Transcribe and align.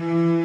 Mm-hmm. 0.00 0.39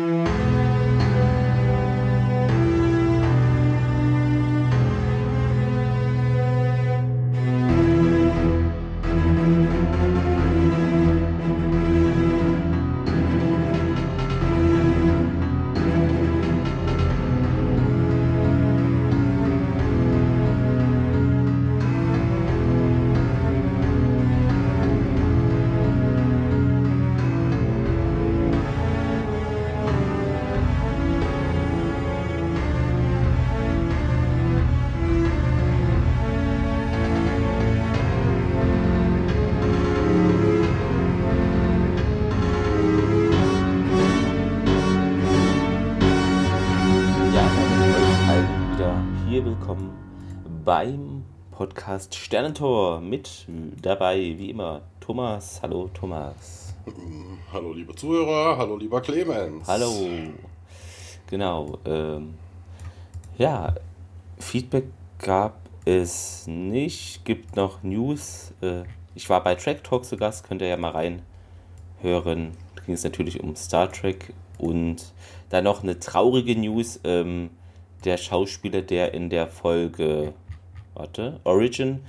Podcast 51.95 52.15
Sternentor 52.15 52.99
mit 52.99 53.45
dabei, 53.81 54.17
wie 54.17 54.49
immer, 54.49 54.81
Thomas. 54.99 55.61
Hallo, 55.61 55.89
Thomas. 55.93 56.75
Hallo, 57.53 57.71
liebe 57.71 57.95
Zuhörer. 57.95 58.57
Hallo, 58.57 58.75
lieber 58.75 58.99
Clemens. 58.99 59.65
Hallo. 59.65 60.09
Genau. 61.27 61.79
Ähm, 61.85 62.33
ja, 63.37 63.75
Feedback 64.39 64.87
gab 65.19 65.57
es 65.85 66.45
nicht. 66.47 67.23
Gibt 67.23 67.55
noch 67.55 67.81
News. 67.81 68.51
Äh, 68.59 68.83
ich 69.15 69.29
war 69.29 69.41
bei 69.41 69.55
Track 69.55 69.81
Talk 69.85 70.03
zu 70.03 70.17
Gast, 70.17 70.45
könnt 70.45 70.61
ihr 70.61 70.67
ja 70.67 70.75
mal 70.75 70.91
reinhören. 70.91 72.51
Da 72.75 72.81
ging 72.85 72.95
es 72.95 73.05
natürlich 73.05 73.41
um 73.41 73.55
Star 73.55 73.89
Trek 73.89 74.33
und 74.57 75.13
dann 75.47 75.63
noch 75.63 75.81
eine 75.81 75.97
traurige 75.97 76.59
News. 76.59 76.99
Ähm, 77.05 77.51
der 78.03 78.17
Schauspieler, 78.17 78.81
der 78.81 79.13
in 79.13 79.29
der 79.29 79.47
Folge 79.47 80.33
warte, 80.95 81.39
Origin, 81.43 82.01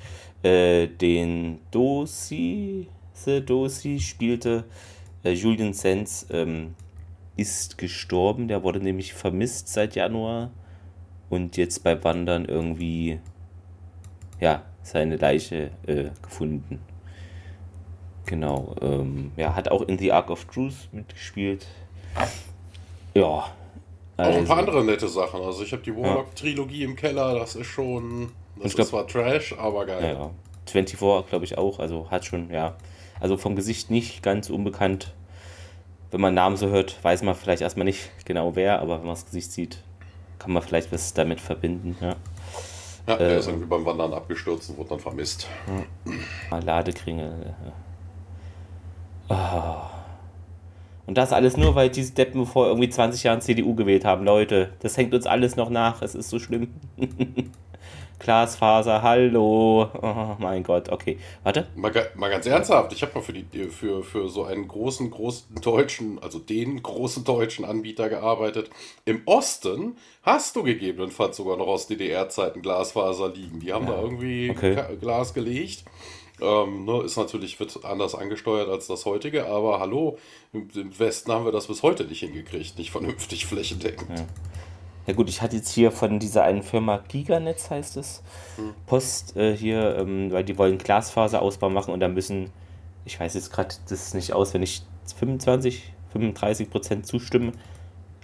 äh, 0.42 0.86
den 0.86 1.58
Dosi, 1.70 2.88
The 3.12 3.44
Dosi 3.44 4.00
spielte, 4.00 4.64
äh, 5.24 5.32
Julian 5.32 5.72
Sands, 5.72 6.26
ähm, 6.30 6.74
ist 7.36 7.78
gestorben. 7.78 8.48
Der 8.48 8.62
wurde 8.62 8.80
nämlich 8.80 9.12
vermisst 9.12 9.68
seit 9.68 9.94
Januar 9.94 10.50
und 11.28 11.56
jetzt 11.56 11.82
bei 11.84 12.02
Wandern 12.02 12.46
irgendwie, 12.46 13.20
ja, 14.40 14.62
seine 14.82 15.16
Leiche 15.16 15.70
äh, 15.86 16.10
gefunden. 16.22 16.80
Genau, 18.24 18.74
ähm, 18.80 19.32
ja, 19.36 19.54
hat 19.54 19.68
auch 19.68 19.82
in 19.82 19.98
The 19.98 20.12
Ark 20.12 20.30
of 20.30 20.44
Truth 20.46 20.88
mitgespielt. 20.92 21.66
Ja. 23.14 23.52
Also, 24.16 24.30
auch 24.30 24.36
ein 24.38 24.44
paar 24.46 24.56
also 24.56 24.70
andere 24.70 24.84
nette 24.84 25.08
Sachen. 25.08 25.42
Also 25.42 25.62
ich 25.62 25.72
habe 25.72 25.82
die 25.82 25.94
Warlock-Trilogie 25.94 26.84
im 26.84 26.96
Keller, 26.96 27.34
das 27.34 27.54
ist 27.54 27.66
schon 27.66 28.32
das 28.62 28.74
glaub, 28.74 28.88
zwar 28.88 29.06
Trash, 29.06 29.54
aber 29.58 29.86
geil. 29.86 30.16
Ja, 30.18 30.30
24 30.66 31.28
glaube 31.28 31.44
ich 31.44 31.58
auch, 31.58 31.78
also 31.78 32.10
hat 32.10 32.24
schon, 32.24 32.50
ja. 32.50 32.76
Also 33.20 33.36
vom 33.36 33.56
Gesicht 33.56 33.90
nicht 33.90 34.22
ganz 34.22 34.50
unbekannt. 34.50 35.14
Wenn 36.10 36.20
man 36.20 36.34
Namen 36.34 36.56
so 36.56 36.68
hört, 36.68 37.02
weiß 37.02 37.22
man 37.22 37.34
vielleicht 37.34 37.62
erstmal 37.62 37.84
nicht 37.84 38.10
genau 38.24 38.54
wer, 38.54 38.80
aber 38.80 38.98
wenn 38.98 39.06
man 39.06 39.14
das 39.14 39.26
Gesicht 39.26 39.52
sieht, 39.52 39.82
kann 40.38 40.52
man 40.52 40.62
vielleicht 40.62 40.92
was 40.92 41.14
damit 41.14 41.40
verbinden, 41.40 41.96
ja. 42.00 42.16
Ja, 43.06 43.16
der 43.16 43.28
äh, 43.28 43.38
ist 43.38 43.46
irgendwie 43.46 43.66
beim 43.66 43.84
Wandern 43.84 44.12
abgestürzt 44.12 44.70
und 44.70 44.78
wurde 44.78 44.90
dann 44.90 45.00
vermisst. 45.00 45.46
Ja. 46.50 46.58
Ladekringel. 46.58 47.54
Oh. 49.28 49.34
Und 51.06 51.16
das 51.16 51.32
alles 51.32 51.56
nur, 51.56 51.76
weil 51.76 51.88
diese 51.88 52.12
Deppen 52.12 52.46
vor 52.46 52.66
irgendwie 52.66 52.88
20 52.88 53.22
Jahren 53.22 53.40
CDU 53.40 53.76
gewählt 53.76 54.04
haben. 54.04 54.24
Leute, 54.24 54.72
das 54.80 54.96
hängt 54.96 55.14
uns 55.14 55.26
alles 55.26 55.54
noch 55.54 55.70
nach. 55.70 56.02
Es 56.02 56.16
ist 56.16 56.30
so 56.30 56.40
schlimm. 56.40 56.74
Glasfaser, 58.18 59.02
hallo. 59.02 59.90
Oh 60.02 60.36
mein 60.38 60.62
Gott, 60.62 60.88
okay. 60.88 61.18
Warte. 61.42 61.68
Mal, 61.74 61.92
mal 62.14 62.30
ganz 62.30 62.46
ernsthaft, 62.46 62.92
ich 62.92 63.02
habe 63.02 63.14
mal 63.14 63.20
für, 63.20 63.32
die, 63.32 63.64
für, 63.68 64.02
für 64.02 64.28
so 64.28 64.44
einen 64.44 64.66
großen, 64.68 65.10
großen 65.10 65.56
deutschen, 65.60 66.18
also 66.22 66.38
den 66.38 66.82
großen 66.82 67.24
deutschen 67.24 67.64
Anbieter 67.64 68.08
gearbeitet. 68.08 68.70
Im 69.04 69.22
Osten 69.26 69.96
hast 70.22 70.56
du 70.56 70.62
gegebenenfalls 70.62 71.36
sogar 71.36 71.56
noch 71.56 71.66
aus 71.66 71.86
DDR-Zeiten 71.86 72.62
Glasfaser 72.62 73.32
liegen. 73.32 73.60
Die 73.60 73.72
haben 73.72 73.86
ja. 73.86 73.94
da 73.94 74.00
irgendwie 74.00 74.50
okay. 74.50 74.96
Glas 75.00 75.34
gelegt. 75.34 75.84
Ähm, 76.40 76.84
ne, 76.84 77.02
ist 77.02 77.16
natürlich 77.16 77.58
wird 77.58 77.84
anders 77.84 78.14
angesteuert 78.14 78.68
als 78.68 78.86
das 78.86 79.06
heutige, 79.06 79.46
aber 79.46 79.80
hallo, 79.80 80.18
im, 80.52 80.68
im, 80.74 80.98
Westen 80.98 81.32
haben 81.32 81.46
wir 81.46 81.52
das 81.52 81.66
bis 81.66 81.82
heute 81.82 82.04
nicht 82.04 82.20
hingekriegt, 82.20 82.76
nicht 82.76 82.90
vernünftig 82.90 83.46
flächendeckend. 83.46 84.18
Ja. 84.18 84.26
Ja 85.06 85.14
gut, 85.14 85.28
ich 85.28 85.40
hatte 85.40 85.56
jetzt 85.56 85.70
hier 85.70 85.92
von 85.92 86.18
dieser 86.18 86.42
einen 86.42 86.62
Firma 86.62 87.00
Giganetz 87.08 87.70
heißt 87.70 87.96
es, 87.96 88.22
hm. 88.56 88.74
Post 88.86 89.36
äh, 89.36 89.56
hier, 89.56 89.96
ähm, 89.98 90.32
weil 90.32 90.44
die 90.44 90.58
wollen 90.58 90.78
Glasfaserausbau 90.78 91.70
machen 91.70 91.94
und 91.94 92.00
da 92.00 92.08
müssen, 92.08 92.50
ich 93.04 93.18
weiß 93.18 93.34
jetzt 93.34 93.52
gerade 93.52 93.74
das 93.88 94.14
nicht 94.14 94.32
auswendig, 94.32 94.82
25, 95.14 95.92
35 96.12 96.70
Prozent 96.70 97.06
zustimmen. 97.06 97.52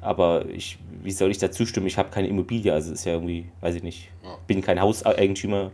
Aber 0.01 0.47
ich, 0.49 0.79
wie 1.03 1.13
soll 1.13 1.31
ich 1.31 1.39
da 1.39 1.53
zustimmen? 1.53 1.87
Ich 1.87 1.97
habe 1.97 2.11
keine 2.11 2.27
Immobilie, 2.27 2.73
also 2.73 2.93
ist 2.93 3.05
ja 3.05 3.13
irgendwie, 3.13 3.47
weiß 3.61 3.77
ich 3.77 3.85
nicht, 3.85 4.11
ja. 4.25 4.37
bin 4.49 4.61
kein 4.61 4.81
Hauseigentümer. 4.81 5.71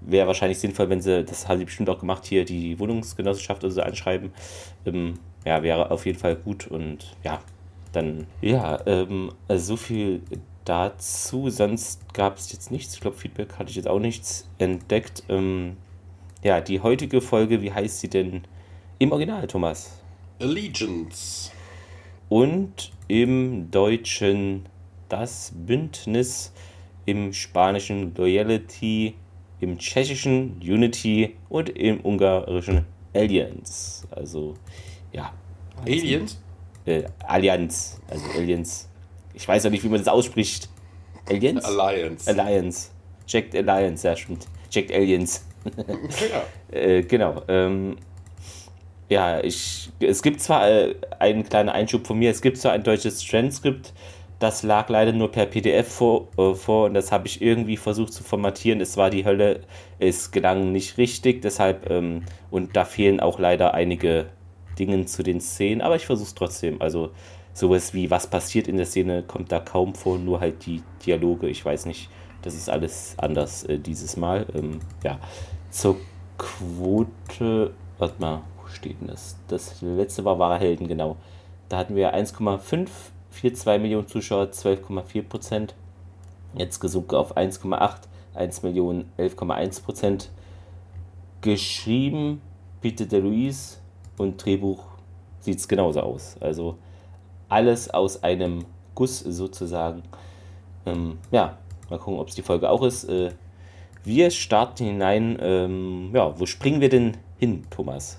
Wäre 0.00 0.26
wahrscheinlich 0.26 0.58
sinnvoll, 0.58 0.88
wenn 0.88 1.00
sie, 1.00 1.24
das 1.24 1.46
haben 1.46 1.58
sie 1.58 1.66
bestimmt 1.66 1.88
auch 1.90 2.00
gemacht, 2.00 2.24
hier 2.24 2.44
die 2.44 2.78
Wohnungsgenossenschaft 2.80 3.62
oder 3.62 3.70
so 3.70 3.82
anschreiben. 3.82 4.32
Ähm, 4.84 5.20
ja, 5.44 5.62
wäre 5.62 5.90
auf 5.92 6.06
jeden 6.06 6.18
Fall 6.18 6.34
gut 6.34 6.66
und 6.66 7.16
ja, 7.22 7.40
dann, 7.92 8.26
ja, 8.40 8.80
ähm, 8.86 9.32
also 9.48 9.74
so 9.74 9.76
viel 9.76 10.22
dazu. 10.64 11.50
Sonst 11.50 12.14
gab 12.14 12.36
es 12.36 12.52
jetzt 12.52 12.70
nichts. 12.70 12.94
Ich 12.94 13.00
glaube, 13.00 13.16
Feedback 13.16 13.58
hatte 13.58 13.70
ich 13.70 13.76
jetzt 13.76 13.88
auch 13.88 13.98
nichts 13.98 14.48
entdeckt. 14.58 15.24
Ähm, 15.28 15.76
ja, 16.42 16.60
die 16.60 16.80
heutige 16.80 17.20
Folge, 17.20 17.62
wie 17.62 17.72
heißt 17.72 18.00
sie 18.00 18.08
denn 18.08 18.42
im 18.98 19.12
Original, 19.12 19.46
Thomas? 19.46 20.00
Allegiance. 20.40 21.50
Und 22.28 22.92
im 23.08 23.70
Deutschen 23.70 24.66
das 25.08 25.52
Bündnis, 25.54 26.52
im 27.04 27.32
Spanischen 27.32 28.14
Loyalty, 28.14 29.14
im 29.60 29.78
Tschechischen 29.78 30.60
Unity 30.62 31.36
und 31.48 31.70
im 31.70 32.04
Ungarischen 32.04 32.86
Alliance. 33.14 34.06
Also, 34.10 34.54
ja. 35.12 35.32
Aliens? 35.84 36.40
Äh, 36.90 37.04
Allianz, 37.26 38.00
also 38.08 38.24
Aliens. 38.36 38.88
Ich 39.34 39.46
weiß 39.46 39.64
ja 39.64 39.70
nicht, 39.70 39.84
wie 39.84 39.88
man 39.88 39.98
das 39.98 40.08
ausspricht. 40.08 40.68
Aliens? 41.28 41.64
Alliance. 41.64 42.28
Alliance. 42.28 42.90
Checked 43.26 43.54
Alliance, 43.54 44.06
ja, 44.06 44.16
stimmt. 44.16 44.46
Checked 44.70 44.94
Aliens. 44.94 45.44
ja. 45.74 46.42
äh, 46.76 47.02
genau. 47.02 47.42
Ähm, 47.48 47.96
ja, 49.08 49.40
ich, 49.42 49.90
es 50.00 50.22
gibt 50.22 50.40
zwar 50.40 50.68
äh, 50.68 50.94
einen 51.18 51.44
kleinen 51.44 51.68
Einschub 51.68 52.06
von 52.06 52.18
mir, 52.18 52.30
es 52.30 52.42
gibt 52.42 52.58
zwar 52.58 52.72
ein 52.72 52.84
deutsches 52.84 53.20
Transcript, 53.20 53.92
das 54.38 54.62
lag 54.62 54.88
leider 54.88 55.12
nur 55.12 55.30
per 55.30 55.46
PDF 55.46 55.88
vor, 55.88 56.28
äh, 56.38 56.54
vor 56.54 56.86
und 56.86 56.94
das 56.94 57.12
habe 57.12 57.26
ich 57.26 57.42
irgendwie 57.42 57.76
versucht 57.76 58.12
zu 58.12 58.24
formatieren. 58.24 58.80
Es 58.80 58.96
war 58.96 59.10
die 59.10 59.24
Hölle, 59.24 59.60
es 59.98 60.30
gelang 60.30 60.72
nicht 60.72 60.96
richtig, 60.96 61.42
deshalb, 61.42 61.90
ähm, 61.90 62.24
und 62.50 62.76
da 62.76 62.84
fehlen 62.84 63.20
auch 63.20 63.38
leider 63.38 63.74
einige 63.74 64.30
Dingen 64.80 65.06
zu 65.06 65.22
den 65.22 65.40
Szenen, 65.40 65.82
aber 65.82 65.96
ich 65.96 66.06
versuche 66.06 66.28
es 66.28 66.34
trotzdem. 66.34 66.80
Also 66.80 67.10
sowas 67.52 67.92
wie, 67.94 68.10
was 68.10 68.26
passiert 68.26 68.66
in 68.66 68.76
der 68.76 68.86
Szene, 68.86 69.22
kommt 69.22 69.52
da 69.52 69.60
kaum 69.60 69.94
vor, 69.94 70.18
nur 70.18 70.40
halt 70.40 70.64
die 70.66 70.82
Dialoge. 71.04 71.48
Ich 71.48 71.64
weiß 71.64 71.86
nicht, 71.86 72.08
das 72.42 72.54
ist 72.54 72.70
alles 72.70 73.14
anders 73.18 73.64
äh, 73.64 73.78
dieses 73.78 74.16
Mal. 74.16 74.46
Ähm, 74.54 74.80
ja, 75.04 75.18
zur 75.70 75.96
Quote, 76.38 77.72
warte 77.98 78.20
mal, 78.20 78.42
wo 78.60 78.68
steht 78.68 79.00
denn 79.00 79.08
das? 79.08 79.36
Das 79.48 79.82
letzte 79.82 80.24
war 80.24 80.38
wahre 80.38 80.58
Helden, 80.58 80.88
genau. 80.88 81.16
Da 81.68 81.76
hatten 81.76 81.94
wir 81.94 82.14
1,542 82.14 83.80
Millionen 83.80 84.08
Zuschauer, 84.08 84.46
12,4 84.46 85.22
Prozent. 85.22 85.74
Jetzt 86.54 86.80
gesunken 86.80 87.14
auf 87.14 87.36
1,8, 87.36 87.96
1 88.34 88.62
Millionen, 88.62 89.12
11,1 89.18 89.82
Prozent. 89.82 90.30
Geschrieben 91.42 92.40
Peter 92.80 93.04
de 93.04 93.20
Luis, 93.20 93.79
und 94.20 94.44
Drehbuch 94.44 94.84
sieht 95.40 95.58
es 95.58 95.66
genauso 95.66 96.00
aus. 96.00 96.36
Also 96.40 96.76
alles 97.48 97.90
aus 97.90 98.22
einem 98.22 98.66
Guss 98.94 99.20
sozusagen. 99.20 100.02
Ähm, 100.86 101.18
ja, 101.30 101.58
mal 101.88 101.98
gucken, 101.98 102.20
ob 102.20 102.28
es 102.28 102.34
die 102.34 102.42
Folge 102.42 102.68
auch 102.68 102.82
ist. 102.82 103.04
Äh, 103.04 103.32
wir 104.04 104.30
starten 104.30 104.84
hinein. 104.84 105.38
Ähm, 105.40 106.10
ja, 106.14 106.38
wo 106.38 106.46
springen 106.46 106.80
wir 106.80 106.90
denn 106.90 107.16
hin, 107.38 107.64
Thomas? 107.70 108.18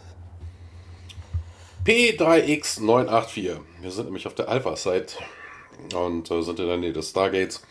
P3X984. 1.86 3.57
Wir 3.81 3.92
sind 3.92 4.06
nämlich 4.06 4.27
auf 4.27 4.36
der 4.36 4.50
Alpha-Site 4.50 5.18
und 5.95 6.30
äh, 6.30 6.42
sind 6.42 6.59
in 6.59 6.68
der 6.68 6.77
Nähe 6.77 6.94
des 6.94 7.12
Stargates. 7.12 7.62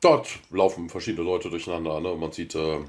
Dort 0.00 0.28
laufen 0.50 0.90
verschiedene 0.90 1.24
Leute 1.24 1.48
durcheinander. 1.48 2.00
Ne? 2.00 2.14
Man 2.16 2.32
sieht 2.32 2.54
äh, 2.54 2.80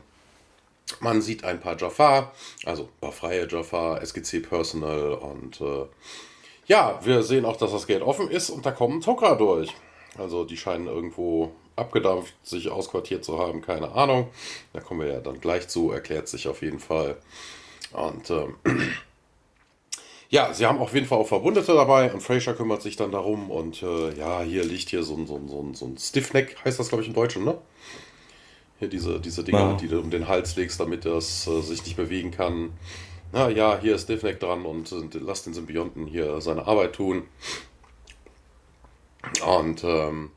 man 1.02 1.22
sieht 1.22 1.44
ein 1.44 1.60
paar 1.60 1.78
Jafar, 1.78 2.34
also 2.66 2.84
ein 2.84 3.00
paar 3.02 3.12
freie 3.12 3.48
Jafar, 3.48 4.02
SGC 4.02 4.42
Personal 4.42 5.14
und 5.14 5.62
äh, 5.62 5.86
ja, 6.66 7.00
wir 7.04 7.24
sehen 7.24 7.46
auch, 7.46 7.58
dass 7.58 7.72
das 7.72 7.88
Gate 7.88 8.02
offen 8.02 8.30
ist 8.30 8.50
und 8.50 8.66
da 8.66 8.72
kommen 8.72 9.02
Tok'ra 9.02 9.36
durch. 9.36 9.74
Also 10.18 10.46
die 10.46 10.58
scheinen 10.58 10.88
irgendwo 10.88 11.52
abgedampft, 11.76 12.34
sich 12.44 12.70
ausquartiert 12.70 13.26
zu 13.26 13.40
haben, 13.40 13.62
keine 13.62 13.92
Ahnung. 13.94 14.30
Da 14.74 14.80
kommen 14.80 15.02
wir 15.02 15.08
ja 15.08 15.20
dann 15.20 15.40
gleich 15.42 15.68
zu, 15.68 15.92
erklärt 15.92 16.28
sich 16.28 16.48
auf 16.48 16.62
jeden 16.62 16.80
Fall. 16.80 17.18
Und 17.92 18.30
ähm, 18.30 18.56
ja, 20.30 20.54
sie 20.54 20.66
haben 20.66 20.80
auf 20.80 20.94
jeden 20.94 21.08
Fall 21.08 21.18
auch 21.18 21.28
Verwundete 21.28 21.74
dabei 21.74 22.14
und 22.14 22.22
Fraser 22.22 22.54
kümmert 22.54 22.82
sich 22.82 22.96
dann 22.96 23.12
darum 23.12 23.52
und 23.52 23.84
äh, 23.84 24.14
ja, 24.14 24.42
hier 24.42 24.64
liegt 24.64 24.90
hier 24.90 25.04
so 25.04 25.16
ein, 25.16 25.28
so 25.28 25.36
ein, 25.36 25.48
so 25.48 25.62
ein, 25.62 25.74
so 25.74 25.86
ein 25.86 25.98
Stiffneck, 25.98 26.58
heißt 26.64 26.80
das 26.80 26.90
glaube 26.90 27.02
ich 27.02 27.08
im 27.08 27.16
Deutschen, 27.16 27.44
ne? 27.44 27.58
Hier 28.84 28.90
diese, 28.90 29.18
diese 29.22 29.46
Dinger, 29.46 29.60
ja. 29.60 29.74
die 29.76 29.88
du 29.88 29.98
um 30.02 30.10
den 30.10 30.28
Hals 30.28 30.58
legst, 30.58 30.78
damit 30.78 31.06
das 31.06 31.48
äh, 31.48 31.62
sich 31.62 31.86
nicht 31.86 31.96
bewegen 31.96 32.32
kann. 32.32 32.74
Na 33.32 33.48
ja, 33.48 33.80
hier 33.80 33.96
ist 33.96 34.04
Stiffneck 34.04 34.42
dran 34.42 34.66
und 34.66 34.92
äh, 34.92 35.20
lass 35.22 35.46
den 35.46 35.54
Symbionten 35.54 36.06
hier 36.06 36.42
seine 36.42 36.68
Arbeit 36.68 36.92
tun. 36.92 37.24
Und 39.48 39.86
ähm, 39.86 40.32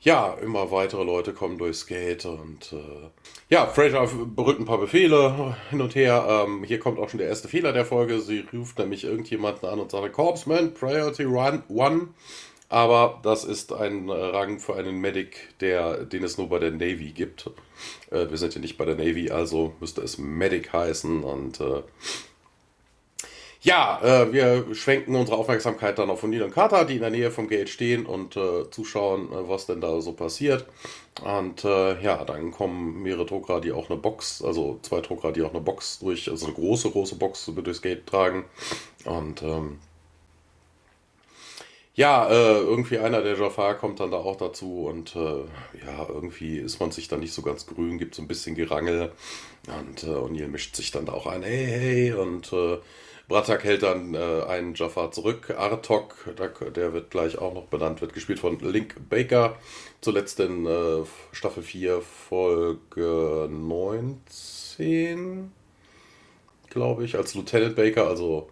ja, 0.00 0.34
immer 0.42 0.72
weitere 0.72 1.04
Leute 1.04 1.32
kommen 1.32 1.56
durchs 1.56 1.86
Gate 1.86 2.26
und 2.26 2.72
äh, 2.72 3.10
ja, 3.48 3.68
Fraser 3.68 4.08
berührt 4.26 4.58
ein 4.58 4.64
paar 4.64 4.78
Befehle 4.78 5.56
hin 5.70 5.80
und 5.80 5.94
her. 5.94 6.26
Ähm, 6.48 6.64
hier 6.64 6.80
kommt 6.80 6.98
auch 6.98 7.10
schon 7.10 7.18
der 7.18 7.28
erste 7.28 7.46
Fehler 7.46 7.72
der 7.72 7.86
Folge. 7.86 8.18
Sie 8.18 8.44
ruft 8.52 8.76
nämlich 8.76 9.04
irgendjemanden 9.04 9.68
an 9.68 9.78
und 9.78 9.92
sagt, 9.92 10.12
Corpsman, 10.12 10.74
Priority 10.74 11.22
Run 11.22 11.62
One. 11.68 12.08
Aber 12.74 13.20
das 13.22 13.44
ist 13.44 13.72
ein 13.72 14.10
Rang 14.10 14.58
für 14.58 14.74
einen 14.74 14.96
Medic, 14.96 15.56
der, 15.60 16.06
den 16.06 16.24
es 16.24 16.38
nur 16.38 16.48
bei 16.48 16.58
der 16.58 16.72
Navy 16.72 17.12
gibt. 17.12 17.48
Äh, 18.10 18.28
wir 18.28 18.36
sind 18.36 18.52
hier 18.52 18.62
nicht 18.62 18.76
bei 18.76 18.84
der 18.84 18.96
Navy, 18.96 19.30
also 19.30 19.74
müsste 19.78 20.00
es 20.00 20.18
Medic 20.18 20.72
heißen. 20.72 21.22
Und 21.22 21.60
äh, 21.60 21.82
ja, 23.60 24.00
äh, 24.02 24.32
wir 24.32 24.74
schwenken 24.74 25.14
unsere 25.14 25.38
Aufmerksamkeit 25.38 26.00
dann 26.00 26.10
auf 26.10 26.24
O'Neill 26.24 26.42
und 26.42 26.50
Carter, 26.50 26.84
die 26.84 26.96
in 26.96 27.02
der 27.02 27.10
Nähe 27.10 27.30
vom 27.30 27.46
Gate 27.46 27.68
stehen 27.68 28.06
und 28.06 28.36
äh, 28.36 28.68
zuschauen, 28.72 29.30
äh, 29.30 29.48
was 29.48 29.66
denn 29.66 29.80
da 29.80 30.00
so 30.00 30.12
passiert. 30.12 30.66
Und 31.22 31.64
äh, 31.64 32.02
ja, 32.02 32.24
dann 32.24 32.50
kommen 32.50 33.04
mehrere 33.04 33.24
Drucker, 33.24 33.60
die 33.60 33.70
auch 33.70 33.88
eine 33.88 34.00
Box, 34.00 34.42
also 34.42 34.80
zwei 34.82 35.00
Drucker, 35.00 35.30
die 35.30 35.42
auch 35.42 35.54
eine 35.54 35.60
Box 35.60 36.00
durch, 36.00 36.28
also 36.28 36.46
eine 36.46 36.56
große, 36.56 36.90
große 36.90 37.14
Box 37.14 37.48
durchs 37.54 37.82
Gate 37.82 38.04
tragen. 38.04 38.46
Und 39.04 39.44
ähm, 39.44 39.78
ja, 41.94 42.28
äh, 42.28 42.58
irgendwie 42.58 42.98
einer 42.98 43.22
der 43.22 43.38
Jafar 43.38 43.76
kommt 43.76 44.00
dann 44.00 44.10
da 44.10 44.16
auch 44.16 44.36
dazu 44.36 44.86
und 44.86 45.14
äh, 45.14 45.44
ja, 45.86 46.08
irgendwie 46.08 46.58
ist 46.58 46.80
man 46.80 46.90
sich 46.90 47.06
da 47.06 47.16
nicht 47.16 47.32
so 47.32 47.42
ganz 47.42 47.66
grün, 47.66 47.98
gibt 47.98 48.16
so 48.16 48.22
ein 48.22 48.28
bisschen 48.28 48.56
Gerangel 48.56 49.12
und 49.68 50.02
äh, 50.02 50.06
O'Neill 50.06 50.48
mischt 50.48 50.74
sich 50.74 50.90
dann 50.90 51.06
da 51.06 51.12
auch 51.12 51.26
ein, 51.26 51.44
hey, 51.44 51.66
hey, 51.66 52.12
und 52.12 52.52
äh, 52.52 52.78
Bratak 53.28 53.64
hält 53.64 53.84
dann 53.84 54.14
äh, 54.14 54.42
einen 54.46 54.74
Jafar 54.74 55.10
zurück. 55.10 55.54
Artok, 55.56 56.14
der, 56.36 56.48
der, 56.70 56.92
wird 56.92 57.10
gleich 57.10 57.38
auch 57.38 57.54
noch 57.54 57.66
benannt, 57.66 58.02
wird 58.02 58.12
gespielt 58.12 58.38
von 58.38 58.58
Link 58.58 58.96
Baker, 59.08 59.56
zuletzt 60.02 60.40
in 60.40 60.66
äh, 60.66 61.04
Staffel 61.32 61.62
4, 61.62 62.02
Folge 62.02 63.48
19, 63.50 65.50
glaube 66.68 67.04
ich, 67.04 67.16
als 67.16 67.34
Lieutenant 67.34 67.76
Baker, 67.76 68.08
also 68.08 68.50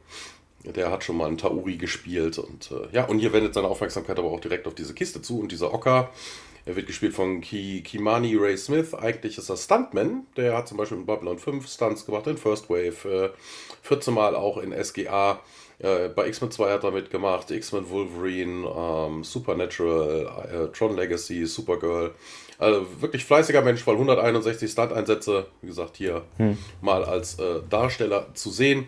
der 0.64 0.91
hat 0.91 1.05
schon 1.05 1.17
mal 1.17 1.26
einen 1.26 1.38
Tauri 1.38 1.76
gespielt 1.76 2.38
und 2.38 2.70
äh, 2.70 2.94
ja, 2.94 3.05
und 3.05 3.19
hier 3.19 3.32
wendet 3.32 3.55
seine 3.55 3.69
Aufmerksamkeit 3.69 4.19
aber 4.19 4.31
auch 4.31 4.41
direkt 4.41 4.67
auf 4.67 4.75
diese 4.75 4.94
Kiste 4.94 5.23
zu 5.23 5.41
und 5.41 5.53
dieser 5.53 5.73
Ocker. 5.75 6.11
Er 6.64 6.76
wird 6.76 6.87
gespielt 6.87 7.14
von 7.14 7.41
Ki 7.41 7.82
Kimani 7.82 8.37
Ray 8.37 8.56
Smith. 8.56 8.94
Eigentlich 8.94 9.37
ist 9.37 9.49
er 9.49 9.56
Stuntman. 9.56 10.26
Der 10.37 10.56
hat 10.56 10.69
zum 10.69 10.76
Beispiel 10.76 10.99
in 10.99 11.06
Babylon 11.06 11.38
5 11.38 11.69
Stunts 11.69 12.06
gemacht, 12.06 12.26
in 12.29 12.37
First 12.37 12.70
Wave, 12.70 13.09
äh, 13.09 13.31
14 13.82 14.14
Mal 14.14 14.37
auch 14.37 14.59
in 14.59 14.73
SGA. 14.73 15.41
Äh, 15.81 16.09
bei 16.11 16.29
X-Men 16.29 16.53
2 16.53 16.70
hat 16.70 16.85
er 16.85 16.93
mitgemacht, 16.93 17.50
X-Men 17.50 17.91
Wolverine, 17.91 18.69
ähm, 18.69 19.25
Supernatural, 19.25 20.70
äh, 20.70 20.76
Tron 20.76 20.94
Legacy, 20.94 21.44
Supergirl. 21.47 22.12
Also 22.59 22.87
wirklich 23.00 23.25
fleißiger 23.25 23.62
Mensch, 23.62 23.85
weil 23.88 23.94
161 23.94 24.70
Stunt-Einsätze, 24.70 25.47
wie 25.62 25.67
gesagt, 25.67 25.97
hier 25.97 26.23
hm. 26.37 26.56
mal 26.81 27.05
als 27.05 27.41
äh, 27.41 27.61
Darsteller 27.69 28.29
zu 28.35 28.50
sehen. 28.50 28.87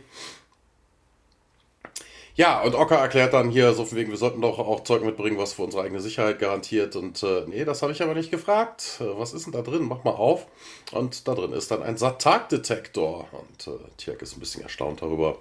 Ja, 2.36 2.62
und 2.62 2.74
Ocker 2.74 2.96
erklärt 2.96 3.32
dann 3.32 3.48
hier 3.48 3.72
so 3.74 3.84
von 3.84 3.96
wegen, 3.96 4.10
wir 4.10 4.18
sollten 4.18 4.40
doch 4.40 4.58
auch 4.58 4.82
Zeug 4.82 5.04
mitbringen, 5.04 5.38
was 5.38 5.52
für 5.52 5.62
unsere 5.62 5.84
eigene 5.84 6.00
Sicherheit 6.00 6.40
garantiert. 6.40 6.96
Und 6.96 7.22
äh, 7.22 7.44
nee, 7.46 7.64
das 7.64 7.80
habe 7.82 7.92
ich 7.92 8.02
aber 8.02 8.14
nicht 8.14 8.32
gefragt. 8.32 8.98
Äh, 9.00 9.04
was 9.16 9.32
ist 9.34 9.46
denn 9.46 9.52
da 9.52 9.62
drin? 9.62 9.84
Mach 9.84 10.02
mal 10.02 10.10
auf. 10.10 10.46
Und 10.90 11.28
da 11.28 11.34
drin 11.36 11.52
ist 11.52 11.70
dann 11.70 11.84
ein 11.84 11.96
Satak-Detektor. 11.96 13.28
Und 13.30 13.68
äh, 13.68 13.78
Tjerk 13.98 14.20
ist 14.22 14.36
ein 14.36 14.40
bisschen 14.40 14.64
erstaunt 14.64 15.00
darüber. 15.00 15.38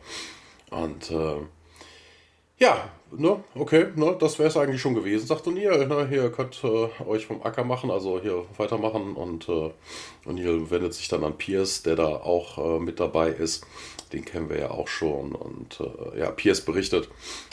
Und 0.70 1.10
äh, 1.10 1.38
ja, 2.60 2.92
ne, 3.12 3.44
okay, 3.56 3.88
ne, 3.96 4.16
das 4.20 4.38
wäre 4.38 4.50
es 4.50 4.58
eigentlich 4.58 4.80
schon 4.80 4.94
gewesen, 4.94 5.26
sagt 5.26 5.48
O'Neill. 5.48 5.88
Ne, 5.88 6.08
hier 6.08 6.32
könnt 6.32 6.64
äh, 6.64 6.90
euch 7.08 7.26
vom 7.26 7.42
Acker 7.42 7.64
machen, 7.64 7.90
also 7.90 8.22
hier 8.22 8.46
weitermachen. 8.58 9.16
Und 9.16 9.50
äh, 9.50 9.72
O'Neill 10.28 10.70
wendet 10.70 10.94
sich 10.94 11.08
dann 11.08 11.24
an 11.24 11.40
Pierce, 11.40 11.82
der 11.82 11.96
da 11.96 12.06
auch 12.06 12.60
äh, 12.60 12.80
mit 12.80 13.00
dabei 13.00 13.30
ist. 13.30 13.66
Den 14.14 14.24
kennen 14.24 14.50
wir 14.50 14.60
ja 14.60 14.72
auch 14.72 14.88
schon. 14.88 15.34
Und 15.34 15.82
äh, 15.82 16.20
ja, 16.20 16.32
Pierce 16.32 16.62
berichtet, 16.62 17.10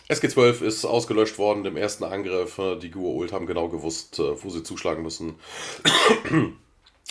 SG-12 0.08 0.62
ist 0.62 0.84
ausgelöscht 0.84 1.38
worden 1.38 1.64
im 1.64 1.76
ersten 1.76 2.04
Angriff. 2.04 2.58
Äh, 2.58 2.76
die 2.76 2.92
Gua'uld 2.92 3.32
haben 3.32 3.46
genau 3.46 3.68
gewusst, 3.68 4.18
äh, 4.18 4.42
wo 4.42 4.50
sie 4.50 4.62
zuschlagen 4.62 5.02
müssen. 5.02 5.34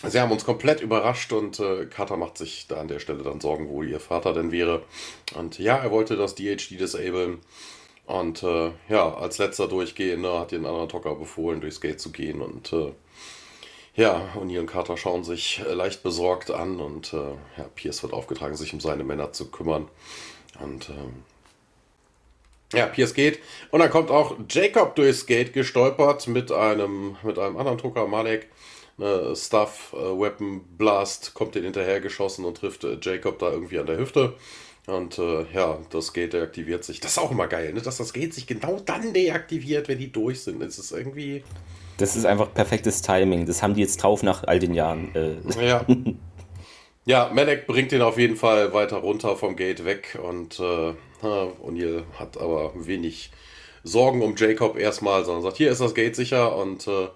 Sie 0.01 0.22
haben 0.22 0.31
uns 0.31 0.46
komplett 0.46 0.80
überrascht 0.80 1.34
und 1.34 1.60
äh, 1.60 1.86
Carter 1.86 2.16
macht 2.16 2.38
sich 2.38 2.68
da 2.68 2.78
an 2.78 2.88
der 2.88 3.00
Stelle 3.00 3.22
dann 3.22 3.42
Sorgen, 3.42 3.68
wo 3.68 3.84
ihr 3.84 4.00
Vater 4.00 4.34
denn 4.34 4.51
wäre. 4.51 4.84
Und 5.36 5.60
ja, 5.60 5.75
er 5.75 5.92
wollte 5.92 6.16
das 6.16 6.36
DHD 6.36 6.80
disablen. 6.80 7.40
Und 8.06 8.42
äh, 8.44 8.72
ja, 8.88 9.13
als 9.13 9.40
letzter 9.40 9.68
Durchgehender 9.68 10.40
hat 10.40 10.52
den 10.52 10.66
anderen 10.66 10.88
Tocker 10.88 11.16
befohlen, 11.16 11.60
durchs 11.60 11.81
Gate 11.81 12.00
zu 12.00 12.12
gehen. 12.12 12.42
Und 12.42 12.72
äh, 12.72 12.94
ja, 13.95 14.30
O'Neill 14.36 14.59
und 14.59 14.68
Carter 14.68 14.97
schauen 14.97 15.24
sich 15.24 15.62
äh, 15.68 15.74
leicht 15.74 16.03
besorgt 16.03 16.51
an. 16.51 16.80
Und 16.80 17.13
äh, 17.13 17.18
ja, 17.57 17.65
Pierce 17.75 18.03
wird 18.03 18.13
aufgetragen, 18.13 18.56
sich 18.56 18.74
um 18.74 18.80
seine 18.80 19.03
Männer 19.03 19.31
zu 19.31 19.50
kümmern. 19.51 19.88
Und 20.59 20.89
ähm, 20.89 21.24
ja, 22.74 22.86
Pierce 22.86 23.13
geht. 23.13 23.39
Und 23.71 23.80
dann 23.80 23.90
kommt 23.90 24.11
auch 24.11 24.35
Jacob 24.49 24.95
durchs 24.95 25.25
Gate 25.25 25.54
gestolpert 25.54 26.28
mit 26.28 26.52
einem, 26.52 27.18
mit 27.23 27.40
einem 27.40 27.57
anderen 27.57 27.78
Drucker, 27.78 28.07
Malek. 28.07 28.47
Ne, 28.97 29.33
Stuff, 29.33 29.94
äh, 29.94 29.97
Weapon 29.97 30.61
Blast 30.78 31.33
kommt 31.33 31.56
den 31.56 31.64
hinterher 31.64 32.02
geschossen 32.02 32.44
und 32.44 32.57
trifft 32.57 32.83
äh, 32.83 32.97
Jacob 33.02 33.40
da 33.40 33.49
irgendwie 33.49 33.80
an 33.80 33.85
der 33.85 33.97
Hüfte. 33.97 34.35
Und 34.87 35.18
äh, 35.19 35.45
ja, 35.54 35.80
das 35.90 36.14
Gate 36.14 36.33
deaktiviert 36.33 36.83
sich. 36.83 36.99
Das 36.99 37.11
ist 37.11 37.18
auch 37.18 37.31
immer 37.31 37.47
geil, 37.47 37.73
ne? 37.73 37.81
dass 37.81 37.97
das 37.97 38.11
Gate 38.11 38.33
sich 38.33 38.45
genau 38.45 38.80
dann 38.85 39.14
deaktiviert, 39.14 39.87
wenn 39.87 39.99
die 39.99 40.11
durch 40.11 40.42
sind. 40.42 40.61
Das 40.61 40.78
ist 40.78 40.92
irgendwie. 40.92 41.44
Das 41.99 42.15
ist 42.15 42.25
einfach 42.25 42.53
perfektes 42.53 43.01
Timing. 43.01 43.45
Das 43.45 43.61
haben 43.61 43.73
die 43.75 43.81
jetzt 43.81 43.97
drauf 43.97 44.23
nach 44.23 44.44
all 44.45 44.59
den 44.59 44.73
Jahren. 44.73 45.13
Äh. 45.15 45.65
Ja. 45.65 45.85
Ja, 47.06 47.31
Malek 47.33 47.65
bringt 47.65 47.91
ihn 47.91 48.03
auf 48.03 48.19
jeden 48.19 48.35
Fall 48.35 48.71
weiter 48.71 48.97
runter 48.97 49.35
vom 49.35 49.56
Gate 49.56 49.83
weg 49.83 50.19
und 50.21 50.59
äh, 50.59 50.94
O'Neill 51.23 52.03
hat 52.19 52.37
aber 52.37 52.71
wenig 52.75 53.31
Sorgen 53.83 54.21
um 54.21 54.35
Jacob 54.35 54.77
erstmal, 54.77 55.25
sondern 55.25 55.41
sagt, 55.41 55.57
hier 55.57 55.71
ist 55.71 55.81
das 55.81 55.95
Gate 55.95 56.15
sicher 56.15 56.56
und 56.56 56.87
äh, 56.87 57.07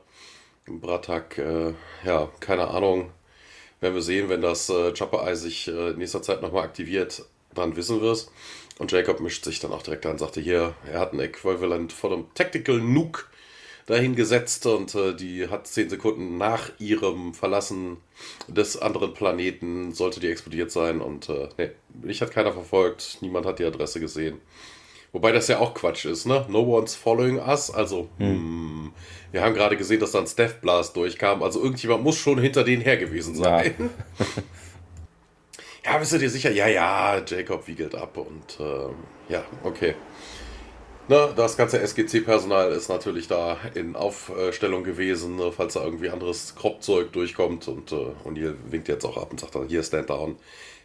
Bratak, 0.65 1.37
äh, 1.37 1.73
ja, 2.03 2.29
keine 2.39 2.69
Ahnung, 2.69 3.11
werden 3.81 3.93
wir 3.93 4.01
sehen, 4.01 4.29
wenn 4.29 4.41
das 4.41 4.67
äh, 4.69 4.93
Chopper 4.97 5.27
Eye 5.27 5.35
sich 5.35 5.67
äh, 5.67 5.89
in 5.91 5.99
nächster 5.99 6.23
Zeit 6.23 6.41
nochmal 6.41 6.63
aktiviert, 6.63 7.25
dann 7.53 7.75
wissen 7.75 8.01
wir 8.01 8.13
es. 8.13 8.31
Und 8.79 8.91
Jacob 8.91 9.19
mischt 9.19 9.45
sich 9.45 9.59
dann 9.59 9.73
auch 9.73 9.83
direkt 9.83 10.07
an 10.07 10.13
und 10.13 10.19
sagte, 10.19 10.41
hier, 10.41 10.73
er 10.91 11.01
hat 11.01 11.13
ein 11.13 11.19
Äquivalent 11.19 11.93
von 11.93 12.13
einem 12.13 12.25
Tactical 12.33 12.79
Nuke 12.79 13.25
dahingesetzt 13.85 14.65
und 14.65 14.95
äh, 14.95 15.13
die 15.15 15.49
hat 15.49 15.67
zehn 15.67 15.89
Sekunden 15.89 16.37
nach 16.37 16.71
ihrem 16.79 17.33
Verlassen 17.33 17.97
des 18.47 18.77
anderen 18.77 19.13
Planeten, 19.13 19.93
sollte 19.93 20.19
die 20.19 20.29
explodiert 20.29 20.71
sein 20.71 21.01
und 21.01 21.29
äh, 21.29 21.49
nee, 21.57 21.71
mich 22.01 22.21
hat 22.21 22.31
keiner 22.31 22.53
verfolgt, 22.53 23.17
niemand 23.21 23.45
hat 23.45 23.59
die 23.59 23.65
Adresse 23.65 23.99
gesehen. 23.99 24.39
Wobei 25.11 25.31
das 25.31 25.47
ja 25.47 25.59
auch 25.59 25.75
Quatsch 25.75 26.05
ist, 26.05 26.25
ne? 26.25 26.43
No 26.49 26.61
one's 26.61 26.95
following 26.95 27.37
us. 27.37 27.69
Also, 27.69 28.09
hm. 28.17 28.29
Hm, 28.29 28.93
wir 29.31 29.43
haben 29.43 29.53
gerade 29.53 29.77
gesehen, 29.77 29.99
dass 29.99 30.11
da 30.11 30.19
ein 30.19 30.27
Steph 30.27 30.59
Blast 30.59 30.95
durchkam. 30.95 31.43
Also 31.43 31.61
irgendjemand 31.61 32.03
muss 32.03 32.17
schon 32.17 32.39
hinter 32.39 32.63
denen 32.63 32.81
her 32.81 32.97
gewesen 32.97 33.35
sein. 33.35 33.75
Ja. 33.77 34.25
Ja, 35.85 35.97
bist 35.97 36.13
du 36.13 36.17
dir 36.17 36.29
sicher? 36.29 36.49
Ja, 36.51 36.67
ja, 36.67 37.21
Jacob 37.25 37.67
wiegelt 37.67 37.93
ab 37.93 38.17
und 38.17 38.57
äh, 38.59 39.33
ja, 39.33 39.43
okay. 39.63 39.95
Ne, 41.09 41.33
das 41.35 41.57
ganze 41.57 41.81
SGC-Personal 41.81 42.71
ist 42.71 42.87
natürlich 42.87 43.27
da 43.27 43.57
in 43.73 43.95
Aufstellung 43.97 44.85
gewesen, 44.85 45.35
ne, 45.35 45.51
falls 45.51 45.73
da 45.73 45.83
irgendwie 45.83 46.09
anderes 46.09 46.55
Kropfzeug 46.55 47.11
durchkommt. 47.11 47.67
Und 47.67 47.91
äh, 47.91 47.95
O'Neill 48.25 48.55
winkt 48.69 48.87
jetzt 48.87 49.05
auch 49.05 49.17
ab 49.17 49.27
und 49.31 49.39
sagt 49.39 49.55
dann, 49.55 49.67
hier, 49.67 49.83
stand 49.83 50.09
down. 50.09 50.37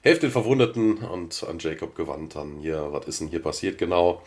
Helft 0.02 0.24
den 0.24 0.30
Verwundeten 0.30 0.98
und 0.98 1.44
an 1.48 1.58
Jacob 1.60 1.94
gewandt 1.94 2.34
dann, 2.34 2.58
hier, 2.60 2.88
was 2.90 3.06
ist 3.06 3.20
denn 3.20 3.28
hier 3.28 3.42
passiert 3.42 3.78
genau? 3.78 4.22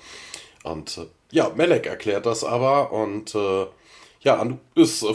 Und 0.64 0.98
äh, 0.98 1.08
ja, 1.32 1.52
Melek 1.56 1.88
erklärt 1.88 2.26
das 2.26 2.44
aber 2.44 2.92
und 2.92 3.36
äh, 3.36 3.66
ja, 4.22 4.36
Anubis 4.38 5.04
äh, 5.04 5.14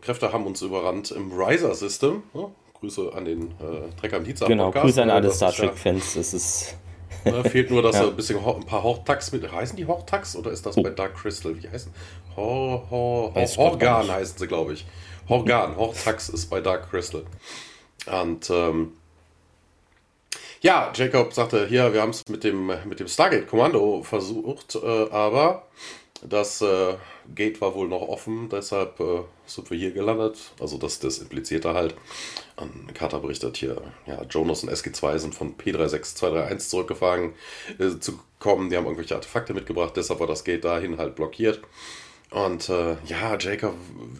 Kräfte 0.00 0.32
haben 0.32 0.46
uns 0.46 0.60
überrannt 0.60 1.12
im 1.12 1.32
Riser-System. 1.32 2.22
Ne? 2.34 2.50
Grüße 2.80 3.12
an 3.14 3.24
den 3.24 3.50
äh, 3.52 3.94
Trecker 4.00 4.16
im 4.18 4.24
Genau, 4.24 4.70
Grüße 4.70 5.02
an 5.02 5.10
alle 5.10 5.30
Star 5.30 5.52
Trek-Fans. 5.52 6.14
Das 6.14 6.34
ist. 6.34 6.76
Ne, 7.24 7.44
fehlt 7.44 7.70
nur, 7.70 7.82
dass 7.82 7.96
ja. 7.96 8.06
ein 8.06 8.16
bisschen 8.16 8.38
ein 8.38 8.66
paar 8.66 8.82
Hortax 8.82 9.32
mit. 9.32 9.50
Heißen 9.50 9.76
die 9.76 9.86
Hortax 9.86 10.36
oder 10.36 10.50
ist 10.50 10.64
das 10.64 10.76
oh. 10.76 10.82
bei 10.82 10.90
Dark 10.90 11.16
Crystal? 11.16 11.54
Wie 11.60 11.68
heißen? 11.68 11.92
Hor, 12.36 12.86
Hor, 12.90 13.34
Hor, 13.34 13.46
Horgan 13.56 14.10
heißen 14.10 14.38
sie, 14.38 14.46
glaube 14.46 14.74
ich. 14.74 14.86
Horgan, 15.28 15.76
Hortax 15.76 16.28
ist 16.28 16.46
bei 16.46 16.60
Dark 16.60 16.90
Crystal. 16.90 17.24
Und 18.06 18.50
ähm, 18.50 18.92
ja, 20.60 20.92
Jacob 20.94 21.32
sagte, 21.32 21.66
hier, 21.66 21.92
wir 21.92 22.02
haben 22.02 22.10
es 22.10 22.22
mit 22.28 22.44
dem, 22.44 22.70
mit 22.84 23.00
dem 23.00 23.08
Stargate-Kommando 23.08 24.02
versucht, 24.02 24.74
äh, 24.74 25.10
aber 25.10 25.66
das 26.22 26.60
äh, 26.60 26.96
Gate 27.34 27.60
war 27.60 27.74
wohl 27.74 27.88
noch 27.88 28.02
offen, 28.02 28.48
deshalb 28.50 29.00
äh, 29.00 29.22
sind 29.54 29.70
wir 29.70 29.78
hier 29.78 29.90
gelandet. 29.90 30.38
Also 30.60 30.78
das, 30.78 30.98
das 30.98 31.18
implizierte 31.18 31.74
halt. 31.74 31.94
Und 32.56 32.94
Carter 32.94 33.20
berichtet 33.20 33.56
hier, 33.56 33.80
ja, 34.06 34.22
Jonas 34.24 34.62
und 34.62 34.70
SG2 34.70 35.18
sind 35.18 35.34
von 35.34 35.56
P36231 35.56 36.58
zurückgefahren 36.58 37.32
äh, 37.78 37.98
zu 37.98 38.20
kommen. 38.38 38.70
Die 38.70 38.76
haben 38.76 38.84
irgendwelche 38.84 39.14
Artefakte 39.14 39.54
mitgebracht, 39.54 39.94
deshalb 39.96 40.20
war 40.20 40.26
das 40.26 40.44
Gate 40.44 40.64
dahin 40.64 40.98
halt 40.98 41.16
blockiert. 41.16 41.60
Und 42.30 42.68
äh, 42.68 42.96
ja, 43.06 43.36
Jacob 43.38 43.74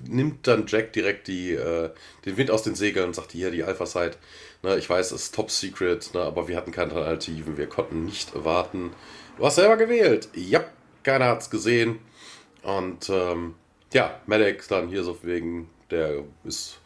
nimmt 0.05 0.47
dann 0.47 0.67
Jack 0.67 0.93
direkt 0.93 1.29
die, 1.29 1.53
äh, 1.53 1.91
den 2.25 2.37
Wind 2.37 2.51
aus 2.51 2.63
den 2.63 2.75
Segeln 2.75 3.07
und 3.07 3.15
sagt, 3.15 3.33
hier, 3.33 3.53
die 3.53 3.63
Alpha-Site, 3.63 4.17
ne, 4.63 4.77
ich 4.77 4.91
weiß, 4.91 5.13
es 5.13 5.23
ist 5.25 5.35
top 5.35 5.51
secret, 5.51 6.13
ne, 6.13 6.21
aber 6.21 6.49
wir 6.49 6.57
hatten 6.57 6.73
keine 6.73 6.93
Alternativen, 6.93 7.57
wir 7.57 7.69
konnten 7.69 8.05
nicht 8.05 8.33
warten. 8.35 8.93
Du 9.39 9.47
hast 9.47 9.55
selber 9.55 9.77
gewählt. 9.77 10.29
Ja, 10.35 10.65
keiner 11.05 11.27
hat 11.27 11.43
es 11.43 11.51
gesehen. 11.51 12.01
Und 12.63 13.09
ähm, 13.09 13.55
ja, 13.93 14.21
Maddox 14.27 14.69
dann 14.69 14.89
hier 14.89 15.03
so 15.03 15.19
wegen, 15.23 15.69
der 15.91 16.25
ist, 16.45 16.79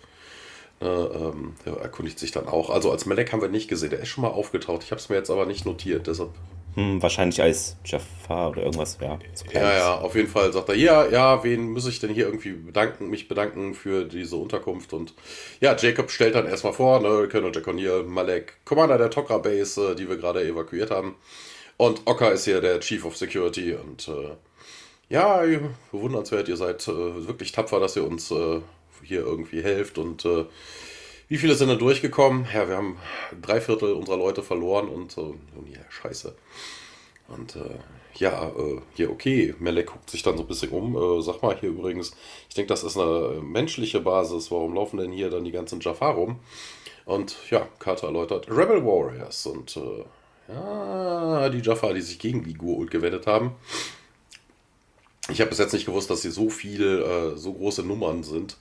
ne, 0.80 1.10
ähm, 1.14 1.54
der 1.64 1.74
erkundigt 1.74 2.18
sich 2.18 2.32
dann 2.32 2.48
auch. 2.48 2.70
Also 2.70 2.90
als 2.90 3.06
Malek 3.06 3.32
haben 3.32 3.42
wir 3.42 3.48
nicht 3.48 3.68
gesehen, 3.68 3.90
der 3.90 4.00
ist 4.00 4.08
schon 4.08 4.22
mal 4.22 4.28
aufgetaucht. 4.28 4.82
Ich 4.84 4.90
habe 4.90 5.00
es 5.00 5.08
mir 5.08 5.16
jetzt 5.16 5.30
aber 5.30 5.46
nicht 5.46 5.66
notiert, 5.66 6.06
deshalb 6.06 6.30
hm, 6.76 7.00
wahrscheinlich 7.00 7.40
als 7.40 7.76
Jafar 7.84 8.50
oder 8.50 8.62
irgendwas, 8.62 8.98
ja. 9.00 9.16
Ja, 9.52 9.76
ja, 9.76 9.94
auf 9.98 10.16
jeden 10.16 10.28
Fall 10.28 10.52
sagt 10.52 10.68
er, 10.70 10.74
ja, 10.74 11.06
ja, 11.06 11.44
wen 11.44 11.70
muss 11.70 11.86
ich 11.86 12.00
denn 12.00 12.10
hier 12.10 12.26
irgendwie 12.26 12.50
bedanken, 12.50 13.10
mich 13.10 13.28
bedanken 13.28 13.74
für 13.74 14.04
diese 14.04 14.34
Unterkunft 14.34 14.92
und 14.92 15.14
ja, 15.60 15.76
Jacob 15.76 16.10
stellt 16.10 16.34
dann 16.34 16.48
erstmal 16.48 16.72
vor, 16.72 17.00
ne, 17.00 17.28
Colonel 17.28 17.52
Jack 17.54 17.68
O'Neill, 17.68 18.02
Malek, 18.02 18.54
Commander 18.64 18.98
der 18.98 19.10
Tokra 19.10 19.38
Base, 19.38 19.92
äh, 19.92 19.94
die 19.94 20.08
wir 20.08 20.16
gerade 20.16 20.42
evakuiert 20.44 20.90
haben 20.90 21.14
und 21.76 22.02
Oka 22.06 22.30
ist 22.30 22.44
hier 22.44 22.60
der 22.60 22.80
Chief 22.80 23.04
of 23.04 23.16
Security 23.16 23.74
und 23.74 24.08
äh, 24.08 24.32
ja, 25.14 25.42
bewundernswert, 25.92 26.48
ihr 26.48 26.56
seid 26.56 26.86
äh, 26.88 27.26
wirklich 27.28 27.52
tapfer, 27.52 27.78
dass 27.78 27.94
ihr 27.94 28.04
uns 28.04 28.32
äh, 28.32 28.60
hier 29.02 29.20
irgendwie 29.20 29.62
helft 29.62 29.96
und 29.96 30.24
äh, 30.24 30.44
wie 31.28 31.38
viele 31.38 31.54
sind 31.54 31.68
da 31.68 31.76
durchgekommen? 31.76 32.46
Ja, 32.52 32.68
wir 32.68 32.76
haben 32.76 32.98
drei 33.40 33.60
Viertel 33.60 33.92
unserer 33.92 34.18
Leute 34.18 34.42
verloren 34.42 34.88
und. 34.88 35.16
Und 35.16 35.38
ja, 35.70 35.80
scheiße. 35.88 36.34
Und 37.28 37.56
äh, 37.56 37.78
ja, 38.16 38.48
äh, 38.48 38.80
hier, 38.92 39.10
okay. 39.10 39.54
Melek 39.58 39.86
guckt 39.86 40.10
sich 40.10 40.22
dann 40.22 40.36
so 40.36 40.42
ein 40.42 40.46
bisschen 40.46 40.70
um. 40.70 40.96
Äh, 40.96 41.22
sag 41.22 41.42
mal 41.42 41.56
hier 41.58 41.70
übrigens, 41.70 42.14
ich 42.48 42.54
denke, 42.54 42.68
das 42.68 42.84
ist 42.84 42.98
eine 42.98 43.40
menschliche 43.40 44.00
Basis. 44.00 44.50
Warum 44.50 44.74
laufen 44.74 44.98
denn 44.98 45.12
hier 45.12 45.30
dann 45.30 45.44
die 45.44 45.52
ganzen 45.52 45.80
Jafar 45.80 46.14
rum? 46.14 46.40
Und 47.06 47.36
ja, 47.50 47.66
Carter 47.78 48.08
erläutert, 48.08 48.48
Rebel 48.50 48.84
Warriors. 48.84 49.46
Und 49.46 49.80
ja, 50.48 51.48
die 51.48 51.60
Jafar, 51.60 51.94
die 51.94 52.02
sich 52.02 52.18
gegen 52.18 52.44
die 52.44 52.54
Gurult 52.54 52.90
gewendet 52.90 53.26
haben. 53.26 53.52
Ich 55.30 55.40
habe 55.40 55.50
bis 55.50 55.58
jetzt 55.58 55.72
nicht 55.72 55.86
gewusst, 55.86 56.10
dass 56.10 56.22
sie 56.22 56.30
so 56.30 56.50
viel, 56.50 57.02
äh, 57.02 57.36
so 57.36 57.54
große 57.54 57.82
Nummern 57.82 58.22
sind. 58.22 58.56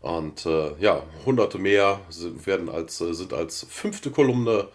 Und 0.00 0.46
äh, 0.46 0.72
ja, 0.78 1.04
hunderte 1.24 1.58
mehr 1.58 2.00
sind, 2.10 2.46
werden 2.46 2.68
als, 2.68 3.00
äh, 3.00 3.14
sind 3.14 3.32
als 3.32 3.66
fünfte 3.70 4.10
Kolumne 4.10 4.68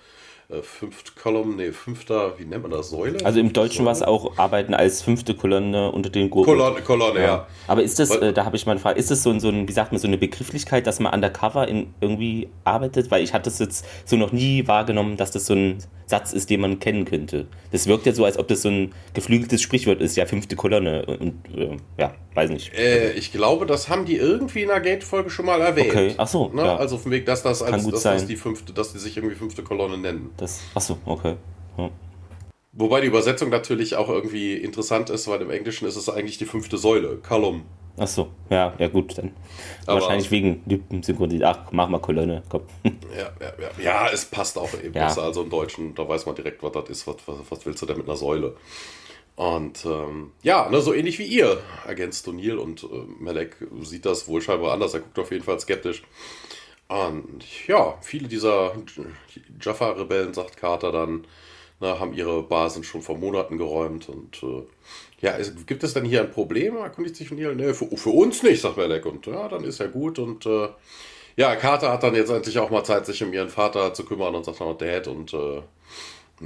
äh, 0.50 0.62
fünfte 0.62 1.12
Kolumne, 1.22 1.56
nee, 1.58 1.72
fünfter, 1.74 2.40
wie 2.40 2.46
nennt 2.46 2.64
man 2.64 2.72
das, 2.72 2.90
Säule? 2.90 3.18
Also 3.26 3.40
im 3.40 3.52
Deutschen 3.52 3.84
war 3.86 3.92
es 3.92 4.02
auch 4.02 4.38
Arbeiten 4.38 4.74
als 4.74 5.02
fünfte 5.02 5.34
Kolonne 5.34 5.92
unter 5.92 6.10
den 6.10 6.30
Gurken. 6.30 6.54
Kolonne, 6.54 6.82
Kolonne, 6.82 7.20
ja. 7.20 7.26
ja. 7.26 7.48
Aber 7.68 7.84
ist 7.84 8.00
das, 8.00 8.12
äh, 8.12 8.32
da 8.32 8.46
habe 8.46 8.56
ich 8.56 8.66
mal 8.66 8.72
eine 8.72 8.80
Frage, 8.80 8.98
ist 8.98 9.12
das 9.12 9.24
so, 9.24 9.38
so 9.40 9.50
ein, 9.50 9.68
wie 9.68 9.74
sagt 9.74 9.92
man, 9.92 10.00
so 10.00 10.08
eine 10.08 10.18
Begrifflichkeit, 10.18 10.88
dass 10.88 11.02
man 11.02 11.14
undercover 11.14 11.68
in 11.68 11.94
irgendwie 12.00 12.48
arbeitet? 12.64 13.12
Weil 13.12 13.24
ich 13.24 13.34
hatte 13.34 13.50
es 13.50 13.60
jetzt 13.60 13.86
so 14.06 14.16
noch 14.16 14.32
nie 14.32 14.66
wahrgenommen, 14.68 15.18
dass 15.18 15.32
das 15.32 15.48
so 15.48 15.54
ein 15.54 15.80
Satz 16.06 16.32
ist, 16.32 16.50
den 16.50 16.62
man 16.62 16.80
kennen 16.80 17.04
könnte. 17.04 17.48
Das 17.72 17.86
wirkt 17.86 18.06
ja 18.06 18.14
so, 18.14 18.24
als 18.24 18.40
ob 18.40 18.48
das 18.48 18.62
so 18.62 18.70
ein 18.70 18.94
geflügeltes 19.14 19.62
Sprichwort 19.62 20.00
ist, 20.00 20.16
ja, 20.16 20.26
fünfte 20.26 20.56
Kolonne 20.56 21.06
und 21.06 21.34
äh, 21.54 21.76
ja, 21.98 22.16
weiß 22.34 22.50
nicht. 22.50 22.74
Äh, 22.74 23.12
ich 23.12 23.34
glaube, 23.34 23.66
das 23.66 23.90
haben 23.90 24.06
die 24.06 24.16
irgendwie 24.16 24.62
in 24.62 24.70
der 24.70 24.80
Gate-Folge 24.80 25.30
schon 25.30 25.46
mal 25.46 25.60
erwähnt. 25.60 25.90
Okay, 25.90 26.14
ach 26.16 26.28
so. 26.30 26.48
Ne? 26.48 26.64
Ja. 26.64 26.78
Also 26.78 26.98
vom 26.98 27.12
Weg, 27.12 27.26
dass 27.26 27.44
das 27.44 27.62
als, 27.62 27.86
dass 27.86 28.04
das 28.04 28.26
die 28.26 28.38
fünfte, 28.38 28.72
dass 28.72 28.94
die 28.94 29.00
sich 29.00 29.18
irgendwie 29.18 29.36
fünfte 29.36 29.64
Kolonne 29.64 29.98
nennen. 29.98 30.30
Das, 30.38 30.62
achso, 30.74 30.98
okay. 31.06 31.36
Ja. 31.78 31.90
Wobei 32.74 33.02
die 33.02 33.08
Übersetzung 33.08 33.50
natürlich 33.50 33.96
auch 33.96 34.10
irgendwie 34.10 34.54
interessant 34.54 35.10
ist, 35.10 35.28
weil 35.28 35.42
im 35.42 35.50
Englischen 35.50 35.88
ist 35.88 35.96
es 35.96 36.10
eigentlich 36.10 36.38
die 36.38 36.46
fünfte 36.46 36.78
Säule, 36.78 37.18
Column. 37.18 37.64
Achso, 37.98 38.28
ja, 38.52 38.74
ja 38.78 38.88
gut, 38.88 39.18
dann. 39.18 39.32
Aber 39.88 40.02
wahrscheinlich 40.02 40.30
wegen 40.30 40.62
Synchronisation. 41.02 41.66
Ach, 41.66 41.72
mach 41.72 41.90
mal 41.90 42.00
Kolonne, 42.00 42.44
komm. 42.48 42.62
Ja, 43.18 43.32
ja, 43.42 43.54
ja. 43.60 43.84
ja 43.84 44.10
es 44.14 44.26
passt 44.26 44.60
auch 44.60 44.72
eben 44.76 44.94
ja. 44.94 45.08
besser. 45.08 45.24
Also 45.24 45.42
im 45.42 45.50
Deutschen, 45.50 45.96
da 45.96 46.08
weiß 46.08 46.28
man 46.28 46.36
direkt, 46.36 46.62
was 46.62 46.72
das 46.74 46.90
ist. 46.90 47.08
Was, 47.08 47.16
was, 47.26 47.38
was 47.50 47.66
willst 47.66 47.82
du 47.82 47.88
denn 47.88 47.98
mit 47.98 48.08
einer 48.08 48.16
Säule? 48.16 48.56
Und 49.36 49.86
ähm, 49.86 50.32
ja, 50.44 50.70
ne, 50.70 50.82
so 50.82 50.94
ähnlich 50.94 51.18
wie 51.18 51.26
ihr 51.26 51.60
ergänzt 51.88 52.28
O'Neill 52.28 52.58
und 52.58 52.84
äh, 52.84 52.88
Melek 53.20 53.56
sieht 53.82 54.06
das 54.06 54.28
wohl 54.28 54.42
scheinbar 54.42 54.74
anders. 54.74 54.94
Er 54.94 55.00
guckt 55.00 55.18
auf 55.18 55.32
jeden 55.32 55.44
Fall 55.44 55.60
skeptisch. 55.60 56.04
Und 56.88 57.44
ja, 57.68 57.98
viele 58.02 58.28
dieser 58.28 58.74
Jaffa-Rebellen, 59.62 60.34
sagt 60.34 60.58
Carter 60.58 60.92
dann, 60.92 61.26
na, 61.80 62.00
haben 62.00 62.14
ihre 62.14 62.44
Basen 62.44 62.84
schon 62.84 63.02
vor 63.02 63.18
Monaten 63.18 63.58
geräumt. 63.58 64.10
Und 64.10 64.42
äh, 64.42 64.64
ja, 65.20 65.38
es, 65.38 65.54
gibt 65.66 65.84
es 65.84 65.94
denn 65.94 66.06
hier 66.06 66.22
ein 66.22 66.32
Problem? 66.32 66.78
Erkundigt 66.78 67.16
sich 67.16 67.28
von 67.28 67.38
ihr. 67.38 67.54
Nee, 67.54 67.74
für, 67.74 67.86
für, 67.96 68.10
uns 68.10 68.42
nicht, 68.42 68.62
sagt 68.62 68.78
Melek. 68.78 69.06
Und 69.06 69.26
ja, 69.28 69.48
dann 69.48 69.64
ist 69.64 69.80
ja 69.80 69.88
gut. 69.88 70.18
Und 70.18 70.46
äh, 70.46 70.70
ja, 71.36 71.56
Carter 71.56 71.92
hat 71.92 72.04
dann 72.04 72.16
jetzt 72.16 72.30
endlich 72.30 72.58
auch 72.60 72.70
mal 72.70 72.84
Zeit, 72.84 73.06
sich 73.06 73.22
um 73.24 73.34
ihren 73.34 73.50
Vater 73.50 73.94
zu 73.94 74.06
kümmern 74.06 74.34
und 74.34 74.46
sagt 74.46 74.62
dann 74.62 74.78
Dad 74.78 75.08
und 75.08 75.34
äh, 75.34 75.62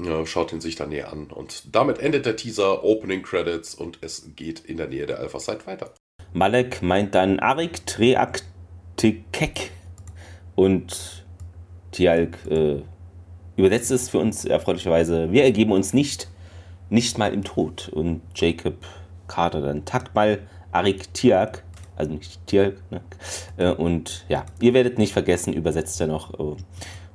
ja, 0.04 0.26
schaut 0.26 0.52
ihn 0.54 0.62
sich 0.62 0.76
dann 0.76 0.90
näher 0.90 1.12
an. 1.12 1.28
Und 1.28 1.76
damit 1.76 2.00
endet 2.00 2.26
der 2.26 2.36
Teaser, 2.36 2.84
Opening 2.84 3.22
Credits 3.22 3.76
und 3.76 4.00
es 4.02 4.30
geht 4.36 4.60
in 4.62 4.78
der 4.78 4.88
Nähe 4.88 5.06
der 5.06 5.20
Alpha-Site 5.20 5.66
weiter. 5.66 5.94
Malek 6.34 6.82
meint 6.82 7.14
dann 7.16 7.40
Arik 7.40 7.86
Treaktekek 7.86 9.72
und 10.56 11.26
Tialk 11.92 12.38
äh, 12.50 12.82
übersetzt 13.56 13.92
es 13.92 14.10
für 14.10 14.20
uns 14.20 14.46
erfreulicherweise, 14.46 15.32
wir 15.32 15.44
ergeben 15.44 15.72
uns 15.72 15.94
nicht, 15.94 16.30
nicht 16.90 17.18
mal 17.18 17.34
im 17.34 17.44
Tod. 17.44 17.90
Und 17.90 18.22
Jacob 18.36 18.76
Carter 19.28 19.62
dann 19.62 19.86
takt 19.86 20.16
mal 20.16 20.40
Arik 20.72 21.14
Tiak, 21.14 21.64
also 21.96 22.14
nicht 22.14 22.46
Tiak, 22.48 22.76
ne? 22.90 23.02
Äh, 23.58 23.72
und 23.72 24.26
ja, 24.30 24.46
ihr 24.60 24.74
werdet 24.74 24.98
nicht 24.98 25.14
vergessen, 25.14 25.54
übersetzt 25.54 26.00
er 26.02 26.08
noch. 26.08 26.34
Äh, 26.40 26.56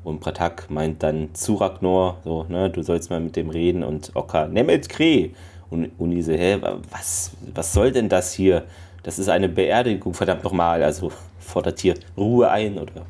und 0.05 0.21
Pratak 0.21 0.71
meint 0.71 1.02
dann 1.02 1.35
zu 1.35 1.57
Ragnar, 1.57 2.19
so, 2.23 2.45
ne, 2.49 2.71
du 2.71 2.83
sollst 2.83 3.11
mal 3.11 3.19
mit 3.19 3.35
dem 3.35 3.50
reden 3.50 3.83
und 3.83 4.12
Oka, 4.14 4.47
Nemet 4.47 4.88
Kre. 4.88 5.31
Und 5.69 5.90
Uni 5.99 6.23
so, 6.23 6.33
hä, 6.33 6.59
was, 6.93 7.33
was 7.52 7.73
soll 7.73 7.90
denn 7.90 8.09
das 8.09 8.33
hier? 8.33 8.66
Das 9.02 9.19
ist 9.19 9.28
eine 9.28 9.49
Beerdigung, 9.49 10.14
verdammt 10.14 10.45
nochmal. 10.45 10.85
Also 10.85 11.11
fordert 11.40 11.81
hier 11.81 11.95
Ruhe 12.16 12.49
ein 12.49 12.78
oder. 12.78 13.05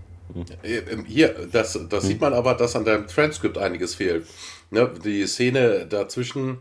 Hier, 1.07 1.35
das, 1.53 1.79
das 1.89 2.03
hm. 2.03 2.09
sieht 2.09 2.21
man 2.21 2.35
aber, 2.35 2.55
dass 2.55 2.77
an 2.77 2.85
deinem 2.85 3.07
Transkript 3.07 3.59
einiges 3.59 3.95
fehlt. 3.95 4.27
Ne, 4.71 4.93
die 5.05 5.27
Szene 5.27 5.87
dazwischen, 5.87 6.59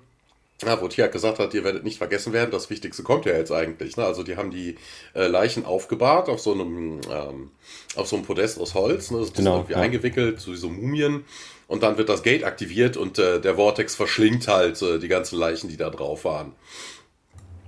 ja, 0.64 0.80
wo 0.80 0.88
Tia 0.88 1.08
gesagt 1.08 1.40
hat, 1.40 1.54
ihr 1.54 1.64
werdet 1.64 1.84
nicht 1.84 1.98
vergessen 1.98 2.34
werden, 2.34 2.52
das 2.52 2.70
Wichtigste 2.70 3.02
kommt 3.04 3.26
ja 3.26 3.34
jetzt 3.34 3.52
eigentlich. 3.52 3.98
Ne? 3.98 4.06
Also 4.06 4.24
die 4.24 4.38
haben 4.38 4.52
die 4.52 4.78
äh, 5.16 5.28
Leichen 5.28 5.66
aufgebahrt 5.66 6.30
auf 6.30 6.40
so 6.40 6.54
einem 6.54 7.02
ähm, 7.12 7.52
auf 7.96 8.08
so 8.08 8.16
einem 8.16 8.26
Podest 8.26 8.60
aus 8.60 8.76
Holz, 8.76 9.10
ne? 9.10 9.20
das 9.20 9.30
ist 9.30 9.36
genau, 9.36 9.58
irgendwie 9.58 9.74
ja. 9.74 9.80
eingewickelt, 9.80 10.40
so 10.40 10.52
wie 10.52 10.58
so 10.58 10.70
Mumien. 10.70 11.26
Und 11.68 11.82
dann 11.82 11.98
wird 11.98 12.10
das 12.10 12.22
Gate 12.22 12.44
aktiviert 12.44 12.96
und 12.96 13.18
äh, 13.18 13.42
der 13.42 13.56
Vortex 13.56 13.96
verschlingt 13.96 14.48
halt 14.48 14.80
äh, 14.84 15.00
die 15.00 15.08
ganzen 15.08 15.40
Leichen, 15.40 15.68
die 15.68 15.78
da 15.78 15.90
drauf 15.90 16.24
waren. 16.24 16.54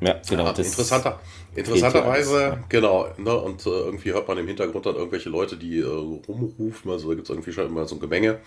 Ja, 0.01 0.21
genau. 0.29 0.45
Ja, 0.45 0.49
interessanter, 0.51 1.19
interessanterweise, 1.57 2.41
ja. 2.41 2.59
genau. 2.69 3.07
Ne, 3.17 3.35
und 3.35 3.65
äh, 3.65 3.69
irgendwie 3.69 4.13
hört 4.13 4.27
man 4.27 4.37
im 4.37 4.47
Hintergrund 4.47 4.85
dann 4.85 4.95
irgendwelche 4.95 5.29
Leute, 5.29 5.57
die 5.57 5.79
äh, 5.79 5.85
rumrufen. 5.85 6.91
Also 6.91 7.09
da 7.09 7.15
gibt 7.15 7.27
es 7.27 7.29
irgendwie 7.29 7.51
schon 7.51 7.65
immer 7.67 7.85
so 7.85 7.95
ein 7.95 7.99
Gemenge. 7.99 8.39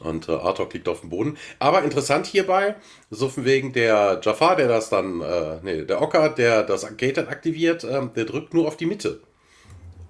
Und 0.00 0.28
äh, 0.28 0.32
Artok 0.32 0.74
liegt 0.74 0.88
auf 0.88 1.00
dem 1.00 1.10
Boden. 1.10 1.36
Aber 1.58 1.82
interessant 1.82 2.26
hierbei, 2.26 2.76
so 3.10 3.28
von 3.28 3.44
wegen 3.44 3.72
der 3.72 4.20
Jafar, 4.22 4.56
der 4.56 4.68
das 4.68 4.90
dann, 4.90 5.20
äh, 5.20 5.58
nee, 5.62 5.82
der 5.84 6.00
Ocker, 6.00 6.28
der 6.28 6.62
das 6.62 6.86
Gate 6.96 7.16
dann 7.16 7.28
aktiviert, 7.28 7.84
äh, 7.84 8.00
der 8.14 8.24
drückt 8.24 8.54
nur 8.54 8.66
auf 8.66 8.76
die 8.76 8.86
Mitte. 8.86 9.20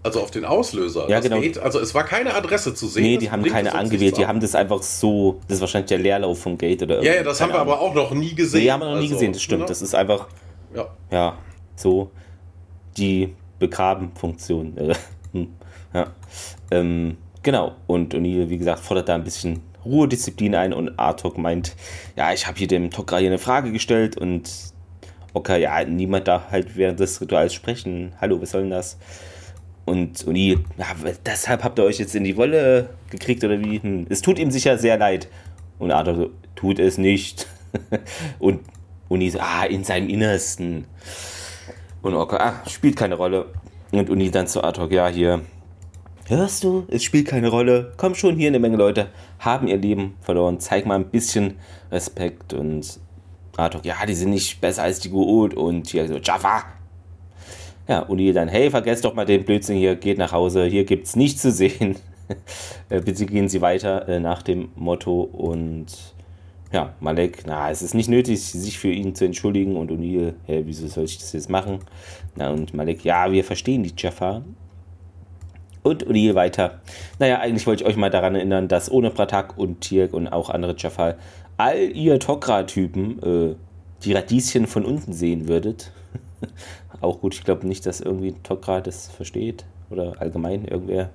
Also 0.02 0.21
auf 0.21 0.30
den 0.30 0.45
Auslöser. 0.45 1.09
Ja, 1.09 1.16
das 1.16 1.25
genau. 1.25 1.40
Gate, 1.40 1.59
also 1.59 1.80
es 1.80 1.92
war 1.95 2.04
keine 2.04 2.35
Adresse 2.35 2.73
zu 2.73 2.87
sehen. 2.87 3.02
Nee, 3.02 3.16
die 3.16 3.30
haben 3.30 3.42
keine 3.45 3.75
angewählt, 3.75 4.16
die 4.16 4.26
haben 4.26 4.38
das 4.40 4.54
einfach 4.54 4.83
so, 4.83 5.40
das 5.49 5.57
ist 5.57 5.61
wahrscheinlich 5.61 5.88
der 5.88 5.99
Leerlauf 5.99 6.40
vom 6.40 6.57
Gate 6.57 6.83
oder 6.83 7.02
Ja, 7.02 7.14
ja, 7.14 7.23
das 7.25 7.40
haben 7.40 7.52
wir 7.52 7.59
aber 7.59 7.80
auch 7.80 7.95
noch 7.95 8.12
nie 8.12 8.35
gesehen. 8.35 8.62
Nee, 8.62 8.71
haben 8.71 8.80
wir 8.80 8.87
noch 8.87 8.95
nie 8.95 9.02
Also, 9.02 9.14
gesehen, 9.14 9.33
das 9.33 9.42
stimmt. 9.42 9.62
ne? 9.62 9.66
Das 9.66 9.83
ist 9.83 9.95
einfach, 9.95 10.28
ja. 10.75 10.87
ja, 11.11 11.38
so 11.75 12.12
die 12.99 13.35
Begraben-Funktion. 13.59 14.76
Äh, 14.76 14.95
hm, 15.33 15.49
ja. 15.95 16.07
Ähm, 16.71 17.17
genau, 17.43 17.76
und 17.87 18.14
O'Neill, 18.14 18.49
wie 18.49 18.59
gesagt, 18.59 18.81
fordert 18.81 19.09
da 19.09 19.14
ein 19.14 19.25
bisschen 19.25 19.61
Ruhe, 19.85 20.09
Disziplin 20.09 20.55
ein 20.55 20.73
und 20.73 20.99
Artok 20.99 21.38
meint, 21.38 21.75
ja, 22.17 22.33
ich 22.33 22.47
habe 22.47 22.59
hier 22.59 22.69
dem 22.69 22.90
Tok'ra 22.90 23.19
hier 23.19 23.28
eine 23.28 23.38
Frage 23.38 23.73
gestellt 23.73 24.17
und 24.17 24.50
okay, 25.33 25.62
ja, 25.62 25.85
niemand 25.85 26.28
darf 26.28 26.50
halt 26.50 26.76
während 26.76 27.00
des 27.00 27.21
Rituals 27.21 27.55
sprechen. 27.55 28.12
Hallo, 28.21 28.40
was 28.40 28.50
soll 28.50 28.62
denn 28.62 28.71
das? 28.71 28.99
Und 29.85 30.19
O'Neill, 30.26 30.59
ja, 30.76 30.87
deshalb 31.25 31.64
habt 31.64 31.78
ihr 31.78 31.85
euch 31.85 31.99
jetzt 31.99 32.14
in 32.14 32.25
die 32.25 32.37
Wolle 32.37 32.90
gekriegt 33.09 33.43
oder 33.45 33.59
wie? 33.61 33.81
Hm, 33.81 34.07
Es 34.11 34.21
tut 34.21 34.38
ihm 34.38 34.50
sicher 34.50 34.76
sehr 34.76 34.99
leid. 34.99 35.28
Und 35.78 35.93
Arthur 35.93 36.14
so, 36.17 36.31
tut 36.57 36.78
es 36.78 36.99
nicht. 36.99 37.47
und 38.38 38.61
O'Neill 39.09 39.31
so, 39.31 39.38
ah, 39.40 39.64
in 39.64 39.85
seinem 39.85 40.11
Innersten. 40.11 40.85
Und 42.02 42.14
Orko, 42.14 42.37
ah, 42.37 42.62
spielt 42.67 42.97
keine 42.97 43.17
Rolle. 43.17 43.47
Und 43.93 44.11
O'Neill 44.11 44.31
dann 44.31 44.47
zu 44.47 44.62
Arthur, 44.62 44.90
ja, 44.93 45.09
hier, 45.09 45.40
hörst 46.26 46.62
du, 46.64 46.85
es 46.88 47.02
spielt 47.02 47.26
keine 47.26 47.49
Rolle. 47.49 47.93
Komm 47.97 48.14
schon, 48.14 48.37
hier 48.37 48.49
eine 48.49 48.59
Menge 48.59 48.76
Leute 48.76 49.09
haben 49.38 49.67
ihr 49.67 49.78
Leben 49.78 50.14
verloren. 50.21 50.61
Zeig 50.61 50.87
mal 50.87 50.97
ein 50.97 51.11
bisschen 51.11 51.57
Respekt. 51.90 52.52
Und 52.52 53.00
Arthur, 53.57 53.81
ja, 53.85 54.05
die 54.07 54.14
sind 54.14 54.31
nicht 54.31 54.61
besser 54.61 54.83
als 54.83 55.00
die 55.00 55.11
Goa'uld. 55.11 55.55
Und 55.55 55.88
hier 55.88 56.07
so, 56.07 56.19
Jaffa, 56.19 56.64
ja, 57.88 58.00
Uni 58.00 58.33
dann, 58.33 58.49
hey, 58.49 58.71
vergesst 58.71 59.05
doch 59.05 59.14
mal 59.14 59.25
den 59.25 59.45
Blödsinn 59.45 59.76
hier, 59.76 59.97
geht 59.97 60.19
nach 60.19 60.33
Hause, 60.33 60.67
hier 60.67 60.85
gibt's 60.85 61.17
nichts 61.17 61.43
zu 61.43 61.50
sehen. 61.50 61.97
Äh, 62.90 63.00
Bitte 63.00 63.25
gehen 63.25 63.49
Sie 63.49 63.62
weiter 63.62 64.07
äh, 64.07 64.21
nach 64.21 64.43
dem 64.43 64.69
Motto 64.76 65.23
und 65.23 65.87
ja, 66.73 66.95
Malek, 67.01 67.45
na, 67.47 67.71
es 67.71 67.81
ist 67.81 67.95
nicht 67.95 68.11
nötig, 68.11 68.43
sich 68.43 68.79
für 68.79 68.91
ihn 68.91 69.15
zu 69.15 69.25
entschuldigen 69.25 69.77
und 69.77 69.91
O'Neill, 69.91 70.35
hey, 70.45 70.67
wieso 70.67 70.87
soll 70.87 71.05
ich 71.05 71.19
das 71.19 71.33
jetzt 71.33 71.49
machen? 71.49 71.79
Na, 72.37 72.51
und 72.51 72.75
Malek, 72.75 73.05
ja, 73.05 73.31
wir 73.33 73.43
verstehen 73.43 73.83
die 73.83 73.95
Jaffa. 73.97 74.43
Und 75.83 76.07
O'Neill 76.07 76.35
weiter. 76.35 76.81
Naja, 77.19 77.39
eigentlich 77.39 77.67
wollte 77.67 77.85
ich 77.85 77.89
euch 77.89 77.97
mal 77.97 78.11
daran 78.11 78.35
erinnern, 78.35 78.69
dass 78.69 78.91
ohne 78.91 79.11
Pratak 79.11 79.57
und 79.57 79.81
Tirk 79.81 80.13
und 80.13 80.29
auch 80.29 80.51
andere 80.51 80.75
Jaffa 80.77 81.15
all 81.57 81.79
ihr 81.79 82.19
Tok'ra-Typen 82.19 83.23
äh, 83.23 83.55
die 84.05 84.13
Radieschen 84.13 84.67
von 84.67 84.85
unten 84.85 85.13
sehen 85.13 85.49
würdet. 85.49 85.93
auch 87.01 87.21
gut, 87.21 87.35
ich 87.35 87.45
glaube 87.45 87.67
nicht, 87.67 87.87
dass 87.87 88.01
irgendwie 88.01 88.35
Tok'ra 88.47 88.81
das 88.81 89.09
versteht 89.09 89.65
oder 89.89 90.21
allgemein 90.21 90.67
irgendwer. 90.67 91.11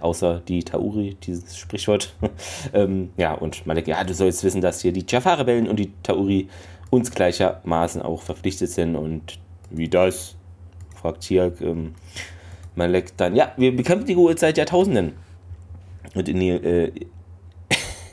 Außer 0.00 0.42
die 0.46 0.62
Tauri, 0.62 1.16
dieses 1.22 1.56
Sprichwort. 1.56 2.14
ähm, 2.74 3.10
ja, 3.16 3.32
und 3.32 3.66
Malek, 3.66 3.88
ja, 3.88 4.02
du 4.04 4.14
sollst 4.14 4.44
wissen, 4.44 4.60
dass 4.60 4.82
hier 4.82 4.92
die 4.92 5.06
Jaffa-Rebellen 5.08 5.68
und 5.68 5.76
die 5.78 5.92
Tauri 6.02 6.48
uns 6.90 7.10
gleichermaßen 7.10 8.02
auch 8.02 8.22
verpflichtet 8.22 8.70
sind. 8.70 8.96
Und 8.96 9.38
wie 9.70 9.88
das? 9.88 10.36
fragt 10.94 11.22
Tiag. 11.22 11.60
Ähm, 11.60 11.94
Malek 12.74 13.16
dann, 13.16 13.34
ja, 13.34 13.52
wir 13.56 13.74
bekämpfen 13.74 14.06
die 14.06 14.16
Goa'uld 14.16 14.38
seit 14.38 14.58
Jahrtausenden. 14.58 15.14
Und 16.14 16.28
Inil, 16.28 16.64
äh, 16.64 16.92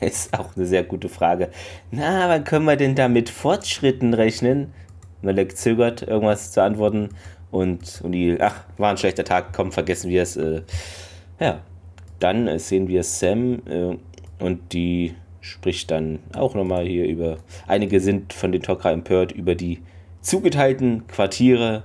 ist 0.04 0.36
auch 0.38 0.56
eine 0.56 0.66
sehr 0.66 0.84
gute 0.84 1.08
Frage. 1.08 1.50
Na, 1.90 2.28
wann 2.28 2.44
können 2.44 2.64
wir 2.64 2.76
denn 2.76 2.94
da 2.94 3.08
mit 3.08 3.28
Fortschritten 3.28 4.14
rechnen? 4.14 4.72
Malek 5.22 5.56
zögert, 5.56 6.02
irgendwas 6.02 6.52
zu 6.52 6.62
antworten. 6.62 7.10
Und 7.50 7.84
O'Neill, 8.02 8.38
ach, 8.40 8.64
war 8.78 8.90
ein 8.90 8.96
schlechter 8.96 9.24
Tag, 9.24 9.52
komm, 9.52 9.70
vergessen 9.70 10.10
wir 10.10 10.22
es. 10.22 10.36
Äh, 10.36 10.62
ja, 11.38 11.60
dann 12.24 12.48
äh, 12.48 12.58
sehen 12.58 12.88
wir 12.88 13.02
Sam 13.04 13.62
äh, 13.66 13.96
und 14.42 14.72
die 14.72 15.14
spricht 15.40 15.90
dann 15.90 16.20
auch 16.34 16.54
nochmal 16.54 16.86
hier 16.86 17.06
über. 17.06 17.36
Einige 17.66 18.00
sind 18.00 18.32
von 18.32 18.50
den 18.50 18.62
Tok'ra 18.62 18.92
empört 18.92 19.32
über 19.32 19.54
die 19.54 19.82
zugeteilten 20.22 21.06
Quartiere. 21.06 21.84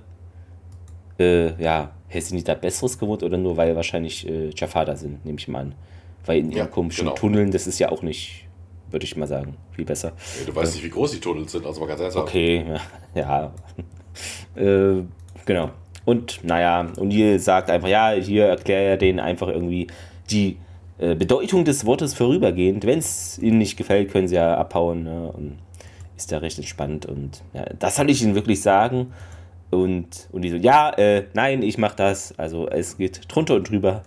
Äh, 1.19 1.61
ja, 1.61 1.91
hey, 2.07 2.21
sind 2.21 2.37
die 2.37 2.43
da 2.45 2.53
Besseres 2.53 2.97
gewohnt 2.97 3.21
oder 3.21 3.37
nur 3.37 3.57
weil 3.57 3.75
wahrscheinlich 3.75 4.27
äh, 4.29 4.51
Jafar 4.55 4.85
da 4.85 4.95
sind, 4.95 5.25
nehme 5.25 5.37
ich 5.37 5.49
mal 5.49 5.59
an. 5.59 5.75
Weil 6.25 6.39
in 6.39 6.51
ihren 6.51 6.57
Ja, 6.57 6.65
komischen 6.67 7.05
genau. 7.05 7.15
Tunneln, 7.15 7.51
das 7.51 7.67
ist 7.67 7.77
ja 7.79 7.91
auch 7.91 8.01
nicht, 8.01 8.47
würde 8.91 9.03
ich 9.03 9.17
mal 9.17 9.27
sagen, 9.27 9.57
viel 9.71 9.83
besser. 9.83 10.13
Ja, 10.39 10.45
Du 10.45 10.55
weißt 10.55 10.73
nicht, 10.75 10.85
wie 10.85 10.89
groß 10.89 11.11
die 11.11 11.19
Tunnel 11.19 11.49
sind, 11.49 11.65
also 11.65 11.81
mal 11.81 11.87
ganz 11.87 11.99
ernsthaft. 11.99 12.29
Okay, 12.29 12.65
ja. 13.13 13.51
ja. 14.55 14.55
äh, 14.63 15.03
genau. 15.45 15.71
Und 16.05 16.39
naja, 16.43 16.87
O'Neill 16.95 17.39
sagt 17.39 17.69
einfach, 17.69 17.89
ja, 17.89 18.11
hier 18.11 18.45
erkläre 18.45 18.83
er 18.83 18.97
denen 18.97 19.19
einfach 19.19 19.49
irgendwie 19.49 19.87
die 20.31 20.57
äh, 20.97 21.15
Bedeutung 21.15 21.65
des 21.65 21.85
Wortes 21.85 22.13
vorübergehend. 22.13 22.85
Wenn 22.85 22.99
es 22.99 23.39
ihnen 23.39 23.57
nicht 23.57 23.77
gefällt, 23.77 24.11
können 24.11 24.27
sie 24.27 24.35
ja 24.35 24.57
abhauen. 24.57 25.03
Ne? 25.03 25.31
Und 25.31 25.57
ist 26.17 26.31
da 26.31 26.39
recht 26.39 26.57
entspannt. 26.57 27.05
Und 27.05 27.41
ja, 27.53 27.65
das 27.79 27.95
soll 27.95 28.09
ich 28.09 28.21
ihnen 28.21 28.35
wirklich 28.35 28.61
sagen. 28.61 29.13
Und, 29.71 30.27
und 30.31 30.41
die 30.41 30.49
so, 30.49 30.57
ja, 30.57 30.89
äh, 30.91 31.25
nein, 31.33 31.63
ich 31.63 31.77
mach 31.77 31.95
das. 31.95 32.37
Also 32.37 32.67
es 32.67 32.97
geht 32.97 33.21
drunter 33.27 33.55
und 33.55 33.69
drüber. 33.69 34.03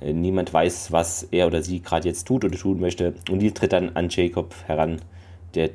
Äh, 0.00 0.12
niemand 0.12 0.52
weiß, 0.52 0.92
was 0.92 1.24
er 1.30 1.46
oder 1.46 1.62
sie 1.62 1.80
gerade 1.80 2.08
jetzt 2.08 2.26
tut 2.26 2.44
oder 2.44 2.56
tun 2.56 2.80
möchte. 2.80 3.14
Und 3.30 3.40
die 3.40 3.52
tritt 3.52 3.72
dann 3.72 3.96
an 3.96 4.08
Jacob 4.08 4.54
heran. 4.66 5.00
Der 5.54 5.70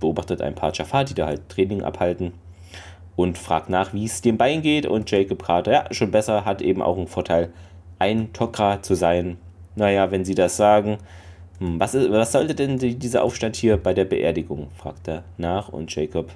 beobachtet 0.00 0.42
ein 0.42 0.54
paar 0.54 0.72
Jafar, 0.72 1.04
die 1.04 1.14
da 1.14 1.26
halt 1.26 1.48
Training 1.48 1.82
abhalten 1.82 2.32
und 3.16 3.36
fragt 3.36 3.68
nach, 3.68 3.92
wie 3.94 4.04
es 4.04 4.22
dem 4.22 4.38
Bein 4.38 4.62
geht. 4.62 4.86
Und 4.86 5.10
Jacob 5.10 5.42
gerade, 5.42 5.72
ja, 5.72 5.84
schon 5.90 6.12
besser, 6.12 6.44
hat 6.44 6.62
eben 6.62 6.82
auch 6.82 6.96
einen 6.96 7.08
Vorteil, 7.08 7.50
ein 7.98 8.32
Tok'ra 8.32 8.82
zu 8.82 8.94
sein. 8.94 9.38
Naja, 9.74 10.10
wenn 10.10 10.24
sie 10.24 10.34
das 10.34 10.56
sagen, 10.56 10.98
hm, 11.58 11.80
was, 11.80 11.94
ist, 11.94 12.10
was 12.10 12.32
sollte 12.32 12.54
denn 12.54 12.78
die, 12.78 12.94
dieser 12.94 13.22
Aufstand 13.22 13.56
hier 13.56 13.76
bei 13.76 13.94
der 13.94 14.04
Beerdigung? 14.04 14.68
fragt 14.76 15.08
er 15.08 15.24
nach. 15.36 15.68
Und 15.68 15.94
Jacob, 15.94 16.30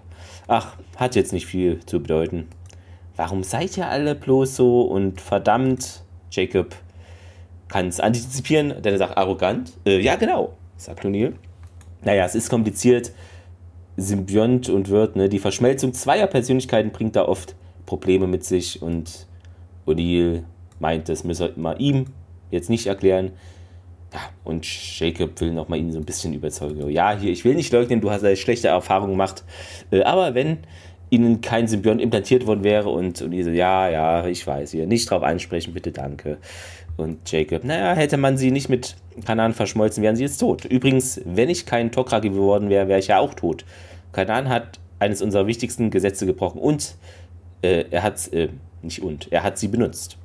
ach, 0.49 0.77
hat 0.97 1.15
jetzt 1.15 1.33
nicht 1.33 1.47
viel 1.47 1.81
zu 1.87 2.01
bedeuten. 2.01 2.49
Warum 3.17 3.43
seid 3.43 3.77
ihr 3.77 3.89
alle 3.89 4.15
bloß 4.15 4.57
so 4.57 4.83
und 4.83 5.21
verdammt, 5.21 6.03
Jacob 6.31 6.75
kann 7.69 7.89
es 7.89 8.01
antizipieren, 8.01 8.83
denn 8.83 8.95
er 8.95 8.99
sagt 8.99 9.17
arrogant. 9.17 9.73
Äh, 9.87 10.01
ja, 10.01 10.17
genau, 10.17 10.55
sagt 10.77 11.05
O'Neill. 11.05 11.33
Naja, 12.05 12.25
es 12.25 12.35
ist 12.35 12.51
kompliziert. 12.51 13.13
Symbiont 13.97 14.69
und 14.69 14.89
Wirt, 14.89 15.17
ne? 15.17 15.29
Die 15.29 15.39
Verschmelzung 15.39 15.93
zweier 15.93 16.27
Persönlichkeiten 16.27 16.91
bringt 16.91 17.17
da 17.17 17.27
oft 17.27 17.55
Probleme 17.87 18.27
mit 18.27 18.45
sich 18.45 18.83
und 18.83 19.27
O'Neill 19.87 20.43
meint, 20.83 21.09
das 21.09 21.25
müsse 21.25 21.55
man 21.57 21.79
ihm 21.79 22.07
jetzt 22.51 22.69
nicht 22.69 22.87
erklären. 22.87 23.31
Ja, 24.13 24.21
und 24.45 24.67
Jacob 24.99 25.41
will 25.41 25.53
nochmal 25.53 25.79
ihn 25.79 25.91
so 25.91 25.99
ein 25.99 26.05
bisschen 26.05 26.35
überzeugen. 26.35 26.91
Ja, 26.91 27.17
hier, 27.19 27.33
ich 27.33 27.47
will 27.47 27.55
nicht 27.55 27.73
leugnen, 27.73 28.03
du 28.03 28.11
hast 28.11 28.23
eine 28.23 28.37
schlechte 28.37 28.69
Erfahrung 28.69 29.11
gemacht, 29.11 29.43
äh, 29.91 30.03
aber 30.03 30.35
wenn 30.35 30.59
ihnen 31.09 31.41
kein 31.41 31.67
Symbiont 31.69 32.01
implantiert 32.01 32.47
worden 32.47 32.65
wäre 32.65 32.91
und 32.91 33.23
O'Neill 33.23 33.45
so, 33.45 33.51
ja, 33.51 33.89
ja, 33.89 34.27
ich 34.27 34.47
weiß, 34.47 34.73
hier, 34.73 34.87
nicht 34.87 35.11
drauf 35.11 35.23
ansprechen, 35.23 35.73
bitte, 35.73 35.93
danke. 35.93 36.39
Und 36.99 37.31
Jacob, 37.31 37.65
naja, 37.65 37.95
hätte 37.95 38.19
man 38.19 38.37
sie 38.37 38.51
nicht 38.51 38.69
mit 38.69 38.97
Kanan 39.25 39.55
verschmolzen, 39.55 40.03
wären 40.03 40.17
sie 40.17 40.25
jetzt 40.25 40.39
tot. 40.39 40.67
Übrigens, 40.67 41.21
wenn 41.25 41.49
ich 41.49 41.65
kein 41.65 41.91
Tok'ra 41.91 42.21
geworden 42.21 42.69
wäre, 42.69 42.89
wäre 42.89 42.99
ich 42.99 43.09
ja 43.09 43.19
auch 43.19 43.33
tot. 43.33 43.65
Kanan 44.13 44.51
hat 44.51 44.79
eines 44.99 45.23
unserer 45.23 45.47
wichtigsten 45.47 45.91
Gesetze 45.91 46.27
gebrochen 46.27 46.61
und 46.61 46.97
äh, 47.63 47.85
er 47.91 48.03
hat, 48.03 48.33
äh, 48.33 48.49
nicht 48.83 49.03
und, 49.03 49.29
er 49.31 49.43
hat 49.43 49.59
sie 49.59 49.69
benutzt. 49.69 50.19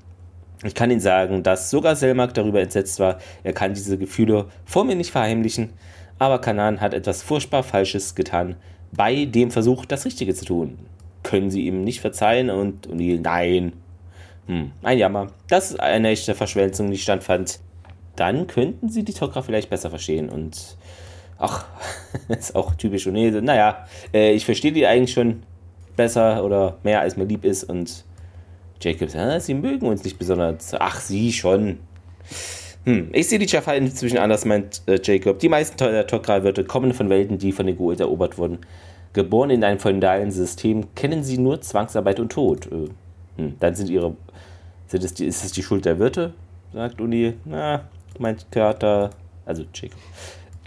Ich 0.64 0.74
kann 0.74 0.90
Ihnen 0.90 1.00
sagen, 1.00 1.44
dass 1.44 1.70
sogar 1.70 1.96
Selmak 1.96 2.34
darüber 2.34 2.62
entsetzt 2.62 3.00
war. 3.00 3.20
Er 3.44 3.54
kann 3.54 3.74
diese 3.74 3.98
Gefühle 3.98 4.46
vor 4.66 4.86
mir 4.86 4.96
nicht 4.96 5.12
verheimlichen. 5.12 5.70
Aber 6.20 6.40
Kanan 6.40 6.82
hat 6.82 6.94
etwas 6.94 7.22
furchtbar 7.22 7.64
Falsches 7.64 8.16
getan 8.16 8.56
bei 8.92 9.26
dem 9.26 9.52
Versuch, 9.52 9.86
das 9.86 10.06
Richtige 10.06 10.34
zu 10.34 10.46
tun. 10.46 10.80
Können 11.24 11.52
Sie 11.52 11.68
ihm 11.68 11.84
nicht 11.84 12.02
verzeihen? 12.02 12.50
Und 12.50 12.88
O'Neill, 12.88 13.20
nein. 13.22 13.74
Hm, 14.48 14.72
ein 14.82 14.98
Jammer. 14.98 15.28
Das 15.48 15.72
ist 15.72 15.80
eine 15.80 16.10
echte 16.10 16.34
Verschwälzung, 16.34 16.90
die 16.90 16.98
standfand. 16.98 17.60
Dann 18.16 18.48
könnten 18.48 18.90
Sie 18.90 19.04
die 19.04 19.14
Tok'ra 19.14 19.42
vielleicht 19.44 19.70
besser 19.70 19.90
verstehen. 19.90 20.30
Und 20.30 20.78
ach, 21.38 21.66
ist 22.30 22.56
auch 22.56 22.74
typisch 22.76 23.06
O'Neill. 23.08 23.42
Naja, 23.42 23.86
äh, 24.14 24.32
ich 24.32 24.46
verstehe 24.46 24.72
die 24.72 24.88
eigentlich 24.88 25.14
schon 25.14 25.44
besser 25.96 26.44
oder 26.44 26.78
mehr, 26.84 27.02
als 27.02 27.18
mir 27.18 27.26
lieb 27.26 27.46
ist. 27.46 27.66
Und 27.66 28.06
Jacob 28.82 29.10
sagt, 29.10 29.26
ah, 29.26 29.40
sie 29.40 29.54
mögen 29.54 29.88
uns 29.88 30.04
nicht 30.04 30.20
besonders. 30.20 30.74
Ach, 30.74 31.00
sie 31.00 31.32
schon. 31.34 31.80
Hm, 32.86 33.10
ich 33.12 33.28
sehe 33.28 33.40
die 33.40 33.46
Jaffa 33.46 33.74
inzwischen 33.74 34.18
anders, 34.18 34.46
meint 34.46 34.82
äh, 34.86 35.00
Jacob. 35.04 35.40
Die 35.40 35.50
meisten 35.50 35.78
der 35.78 36.08
Tok'ra-Wörter 36.08 36.64
kommen 36.64 36.94
von 36.94 37.10
Welten, 37.10 37.38
die 37.38 37.52
von 37.52 37.66
den 37.66 37.78
Goa'uld 37.78 38.00
erobert 38.00 38.38
wurden. 38.38 38.60
Geboren 39.14 39.50
in 39.50 39.64
einem 39.64 39.80
feudalen 39.80 40.32
System, 40.32 40.94
kennen 40.96 41.24
sie 41.24 41.38
nur 41.38 41.62
Zwangsarbeit 41.62 42.20
und 42.20 42.32
Tod. 42.32 42.68
Äh, 42.68 42.90
hm, 43.38 43.56
dann 43.60 43.76
sind 43.76 43.90
ihre. 43.90 44.16
Sind 44.88 45.04
es 45.04 45.14
die, 45.14 45.26
ist 45.26 45.44
es 45.44 45.52
die 45.52 45.64
Schuld 45.64 45.86
der 45.86 46.00
Wirte? 46.00 46.34
sagt 46.74 47.02
Uni. 47.02 47.34
Na, 47.46 47.86
meint 48.20 48.46
Carter. 48.52 49.10
also 49.46 49.64
Jacob. 49.74 50.00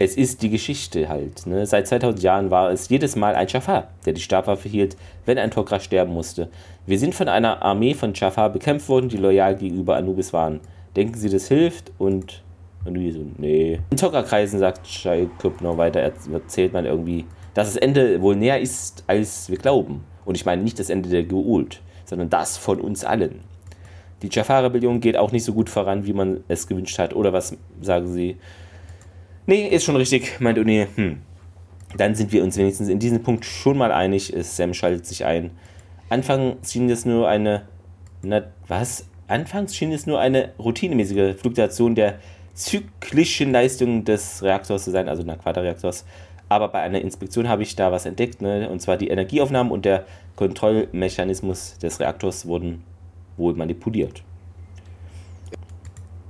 Es 0.03 0.17
ist 0.17 0.41
die 0.41 0.49
Geschichte 0.49 1.09
halt. 1.09 1.45
Ne? 1.45 1.67
Seit 1.67 1.85
2000 1.87 2.23
Jahren 2.23 2.49
war 2.49 2.71
es 2.71 2.89
jedes 2.89 3.15
Mal 3.15 3.35
ein 3.35 3.47
Jafar, 3.47 3.89
der 4.03 4.13
die 4.13 4.21
Stabwaffe 4.21 4.67
hielt, 4.67 4.97
wenn 5.27 5.37
ein 5.37 5.51
Tok'ra 5.51 5.79
sterben 5.79 6.11
musste. 6.11 6.49
Wir 6.87 6.97
sind 6.97 7.13
von 7.13 7.27
einer 7.27 7.61
Armee 7.61 7.93
von 7.93 8.11
Jafar 8.15 8.49
bekämpft 8.49 8.89
worden, 8.89 9.09
die 9.09 9.17
loyal 9.17 9.55
gegenüber 9.55 9.97
Anubis 9.97 10.33
waren. 10.33 10.59
Denken 10.95 11.19
Sie, 11.19 11.29
das 11.29 11.47
hilft? 11.49 11.91
Und 11.99 12.41
Anubis 12.83 13.13
so, 13.13 13.27
nee. 13.37 13.79
In 13.91 13.97
Tok'ra-Kreisen, 13.97 14.57
sagt 14.57 14.87
Jacob 15.03 15.61
noch 15.61 15.77
weiter, 15.77 15.99
erzählt 15.99 16.73
man 16.73 16.85
irgendwie, 16.87 17.25
dass 17.53 17.71
das 17.71 17.77
Ende 17.77 18.23
wohl 18.23 18.35
näher 18.35 18.59
ist, 18.59 19.03
als 19.05 19.51
wir 19.51 19.57
glauben. 19.59 20.03
Und 20.25 20.33
ich 20.33 20.47
meine 20.47 20.63
nicht 20.63 20.79
das 20.79 20.89
Ende 20.89 21.09
der 21.09 21.25
Geult, 21.25 21.79
sondern 22.05 22.31
das 22.31 22.57
von 22.57 22.81
uns 22.81 23.05
allen. 23.05 23.41
Die 24.23 24.29
Jafar-Rebellion 24.31 24.99
geht 24.99 25.15
auch 25.15 25.31
nicht 25.31 25.43
so 25.43 25.53
gut 25.53 25.69
voran, 25.69 26.07
wie 26.07 26.13
man 26.13 26.43
es 26.47 26.65
gewünscht 26.65 26.97
hat. 26.97 27.15
Oder 27.15 27.33
was 27.33 27.55
sagen 27.81 28.07
Sie? 28.07 28.37
Nee, 29.47 29.67
ist 29.67 29.83
schon 29.83 29.95
richtig, 29.95 30.39
meint 30.39 30.59
Uni. 30.59 30.87
Hm. 30.95 31.21
Dann 31.97 32.15
sind 32.15 32.31
wir 32.31 32.43
uns 32.43 32.57
wenigstens 32.57 32.89
in 32.89 32.99
diesem 32.99 33.23
Punkt 33.23 33.45
schon 33.45 33.77
mal 33.77 33.91
einig. 33.91 34.33
Sam 34.41 34.73
schaltet 34.73 35.05
sich 35.05 35.25
ein. 35.25 35.51
Anfangs 36.09 36.71
schien 36.71 36.89
es 36.89 37.05
nur 37.05 37.27
eine. 37.27 37.63
Na, 38.21 38.43
was? 38.67 39.05
Anfangs 39.27 39.75
schien 39.75 39.91
es 39.91 40.05
nur 40.05 40.19
eine 40.19 40.51
routinemäßige 40.59 41.35
Fluktuation 41.37 41.95
der 41.95 42.19
zyklischen 42.53 43.51
Leistung 43.51 44.03
des 44.03 44.43
Reaktors 44.43 44.83
zu 44.83 44.91
sein, 44.91 45.09
also 45.09 45.23
nach 45.23 45.39
Quaderreaktors. 45.39 46.05
Aber 46.49 46.67
bei 46.67 46.81
einer 46.81 46.99
Inspektion 47.01 47.47
habe 47.47 47.63
ich 47.63 47.75
da 47.75 47.91
was 47.91 48.05
entdeckt, 48.05 48.41
ne? 48.41 48.69
und 48.69 48.81
zwar 48.81 48.97
die 48.97 49.07
Energieaufnahmen 49.07 49.71
und 49.71 49.85
der 49.85 50.05
Kontrollmechanismus 50.35 51.77
des 51.77 51.99
Reaktors 51.99 52.45
wurden 52.45 52.83
wohl 53.37 53.53
manipuliert. 53.53 54.21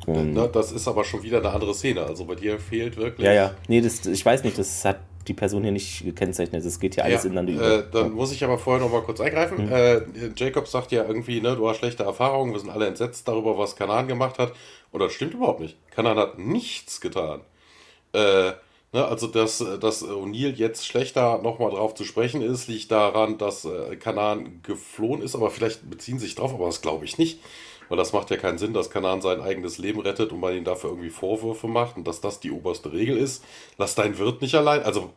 Und 0.07 0.33
Na, 0.33 0.47
das 0.47 0.71
ist 0.71 0.87
aber 0.87 1.03
schon 1.03 1.23
wieder 1.23 1.37
eine 1.37 1.49
andere 1.51 1.73
Szene. 1.73 2.03
Also 2.03 2.25
bei 2.25 2.35
dir 2.35 2.59
fehlt 2.59 2.97
wirklich. 2.97 3.25
Ja, 3.25 3.33
ja. 3.33 3.55
Nee, 3.67 3.81
das, 3.81 4.05
ich 4.05 4.25
weiß 4.25 4.43
nicht, 4.43 4.57
das 4.57 4.83
hat 4.83 4.99
die 5.27 5.33
Person 5.33 5.63
hier 5.63 5.71
nicht 5.71 6.03
gekennzeichnet. 6.03 6.65
Das 6.65 6.79
geht 6.79 6.95
hier 6.95 7.05
alles 7.05 7.23
ja, 7.23 7.29
ineinander 7.29 7.53
über. 7.53 7.77
Äh, 7.79 7.83
dann 7.91 8.11
muss 8.13 8.31
ich 8.31 8.43
aber 8.43 8.57
vorher 8.57 8.83
noch 8.83 8.91
mal 8.91 9.01
kurz 9.01 9.21
eingreifen. 9.21 9.65
Mhm. 9.65 9.71
Äh, 9.71 10.01
Jacob 10.35 10.67
sagt 10.67 10.91
ja 10.91 11.05
irgendwie, 11.05 11.41
ne, 11.41 11.55
du 11.55 11.67
hast 11.69 11.77
schlechte 11.77 12.03
Erfahrungen, 12.03 12.53
wir 12.53 12.59
sind 12.59 12.69
alle 12.69 12.87
entsetzt 12.87 13.27
darüber, 13.27 13.57
was 13.57 13.75
Kanan 13.75 14.07
gemacht 14.07 14.39
hat. 14.39 14.53
Und 14.91 14.99
das 14.99 15.13
stimmt 15.13 15.33
überhaupt 15.33 15.59
nicht. 15.59 15.77
Kanan 15.91 16.17
hat 16.17 16.39
nichts 16.39 16.99
getan. 17.01 17.41
Äh, 18.13 18.51
ne, 18.93 19.05
also, 19.05 19.27
dass, 19.27 19.63
dass 19.79 20.03
O'Neill 20.03 20.55
jetzt 20.55 20.85
schlechter 20.85 21.39
nochmal 21.41 21.71
drauf 21.71 21.93
zu 21.93 22.03
sprechen 22.03 22.41
ist, 22.41 22.67
liegt 22.67 22.91
daran, 22.91 23.37
dass 23.37 23.65
äh, 23.65 23.95
Kanan 23.97 24.61
geflohen 24.63 25.21
ist, 25.21 25.35
aber 25.35 25.51
vielleicht 25.51 25.89
beziehen 25.89 26.19
sich 26.19 26.35
drauf, 26.35 26.53
aber 26.53 26.65
das 26.65 26.81
glaube 26.81 27.05
ich 27.05 27.17
nicht. 27.17 27.39
Weil 27.91 27.97
das 27.97 28.13
macht 28.13 28.29
ja 28.29 28.37
keinen 28.37 28.57
Sinn, 28.57 28.73
dass 28.73 28.89
Kanan 28.89 29.19
sein 29.19 29.41
eigenes 29.41 29.77
Leben 29.77 29.99
rettet 29.99 30.31
und 30.31 30.39
man 30.39 30.55
ihm 30.55 30.63
dafür 30.63 30.91
irgendwie 30.91 31.09
Vorwürfe 31.09 31.67
macht 31.67 31.97
und 31.97 32.07
dass 32.07 32.21
das 32.21 32.39
die 32.39 32.49
oberste 32.49 32.93
Regel 32.93 33.17
ist. 33.17 33.43
Lass 33.77 33.95
dein 33.95 34.17
Wirt 34.17 34.41
nicht 34.41 34.55
allein. 34.55 34.81
Also 34.83 35.09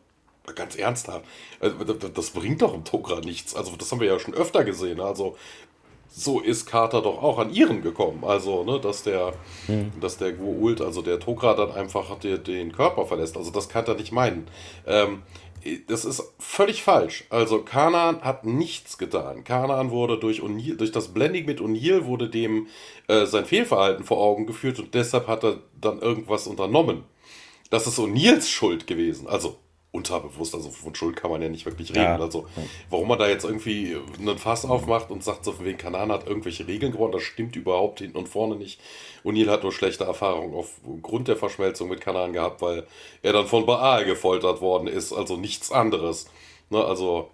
ganz 0.55 0.75
ernsthaft, 0.75 1.23
also, 1.61 1.93
das 1.93 2.31
bringt 2.31 2.61
doch 2.61 2.73
im 2.73 2.83
Tokra 2.83 3.21
nichts. 3.21 3.55
Also 3.55 3.77
das 3.77 3.89
haben 3.93 4.01
wir 4.01 4.09
ja 4.09 4.19
schon 4.19 4.33
öfter 4.33 4.65
gesehen. 4.65 4.99
Also 4.99 5.37
so 6.09 6.41
ist 6.41 6.65
Carter 6.65 7.01
doch 7.01 7.23
auch 7.23 7.39
an 7.39 7.53
ihren 7.53 7.81
gekommen. 7.81 8.25
Also, 8.25 8.65
ne, 8.65 8.81
dass 8.81 9.03
der, 9.03 9.31
hm. 9.67 9.93
dass 10.01 10.17
der 10.17 10.33
Guult, 10.33 10.81
also 10.81 11.01
der 11.01 11.21
Tokra, 11.21 11.53
dann 11.53 11.71
einfach 11.71 12.19
den, 12.19 12.43
den 12.43 12.73
Körper 12.73 13.05
verlässt. 13.05 13.37
Also, 13.37 13.51
das 13.51 13.67
kann 13.69 13.85
er 13.85 13.95
nicht 13.95 14.11
meinen. 14.11 14.47
Ähm, 14.87 15.23
das 15.87 16.05
ist 16.05 16.23
völlig 16.39 16.83
falsch. 16.83 17.25
Also 17.29 17.61
Kanan 17.61 18.21
hat 18.21 18.45
nichts 18.45 18.97
getan. 18.97 19.43
Kanan 19.43 19.91
wurde 19.91 20.17
durch, 20.19 20.41
durch 20.77 20.91
das 20.91 21.13
Blending 21.13 21.45
mit 21.45 21.59
O'Neill 21.59 22.05
wurde 22.05 22.29
dem 22.29 22.67
äh, 23.07 23.25
sein 23.25 23.45
Fehlverhalten 23.45 24.05
vor 24.05 24.17
Augen 24.17 24.45
geführt 24.45 24.79
und 24.79 24.93
deshalb 24.93 25.27
hat 25.27 25.43
er 25.43 25.59
dann 25.79 25.99
irgendwas 25.99 26.47
unternommen. 26.47 27.03
Das 27.69 27.87
ist 27.87 27.99
O'Neills 27.99 28.49
Schuld 28.49 28.87
gewesen. 28.87 29.27
Also 29.27 29.57
unterbewusst, 29.95 30.53
also 30.53 30.69
von 30.69 30.93
Schuld 30.93 31.15
kann 31.15 31.31
man 31.31 31.41
ja 31.41 31.49
nicht 31.49 31.65
wirklich 31.65 31.91
reden. 31.91 32.03
Ja. 32.03 32.19
Also, 32.19 32.45
warum 32.89 33.07
man 33.07 33.17
da 33.17 33.27
jetzt 33.27 33.45
irgendwie 33.45 33.97
einen 34.19 34.37
Fass 34.37 34.65
aufmacht 34.65 35.09
und 35.09 35.23
sagt, 35.23 35.45
so 35.45 35.51
von 35.51 35.65
wegen 35.65 35.77
Kanan 35.77 36.11
hat 36.11 36.27
irgendwelche 36.27 36.67
Regeln 36.67 36.91
gewonnen, 36.91 37.13
das 37.13 37.23
stimmt 37.23 37.55
überhaupt 37.55 37.99
hinten 37.99 38.17
und 38.17 38.29
vorne 38.29 38.55
nicht. 38.55 38.79
O'Neill 39.23 39.49
hat 39.49 39.63
nur 39.63 39.71
schlechte 39.71 40.03
Erfahrungen 40.03 40.53
aufgrund 40.53 41.27
der 41.27 41.37
Verschmelzung 41.37 41.89
mit 41.89 42.01
Kanan 42.01 42.33
gehabt, 42.33 42.61
weil 42.61 42.85
er 43.21 43.33
dann 43.33 43.47
von 43.47 43.65
Baal 43.65 44.05
gefoltert 44.05 44.61
worden 44.61 44.87
ist, 44.87 45.13
also 45.13 45.37
nichts 45.37 45.71
anderes. 45.71 46.27
Ne, 46.69 46.83
also, 46.83 47.29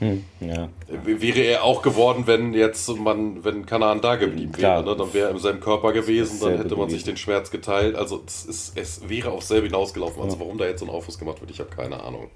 hm, 0.00 0.24
ja. 0.40 0.70
Wäre 1.04 1.40
er 1.40 1.62
auch 1.62 1.82
geworden, 1.82 2.26
wenn 2.26 2.54
jetzt 2.54 2.88
man, 2.88 3.44
wenn 3.44 3.66
Kanan 3.66 4.00
da 4.00 4.16
geblieben 4.16 4.56
wäre, 4.56 4.82
ne? 4.82 4.96
dann 4.96 5.12
wäre 5.12 5.28
er 5.28 5.30
in 5.32 5.38
seinem 5.38 5.60
Körper 5.60 5.92
gewesen, 5.92 6.40
dann 6.40 6.56
hätte 6.56 6.74
man 6.74 6.88
sich 6.88 7.04
den 7.04 7.18
Schmerz 7.18 7.50
geteilt. 7.50 7.96
Also 7.96 8.22
es, 8.26 8.46
ist, 8.46 8.78
es 8.78 9.08
wäre 9.10 9.30
auch 9.30 9.42
selber 9.42 9.66
hinausgelaufen. 9.66 10.22
Also 10.22 10.40
warum 10.40 10.56
da 10.56 10.64
jetzt 10.64 10.80
so 10.80 10.86
ein 10.86 10.90
Aufriss 10.90 11.18
gemacht 11.18 11.42
wird, 11.42 11.50
ich 11.50 11.60
habe 11.60 11.68
keine 11.68 12.02
Ahnung. 12.02 12.30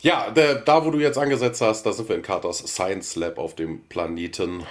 Ja, 0.00 0.30
der, 0.30 0.56
da 0.56 0.84
wo 0.84 0.90
du 0.90 0.98
jetzt 0.98 1.18
angesetzt 1.18 1.60
hast, 1.60 1.84
da 1.84 1.92
sind 1.92 2.08
wir 2.08 2.16
in 2.16 2.22
Carters 2.22 2.58
Science 2.58 3.14
Lab 3.16 3.38
auf 3.38 3.54
dem 3.54 3.82
Planeten, 3.82 4.64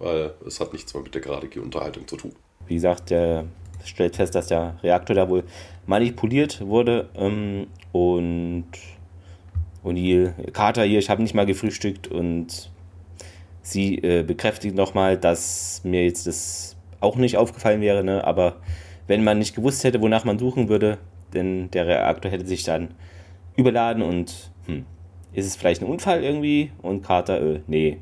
weil 0.00 0.34
es 0.44 0.58
hat 0.58 0.72
nichts 0.72 0.92
mehr 0.92 1.02
mit 1.04 1.14
der 1.14 1.22
geraden 1.22 1.48
Unterhaltung 1.62 2.08
zu 2.08 2.16
tun. 2.16 2.32
Wie 2.66 2.74
gesagt, 2.74 3.10
der 3.10 3.44
stellt 3.84 4.16
fest, 4.16 4.34
dass 4.34 4.48
der 4.48 4.78
Reaktor 4.82 5.14
da 5.14 5.28
wohl 5.28 5.44
manipuliert 5.86 6.60
wurde 6.60 7.08
ähm, 7.14 7.68
und 7.92 8.66
und 9.82 9.96
die 9.96 10.30
Kater 10.52 10.84
hier, 10.84 10.98
ich 10.98 11.10
habe 11.10 11.22
nicht 11.22 11.34
mal 11.34 11.46
gefrühstückt 11.46 12.08
und 12.08 12.70
sie 13.62 13.96
äh, 13.96 14.22
bekräftigt 14.22 14.74
nochmal, 14.74 15.16
dass 15.16 15.82
mir 15.84 16.04
jetzt 16.04 16.26
das 16.26 16.76
auch 17.00 17.16
nicht 17.16 17.36
aufgefallen 17.36 17.80
wäre, 17.80 18.04
ne? 18.04 18.24
aber 18.24 18.56
wenn 19.06 19.24
man 19.24 19.38
nicht 19.38 19.54
gewusst 19.54 19.84
hätte, 19.84 20.00
wonach 20.00 20.24
man 20.24 20.38
suchen 20.38 20.68
würde, 20.68 20.98
denn 21.32 21.70
der 21.70 21.86
Reaktor 21.86 22.30
hätte 22.30 22.46
sich 22.46 22.62
dann 22.64 22.88
überladen 23.56 24.02
und 24.02 24.50
hm, 24.66 24.84
ist 25.32 25.46
es 25.46 25.56
vielleicht 25.56 25.82
ein 25.82 25.88
Unfall 25.88 26.22
irgendwie? 26.22 26.70
Und 26.82 27.02
Carter, 27.02 27.40
äh, 27.40 27.60
nee, 27.66 27.98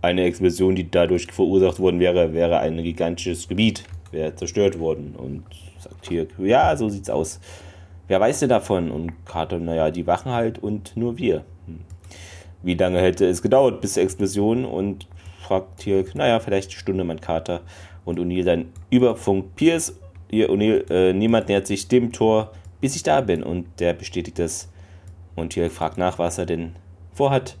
eine 0.00 0.24
Explosion, 0.24 0.74
die 0.74 0.90
dadurch 0.90 1.26
verursacht 1.30 1.78
worden 1.78 2.00
wäre, 2.00 2.32
wäre 2.32 2.58
ein 2.58 2.82
gigantisches 2.82 3.48
Gebiet, 3.48 3.84
wäre 4.10 4.34
zerstört 4.34 4.78
worden 4.78 5.14
und 5.16 5.44
sagt 5.78 6.08
hier, 6.08 6.26
ja, 6.38 6.76
so 6.76 6.88
sieht's 6.88 7.10
aus 7.10 7.40
wer 8.12 8.20
weiß 8.20 8.40
denn 8.40 8.50
davon? 8.50 8.90
Und 8.90 9.24
Carter, 9.24 9.58
naja, 9.58 9.90
die 9.90 10.06
wachen 10.06 10.32
halt 10.32 10.58
und 10.58 10.94
nur 10.98 11.16
wir. 11.16 11.44
Hm. 11.66 11.80
Wie 12.62 12.74
lange 12.74 13.00
hätte 13.00 13.24
es 13.24 13.40
gedauert 13.40 13.80
bis 13.80 13.94
zur 13.94 14.02
Explosion? 14.02 14.66
Und 14.66 15.08
fragt 15.38 15.80
hier, 15.80 16.04
naja, 16.12 16.38
vielleicht 16.38 16.70
eine 16.70 16.78
Stunde, 16.78 17.04
mein 17.04 17.22
Kater. 17.22 17.62
Und 18.04 18.20
O'Neill 18.20 18.44
dann 18.44 18.66
über 18.90 19.16
Funk 19.16 19.56
Pierce, 19.56 19.98
hier 20.30 20.50
O'Neill, 20.50 20.90
äh, 20.90 21.14
niemand 21.14 21.48
nähert 21.48 21.66
sich 21.66 21.88
dem 21.88 22.12
Tor, 22.12 22.52
bis 22.82 22.96
ich 22.96 23.02
da 23.02 23.22
bin. 23.22 23.42
Und 23.42 23.64
der 23.78 23.94
bestätigt 23.94 24.38
das. 24.38 24.68
Und 25.34 25.54
hier 25.54 25.70
fragt 25.70 25.96
nach, 25.96 26.18
was 26.18 26.36
er 26.36 26.44
denn 26.44 26.76
vorhat. 27.14 27.56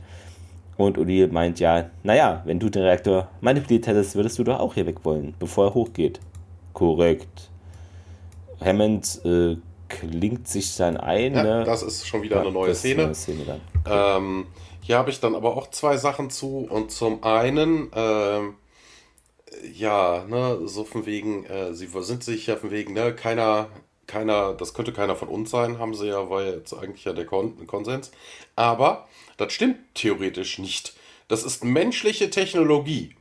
Und 0.76 0.98
O'Neill 0.98 1.32
meint 1.32 1.60
ja, 1.60 1.86
naja, 2.02 2.42
wenn 2.44 2.60
du 2.60 2.68
den 2.68 2.82
Reaktor 2.82 3.28
manipuliert 3.40 3.86
hättest, 3.86 4.16
würdest 4.16 4.38
du 4.38 4.44
doch 4.44 4.60
auch 4.60 4.74
hier 4.74 4.84
weg 4.84 5.02
wollen, 5.02 5.32
bevor 5.38 5.68
er 5.68 5.74
hochgeht. 5.74 6.20
Korrekt. 6.74 7.48
Hammond 8.60 9.18
äh, 9.24 9.56
klingt 10.00 10.48
sich 10.48 10.76
dann 10.76 10.96
ein. 10.96 11.34
Ja, 11.34 11.42
ne? 11.42 11.64
Das 11.64 11.82
ist 11.82 12.06
schon 12.06 12.22
wieder 12.22 12.36
ja, 12.36 12.42
eine 12.42 12.52
neue 12.52 12.74
Szene. 12.74 13.04
Eine 13.04 13.14
Szene 13.14 13.60
ähm, 13.88 14.46
hier 14.80 14.98
habe 14.98 15.10
ich 15.10 15.20
dann 15.20 15.34
aber 15.34 15.56
auch 15.56 15.70
zwei 15.70 15.96
Sachen 15.96 16.30
zu. 16.30 16.66
Und 16.68 16.90
zum 16.90 17.22
einen, 17.22 17.90
ähm, 17.94 18.54
ja, 19.74 20.24
ne, 20.28 20.60
so 20.66 20.84
von 20.84 21.06
wegen, 21.06 21.44
äh, 21.46 21.74
sie 21.74 21.88
sind 22.00 22.24
sich 22.24 22.46
ja 22.46 22.56
von 22.56 22.70
wegen, 22.70 22.94
ne, 22.94 23.14
keiner, 23.14 23.68
keiner, 24.06 24.54
das 24.54 24.74
könnte 24.74 24.92
keiner 24.92 25.16
von 25.16 25.28
uns 25.28 25.50
sein, 25.50 25.78
haben 25.78 25.94
sie 25.94 26.08
ja, 26.08 26.28
war 26.28 26.44
jetzt 26.44 26.74
eigentlich 26.74 27.04
ja 27.04 27.12
der 27.12 27.26
Kon 27.26 27.66
Konsens. 27.66 28.10
Aber 28.56 29.08
das 29.36 29.52
stimmt 29.52 29.78
theoretisch 29.94 30.58
nicht. 30.58 30.94
Das 31.28 31.44
ist 31.44 31.64
menschliche 31.64 32.30
Technologie. 32.30 33.14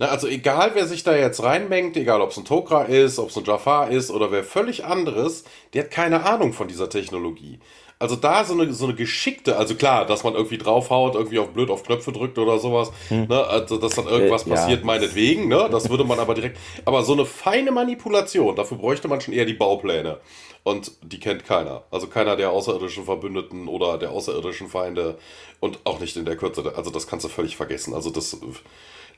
Na, 0.00 0.06
also 0.06 0.28
egal, 0.28 0.70
wer 0.74 0.86
sich 0.86 1.02
da 1.02 1.16
jetzt 1.16 1.42
reinmengt, 1.42 1.96
egal 1.96 2.20
ob 2.20 2.30
es 2.30 2.36
ein 2.36 2.44
Tokra 2.44 2.84
ist, 2.84 3.18
ob 3.18 3.30
es 3.30 3.36
ein 3.36 3.44
Jafar 3.44 3.90
ist 3.90 4.12
oder 4.12 4.30
wer 4.30 4.44
völlig 4.44 4.84
anderes, 4.84 5.42
der 5.74 5.84
hat 5.84 5.90
keine 5.90 6.24
Ahnung 6.24 6.52
von 6.52 6.68
dieser 6.68 6.88
Technologie. 6.88 7.58
Also 7.98 8.14
da 8.14 8.44
so 8.44 8.54
eine, 8.54 8.72
so 8.72 8.84
eine 8.84 8.94
geschickte, 8.94 9.56
also 9.56 9.74
klar, 9.74 10.06
dass 10.06 10.22
man 10.22 10.34
irgendwie 10.34 10.56
draufhaut, 10.56 11.16
irgendwie 11.16 11.40
auf 11.40 11.48
blöd 11.48 11.68
auf 11.68 11.82
Knöpfe 11.82 12.12
drückt 12.12 12.38
oder 12.38 12.60
sowas, 12.60 12.92
hm. 13.08 13.26
ne, 13.26 13.44
also 13.44 13.76
dass 13.76 13.96
dann 13.96 14.06
irgendwas 14.06 14.46
äh, 14.46 14.50
passiert, 14.50 14.80
ja. 14.80 14.86
meinetwegen, 14.86 15.48
ne, 15.48 15.68
das 15.68 15.90
würde 15.90 16.04
man 16.04 16.20
aber 16.20 16.34
direkt, 16.34 16.58
aber 16.84 17.02
so 17.02 17.14
eine 17.14 17.26
feine 17.26 17.72
Manipulation, 17.72 18.54
dafür 18.54 18.78
bräuchte 18.78 19.08
man 19.08 19.20
schon 19.20 19.34
eher 19.34 19.46
die 19.46 19.54
Baupläne. 19.54 20.18
Und 20.64 20.92
die 21.02 21.18
kennt 21.18 21.46
keiner. 21.46 21.84
Also 21.90 22.08
keiner 22.08 22.36
der 22.36 22.50
außerirdischen 22.50 23.04
Verbündeten 23.04 23.68
oder 23.68 23.96
der 23.96 24.10
außerirdischen 24.10 24.68
Feinde 24.68 25.16
und 25.60 25.78
auch 25.84 25.98
nicht 25.98 26.16
in 26.16 26.26
der 26.26 26.36
Kürze. 26.36 26.74
Also 26.76 26.90
das 26.90 27.06
kannst 27.06 27.24
du 27.24 27.30
völlig 27.30 27.56
vergessen. 27.56 27.94
Also 27.94 28.10
das 28.10 28.36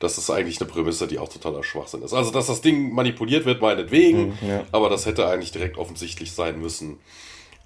das 0.00 0.18
ist 0.18 0.30
eigentlich 0.30 0.60
eine 0.60 0.68
Prämisse, 0.68 1.06
die 1.06 1.18
auch 1.18 1.28
totaler 1.28 1.62
Schwachsinn 1.62 2.02
ist. 2.02 2.14
Also, 2.14 2.32
dass 2.32 2.48
das 2.48 2.62
Ding 2.62 2.92
manipuliert 2.92 3.44
wird, 3.44 3.60
meinetwegen, 3.60 4.30
mhm, 4.40 4.48
ja. 4.48 4.64
aber 4.72 4.88
das 4.88 5.06
hätte 5.06 5.28
eigentlich 5.28 5.52
direkt 5.52 5.76
offensichtlich 5.76 6.32
sein 6.32 6.60
müssen. 6.60 6.98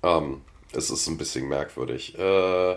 Ähm, 0.03 0.43
es 0.73 0.91
ist 0.91 1.07
ein 1.07 1.17
bisschen 1.17 1.49
merkwürdig. 1.49 2.19
Äh, 2.19 2.77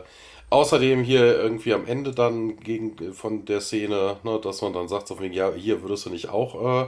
außerdem 0.52 1.04
hier 1.04 1.36
irgendwie 1.38 1.74
am 1.74 1.88
Ende 1.88 2.12
dann 2.12 2.60
gegen, 2.60 3.14
von 3.14 3.46
der 3.46 3.60
Szene, 3.60 4.18
ne, 4.24 4.40
dass 4.42 4.62
man 4.62 4.74
dann 4.74 4.88
sagt, 4.88 5.08
so, 5.08 5.20
ja, 5.20 5.52
hier 5.54 5.82
würdest 5.82 6.06
du 6.06 6.12
nicht 6.12 6.30
auch 6.30 6.84
äh, 6.84 6.88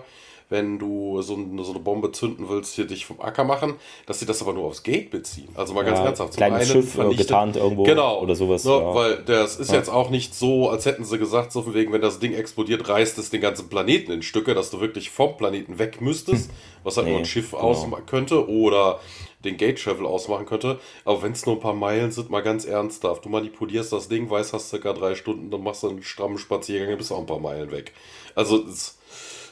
wenn 0.49 0.79
du 0.79 1.21
so, 1.21 1.35
eine, 1.35 1.63
so 1.63 1.71
eine 1.71 1.79
Bombe 1.79 2.11
zünden 2.11 2.49
willst, 2.49 2.73
hier 2.73 2.85
dich 2.85 3.05
vom 3.05 3.21
Acker 3.21 3.43
machen, 3.43 3.75
dass 4.07 4.19
sie 4.19 4.25
das 4.25 4.41
aber 4.41 4.53
nur 4.53 4.65
aufs 4.65 4.81
Gate 4.81 5.11
beziehen. 5.11 5.49
Also 5.53 5.73
mal 5.73 5.85
ja, 5.85 5.91
ganz 5.91 5.99
ernsthaft. 5.99 6.37
Kleines 6.37 6.67
Schiff 6.67 6.97
getarnt 7.15 7.55
irgendwo 7.55 7.83
genau, 7.83 8.19
oder 8.19 8.35
sowas. 8.35 8.65
Ne, 8.65 8.71
ja. 8.71 8.95
Weil 8.95 9.17
das 9.23 9.57
ist 9.57 9.69
ja. 9.71 9.77
jetzt 9.77 9.89
auch 9.89 10.09
nicht 10.09 10.33
so, 10.33 10.69
als 10.69 10.85
hätten 10.85 11.05
sie 11.05 11.19
gesagt, 11.19 11.51
so 11.51 11.61
von 11.61 11.75
wegen, 11.75 11.93
wenn 11.93 12.01
das 12.01 12.19
Ding 12.19 12.33
explodiert, 12.33 12.89
reißt 12.89 13.19
es 13.19 13.29
den 13.29 13.41
ganzen 13.41 13.69
Planeten 13.69 14.11
in 14.11 14.23
Stücke, 14.23 14.55
dass 14.55 14.71
du 14.71 14.81
wirklich 14.81 15.11
vom 15.11 15.37
Planeten 15.37 15.77
weg 15.77 16.01
müsstest, 16.01 16.49
was 16.83 16.97
halt 16.97 17.05
nee, 17.05 17.11
nur 17.13 17.21
ein 17.21 17.25
Schiff 17.25 17.51
genau. 17.51 17.63
ausmachen 17.63 18.07
könnte 18.07 18.49
oder 18.49 18.99
den 19.45 19.55
Gate 19.55 19.81
Travel 19.81 20.05
ausmachen 20.05 20.45
könnte. 20.45 20.79
Aber 21.05 21.21
wenn 21.21 21.33
es 21.33 21.45
nur 21.45 21.55
ein 21.55 21.61
paar 21.61 21.73
Meilen 21.73 22.11
sind, 22.11 22.29
mal 22.29 22.41
ganz 22.41 22.65
ernsthaft. 22.65 23.23
Du 23.23 23.29
manipulierst 23.29 23.93
das 23.93 24.09
Ding, 24.09 24.29
weißt, 24.29 24.53
hast 24.53 24.69
circa 24.69 24.93
drei 24.93 25.15
Stunden, 25.15 25.51
dann 25.51 25.63
machst 25.63 25.83
du 25.83 25.89
einen 25.89 26.03
strammen 26.03 26.37
Spaziergang, 26.37 26.97
bist 26.97 27.11
auch 27.11 27.19
ein 27.19 27.25
paar 27.25 27.39
Meilen 27.39 27.71
weg. 27.71 27.93
Also 28.35 28.65
es, 28.65 28.98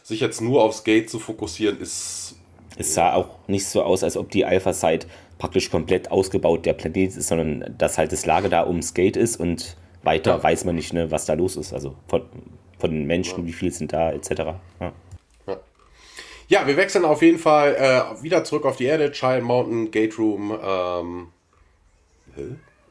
sich 0.08 0.22
jetzt 0.22 0.39
nur 0.39 0.63
aufs 0.63 0.86
Gate 0.86 1.10
zu 1.10 1.20
fokussieren, 1.20 1.82
ist. 1.82 2.38
Es 2.78 2.93
sah 2.93 3.13
auch 3.13 3.28
nicht 3.48 3.65
so 3.65 3.84
aus, 3.84 4.04
als 4.04 4.15
ob 4.15 4.32
die 4.32 4.46
Alpha-Site 4.46 5.06
praktisch 5.38 5.70
komplett 5.70 6.12
ausgebaut 6.12 6.65
der 6.65 6.74
Planet 6.74 7.17
ist, 7.17 7.28
sondern 7.28 7.76
dass 7.78 7.98
halt 7.98 8.13
das 8.13 8.26
Lager 8.26 8.48
da 8.48 8.65
ums 8.65 8.93
Gate 8.93 9.17
ist 9.17 9.38
und 9.38 9.76
weiter 10.04 10.38
ja. 10.38 10.43
weiß 10.43 10.63
man 10.63 10.76
nicht, 10.76 10.93
ne, 10.93 11.12
was 11.12 11.26
da 11.26 11.34
los 11.34 11.58
ist. 11.58 11.74
Also 11.74 11.96
von, 12.08 12.22
von 12.80 12.91
den 12.91 13.06
Menschen, 13.06 13.41
ja. 13.41 13.48
wie 13.48 13.52
viel 13.52 13.72
sind 13.74 13.91
da, 13.91 14.12
etc. 14.12 14.30
Ja. 14.80 14.93
Ja, 16.50 16.65
wir 16.65 16.78
wechseln 16.78 17.04
auf 17.04 17.22
jeden 17.22 17.39
Fall 17.39 17.76
äh, 17.76 18.24
wieder 18.24 18.46
zurück 18.46 18.63
auf 18.63 18.78
die 18.78 18.86
Erde. 18.86 19.12
Child 19.12 19.43
Mountain 19.43 19.91
Gate 19.91 20.17
Room. 20.17 20.58
Ähm, 20.63 21.28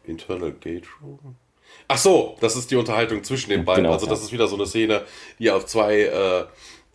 Internal 0.04 0.52
Gate 0.52 0.86
Room? 1.00 1.36
Ach 1.88 1.96
so, 1.96 2.36
das 2.40 2.54
ist 2.54 2.70
die 2.70 2.76
Unterhaltung 2.76 3.24
zwischen 3.24 3.48
den 3.48 3.64
beiden. 3.64 3.84
Genau, 3.84 3.94
also 3.94 4.06
das 4.06 4.18
ja. 4.18 4.24
ist 4.26 4.32
wieder 4.32 4.46
so 4.46 4.56
eine 4.56 4.66
Szene, 4.66 5.02
die 5.38 5.50
auf 5.50 5.64
zwei, 5.64 6.00
äh, 6.02 6.44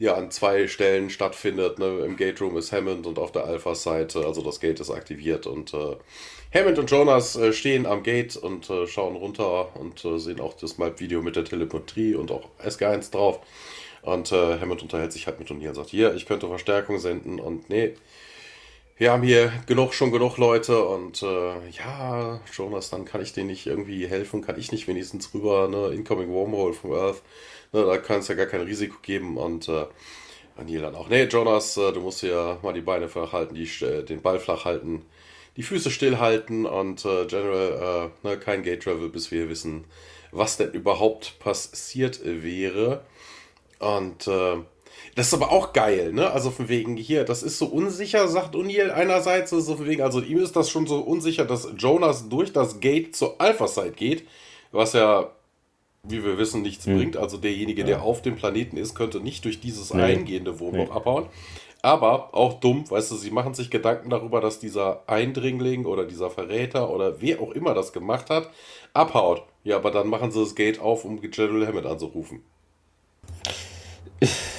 ja, 0.02 0.16
an 0.16 0.32
zwei 0.32 0.68
Stellen 0.68 1.12
stattfindet. 1.12 1.78
Ne? 1.78 2.00
Im 2.06 2.18
Gate 2.18 2.42
Room 2.42 2.58
ist 2.58 2.72
Hammond 2.72 3.06
und 3.06 3.20
auf 3.20 3.32
der 3.32 3.46
Alpha-Seite, 3.46 4.26
also 4.26 4.42
das 4.42 4.60
Gate 4.60 4.80
ist 4.80 4.90
aktiviert 4.90 5.46
und 5.46 5.76
äh, 5.76 5.96
Hammond 6.52 6.80
und 6.80 6.90
Jonas 6.90 7.36
äh, 7.36 7.54
stehen 7.54 7.86
am 7.86 8.02
Gate 8.02 8.36
und 8.36 8.68
äh, 8.72 8.88
schauen 8.88 9.16
runter 9.16 9.76
und 9.76 10.04
äh, 10.04 10.18
sehen 10.18 10.40
auch 10.40 10.56
das 10.56 10.80
Map-Video 10.80 11.22
mit 11.22 11.36
der 11.36 11.46
Telemetrie 11.46 12.16
und 12.16 12.32
auch 12.32 12.50
SG1 12.66 13.12
drauf. 13.12 13.42
Und 14.02 14.32
äh, 14.32 14.60
Hammond 14.60 14.82
unterhält 14.82 15.14
sich 15.14 15.28
halt 15.28 15.38
mit 15.38 15.50
O'Neill 15.50 15.70
und 15.70 15.76
sagt, 15.76 15.90
hier, 15.90 16.16
ich 16.16 16.26
könnte 16.26 16.48
Verstärkung 16.48 16.98
senden 16.98 17.40
und 17.40 17.70
nee, 17.70 17.94
wir 18.98 19.12
haben 19.12 19.22
hier 19.22 19.54
genug, 19.68 19.94
schon 19.94 20.12
genug 20.12 20.38
Leute 20.38 20.84
und 20.84 21.22
äh, 21.22 21.70
ja, 21.78 22.40
Jonas, 22.54 22.90
dann 22.90 23.06
kann 23.06 23.22
ich 23.22 23.34
denen 23.34 23.48
nicht 23.48 23.68
irgendwie 23.68 24.08
helfen, 24.08 24.42
kann 24.42 24.60
ich 24.60 24.72
nicht 24.72 24.88
wenigstens 24.88 25.32
rüber, 25.36 25.68
ne, 25.68 25.94
Incoming 25.94 26.30
Wormhole 26.30 26.74
from 26.74 26.94
Earth, 26.94 27.22
ne, 27.72 27.86
da 27.86 27.98
kann 27.98 28.20
es 28.20 28.28
ja 28.28 28.36
gar 28.36 28.46
kein 28.46 28.62
Risiko 28.62 28.98
geben 29.02 29.38
und 29.38 29.68
äh, 29.70 29.86
O'Neill 30.60 30.82
dann 30.82 30.96
auch, 30.96 31.10
nee, 31.10 31.24
Jonas, 31.24 31.78
äh, 31.78 31.92
du 31.92 32.02
musst 32.02 32.22
hier 32.22 32.60
mal 32.62 32.74
die 32.74 32.82
Beine 32.82 33.08
flach 33.08 33.34
halten, 33.34 33.56
die, 33.56 33.70
äh, 33.84 34.04
den 34.04 34.22
Ball 34.22 34.40
flach 34.40 34.66
halten, 34.66 35.06
die 35.58 35.64
Füße 35.64 35.92
stillhalten 35.92 36.66
und 36.66 37.04
äh, 37.06 37.26
General, 37.26 38.12
ne, 38.24 38.38
kein 38.38 38.64
Gate 38.64 38.84
Travel, 38.84 39.10
bis 39.10 39.32
wir 39.32 39.50
wissen, 39.50 39.86
was 40.32 40.58
denn 40.58 40.72
überhaupt 40.72 41.40
passiert 41.40 42.22
wäre. 42.24 43.02
Und 43.80 44.28
das 45.16 45.28
ist 45.28 45.34
aber 45.34 45.52
auch 45.52 45.74
geil, 45.74 46.14
ne? 46.14 46.32
Also 46.32 46.52
von 46.52 46.70
wegen 46.70 46.96
hier, 46.96 47.26
das 47.26 47.44
ist 47.44 47.58
so 47.58 47.66
unsicher, 47.66 48.28
sagt 48.28 48.56
O'Neill 48.56 48.92
einerseits, 48.92 49.50
so 49.50 49.76
von 49.76 49.86
wegen, 49.86 50.02
also 50.02 50.22
ihm 50.22 50.40
ist 50.40 50.56
das 50.56 50.70
schon 50.70 50.88
so 50.88 51.00
unsicher, 51.00 51.44
dass 51.46 51.68
Jonas 51.78 52.30
durch 52.30 52.54
das 52.54 52.80
Gate 52.80 53.16
zur 53.16 53.42
Alpha-Site 53.42 53.92
geht, 53.92 54.26
was 54.72 54.94
ja, 54.94 55.32
wie 56.04 56.24
wir 56.24 56.38
wissen, 56.38 56.62
nichts 56.62 56.86
hm. 56.86 56.98
bringt. 56.98 57.18
Also 57.18 57.38
derjenige, 57.38 57.82
ja. 57.82 57.88
der 57.88 58.02
auf 58.04 58.22
dem 58.22 58.36
Planeten 58.36 58.78
ist, 58.78 58.96
könnte 58.96 59.20
nicht 59.20 59.46
durch 59.46 59.60
dieses 59.60 59.94
nee. 59.94 60.02
eingehende 60.02 60.60
Wurmloch 60.60 60.90
nee. 60.90 60.96
abhauen. 60.96 61.28
Aber 61.84 62.36
auch 62.36 62.60
dumm, 62.60 62.90
weißt 62.90 63.12
du, 63.12 63.16
sie 63.16 63.32
machen 63.32 63.56
sich 63.56 63.72
Gedanken 63.72 64.12
darüber, 64.12 64.40
dass 64.40 64.60
dieser 64.60 65.02
Eindringling 65.08 65.86
oder 65.86 66.06
dieser 66.06 66.30
Verräter 66.30 66.92
oder 66.92 67.22
wer 67.22 67.42
auch 67.42 67.52
immer 67.52 67.74
das 67.74 67.92
gemacht 67.92 68.30
hat, 68.30 68.50
abhaut. 68.94 69.44
Ja, 69.64 69.78
aber 69.78 69.90
dann 69.90 70.08
machen 70.08 70.32
sie 70.32 70.40
das 70.40 70.54
Gate 70.54 70.80
auf, 70.80 71.06
um 71.06 71.20
General 71.22 71.68
Hammond 71.68 71.88
anzurufen. 71.88 72.44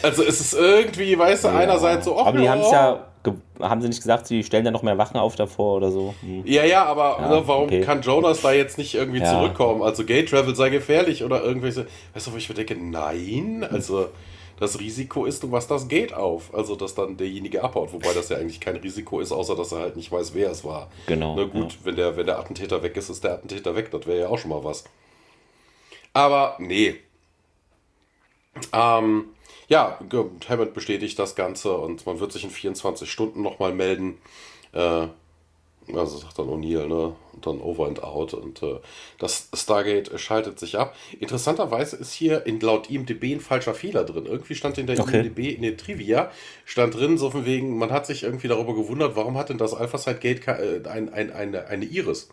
Also 0.02 0.24
es 0.24 0.40
ist 0.40 0.54
irgendwie, 0.54 1.16
weißt 1.16 1.44
du, 1.44 1.48
ja. 1.48 1.56
einerseits 1.56 2.06
so. 2.06 2.18
aber 2.18 2.36
die 2.36 2.48
haben 2.48 2.62
es 2.62 2.72
ja, 2.72 3.11
haben 3.60 3.80
sie 3.80 3.88
nicht 3.88 4.00
gesagt, 4.00 4.26
sie 4.26 4.42
stellen 4.42 4.64
da 4.64 4.70
noch 4.70 4.82
mehr 4.82 4.98
Wachen 4.98 5.16
auf 5.16 5.36
davor 5.36 5.76
oder 5.76 5.90
so? 5.90 6.14
Hm. 6.20 6.42
Ja, 6.44 6.64
ja, 6.64 6.84
aber 6.84 7.18
ja, 7.20 7.28
ne, 7.28 7.42
warum 7.46 7.64
okay. 7.64 7.80
kann 7.80 8.02
Jonas 8.02 8.42
da 8.42 8.52
jetzt 8.52 8.78
nicht 8.78 8.94
irgendwie 8.94 9.20
ja. 9.20 9.30
zurückkommen? 9.30 9.82
Also 9.82 10.04
Gate 10.04 10.28
Travel 10.28 10.54
sei 10.56 10.70
gefährlich 10.70 11.24
oder 11.24 11.42
irgendwelche. 11.42 11.86
Weißt 12.14 12.26
du, 12.26 12.32
wo 12.32 12.36
ich 12.36 12.48
mir 12.48 12.54
denke, 12.54 12.76
nein, 12.76 13.66
also 13.70 14.08
das 14.62 14.78
Risiko 14.78 15.24
ist, 15.24 15.42
du 15.42 15.48
machst 15.48 15.70
das 15.72 15.88
Gate 15.88 16.14
auf. 16.14 16.54
Also, 16.54 16.76
dass 16.76 16.94
dann 16.94 17.16
derjenige 17.16 17.64
abhaut. 17.64 17.92
Wobei 17.92 18.12
das 18.14 18.28
ja 18.28 18.36
eigentlich 18.36 18.60
kein 18.60 18.76
Risiko 18.76 19.18
ist, 19.18 19.32
außer 19.32 19.56
dass 19.56 19.72
er 19.72 19.80
halt 19.80 19.96
nicht 19.96 20.12
weiß, 20.12 20.34
wer 20.34 20.50
es 20.52 20.64
war. 20.64 20.88
Genau. 21.06 21.34
Na 21.34 21.44
gut, 21.44 21.78
wenn, 21.82 21.96
der, 21.96 22.16
wenn 22.16 22.26
der 22.26 22.38
Attentäter 22.38 22.80
weg 22.82 22.96
ist, 22.96 23.08
ist 23.08 23.24
der 23.24 23.32
Attentäter 23.32 23.74
weg. 23.74 23.90
Das 23.90 24.06
wäre 24.06 24.20
ja 24.20 24.28
auch 24.28 24.38
schon 24.38 24.50
mal 24.50 24.62
was. 24.62 24.84
Aber 26.12 26.56
nee. 26.60 26.94
Ähm, 28.72 29.24
ja, 29.72 29.98
Hammond 30.50 30.74
bestätigt 30.74 31.18
das 31.18 31.34
Ganze 31.34 31.74
und 31.74 32.04
man 32.04 32.20
wird 32.20 32.30
sich 32.30 32.44
in 32.44 32.50
24 32.50 33.10
Stunden 33.10 33.40
nochmal 33.40 33.72
melden. 33.72 34.18
Äh, 34.74 35.06
also 35.94 36.18
sagt 36.18 36.38
dann 36.38 36.48
O'Neill, 36.48 36.86
ne? 36.86 37.16
Und 37.32 37.46
dann 37.46 37.58
over 37.58 37.86
and 37.86 38.02
out. 38.02 38.34
Und 38.34 38.62
äh, 38.62 38.80
das 39.18 39.48
Stargate 39.54 40.20
schaltet 40.20 40.58
sich 40.58 40.78
ab. 40.78 40.94
Interessanterweise 41.18 41.96
ist 41.96 42.12
hier 42.12 42.44
in, 42.46 42.60
laut 42.60 42.90
IMDB 42.90 43.32
ein 43.32 43.40
falscher 43.40 43.72
Fehler 43.72 44.04
drin. 44.04 44.26
Irgendwie 44.26 44.54
stand 44.54 44.76
in 44.76 44.86
der 44.86 45.00
okay. 45.00 45.20
IMDB, 45.20 45.56
in 45.56 45.62
der 45.62 45.78
Trivia, 45.78 46.30
stand 46.66 46.94
drin, 46.94 47.16
so 47.16 47.30
von 47.30 47.46
wegen, 47.46 47.78
man 47.78 47.90
hat 47.90 48.06
sich 48.06 48.24
irgendwie 48.24 48.48
darüber 48.48 48.74
gewundert, 48.74 49.16
warum 49.16 49.38
hat 49.38 49.48
denn 49.48 49.58
das 49.58 49.72
Alpha 49.72 49.96
Side 49.96 50.18
Gate 50.18 50.46
äh, 50.48 50.86
ein, 50.86 51.08
ein, 51.14 51.32
eine, 51.32 51.66
eine 51.66 51.86
Iris? 51.86 52.28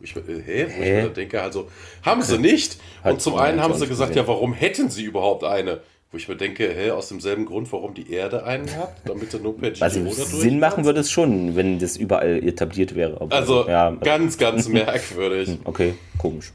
Ich, 0.00 0.16
äh, 0.16 0.20
hä? 0.20 0.66
Wo 0.66 0.82
hä? 0.82 0.98
ich 0.98 1.04
mir 1.04 1.10
denke, 1.10 1.40
also 1.40 1.70
haben 2.02 2.22
sie 2.22 2.38
nicht. 2.38 2.78
Und 3.04 3.22
zum 3.22 3.36
einen 3.36 3.62
haben 3.62 3.74
sie 3.74 3.86
gesagt, 3.86 4.16
ja, 4.16 4.26
warum 4.26 4.52
hätten 4.52 4.90
sie 4.90 5.04
überhaupt 5.04 5.44
eine? 5.44 5.80
Wo 6.16 6.18
ich 6.18 6.28
mir 6.28 6.36
denke, 6.36 6.72
hä, 6.74 6.92
aus 6.92 7.08
demselben 7.08 7.44
Grund, 7.44 7.70
warum 7.72 7.92
die 7.92 8.10
Erde 8.10 8.44
einen 8.44 8.74
hat, 8.74 8.94
damit 9.04 9.34
er 9.34 9.40
nur 9.40 9.54
per 9.54 9.72
GTO 9.72 9.84
Also 9.84 10.10
Sinn 10.10 10.58
machen 10.58 10.86
würde 10.86 11.00
es 11.00 11.10
schon, 11.10 11.56
wenn 11.56 11.78
das 11.78 11.98
überall 11.98 12.42
etabliert 12.42 12.94
wäre. 12.94 13.20
Aber 13.20 13.36
also 13.36 13.68
ja, 13.68 13.90
ganz, 13.90 14.38
ganz 14.38 14.66
merkwürdig. 14.70 15.48
Hm, 15.48 15.58
okay, 15.64 15.92
komisch. 16.16 16.54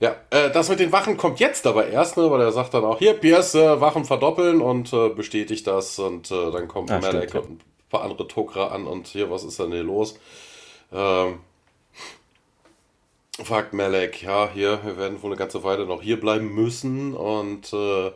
Ja, 0.00 0.16
äh, 0.30 0.50
das 0.50 0.70
mit 0.70 0.80
den 0.80 0.92
Wachen 0.92 1.18
kommt 1.18 1.40
jetzt 1.40 1.66
aber 1.66 1.88
erst, 1.88 2.16
ne, 2.16 2.30
weil 2.30 2.40
er 2.40 2.52
sagt 2.52 2.72
dann 2.72 2.84
auch, 2.84 3.00
hier, 3.00 3.12
Pierce, 3.12 3.54
äh, 3.56 3.82
Wachen 3.82 4.06
verdoppeln 4.06 4.62
und 4.62 4.90
äh, 4.94 5.10
bestätigt 5.10 5.66
das 5.66 5.98
und 5.98 6.30
äh, 6.30 6.50
dann 6.50 6.66
kommt 6.66 6.90
ah, 6.90 6.98
Malek 6.98 7.28
stimmt, 7.28 7.44
und 7.44 7.52
ein 7.60 7.90
paar 7.90 8.04
andere 8.04 8.26
Tokra 8.26 8.68
an 8.68 8.86
und 8.86 9.08
hier, 9.08 9.30
was 9.30 9.44
ist 9.44 9.60
denn 9.60 9.72
hier 9.72 9.82
los? 9.82 10.18
Ähm, 10.90 11.40
fragt 13.44 13.74
Malek, 13.74 14.22
ja, 14.22 14.48
hier, 14.54 14.80
wir 14.82 14.96
werden 14.96 15.22
wohl 15.22 15.32
eine 15.32 15.38
ganze 15.38 15.62
Weile 15.64 15.84
noch 15.84 16.00
hier 16.00 16.18
bleiben 16.18 16.54
müssen 16.54 17.14
und 17.14 17.74
äh, 17.74 18.12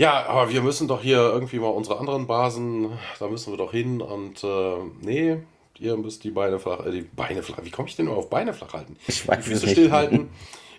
ja, 0.00 0.24
aber 0.24 0.50
wir 0.50 0.62
müssen 0.62 0.88
doch 0.88 1.02
hier 1.02 1.18
irgendwie 1.18 1.58
mal 1.58 1.68
unsere 1.68 1.98
anderen 1.98 2.26
Basen, 2.26 2.88
da 3.18 3.28
müssen 3.28 3.52
wir 3.52 3.58
doch 3.58 3.70
hin 3.70 4.00
und 4.00 4.42
äh, 4.42 4.76
nee, 5.02 5.36
ihr 5.78 5.96
müsst 5.98 6.24
die 6.24 6.30
Beine 6.30 6.58
flach, 6.58 6.86
äh, 6.86 6.90
die 6.90 7.02
Beine 7.02 7.42
flach, 7.42 7.58
wie 7.62 7.70
komme 7.70 7.86
ich 7.86 7.96
denn 7.96 8.06
nur 8.06 8.16
auf 8.16 8.30
Beine 8.30 8.54
flach 8.54 8.72
halten? 8.72 8.96
Ich 9.06 9.28
weiß 9.28 9.44
die 9.44 9.50
Füße 9.50 9.66
nicht. 9.66 9.72
stillhalten, 9.72 10.30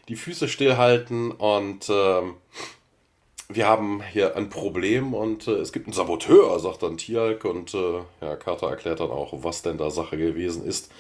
die 0.08 0.16
Füße 0.16 0.48
stillhalten 0.48 1.30
und 1.30 1.88
äh, 1.88 2.22
wir 3.48 3.68
haben 3.68 4.02
hier 4.02 4.36
ein 4.36 4.50
Problem 4.50 5.14
und 5.14 5.48
äh, 5.48 5.52
es 5.52 5.72
gibt 5.72 5.86
einen 5.86 5.94
Saboteur, 5.94 6.58
sagt 6.58 6.82
dann 6.82 6.98
Tialk 6.98 7.46
und 7.46 7.76
äh, 7.76 8.00
ja, 8.22 8.36
Carter 8.38 8.72
erklärt 8.72 9.02
dann 9.02 9.12
auch, 9.12 9.44
was 9.44 9.62
denn 9.62 9.78
da 9.78 9.92
Sache 9.92 10.18
gewesen 10.18 10.66
ist. 10.66 10.92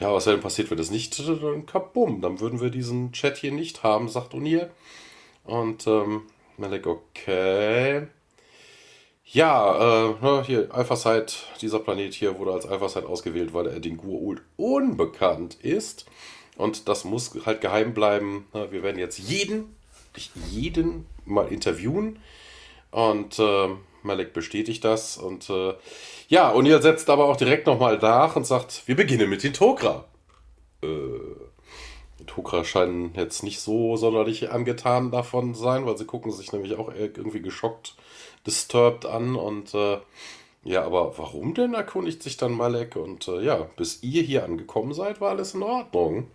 Ja, 0.00 0.12
was 0.12 0.24
denn 0.24 0.40
passiert, 0.40 0.70
wenn 0.70 0.76
das 0.76 0.90
nicht, 0.90 1.18
dann 1.26 1.64
kabum, 1.64 2.20
dann 2.20 2.40
würden 2.40 2.60
wir 2.60 2.68
diesen 2.68 3.12
Chat 3.12 3.38
hier 3.38 3.52
nicht 3.52 3.84
haben, 3.84 4.10
sagt 4.10 4.34
O'Neill. 4.34 4.68
Und 5.44 5.86
ähm, 5.86 6.22
Malek, 6.56 6.86
okay. 6.86 8.06
Ja, 9.26 10.10
äh, 10.10 10.44
hier, 10.44 10.68
Alpha-Site, 10.72 11.34
dieser 11.60 11.80
Planet 11.80 12.14
hier 12.14 12.38
wurde 12.38 12.52
als 12.52 12.66
Alpha-Site 12.66 13.08
ausgewählt, 13.08 13.52
weil 13.52 13.66
er 13.66 13.80
den 13.80 13.98
Gua'uld 13.98 14.40
unbekannt 14.56 15.56
ist. 15.62 16.06
Und 16.56 16.88
das 16.88 17.04
muss 17.04 17.32
halt 17.44 17.60
geheim 17.60 17.94
bleiben. 17.94 18.46
Wir 18.52 18.84
werden 18.84 18.98
jetzt 18.98 19.18
jeden, 19.18 19.74
jeden 20.50 21.06
mal 21.24 21.48
interviewen. 21.48 22.20
Und 22.92 23.40
äh, 23.40 23.70
Malek 24.04 24.32
bestätigt 24.32 24.84
das. 24.84 25.16
Und 25.16 25.50
äh, 25.50 25.74
ja, 26.28 26.52
O'Neill 26.52 26.80
setzt 26.80 27.10
aber 27.10 27.24
auch 27.24 27.36
direkt 27.36 27.66
nochmal 27.66 27.98
nach 27.98 28.36
und 28.36 28.46
sagt, 28.46 28.82
wir 28.86 28.94
beginnen 28.94 29.28
mit 29.28 29.42
den 29.42 29.52
Tokra. 29.52 30.04
Äh, 30.80 30.86
Tokra 32.26 32.64
scheinen 32.64 33.12
jetzt 33.14 33.42
nicht 33.42 33.60
so 33.60 33.96
sonderlich 33.96 34.50
angetan 34.50 35.10
davon 35.10 35.54
sein, 35.54 35.86
weil 35.86 35.96
sie 35.98 36.06
gucken 36.06 36.32
sich 36.32 36.52
nämlich 36.52 36.76
auch 36.76 36.92
irgendwie 36.94 37.42
geschockt, 37.42 37.94
disturbed 38.46 39.06
an 39.06 39.36
und 39.36 39.74
äh, 39.74 39.98
ja, 40.64 40.82
aber 40.84 41.18
warum 41.18 41.54
denn 41.54 41.74
erkundigt 41.74 42.22
sich 42.22 42.36
dann 42.36 42.52
Malek 42.52 42.96
und 42.96 43.28
äh, 43.28 43.42
ja, 43.42 43.68
bis 43.76 44.02
ihr 44.02 44.22
hier 44.22 44.44
angekommen 44.44 44.94
seid, 44.94 45.20
war 45.20 45.30
alles 45.30 45.54
in 45.54 45.62
Ordnung. 45.62 46.30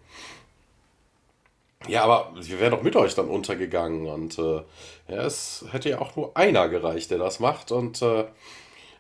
Ja, 1.88 2.04
aber 2.04 2.34
wir 2.36 2.60
wären 2.60 2.71
doch 2.71 2.84
mit 2.84 2.95
euch 2.95 3.15
dann 3.15 3.30
untergegangen 3.30 4.08
und 4.08 4.38
äh, 4.38 4.62
ja, 5.08 5.23
es 5.23 5.65
hätte 5.71 5.89
ja 5.89 5.99
auch 5.99 6.15
nur 6.15 6.36
einer 6.38 6.69
gereicht, 6.69 7.10
der 7.10 7.17
das 7.17 7.39
macht 7.39 7.71
und 7.71 8.02
äh, 8.02 8.25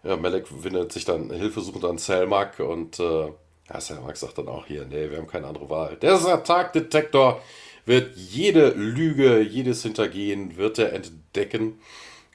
ja, 0.03 0.15
Melek 0.15 0.47
wendet 0.63 0.91
sich 0.93 1.05
dann 1.05 1.29
hilfesuchend 1.29 1.83
an 1.85 1.97
Selmak 1.97 2.59
und 2.59 2.99
äh, 2.99 3.31
ja, 3.71 3.81
Selmak 3.81 4.17
sagt 4.17 4.37
dann 4.37 4.47
auch 4.47 4.65
hier, 4.65 4.85
nee, 4.85 5.09
wir 5.09 5.17
haben 5.17 5.27
keine 5.27 5.47
andere 5.47 5.69
Wahl. 5.69 5.95
Der 5.97 6.13
Attack-Detektor 6.13 7.41
wird 7.85 8.15
jede 8.15 8.69
Lüge, 8.69 9.41
jedes 9.41 9.83
Hintergehen, 9.83 10.57
wird 10.57 10.79
er 10.79 10.93
entdecken 10.93 11.79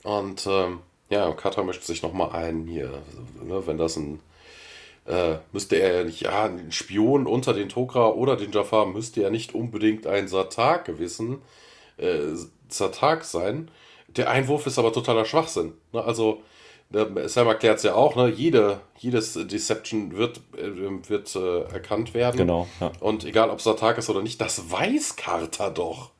und 0.02 0.46
ähm, 0.46 0.80
ja, 1.10 1.30
Kata 1.32 1.62
mischt 1.62 1.82
sich 1.82 2.02
nochmal 2.02 2.32
ein 2.32 2.66
hier, 2.66 2.90
ne, 3.42 3.66
wenn 3.66 3.78
das 3.78 3.96
ein 3.96 4.20
äh, 5.06 5.36
müsste 5.52 5.76
er 5.76 5.98
ja 5.98 6.04
nicht, 6.04 6.22
ja, 6.22 6.44
ein 6.44 6.72
Spion 6.72 7.26
unter 7.26 7.52
den 7.52 7.68
Tokra 7.68 8.08
oder 8.08 8.36
den 8.36 8.52
Jafar 8.52 8.86
müsste 8.86 9.20
ja 9.20 9.30
nicht 9.30 9.54
unbedingt 9.54 10.06
ein 10.06 10.28
Satak 10.28 10.86
gewissen, 10.86 11.42
äh, 11.98 12.20
Satak 12.68 13.24
sein. 13.24 13.70
Der 14.08 14.30
Einwurf 14.30 14.66
ist 14.66 14.78
aber 14.78 14.92
totaler 14.92 15.24
Schwachsinn. 15.24 15.74
Ne? 15.92 16.02
Also, 16.02 16.42
Sam 16.90 17.48
erklärt 17.48 17.78
es 17.78 17.82
ja 17.82 17.94
auch, 17.94 18.14
ne? 18.14 18.28
Jede, 18.28 18.80
jedes 18.98 19.34
Deception 19.34 20.16
wird, 20.16 20.40
äh, 20.56 21.08
wird 21.08 21.34
äh, 21.34 21.62
erkannt 21.72 22.14
werden. 22.14 22.36
Genau. 22.36 22.68
Ja. 22.80 22.92
Und 23.00 23.24
egal 23.24 23.50
ob 23.50 23.60
Satak 23.60 23.98
ist 23.98 24.08
oder 24.10 24.22
nicht, 24.22 24.40
das 24.40 24.70
weiß 24.70 25.16
Carter 25.16 25.70
doch. 25.70 26.10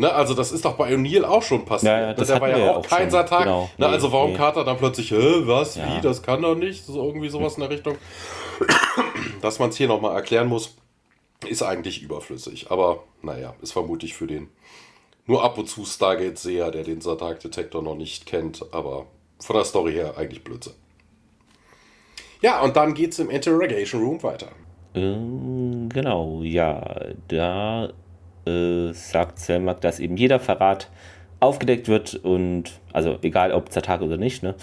Ne, 0.00 0.10
also 0.10 0.32
das 0.32 0.50
ist 0.50 0.64
doch 0.64 0.76
bei 0.76 0.94
O'Neill 0.94 1.24
auch 1.24 1.42
schon 1.42 1.66
passiert. 1.66 1.92
Ja, 1.92 2.00
ja, 2.00 2.14
das 2.14 2.28
Der 2.28 2.40
war 2.40 2.48
ja 2.48 2.70
auch, 2.70 2.76
auch 2.78 2.88
kein 2.88 3.10
Satak. 3.10 3.44
Genau. 3.44 3.68
Ne, 3.76 3.86
nee, 3.86 3.92
also 3.92 4.10
warum 4.10 4.30
nee. 4.30 4.36
Carter 4.38 4.64
dann 4.64 4.78
plötzlich, 4.78 5.10
Hä, 5.10 5.42
was, 5.44 5.74
ja. 5.74 5.94
wie, 5.94 6.00
das 6.00 6.22
kann 6.22 6.40
doch 6.40 6.54
nicht, 6.54 6.86
so 6.86 7.04
irgendwie 7.04 7.28
sowas 7.28 7.56
in 7.56 7.60
der 7.60 7.68
Richtung. 7.68 7.98
Dass 9.42 9.58
man 9.58 9.68
es 9.68 9.76
hier 9.76 9.88
nochmal 9.88 10.16
erklären 10.16 10.48
muss, 10.48 10.74
ist 11.46 11.62
eigentlich 11.62 12.00
überflüssig. 12.00 12.70
Aber 12.70 13.04
naja, 13.20 13.54
ist 13.60 13.72
vermutlich 13.72 14.14
für 14.14 14.26
den 14.26 14.48
nur 15.26 15.44
ab 15.44 15.58
und 15.58 15.68
zu 15.68 15.84
Stargate-Seher, 15.84 16.70
der 16.70 16.84
den 16.84 17.00
Satak-Detektor 17.00 17.82
noch 17.82 17.96
nicht 17.96 18.26
kennt, 18.26 18.64
aber 18.72 19.06
von 19.38 19.56
der 19.56 19.64
Story 19.64 19.92
her 19.92 20.16
eigentlich 20.16 20.44
Blödsinn. 20.44 20.74
Ja, 22.42 22.60
und 22.62 22.76
dann 22.76 22.94
geht's 22.94 23.18
im 23.18 23.30
Interrogation 23.30 24.02
Room 24.02 24.22
weiter. 24.22 24.48
Ähm, 24.94 25.88
genau, 25.88 26.42
ja, 26.42 26.82
da 27.28 27.90
äh, 28.46 28.92
sagt 28.92 29.38
Selmak, 29.38 29.80
dass 29.82 30.00
eben 30.00 30.16
jeder 30.16 30.40
Verrat 30.40 30.90
aufgedeckt 31.38 31.88
wird 31.88 32.14
und, 32.16 32.80
also 32.92 33.18
egal 33.22 33.52
ob 33.52 33.70
Zatak 33.72 34.02
oder 34.02 34.16
nicht, 34.16 34.42
ne? 34.42 34.54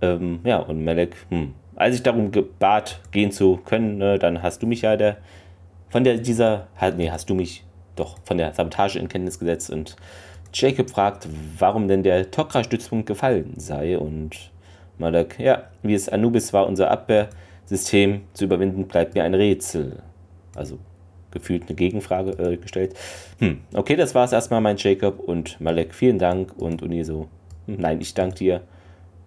Ähm, 0.00 0.40
ja, 0.44 0.58
und 0.58 0.84
Melek, 0.84 1.16
hm, 1.30 1.54
als 1.74 1.96
ich 1.96 2.02
darum 2.02 2.30
bat, 2.58 3.00
gehen 3.12 3.32
zu 3.32 3.58
können, 3.64 3.98
ne, 3.98 4.18
dann 4.18 4.42
hast 4.42 4.62
du 4.62 4.66
mich 4.66 4.82
ja 4.82 4.96
der, 4.96 5.18
von 5.88 6.04
der, 6.04 6.18
dieser, 6.18 6.68
nee, 6.96 7.10
hast 7.10 7.28
du 7.30 7.34
mich 7.34 7.64
doch 7.96 8.18
von 8.24 8.38
der 8.38 8.52
Sabotage 8.54 8.98
in 8.98 9.08
Kenntnis 9.08 9.38
gesetzt 9.38 9.70
und 9.70 9.96
Jacob 10.52 10.88
fragt, 10.90 11.28
warum 11.58 11.88
denn 11.88 12.02
der 12.02 12.30
Tokra-Stützpunkt 12.30 13.06
gefallen 13.06 13.54
sei 13.56 13.98
und 13.98 14.50
Malak, 14.98 15.38
ja, 15.38 15.64
wie 15.82 15.94
es 15.94 16.08
Anubis 16.08 16.52
war, 16.52 16.66
unser 16.66 16.90
Abwehrsystem 16.90 18.22
zu 18.32 18.44
überwinden, 18.44 18.86
bleibt 18.86 19.14
mir 19.14 19.24
ein 19.24 19.34
Rätsel. 19.34 20.02
Also 20.54 20.78
gefühlt 21.30 21.64
eine 21.66 21.74
Gegenfrage 21.74 22.30
äh, 22.42 22.56
gestellt. 22.56 22.94
Hm, 23.38 23.60
okay, 23.74 23.96
das 23.96 24.14
war 24.14 24.24
es 24.24 24.32
erstmal, 24.32 24.62
mein 24.62 24.78
Jacob 24.78 25.20
und 25.20 25.60
Malek, 25.60 25.94
vielen 25.94 26.18
Dank. 26.18 26.56
Und 26.56 26.82
Uni 26.82 27.04
so, 27.04 27.28
hm, 27.66 27.76
nein, 27.78 28.00
ich 28.00 28.14
danke 28.14 28.36
dir. 28.36 28.60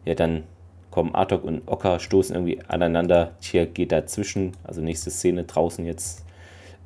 Ja, 0.05 0.15
dann 0.15 0.43
kommen 0.89 1.13
Artok 1.13 1.43
und 1.43 1.61
Oka, 1.67 1.99
stoßen 1.99 2.35
irgendwie 2.35 2.59
aneinander. 2.67 3.33
Tier 3.41 3.67
geht 3.67 3.91
dazwischen, 3.91 4.53
also 4.63 4.81
nächste 4.81 5.11
Szene 5.11 5.43
draußen 5.43 5.85
jetzt. 5.85 6.25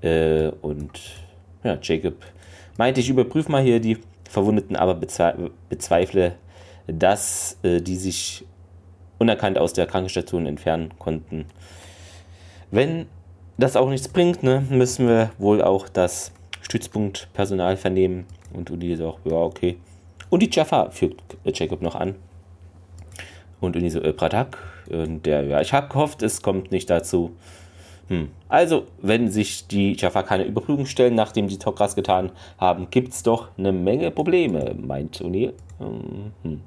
Äh, 0.01 0.49
und 0.61 0.99
ja, 1.63 1.77
Jacob 1.81 2.15
meinte, 2.77 3.01
ich 3.01 3.09
überprüfe 3.09 3.51
mal 3.51 3.63
hier 3.63 3.79
die 3.79 3.97
Verwundeten, 4.29 4.75
aber 4.75 4.95
bezweifle, 4.95 6.35
dass 6.87 7.57
äh, 7.63 7.81
die 7.81 7.95
sich 7.95 8.45
unerkannt 9.19 9.57
aus 9.57 9.73
der 9.73 9.85
Krankenstation 9.85 10.45
entfernen 10.45 10.91
konnten. 10.99 11.45
Wenn 12.71 13.05
das 13.57 13.75
auch 13.75 13.89
nichts 13.89 14.07
bringt, 14.07 14.43
ne, 14.43 14.65
müssen 14.69 15.07
wir 15.07 15.31
wohl 15.37 15.61
auch 15.61 15.87
das 15.87 16.31
Stützpunktpersonal 16.61 17.77
vernehmen. 17.77 18.25
Und 18.51 18.71
Uni 18.71 18.95
so, 18.95 19.17
ja, 19.25 19.35
okay. 19.35 19.77
Und 20.29 20.41
die 20.41 20.49
Jaffa 20.51 20.89
fügt 20.89 21.21
Jacob 21.45 21.81
noch 21.81 21.95
an. 21.95 22.15
Und 23.61 23.75
Uni 23.75 23.89
so, 23.89 24.01
äh, 24.01 24.13
Pratak. 24.13 24.57
Und 24.89 25.25
der, 25.25 25.43
ja, 25.43 25.61
ich 25.61 25.71
habe 25.73 25.87
gehofft, 25.87 26.23
es 26.23 26.41
kommt 26.41 26.71
nicht 26.71 26.89
dazu. 26.89 27.35
Hm. 28.07 28.29
Also, 28.49 28.87
wenn 29.01 29.29
sich 29.29 29.67
die 29.67 29.93
Jaffa 29.93 30.23
keine 30.23 30.43
Überprüfung 30.43 30.85
stellen, 30.85 31.15
nachdem 31.15 31.47
die 31.47 31.57
Tokras 31.57 31.95
getan 31.95 32.31
haben, 32.57 32.87
gibt 32.91 33.13
es 33.13 33.23
doch 33.23 33.49
eine 33.57 33.71
Menge 33.71 34.11
Probleme, 34.11 34.75
meint 34.79 35.21
Uni. 35.21 35.51
Hm. 35.79 36.61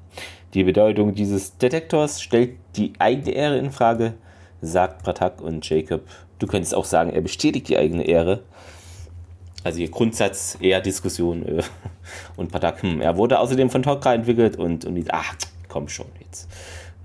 Die 0.53 0.63
Bedeutung 0.63 1.13
dieses 1.13 1.57
Detektors 1.57 2.21
stellt 2.21 2.57
die 2.75 2.93
eigene 2.99 3.31
Ehre 3.31 3.57
in 3.57 3.71
Frage, 3.71 4.13
sagt 4.61 5.03
Pratak 5.03 5.41
und 5.41 5.67
Jacob 5.69 6.01
Du 6.39 6.47
könntest 6.47 6.75
auch 6.75 6.85
sagen, 6.85 7.11
er 7.11 7.21
bestätigt 7.21 7.67
die 7.67 7.77
eigene 7.77 8.03
Ehre. 8.03 8.43
Also 9.63 9.79
ihr 9.79 9.89
Grundsatz 9.89 10.57
eher 10.61 10.81
Diskussion 10.81 11.45
äh, 11.45 11.63
und 12.37 12.51
Patak, 12.51 12.83
hm, 12.83 13.01
er 13.01 13.17
wurde 13.17 13.39
außerdem 13.39 13.69
von 13.69 13.83
Tokra 13.83 14.13
entwickelt 14.13 14.55
und, 14.55 14.85
und 14.85 15.05
ach, 15.09 15.35
komm 15.67 15.89
schon 15.89 16.07
jetzt. 16.21 16.49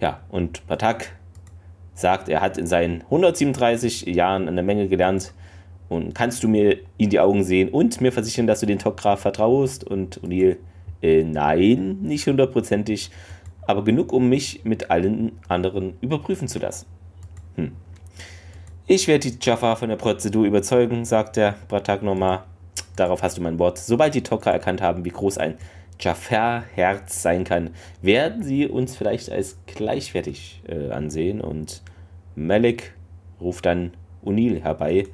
Ja, 0.00 0.20
und 0.28 0.66
Patak 0.66 1.12
sagt, 1.94 2.28
er 2.28 2.40
hat 2.40 2.58
in 2.58 2.66
seinen 2.66 3.02
137 3.02 4.06
Jahren 4.06 4.48
eine 4.48 4.62
Menge 4.62 4.88
gelernt 4.88 5.32
und 5.88 6.14
kannst 6.14 6.42
du 6.42 6.48
mir 6.48 6.78
in 6.96 7.10
die 7.10 7.20
Augen 7.20 7.44
sehen 7.44 7.68
und 7.68 8.00
mir 8.00 8.12
versichern, 8.12 8.46
dass 8.46 8.60
du 8.60 8.66
den 8.66 8.78
Tokra 8.78 9.16
vertraust? 9.16 9.84
Und 9.84 10.20
O'Neill, 10.22 10.56
äh, 11.02 11.22
nein, 11.24 11.98
nicht 12.00 12.26
hundertprozentig, 12.26 13.10
aber 13.66 13.84
genug, 13.84 14.12
um 14.12 14.28
mich 14.28 14.64
mit 14.64 14.90
allen 14.90 15.32
anderen 15.48 15.94
überprüfen 16.00 16.48
zu 16.48 16.58
lassen. 16.58 16.86
Hm. 17.56 17.72
Ich 18.86 19.06
werde 19.06 19.30
die 19.30 19.38
Jaffa 19.40 19.76
von 19.76 19.90
der 19.90 19.96
Prozedur 19.96 20.44
überzeugen, 20.44 21.04
sagt 21.04 21.36
der 21.36 21.56
Bratak 21.68 22.02
nochmal. 22.02 22.44
Darauf 22.96 23.22
hast 23.22 23.38
du 23.38 23.42
mein 23.42 23.58
Wort. 23.58 23.78
Sobald 23.78 24.14
die 24.14 24.22
Tok'ra 24.22 24.50
erkannt 24.50 24.82
haben, 24.82 25.04
wie 25.04 25.10
groß 25.10 25.38
ein 25.38 25.56
Jafar-Herz 26.02 27.22
sein 27.22 27.44
kann, 27.44 27.70
werden 28.00 28.42
sie 28.42 28.66
uns 28.66 28.96
vielleicht 28.96 29.30
als 29.30 29.58
gleichwertig 29.66 30.62
äh, 30.68 30.90
ansehen. 30.90 31.40
Und 31.40 31.82
Malik 32.34 32.94
ruft 33.40 33.66
dann 33.66 33.92
Unil 34.22 34.62
herbei. 34.62 35.06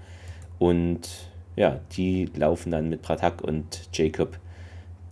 Und 0.58 1.08
ja, 1.56 1.80
die 1.92 2.26
laufen 2.34 2.70
dann 2.70 2.88
mit 2.88 3.02
Pratak 3.02 3.42
und 3.42 3.88
Jacob 3.92 4.38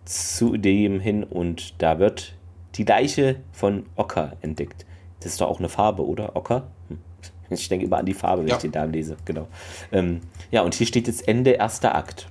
zu 0.04 0.56
dem 0.56 1.00
hin. 1.00 1.24
Und 1.24 1.80
da 1.82 1.98
wird 1.98 2.34
die 2.74 2.84
Leiche 2.84 3.36
von 3.52 3.86
Ocker 3.96 4.36
entdeckt. 4.40 4.86
Das 5.20 5.32
ist 5.32 5.40
doch 5.40 5.48
auch 5.48 5.58
eine 5.58 5.68
Farbe, 5.68 6.06
oder? 6.06 6.36
Ocker? 6.36 6.68
Hm. 6.88 6.98
Ich 7.48 7.68
denke 7.68 7.86
immer 7.86 7.98
an 7.98 8.06
die 8.06 8.14
Farbe, 8.14 8.42
wenn 8.42 8.48
ja. 8.48 8.56
ich 8.56 8.62
den 8.62 8.72
Namen 8.72 8.92
lese. 8.92 9.16
Genau. 9.24 9.46
Ähm, 9.92 10.20
ja, 10.50 10.62
und 10.62 10.74
hier 10.74 10.84
steht 10.84 11.06
jetzt 11.06 11.28
Ende 11.28 11.50
erster 11.50 11.94
Akt. 11.94 12.28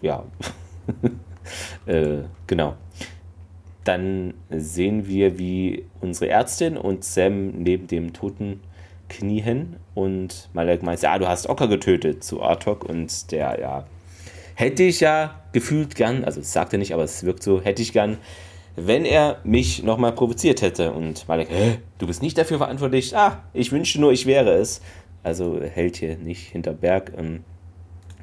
Ja. 0.00 0.24
äh, 1.86 2.22
genau. 2.46 2.76
Dann 3.84 4.34
sehen 4.50 5.06
wir, 5.06 5.38
wie 5.38 5.84
unsere 6.00 6.30
Ärztin 6.30 6.76
und 6.76 7.04
Sam 7.04 7.48
neben 7.50 7.86
dem 7.86 8.12
toten 8.12 8.60
knien 9.08 9.76
und 9.94 10.50
Malek 10.52 10.82
meint, 10.82 11.02
ja, 11.02 11.18
du 11.18 11.26
hast 11.26 11.48
Ocker 11.48 11.66
getötet 11.66 12.22
zu 12.22 12.42
Artok 12.42 12.84
und 12.84 13.32
der, 13.32 13.58
ja, 13.60 13.86
hätte 14.54 14.82
ich 14.82 15.00
ja 15.00 15.40
gefühlt 15.52 15.94
gern, 15.94 16.24
also 16.24 16.40
es 16.40 16.52
sagt 16.52 16.72
er 16.72 16.78
nicht, 16.78 16.92
aber 16.92 17.02
es 17.02 17.24
wirkt 17.24 17.42
so, 17.42 17.60
hätte 17.60 17.82
ich 17.82 17.92
gern 17.92 18.18
wenn 18.76 19.04
er 19.04 19.38
mich 19.44 19.82
nochmal 19.82 20.12
provoziert 20.12 20.62
hätte. 20.62 20.92
Und 20.92 21.28
Malek, 21.28 21.48
hä, 21.50 21.78
du 21.98 22.06
bist 22.06 22.22
nicht 22.22 22.38
dafür 22.38 22.58
verantwortlich. 22.58 23.16
Ah, 23.16 23.42
ich 23.52 23.72
wünschte 23.72 24.00
nur, 24.00 24.12
ich 24.12 24.26
wäre 24.26 24.52
es. 24.52 24.80
Also 25.22 25.60
hält 25.60 25.96
hier 25.96 26.16
nicht 26.16 26.48
hinter 26.48 26.72
Berg. 26.72 27.12
Ähm, 27.16 27.44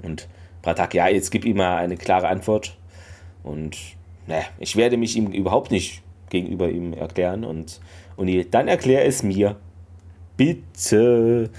und 0.03 0.27
Bratak, 0.61 0.93
ja, 0.93 1.07
jetzt 1.07 1.31
gib 1.31 1.45
ihm 1.45 1.57
mal 1.57 1.77
eine 1.77 1.97
klare 1.97 2.27
Antwort. 2.27 2.76
Und 3.47 3.77
ne, 4.27 4.43
ich 4.59 4.75
werde 4.75 4.97
mich 4.97 5.15
ihm 5.15 5.31
überhaupt 5.31 5.71
nicht 5.71 6.01
gegenüber 6.29 6.69
ihm 6.69 6.93
erklären. 6.93 7.43
Und, 7.43 7.79
und 8.15 8.53
dann 8.53 8.67
erklär 8.67 9.05
es 9.05 9.23
mir. 9.23 9.55
Bitte. 10.35 11.49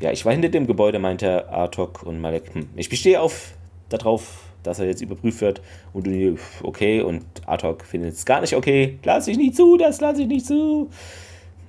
Ja, 0.00 0.12
ich 0.12 0.24
war 0.24 0.32
hinter 0.32 0.48
dem 0.48 0.66
Gebäude, 0.66 0.98
meinte 0.98 1.48
Artok 1.48 2.02
und 2.02 2.20
Malek. 2.20 2.54
Hm, 2.54 2.68
ich 2.76 2.88
bestehe 2.88 3.20
auf 3.20 3.54
darauf, 3.88 4.44
dass 4.62 4.78
er 4.78 4.86
jetzt 4.86 5.02
überprüft 5.02 5.40
wird 5.40 5.60
und 5.92 6.06
du, 6.06 6.36
okay, 6.62 7.02
und 7.02 7.24
Artok 7.46 7.84
findet 7.84 8.14
es 8.14 8.24
gar 8.24 8.40
nicht 8.40 8.54
okay, 8.54 8.98
lass 9.04 9.28
ich 9.28 9.36
nicht 9.36 9.54
zu, 9.54 9.76
das 9.76 10.00
lasse 10.00 10.22
ich 10.22 10.28
nicht 10.28 10.46
zu. 10.46 10.88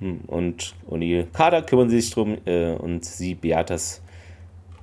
Hm, 0.00 0.20
und 0.26 0.74
O'Neill, 0.90 1.26
Kader 1.32 1.62
kümmern 1.62 1.90
sich 1.90 2.10
drum 2.10 2.38
äh, 2.46 2.72
und 2.72 3.04
sie 3.04 3.34
Beatas. 3.34 4.02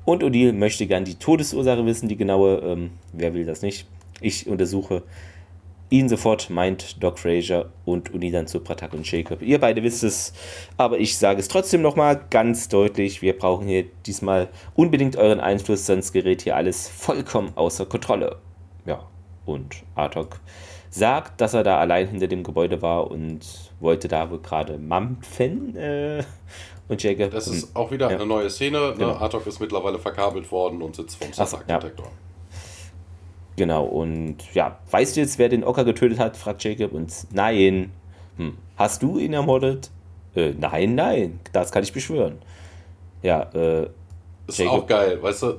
Und 0.06 0.24
O'Neill 0.24 0.54
möchte 0.54 0.86
gern 0.86 1.06
die 1.06 1.16
Todesursache 1.16 1.86
wissen, 1.86 2.10
die 2.10 2.18
genaue, 2.18 2.58
ähm, 2.60 2.92
wer 3.14 3.34
will 3.34 3.46
das 3.46 3.62
nicht. 3.62 3.88
Ich 4.24 4.48
untersuche 4.48 5.04
ihn 5.90 6.10
sofort, 6.10 6.50
meint 6.50 7.04
Doc 7.04 7.20
Fraser 7.20 7.72
und 7.86 8.14
Uni 8.14 8.32
dann 8.32 8.48
zu 8.48 8.62
Pratak 8.62 8.94
und 8.94 9.10
Jacob. 9.10 9.42
Ihr 9.44 9.60
beide 9.60 9.84
wisst 9.84 10.04
es, 10.04 10.34
aber 10.76 10.98
ich 10.98 11.18
sage 11.18 11.40
es 11.40 11.48
trotzdem 11.48 11.84
nochmal 11.84 12.20
ganz 12.32 12.68
deutlich. 12.68 13.22
Wir 13.22 13.38
brauchen 13.38 13.68
hier 13.68 13.86
diesmal 14.06 14.50
unbedingt 14.76 15.18
euren 15.18 15.40
Einfluss, 15.40 15.86
sonst 15.86 16.12
gerät 16.12 16.42
hier 16.42 16.56
alles 16.56 16.88
vollkommen 16.88 17.52
außer 17.56 17.86
Kontrolle. 17.86 18.38
Ja, 18.86 19.06
und 19.46 19.84
Artok 19.94 20.40
sagt, 20.90 21.42
dass 21.42 21.54
er 21.54 21.64
da 21.64 21.80
allein 21.80 22.08
hinter 22.08 22.28
dem 22.28 22.44
Gebäude 22.44 22.82
war 22.82 23.12
und 23.12 23.42
wollte 23.80 24.08
da 24.08 24.32
wohl 24.32 24.40
gerade 24.40 24.78
mampfen. 24.78 25.76
Äh, 25.76 26.24
und 26.88 27.04
Jacob. 27.04 27.32
Das 27.32 27.48
ist 27.48 27.76
auch 27.76 27.92
wieder 27.92 28.10
ja. 28.10 28.16
eine 28.16 28.26
neue 28.26 28.50
Szene. 28.50 28.80
Ne? 28.80 28.94
Genau. 28.98 29.14
Artok 29.14 29.46
ist 29.48 29.60
mittlerweile 29.60 30.00
verkabelt 30.00 30.52
worden 30.52 30.82
und 30.82 30.96
sitzt 30.96 31.24
vom 31.24 31.32
Sassak-Detektor. 31.32 32.06
Ja. 32.06 32.33
Genau, 33.56 33.86
und 33.86 34.38
ja, 34.54 34.80
weißt 34.89 35.16
du 35.16 35.22
jetzt, 35.22 35.38
wer 35.38 35.49
den 35.49 35.64
Ocker 35.64 35.86
getötet 35.86 36.20
hat? 36.20 36.38
fragt 36.38 36.64
Jacob. 36.64 36.93
Und 36.93 37.12
nein. 37.32 37.91
Hm. 38.38 38.58
Hast 38.78 39.04
du 39.04 39.20
ihn 39.20 39.34
ermordet? 39.34 39.91
Äh, 40.36 40.54
nein, 40.58 40.95
nein, 40.95 41.39
das 41.51 41.72
kann 41.72 41.84
ich 41.84 41.93
beschwören. 41.93 42.39
Ja, 43.22 43.43
äh. 43.54 43.89
Ist 44.45 44.60
Jacob. 44.60 44.84
auch 44.84 44.88
geil, 44.88 45.24
weißt 45.24 45.43
du? 45.43 45.56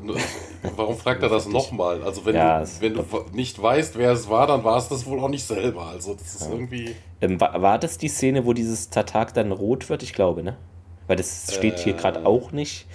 Warum 0.77 0.97
fragt 0.97 1.23
er 1.23 1.31
das 1.31 1.49
nochmal? 1.49 2.03
Also, 2.03 2.27
wenn, 2.27 2.35
ja, 2.35 2.61
du, 2.61 2.69
wenn 2.81 2.95
du 2.95 3.05
nicht 3.33 3.61
weißt, 3.61 3.97
wer 3.97 4.13
es 4.13 4.29
war, 4.29 4.47
dann 4.47 4.63
war 4.63 4.77
es 4.77 4.89
das 4.89 5.07
wohl 5.07 5.21
auch 5.21 5.29
nicht 5.29 5.45
selber. 5.45 5.87
Also, 5.87 6.13
das 6.15 6.35
ist 6.35 6.43
ja. 6.43 6.51
irgendwie. 6.51 6.95
Ähm, 7.23 7.41
war, 7.41 7.63
war, 7.63 7.79
das 7.79 7.97
die 7.97 8.09
Szene, 8.09 8.45
wo 8.45 8.53
dieses 8.53 8.91
Tatak 8.91 9.33
dann 9.33 9.53
rot 9.53 9.89
wird? 9.89 10.03
Ich 10.03 10.13
glaube, 10.13 10.43
ne? 10.43 10.59
Weil 11.07 11.17
das 11.17 11.55
steht 11.55 11.79
äh, 11.79 11.83
hier 11.83 11.93
gerade 11.95 12.27
auch 12.27 12.53
nicht. 12.53 12.87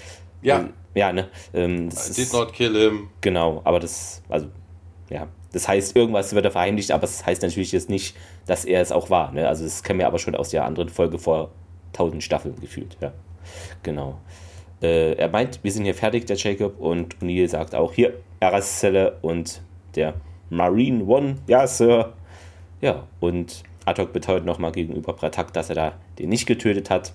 Ja. 0.44 0.60
Ähm, 0.60 0.74
ja, 0.94 1.12
ne? 1.12 1.30
Ähm, 1.54 1.90
das 1.90 2.18
I 2.18 2.24
did 2.24 2.34
not 2.34 2.54
kill 2.54 2.76
him. 2.76 3.10
Genau, 3.22 3.62
aber 3.64 3.80
das, 3.80 4.22
also 4.30 4.48
ja, 5.10 5.28
das 5.52 5.68
heißt, 5.68 5.96
irgendwas 5.96 6.34
wird 6.34 6.46
er 6.46 6.52
verheimlicht, 6.52 6.92
aber 6.92 7.04
es 7.04 7.18
das 7.18 7.26
heißt 7.26 7.42
natürlich 7.42 7.72
jetzt 7.72 7.90
nicht, 7.90 8.16
dass 8.46 8.66
er 8.66 8.82
es 8.82 8.92
auch 8.92 9.10
war. 9.10 9.32
Ne? 9.32 9.48
Also 9.48 9.64
das 9.64 9.84
kennen 9.84 10.00
wir 10.00 10.08
aber 10.08 10.20
schon 10.20 10.36
aus 10.36 10.50
der 10.50 10.66
anderen 10.66 10.90
Folge 10.90 11.18
vor 11.18 11.50
tausend 11.94 12.24
Staffeln 12.24 12.56
gefühlt. 12.62 12.98
Ja, 13.02 13.12
genau. 13.82 14.20
Äh, 14.82 15.14
er 15.14 15.30
meint, 15.30 15.64
wir 15.64 15.72
sind 15.72 15.86
hier 15.86 15.96
fertig, 15.96 16.26
der 16.26 16.38
Jacob, 16.38 16.80
und 16.80 17.18
O'Neill 17.18 17.48
sagt 17.48 17.76
auch, 17.76 17.94
hier, 17.94 18.14
Araszelle 18.40 19.18
und 19.22 19.62
der 19.96 20.14
Marine 20.50 21.04
One, 21.04 21.38
ja, 21.48 21.66
Sir. 21.68 22.14
Ja, 22.82 23.08
und 23.20 23.64
Atok 23.86 24.14
beteuert 24.14 24.46
nochmal 24.46 24.72
gegenüber 24.72 25.14
Pratak, 25.14 25.52
dass 25.54 25.70
er 25.70 25.76
da 25.76 25.94
den 26.18 26.30
nicht 26.30 26.46
getötet 26.46 26.90
hat. 26.90 27.14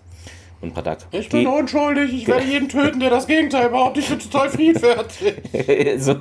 Und 0.64 0.72
Pradak. 0.72 1.06
Ich 1.10 1.28
bin 1.28 1.46
unschuldig, 1.46 2.10
ich 2.10 2.26
werde 2.26 2.46
jeden 2.46 2.70
töten, 2.70 2.98
der 2.98 3.10
das 3.10 3.26
Gegenteil 3.26 3.68
behauptet. 3.68 4.04
Ich 4.04 4.08
bin 4.08 4.18
total 4.18 4.48
friedfertig. 4.48 5.34
so, 6.02 6.16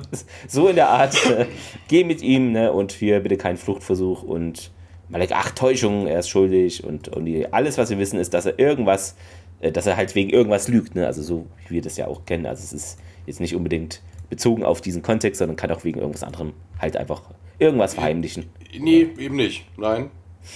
so 0.46 0.68
in 0.68 0.76
der 0.76 0.90
Art. 0.90 1.14
Äh, 1.30 1.46
geh 1.88 2.04
mit 2.04 2.20
ihm 2.20 2.52
ne, 2.52 2.70
und 2.70 2.92
hier 2.92 3.20
bitte 3.20 3.38
keinen 3.38 3.56
Fluchtversuch. 3.56 4.22
Und 4.22 4.70
Malek, 5.08 5.30
ach, 5.32 5.52
Täuschung, 5.52 6.06
er 6.06 6.18
ist 6.18 6.28
schuldig. 6.28 6.84
Und, 6.84 7.08
und 7.08 7.24
die, 7.24 7.50
alles, 7.50 7.78
was 7.78 7.88
wir 7.88 7.98
wissen, 7.98 8.20
ist, 8.20 8.34
dass 8.34 8.44
er 8.44 8.58
irgendwas, 8.58 9.16
äh, 9.60 9.72
dass 9.72 9.86
er 9.86 9.96
halt 9.96 10.14
wegen 10.14 10.28
irgendwas 10.28 10.68
lügt. 10.68 10.94
Ne? 10.94 11.06
Also 11.06 11.22
so, 11.22 11.46
wie 11.68 11.76
wir 11.76 11.82
das 11.82 11.96
ja 11.96 12.06
auch 12.06 12.26
kennen. 12.26 12.44
Also 12.44 12.62
es 12.64 12.74
ist 12.74 12.98
jetzt 13.24 13.40
nicht 13.40 13.56
unbedingt 13.56 14.02
bezogen 14.28 14.62
auf 14.62 14.82
diesen 14.82 15.00
Kontext, 15.00 15.38
sondern 15.38 15.56
kann 15.56 15.70
auch 15.70 15.84
wegen 15.84 16.00
irgendwas 16.00 16.22
anderem 16.22 16.52
halt 16.78 16.98
einfach 16.98 17.22
irgendwas 17.58 17.94
verheimlichen. 17.94 18.50
Nee, 18.78 19.08
eben 19.16 19.36
nicht. 19.36 19.64
Nein. 19.78 20.10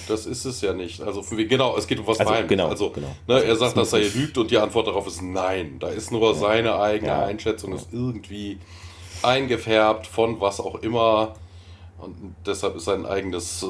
Das 0.07 0.27
ist 0.27 0.45
es 0.45 0.61
ja 0.61 0.73
nicht. 0.73 1.01
Also 1.01 1.23
genau, 1.31 1.77
es 1.77 1.87
geht 1.87 1.99
um 1.99 2.07
was 2.07 2.21
also, 2.21 2.31
Verheimliches. 2.31 2.57
Genau, 2.57 2.69
also 2.69 2.91
genau. 2.91 3.15
Ne, 3.27 3.43
er 3.43 3.57
sagt, 3.57 3.77
dass 3.77 3.93
er 3.93 4.01
lügt 4.01 4.37
und 4.39 4.51
die 4.51 4.59
Antwort 4.59 4.87
darauf 4.87 5.07
ist 5.07 5.23
nein. 5.23 5.79
Da 5.79 5.89
ist 5.89 6.11
nur 6.13 6.33
ja. 6.33 6.35
seine 6.35 6.79
eigene 6.79 7.11
ja. 7.11 7.25
Einschätzung, 7.25 7.73
ist 7.73 7.89
irgendwie 7.93 8.59
eingefärbt 9.23 10.07
von 10.07 10.41
was 10.41 10.61
auch 10.61 10.77
immer. 10.77 11.35
Und 11.99 12.37
deshalb 12.47 12.77
ist 12.77 12.85
sein 12.85 13.07
eigenes, 13.07 13.63
äh, 13.65 13.67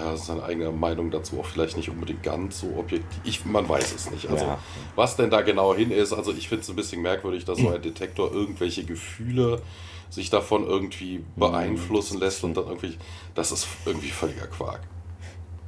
ja, 0.00 0.16
seine 0.16 0.42
eigene 0.44 0.70
Meinung 0.70 1.10
dazu 1.10 1.38
auch 1.40 1.44
vielleicht 1.44 1.76
nicht 1.76 1.90
unbedingt 1.90 2.22
ganz 2.22 2.60
so 2.60 2.68
objektiv. 2.78 3.20
Ich, 3.24 3.44
man 3.44 3.68
weiß 3.68 3.94
es 3.94 4.10
nicht. 4.10 4.30
Also, 4.30 4.46
ja. 4.46 4.58
was 4.94 5.16
denn 5.16 5.28
da 5.28 5.42
genau 5.42 5.74
hin 5.74 5.90
ist, 5.90 6.14
also 6.14 6.32
ich 6.32 6.48
finde 6.48 6.62
es 6.62 6.70
ein 6.70 6.76
bisschen 6.76 7.02
merkwürdig, 7.02 7.44
dass 7.44 7.58
so 7.58 7.68
ein 7.68 7.82
Detektor 7.82 8.32
irgendwelche 8.32 8.84
Gefühle 8.84 9.60
sich 10.08 10.30
davon 10.30 10.66
irgendwie 10.66 11.18
mhm. 11.18 11.24
beeinflussen 11.36 12.18
lässt 12.18 12.44
und 12.44 12.56
dann 12.56 12.66
irgendwie, 12.66 12.96
das 13.34 13.52
ist 13.52 13.68
irgendwie 13.84 14.08
völliger 14.08 14.46
Quark. 14.46 14.80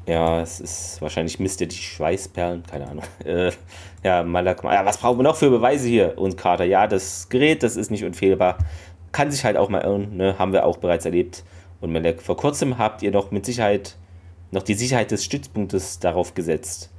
Ja, 0.09 0.40
es 0.40 0.59
ist 0.59 1.02
wahrscheinlich 1.02 1.38
misst 1.38 1.61
er 1.61 1.66
die 1.66 1.76
Schweißperlen, 1.76 2.62
keine 2.64 2.88
Ahnung. 2.88 3.04
Äh, 3.24 3.52
ja, 4.02 4.22
Malak, 4.22 4.64
ja, 4.64 4.84
was 4.86 4.96
brauchen 4.96 5.18
wir 5.18 5.22
noch 5.22 5.36
für 5.36 5.50
Beweise 5.50 5.86
hier? 5.86 6.16
Und 6.16 6.38
Carter, 6.38 6.64
ja, 6.64 6.86
das 6.86 7.28
Gerät, 7.28 7.62
das 7.62 7.76
ist 7.76 7.90
nicht 7.90 8.04
unfehlbar. 8.04 8.56
Kann 9.12 9.30
sich 9.30 9.44
halt 9.44 9.59
auch 9.59 9.68
mal 9.68 9.82
irren, 9.82 10.16
ne? 10.16 10.38
haben 10.38 10.52
wir 10.52 10.64
auch 10.64 10.78
bereits 10.78 11.04
erlebt. 11.04 11.44
Und 11.82 11.92
Malek, 11.92 12.22
vor 12.22 12.38
kurzem 12.38 12.78
habt 12.78 13.02
ihr 13.02 13.11
noch 13.11 13.30
mit 13.32 13.44
Sicherheit 13.44 13.96
noch 14.50 14.62
die 14.62 14.74
Sicherheit 14.74 15.11
des 15.11 15.24
Stützpunktes 15.24 15.98
darauf 15.98 16.34
gesetzt. 16.34 16.90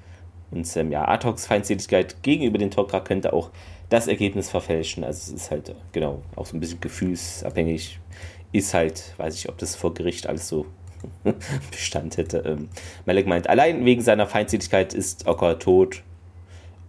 Und 0.51 0.75
ähm, 0.77 0.91
ja, 0.91 1.07
Atox 1.07 1.47
Feindseligkeit 1.47 2.21
gegenüber 2.21 2.59
den 2.59 2.69
Tok'ra 2.69 3.01
könnte 3.01 3.33
auch 3.33 3.49
das 3.89 4.07
Ergebnis 4.07 4.51
verfälschen. 4.51 5.03
Also 5.03 5.33
es 5.33 5.41
ist 5.41 5.51
halt, 5.51 5.75
genau, 5.93 6.21
auch 6.35 6.45
so 6.45 6.55
ein 6.55 6.59
bisschen 6.59 6.79
gefühlsabhängig. 6.79 7.99
Ist 8.51 8.73
halt, 8.73 9.15
weiß 9.17 9.35
ich, 9.35 9.49
ob 9.49 9.57
das 9.57 9.75
vor 9.75 9.93
Gericht 9.93 10.27
alles 10.27 10.47
so 10.47 10.65
Bestand 11.71 12.17
hätte. 12.17 12.39
Ähm, 12.45 12.69
Malek 13.05 13.27
meint, 13.27 13.49
allein 13.49 13.85
wegen 13.85 14.01
seiner 14.01 14.27
Feindseligkeit 14.27 14.93
ist 14.93 15.27
Ocker 15.27 15.59
tot. 15.59 16.03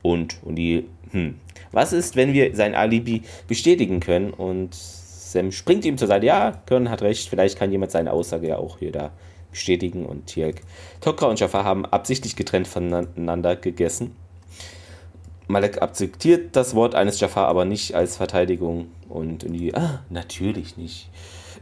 Und, 0.03 0.39
und 0.43 0.57
die, 0.57 0.87
hm, 1.11 1.37
was 1.73 1.93
ist, 1.93 2.17
wenn 2.17 2.33
wir 2.33 2.55
sein 2.55 2.75
Alibi 2.75 3.23
bestätigen 3.47 4.01
können? 4.01 4.31
Und 4.31 4.75
Sam 4.75 5.53
springt 5.53 5.85
ihm 5.85 5.99
zur 5.99 6.09
Seite. 6.09 6.27
Ja, 6.27 6.63
Kern 6.67 6.91
hat 6.91 7.03
recht, 7.03 7.29
vielleicht 7.29 7.59
kann 7.59 7.71
jemand 7.71 7.93
seine 7.93 8.13
Aussage 8.13 8.49
ja 8.49 8.57
auch 8.57 8.79
hier 8.79 8.93
da 8.93 9.13
bestätigen. 9.51 10.07
Und 10.07 10.27
Tielk, 10.27 10.63
Tokra 11.01 11.27
und 11.27 11.39
Jafar 11.39 11.65
haben 11.65 11.85
absichtlich 11.85 12.37
getrennt 12.37 12.69
voneinander 12.69 13.57
gegessen. 13.57 14.17
Malek 15.49 15.83
akzeptiert 15.83 16.55
das 16.55 16.75
Wort 16.77 16.95
eines 16.95 17.19
Jafar 17.19 17.49
aber 17.49 17.65
nicht 17.65 17.95
als 17.95 18.17
Verteidigung. 18.17 18.89
Und 19.09 19.43
die, 19.43 19.75
ah, 19.75 20.05
natürlich 20.09 20.77
nicht. 20.77 21.11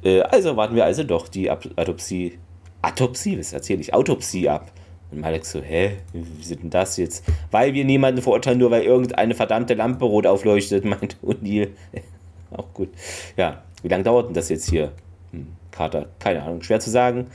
Äh, 0.03 0.21
also 0.23 0.57
warten 0.57 0.75
wir 0.75 0.85
also 0.85 1.05
doch 1.05 1.29
die 1.29 1.51
Autopsie, 1.51 2.39
Autopsie, 2.83 3.39
was 3.39 3.53
erzähle 3.53 3.81
ich, 3.81 3.93
Autopsie 3.95 4.49
ab. 4.49 4.71
Und 5.11 5.21
Malek 5.21 5.47
so, 5.47 5.61
hä, 5.63 5.97
wie 6.13 6.45
sieht 6.45 6.63
denn 6.63 6.71
das 6.71 6.97
jetzt? 6.99 7.25
Weil 7.51 7.73
wir 7.73 7.85
niemanden 7.85 8.21
verurteilen, 8.21 8.59
nur 8.59 8.71
weil 8.71 8.83
irgendeine 8.83 9.35
verdammte 9.35 9.75
Lampe 9.75 10.05
rot 10.05 10.27
aufleuchtet, 10.27 10.85
meint 10.85 11.17
O'Neill. 11.23 11.69
Auch 12.51 12.73
gut. 12.75 12.91
Ja, 13.37 13.63
wie 13.83 13.89
lange 13.89 14.05
dauert 14.05 14.29
denn 14.29 14.35
das 14.35 14.49
jetzt 14.49 14.69
hier? 14.69 14.93
Hm, 15.33 15.49
Carter, 15.71 16.09
keine 16.19 16.43
Ahnung, 16.43 16.63
schwer 16.63 16.81
zu 16.81 16.91
sagen. 16.91 17.27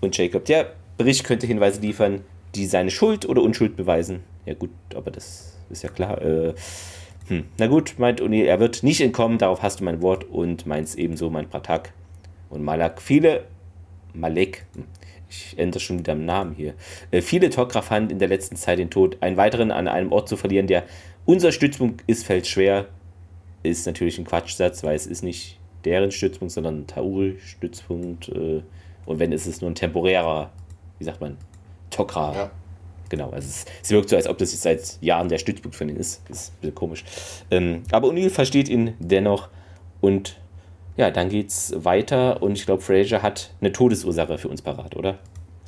Und 0.00 0.16
Jacob, 0.16 0.44
der 0.46 0.72
Bericht 0.96 1.24
könnte 1.24 1.46
Hinweise 1.46 1.80
liefern, 1.80 2.22
die 2.54 2.66
seine 2.66 2.90
Schuld 2.90 3.28
oder 3.28 3.42
Unschuld 3.42 3.76
beweisen. 3.76 4.20
Ja 4.46 4.54
gut, 4.54 4.70
aber 4.94 5.10
das 5.10 5.58
ist 5.68 5.82
ja 5.82 5.90
klar. 5.90 6.20
Äh, 6.22 6.54
hm, 7.28 7.44
na 7.58 7.66
gut, 7.66 7.94
meint 7.98 8.20
O'Neill, 8.20 8.44
er 8.44 8.60
wird 8.60 8.82
nicht 8.82 9.00
entkommen, 9.00 9.38
darauf 9.38 9.62
hast 9.62 9.80
du 9.80 9.84
mein 9.84 10.02
Wort 10.02 10.24
und 10.24 10.66
meins 10.66 10.94
ebenso, 10.94 11.30
mein 11.30 11.48
Pratak 11.48 11.92
und 12.50 12.62
Malak. 12.62 13.00
Viele, 13.00 13.44
Malek, 14.12 14.66
ich 15.30 15.58
ändere 15.58 15.80
schon 15.80 16.00
wieder 16.00 16.14
den 16.14 16.26
Namen 16.26 16.54
hier. 16.54 16.74
Äh, 17.10 17.22
viele 17.22 17.48
Tok'ra 17.48 17.82
fanden 17.82 18.10
in 18.10 18.18
der 18.18 18.28
letzten 18.28 18.56
Zeit 18.56 18.78
den 18.78 18.90
Tod. 18.90 19.16
Einen 19.20 19.36
weiteren 19.36 19.70
an 19.70 19.88
einem 19.88 20.12
Ort 20.12 20.28
zu 20.28 20.36
verlieren, 20.36 20.66
der 20.66 20.84
unser 21.24 21.52
Stützpunkt 21.52 22.02
ist, 22.06 22.24
fällt 22.24 22.46
schwer. 22.46 22.86
Ist 23.62 23.86
natürlich 23.86 24.18
ein 24.18 24.24
Quatschsatz, 24.24 24.82
weil 24.82 24.96
es 24.96 25.06
ist 25.06 25.22
nicht 25.22 25.58
deren 25.84 26.10
Stützpunkt, 26.10 26.52
sondern 26.52 26.86
Tauri-Stützpunkt. 26.86 28.28
Äh, 28.30 28.62
und 29.06 29.18
wenn, 29.18 29.32
ist 29.32 29.46
es 29.46 29.60
nur 29.60 29.70
ein 29.70 29.74
temporärer, 29.74 30.50
wie 30.98 31.04
sagt 31.04 31.20
man, 31.20 31.36
Tok'ra. 31.90 32.34
Ja. 32.34 32.50
Genau, 33.08 33.30
also 33.30 33.48
es, 33.48 33.64
es, 33.82 33.90
wirkt 33.90 34.08
so, 34.08 34.16
als 34.16 34.28
ob 34.28 34.38
das 34.38 34.52
jetzt 34.52 34.62
seit 34.62 34.98
Jahren 35.02 35.28
der 35.28 35.38
Stützpunkt 35.38 35.76
von 35.76 35.88
ihnen 35.88 35.98
ist. 35.98 36.22
Das 36.28 36.42
ist 36.42 36.48
ein 36.48 36.60
bisschen 36.60 36.74
komisch. 36.76 37.04
Ähm, 37.50 37.82
aber 37.90 38.08
O'Neill 38.08 38.30
versteht 38.30 38.68
ihn 38.68 38.94
dennoch 39.00 39.48
und 40.00 40.40
ja, 40.96 41.10
dann 41.10 41.28
geht's 41.28 41.72
weiter 41.76 42.42
und 42.42 42.52
ich 42.52 42.66
glaube, 42.66 42.82
Fraser 42.82 43.22
hat 43.22 43.52
eine 43.60 43.72
für 43.72 44.48
uns 44.48 44.62
parat, 44.62 44.96
oder? 44.96 45.18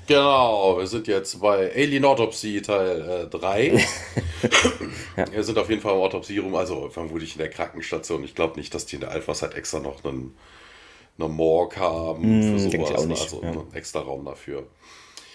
Genau, 0.06 0.78
wir 0.78 0.86
sind 0.86 1.06
jetzt 1.06 1.40
bei 1.40 1.72
Alien 1.74 2.04
Autopsy 2.04 2.60
Teil 2.60 3.28
3. 3.30 3.62
Äh, 3.62 3.78
ja. 5.16 5.32
Wir 5.32 5.44
sind 5.44 5.58
auf 5.58 5.70
jeden 5.70 5.80
Fall 5.80 5.94
im 5.94 6.00
Autopsie-Room, 6.00 6.54
also 6.56 6.88
vermutlich 6.88 7.34
in 7.34 7.38
der 7.38 7.50
Krankenstation. 7.50 8.24
Ich 8.24 8.34
glaube 8.34 8.58
nicht, 8.58 8.74
dass 8.74 8.84
die 8.84 8.96
in 8.96 9.00
der 9.02 9.12
Alpha-Site 9.12 9.54
extra 9.54 9.78
noch 9.78 10.04
einen, 10.04 10.34
einen 11.18 11.32
Morgue 11.32 11.78
haben 11.78 12.40
mm, 12.40 12.58
für 12.58 12.58
sowas. 12.58 12.90
Also 12.90 13.42
ja. 13.42 13.50
einen 13.50 13.74
extra 13.74 14.00
Raum 14.00 14.24
dafür. 14.24 14.66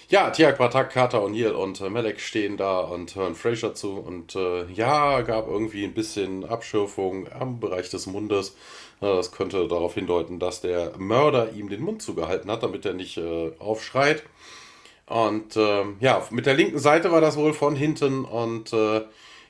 Ja, 0.09 0.29
Tiag, 0.29 0.57
Batak, 0.57 0.91
Carter, 0.91 1.21
O'Neill 1.21 1.51
und 1.51 1.81
äh, 1.81 1.89
Malek 1.89 2.19
stehen 2.19 2.55
da 2.55 2.79
und 2.79 3.15
hören 3.15 3.35
Fraser 3.35 3.73
zu. 3.73 3.93
Und 3.93 4.35
äh, 4.35 4.65
ja, 4.71 5.21
gab 5.21 5.47
irgendwie 5.47 5.85
ein 5.85 5.93
bisschen 5.93 6.45
Abschürfung 6.45 7.27
am 7.31 7.59
Bereich 7.59 7.89
des 7.89 8.05
Mundes. 8.05 8.55
Das 8.99 9.31
könnte 9.31 9.67
darauf 9.67 9.93
hindeuten, 9.93 10.39
dass 10.39 10.61
der 10.61 10.97
Mörder 10.97 11.51
ihm 11.53 11.69
den 11.69 11.81
Mund 11.81 12.01
zugehalten 12.01 12.49
hat, 12.49 12.63
damit 12.63 12.85
er 12.85 12.93
nicht 12.93 13.17
äh, 13.17 13.51
aufschreit. 13.59 14.23
Und 15.05 15.55
äh, 15.55 15.83
ja, 15.99 16.25
mit 16.31 16.45
der 16.45 16.55
linken 16.55 16.79
Seite 16.79 17.11
war 17.11 17.21
das 17.21 17.37
wohl 17.37 17.53
von 17.53 17.75
hinten. 17.75 18.25
Und 18.25 18.73
äh, 18.73 19.01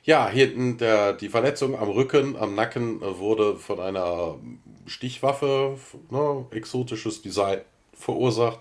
ja, 0.04 0.28
hinten 0.28 0.76
der, 0.78 1.14
die 1.14 1.28
Verletzung 1.28 1.78
am 1.78 1.88
Rücken, 1.88 2.36
am 2.36 2.54
Nacken 2.54 3.02
äh, 3.02 3.18
wurde 3.18 3.56
von 3.56 3.80
einer 3.80 4.36
Stichwaffe, 4.86 5.78
ne, 6.10 6.46
exotisches 6.50 7.22
Design 7.22 7.60
verursacht. 7.94 8.60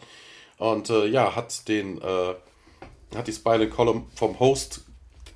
Und 0.58 0.90
äh, 0.90 1.06
ja, 1.06 1.36
hat 1.36 1.68
den, 1.68 2.02
äh, 2.02 2.34
hat 3.16 3.28
die 3.28 3.34
Spinal 3.34 3.68
Column 3.68 4.08
vom 4.16 4.40
Host 4.40 4.86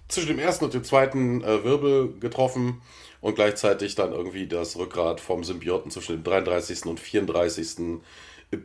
zwischen 0.07 0.29
dem 0.29 0.39
ersten 0.39 0.65
und 0.65 0.73
dem 0.73 0.83
zweiten 0.83 1.43
äh, 1.43 1.63
Wirbel 1.63 2.13
getroffen 2.19 2.81
und 3.21 3.35
gleichzeitig 3.35 3.95
dann 3.95 4.11
irgendwie 4.11 4.47
das 4.47 4.75
Rückgrat 4.75 5.21
vom 5.21 5.43
Symbioten 5.43 5.91
zwischen 5.91 6.17
dem 6.17 6.23
33. 6.23 6.85
und 6.85 6.99
34. 6.99 8.01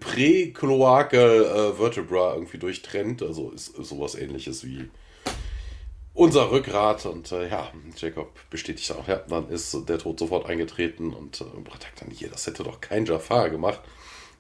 Präkloakel 0.01 1.45
äh, 1.45 1.73
Vertebra 1.75 2.35
irgendwie 2.35 2.59
durchtrennt. 2.59 3.23
Also 3.23 3.51
ist 3.51 3.77
sowas 3.77 4.15
ähnliches 4.15 4.65
wie 4.65 4.89
unser 6.15 6.51
Rückgrat. 6.51 7.07
Und 7.07 7.31
äh, 7.31 7.49
ja, 7.49 7.71
Jacob 7.97 8.33
bestätigt 8.51 8.91
auch, 8.93 9.07
ja, 9.07 9.17
dann 9.29 9.49
ist 9.51 9.77
der 9.89 9.99
Tod 9.99 10.19
sofort 10.19 10.47
eingetreten 10.47 11.13
und 11.13 11.41
äh, 11.43 11.71
sagt 11.81 12.01
dann 12.01 12.11
hier, 12.11 12.29
das 12.29 12.47
hätte 12.47 12.65
doch 12.65 12.81
kein 12.81 13.05
Jafar 13.05 13.51
gemacht. 13.51 13.81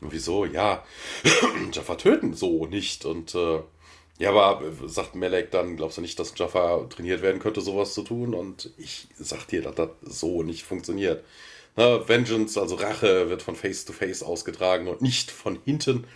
Und 0.00 0.12
wieso? 0.12 0.44
Ja, 0.44 0.84
Jafar 1.72 1.98
töten 1.98 2.34
so 2.34 2.66
nicht. 2.66 3.04
Und 3.04 3.34
äh, 3.34 3.60
ja, 4.18 4.30
aber 4.30 4.64
äh, 4.66 4.88
sagt 4.88 5.14
Melek 5.14 5.50
dann, 5.50 5.76
glaubst 5.76 5.98
du 5.98 6.02
nicht, 6.02 6.18
dass 6.18 6.32
Jafar 6.36 6.88
trainiert 6.88 7.22
werden 7.22 7.40
könnte, 7.40 7.60
sowas 7.60 7.94
zu 7.94 8.02
tun? 8.02 8.34
Und 8.34 8.70
ich 8.78 9.08
sag 9.18 9.46
dir, 9.46 9.62
dass 9.62 9.74
das 9.74 9.90
so 10.02 10.42
nicht 10.42 10.64
funktioniert. 10.64 11.24
Na, 11.76 12.08
Vengeance, 12.08 12.58
also 12.58 12.76
Rache, 12.76 13.28
wird 13.28 13.42
von 13.42 13.54
Face 13.56 13.84
to 13.84 13.92
Face 13.92 14.22
ausgetragen 14.22 14.88
und 14.88 15.02
nicht 15.02 15.30
von 15.30 15.58
hinten. 15.64 16.06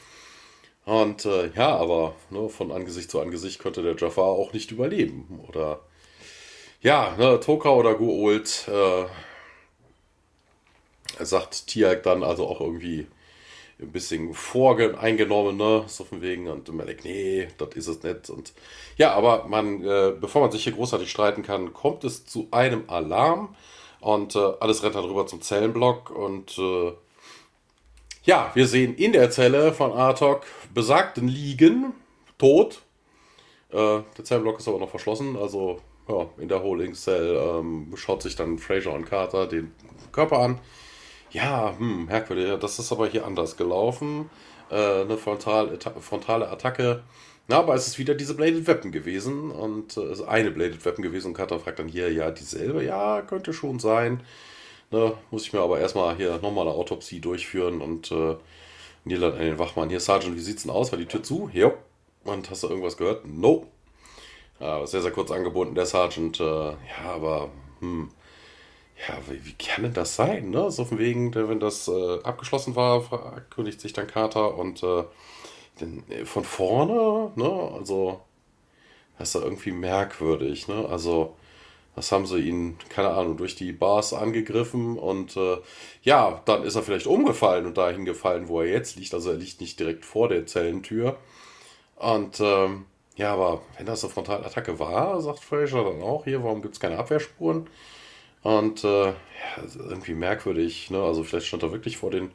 Und 0.87 1.27
äh, 1.27 1.51
ja, 1.55 1.77
aber 1.77 2.17
ne, 2.31 2.49
von 2.49 2.73
Angesicht 2.73 3.11
zu 3.11 3.21
Angesicht 3.21 3.59
könnte 3.61 3.83
der 3.83 3.97
Jafar 3.97 4.25
auch 4.25 4.53
nicht 4.53 4.71
überleben. 4.71 5.45
Oder 5.49 5.81
ja, 6.81 7.15
ne, 7.19 7.39
Toka 7.41 7.71
oder 7.71 7.95
Guold 7.95 8.67
äh, 8.69 9.05
sagt 11.25 11.67
Tiag 11.67 12.03
dann 12.03 12.23
also 12.25 12.47
auch 12.49 12.61
irgendwie 12.61 13.07
ein 13.81 13.93
bisschen 13.93 14.35
voreingenommen, 14.35 15.57
ne? 15.57 15.85
So 15.87 16.05
von 16.05 16.21
wegen 16.21 16.49
und 16.49 16.73
Melek, 16.73 17.05
nee, 17.05 17.49
das 17.59 17.75
ist 17.75 17.87
es 17.89 18.03
nicht. 18.03 18.31
Und 18.31 18.53
ja, 18.97 19.13
aber 19.13 19.47
man, 19.49 19.83
äh, 19.83 20.13
bevor 20.19 20.43
man 20.43 20.53
sich 20.53 20.65
hier 20.65 20.73
großartig 20.73 21.11
streiten 21.11 21.43
kann, 21.43 21.73
kommt 21.73 22.05
es 22.05 22.27
zu 22.27 22.49
einem 22.51 22.85
Alarm 22.89 23.55
und 24.01 24.37
äh, 24.37 24.53
alles 24.61 24.83
rennt 24.83 24.95
dann 24.95 25.05
rüber 25.05 25.27
zum 25.27 25.41
Zellenblock 25.41 26.11
und 26.11 26.59
äh, 26.59 26.93
ja, 28.25 28.51
wir 28.55 28.67
sehen 28.67 28.95
in 28.97 29.13
der 29.13 29.31
Zelle 29.31 29.73
von 29.73 29.93
Artok 29.93 30.43
besagten 30.75 31.27
liegen, 31.27 31.95
tot. 32.39 32.83
Äh, 33.71 34.01
der 34.17 34.25
Zellenblock 34.25 34.59
ist 34.59 34.69
aber 34.69 34.79
noch 34.79 34.91
verschlossen, 34.91 35.37
also 35.37 35.81
ja, 36.09 36.27
in 36.39 36.49
der 36.49 36.63
Holding 36.63 36.95
Cell 36.95 37.37
ähm, 37.37 37.93
schaut 37.95 38.23
sich 38.23 38.37
dann 38.37 38.59
Fraser 38.59 38.93
und 38.93 39.07
Carter 39.07 39.47
den 39.47 39.73
Körper 40.13 40.39
an 40.41 40.59
ja, 41.31 41.75
hm, 41.77 42.07
merkwürdig, 42.07 42.59
das 42.61 42.79
ist 42.79 42.93
aber 42.93 43.07
hier 43.07 43.25
anders 43.27 43.57
gelaufen. 43.57 44.31
Äh, 44.71 45.03
eine 45.03 45.17
frontale, 45.19 45.79
frontale 46.01 46.49
Attacke. 46.49 47.03
Na, 47.49 47.59
aber 47.59 47.75
es 47.75 47.87
ist 47.89 47.99
wieder 47.99 48.15
diese 48.15 48.35
Bladed 48.35 48.67
Weapon 48.67 48.93
gewesen 48.93 49.51
und 49.51 49.97
äh, 49.97 50.13
ist 50.13 50.23
eine 50.23 50.51
Bladed 50.53 50.85
Weapon 50.85 51.03
gewesen 51.03 51.29
und 51.29 51.35
Carter 51.35 51.59
fragt 51.59 51.81
dann 51.81 51.89
hier, 51.89 52.13
ja, 52.13 52.31
dieselbe, 52.31 52.85
ja, 52.85 53.23
könnte 53.23 53.53
schon 53.53 53.81
sein. 53.81 54.23
Ne, 54.93 55.15
muss 55.31 55.47
ich 55.47 55.53
mir 55.53 55.61
aber 55.61 55.81
erstmal 55.81 56.17
hier 56.17 56.39
nochmal 56.39 56.67
eine 56.67 56.77
Autopsie 56.77 57.21
durchführen 57.21 57.81
und 57.81 58.11
äh, 58.13 58.37
Neil 59.05 59.25
an 59.25 59.39
den 59.39 59.59
Wachmann, 59.59 59.89
hier, 59.89 60.01
Sergeant, 60.01 60.37
wie 60.37 60.41
sieht's 60.41 60.63
denn 60.63 60.71
aus? 60.71 60.93
War 60.93 60.99
die 60.99 61.07
Tür 61.07 61.23
zu? 61.23 61.51
Jo. 61.53 61.75
Und 62.25 62.51
hast 62.51 62.63
du 62.63 62.69
irgendwas 62.69 62.97
gehört? 62.97 63.27
No. 63.27 63.67
Ja, 64.61 64.87
sehr, 64.87 65.01
sehr 65.03 65.11
kurz 65.11 65.31
angebunden, 65.31 65.75
der 65.75 65.87
Sergeant. 65.87 66.39
Äh, 66.39 66.45
ja, 66.45 66.77
aber, 67.07 67.51
hm, 67.81 68.11
ja, 69.09 69.15
wie, 69.29 69.45
wie, 69.45 69.53
kann 69.55 69.85
denn 69.85 69.95
das 69.95 70.17
sein? 70.17 70.51
Ne? 70.51 70.71
So 70.71 70.85
von 70.85 70.99
wegen, 70.99 71.35
wenn 71.35 71.61
das 71.61 71.89
äh, 71.89 72.23
abgeschlossen 72.23 72.77
war, 72.77 73.03
verkündigt 73.03 73.81
sich 73.81 73.93
dann 73.93 74.07
Carter 74.07 74.57
und 74.57 74.83
äh, 74.83 75.05
denn, 75.81 76.05
äh, 76.11 76.25
von 76.25 76.45
vorne, 76.45 77.33
ne? 77.37 77.71
Also, 77.75 78.21
das 79.19 79.29
ist 79.31 79.35
ja 79.35 79.43
irgendwie 79.43 79.73
merkwürdig, 79.73 80.69
ne? 80.69 80.87
Also, 80.89 81.37
das 81.97 82.13
haben 82.13 82.27
sie 82.27 82.39
ihn, 82.39 82.79
keine 82.89 83.11
Ahnung, 83.11 83.37
durch 83.37 83.57
die 83.57 83.73
Bars 83.73 84.13
angegriffen 84.15 84.99
und 84.99 85.37
äh, 85.37 85.59
ja, 86.03 86.41
dann 86.45 86.63
ist 86.63 86.77
er 86.77 86.83
vielleicht 86.83 87.07
umgefallen 87.07 87.67
und 87.67 87.77
dahin 87.77 88.05
gefallen, 88.05 88.49
wo 88.49 88.61
er 88.61 88.69
jetzt 88.69 88.97
liegt. 88.97 89.13
Also 89.13 89.31
er 89.31 89.37
liegt 89.37 89.61
nicht 89.61 89.79
direkt 89.81 90.05
vor 90.05 90.29
der 90.29 90.47
Zellentür. 90.47 91.19
Und 91.97 92.41
ähm, 92.41 92.87
ja, 93.17 93.33
aber 93.35 93.63
wenn 93.77 93.87
das 93.87 94.05
eine 94.05 94.13
Frontalattacke 94.13 94.79
war, 94.79 95.21
sagt 95.21 95.41
Fraser 95.41 95.85
dann 95.85 96.01
auch 96.03 96.25
hier, 96.25 96.43
warum 96.45 96.63
gibt 96.63 96.75
es 96.75 96.81
keine 96.81 96.99
Abwehrspuren? 96.99 97.69
Und 98.43 98.85
äh, 98.85 99.07
ja, 99.07 99.15
irgendwie 99.89 100.15
merkwürdig, 100.15 100.91
ne? 100.91 101.03
Also 101.03 101.25
vielleicht 101.25 101.47
stand 101.47 101.63
er 101.63 101.73
wirklich 101.73 101.99
vor 101.99 102.11
den, 102.11 102.31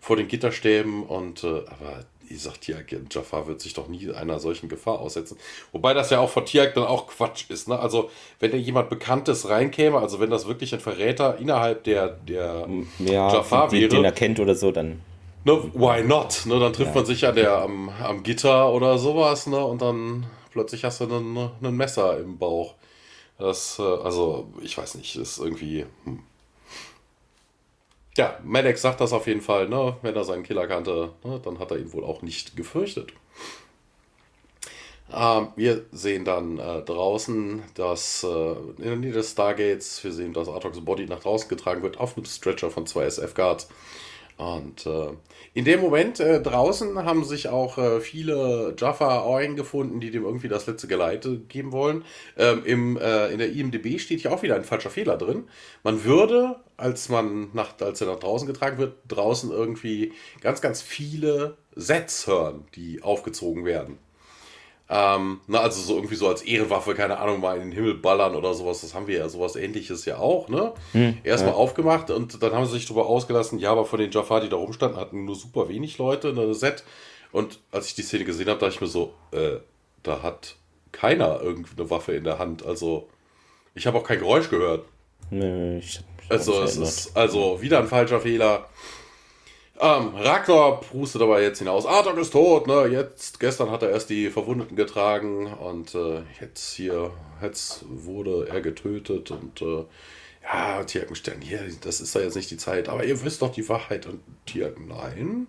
vor 0.00 0.16
den 0.16 0.28
Gitterstäben 0.28 1.04
und 1.04 1.44
äh, 1.44 1.48
aber 1.48 2.04
ihr 2.28 2.38
sagt 2.38 2.62
Tiag, 2.62 2.86
Jafar 3.10 3.46
wird 3.46 3.60
sich 3.60 3.74
doch 3.74 3.88
nie 3.88 4.10
einer 4.12 4.38
solchen 4.38 4.68
Gefahr 4.68 4.98
aussetzen. 5.00 5.36
Wobei 5.72 5.94
das 5.94 6.10
ja 6.10 6.20
auch 6.20 6.30
von 6.30 6.46
Tiag 6.46 6.74
dann 6.74 6.84
auch 6.84 7.06
Quatsch 7.06 7.50
ist. 7.50 7.68
Ne? 7.68 7.78
Also, 7.78 8.10
wenn 8.40 8.50
da 8.50 8.56
jemand 8.56 8.90
Bekanntes 8.90 9.48
reinkäme, 9.48 9.98
also 9.98 10.20
wenn 10.20 10.30
das 10.30 10.46
wirklich 10.46 10.72
ein 10.74 10.80
Verräter 10.80 11.38
innerhalb 11.38 11.84
der, 11.84 12.08
der 12.08 12.68
ja, 12.98 13.32
Jafar 13.32 13.70
wäre. 13.72 13.88
Den 13.88 14.04
er 14.04 14.12
kennt 14.12 14.40
oder 14.40 14.54
so, 14.54 14.72
dann. 14.72 15.00
Ne, 15.44 15.62
why 15.74 16.02
not? 16.02 16.42
Ne, 16.46 16.58
dann 16.58 16.72
trifft 16.72 16.90
ja. 16.90 16.96
man 16.96 17.06
sich 17.06 17.26
an 17.26 17.34
der, 17.34 17.58
am, 17.58 17.90
am 18.02 18.22
Gitter 18.22 18.72
oder 18.72 18.96
sowas, 18.96 19.46
ne? 19.46 19.62
Und 19.62 19.82
dann 19.82 20.24
plötzlich 20.50 20.84
hast 20.84 21.00
du 21.00 21.04
ein 21.04 21.76
Messer 21.76 22.18
im 22.18 22.38
Bauch. 22.38 22.74
Das, 23.38 23.78
äh, 23.78 23.82
also, 23.82 24.52
ich 24.62 24.76
weiß 24.76 24.94
nicht, 24.96 25.16
ist 25.16 25.38
irgendwie. 25.38 25.86
Hm. 26.04 26.22
Ja, 28.16 28.38
Maddox 28.44 28.80
sagt 28.82 29.00
das 29.00 29.12
auf 29.12 29.26
jeden 29.26 29.40
Fall, 29.40 29.68
ne? 29.68 29.96
Wenn 30.02 30.14
er 30.14 30.24
seinen 30.24 30.44
Killer 30.44 30.68
kannte, 30.68 31.12
ne? 31.24 31.40
dann 31.44 31.58
hat 31.58 31.72
er 31.72 31.78
ihn 31.78 31.92
wohl 31.92 32.04
auch 32.04 32.22
nicht 32.22 32.56
gefürchtet. 32.56 33.12
Ähm, 35.12 35.48
wir 35.56 35.84
sehen 35.92 36.24
dann 36.24 36.58
äh, 36.58 36.82
draußen, 36.82 37.62
dass 37.74 38.22
äh, 38.24 38.52
in 38.78 38.84
der 38.84 38.96
Nähe 38.96 39.12
des 39.12 39.32
Stargates, 39.32 40.02
wir 40.02 40.12
sehen, 40.12 40.32
dass 40.32 40.48
Artox 40.48 40.80
Body 40.80 41.06
nach 41.06 41.20
draußen 41.20 41.48
getragen 41.48 41.82
wird 41.82 41.98
auf 41.98 42.16
einem 42.16 42.26
Stretcher 42.26 42.70
von 42.70 42.86
zwei 42.86 43.04
SF-Guards. 43.04 43.68
Und 44.36 44.86
äh, 44.86 45.10
in 45.54 45.64
dem 45.64 45.80
Moment 45.80 46.18
äh, 46.18 46.42
draußen 46.42 47.04
haben 47.04 47.24
sich 47.24 47.48
auch 47.48 47.78
äh, 47.78 48.00
viele 48.00 48.74
Jaffa 48.76 49.36
eingefunden, 49.36 50.00
die 50.00 50.10
dem 50.10 50.24
irgendwie 50.24 50.48
das 50.48 50.66
letzte 50.66 50.88
Geleite 50.88 51.38
geben 51.38 51.70
wollen. 51.70 52.04
Ähm, 52.36 52.62
im, 52.64 52.96
äh, 52.96 53.28
in 53.28 53.38
der 53.38 53.52
IMDB 53.52 54.00
steht 54.00 54.20
hier 54.20 54.32
auch 54.32 54.42
wieder 54.42 54.56
ein 54.56 54.64
falscher 54.64 54.90
Fehler 54.90 55.16
drin. 55.16 55.44
Man 55.84 56.02
würde, 56.02 56.56
als 56.76 57.08
man 57.08 57.50
nach, 57.52 57.80
als 57.80 58.00
er 58.00 58.08
nach 58.08 58.18
draußen 58.18 58.48
getragen 58.48 58.78
wird, 58.78 58.96
draußen 59.06 59.52
irgendwie 59.52 60.12
ganz, 60.40 60.60
ganz 60.60 60.82
viele 60.82 61.56
Sets 61.76 62.26
hören, 62.26 62.64
die 62.74 63.02
aufgezogen 63.02 63.64
werden. 63.64 63.98
Ähm, 64.96 65.40
na, 65.48 65.58
also 65.58 65.82
so 65.82 65.96
irgendwie 65.96 66.14
so 66.14 66.28
als 66.28 66.42
Ehrenwaffe, 66.42 66.94
keine 66.94 67.18
Ahnung, 67.18 67.40
mal 67.40 67.56
in 67.56 67.62
den 67.62 67.72
Himmel 67.72 67.94
ballern 67.94 68.36
oder 68.36 68.54
sowas. 68.54 68.82
Das 68.82 68.94
haben 68.94 69.08
wir 69.08 69.18
ja 69.18 69.28
sowas 69.28 69.56
ähnliches 69.56 70.04
ja 70.04 70.18
auch, 70.18 70.48
ne? 70.48 70.72
Hm, 70.92 71.18
Erstmal 71.24 71.54
ja. 71.54 71.58
aufgemacht 71.58 72.12
und 72.12 72.40
dann 72.40 72.52
haben 72.52 72.64
sie 72.66 72.74
sich 72.74 72.86
darüber 72.86 73.06
ausgelassen, 73.06 73.58
ja, 73.58 73.72
aber 73.72 73.86
von 73.86 73.98
den 73.98 74.12
Jafar, 74.12 74.40
die 74.40 74.48
da 74.48 74.54
rumstanden, 74.54 75.00
hatten 75.00 75.24
nur 75.24 75.34
super 75.34 75.68
wenig 75.68 75.98
Leute 75.98 76.28
in 76.28 76.36
der 76.36 76.54
Set. 76.54 76.84
Und 77.32 77.58
als 77.72 77.88
ich 77.88 77.96
die 77.96 78.02
Szene 78.02 78.24
gesehen 78.24 78.48
habe, 78.48 78.60
dachte 78.60 78.74
ich 78.74 78.80
mir 78.80 78.86
so, 78.86 79.12
äh, 79.32 79.56
da 80.04 80.22
hat 80.22 80.54
keiner 80.92 81.40
irgendwie 81.42 81.72
eine 81.76 81.90
Waffe 81.90 82.12
in 82.12 82.22
der 82.22 82.38
Hand. 82.38 82.64
Also, 82.64 83.08
ich 83.74 83.88
habe 83.88 83.98
auch 83.98 84.04
kein 84.04 84.20
Geräusch 84.20 84.48
gehört. 84.48 84.84
Nee, 85.30 85.78
ich 85.78 85.98
hab 85.98 86.04
mich 86.20 86.30
Also, 86.30 86.62
es 86.62 86.76
ist 86.76 87.16
also 87.16 87.60
wieder 87.60 87.80
ein 87.80 87.88
falscher 87.88 88.20
Fehler. 88.20 88.68
Ähm, 89.84 90.14
Ragnar 90.14 90.80
prustet 90.80 91.20
aber 91.20 91.42
jetzt 91.42 91.58
hinaus. 91.58 91.84
Artok 91.84 92.16
ist 92.16 92.30
tot, 92.30 92.66
ne? 92.66 92.86
Jetzt, 92.86 93.38
gestern 93.38 93.70
hat 93.70 93.82
er 93.82 93.90
erst 93.90 94.08
die 94.08 94.30
Verwundeten 94.30 94.76
getragen 94.76 95.52
und 95.52 95.94
äh, 95.94 96.22
jetzt 96.40 96.72
hier, 96.72 97.10
jetzt 97.42 97.84
wurde 97.86 98.48
er 98.48 98.62
getötet 98.62 99.30
und 99.30 99.60
äh, 99.60 99.84
ja, 100.42 100.84
Tiagenstern, 100.84 101.42
hier, 101.42 101.60
das 101.82 102.00
ist 102.00 102.14
ja 102.14 102.22
jetzt 102.22 102.34
nicht 102.34 102.50
die 102.50 102.56
Zeit, 102.56 102.88
aber 102.88 103.04
ihr 103.04 103.22
wisst 103.24 103.42
doch 103.42 103.52
die 103.52 103.68
Wahrheit 103.68 104.06
und 104.06 104.22
Tiagen, 104.46 104.88
nein. 104.88 105.48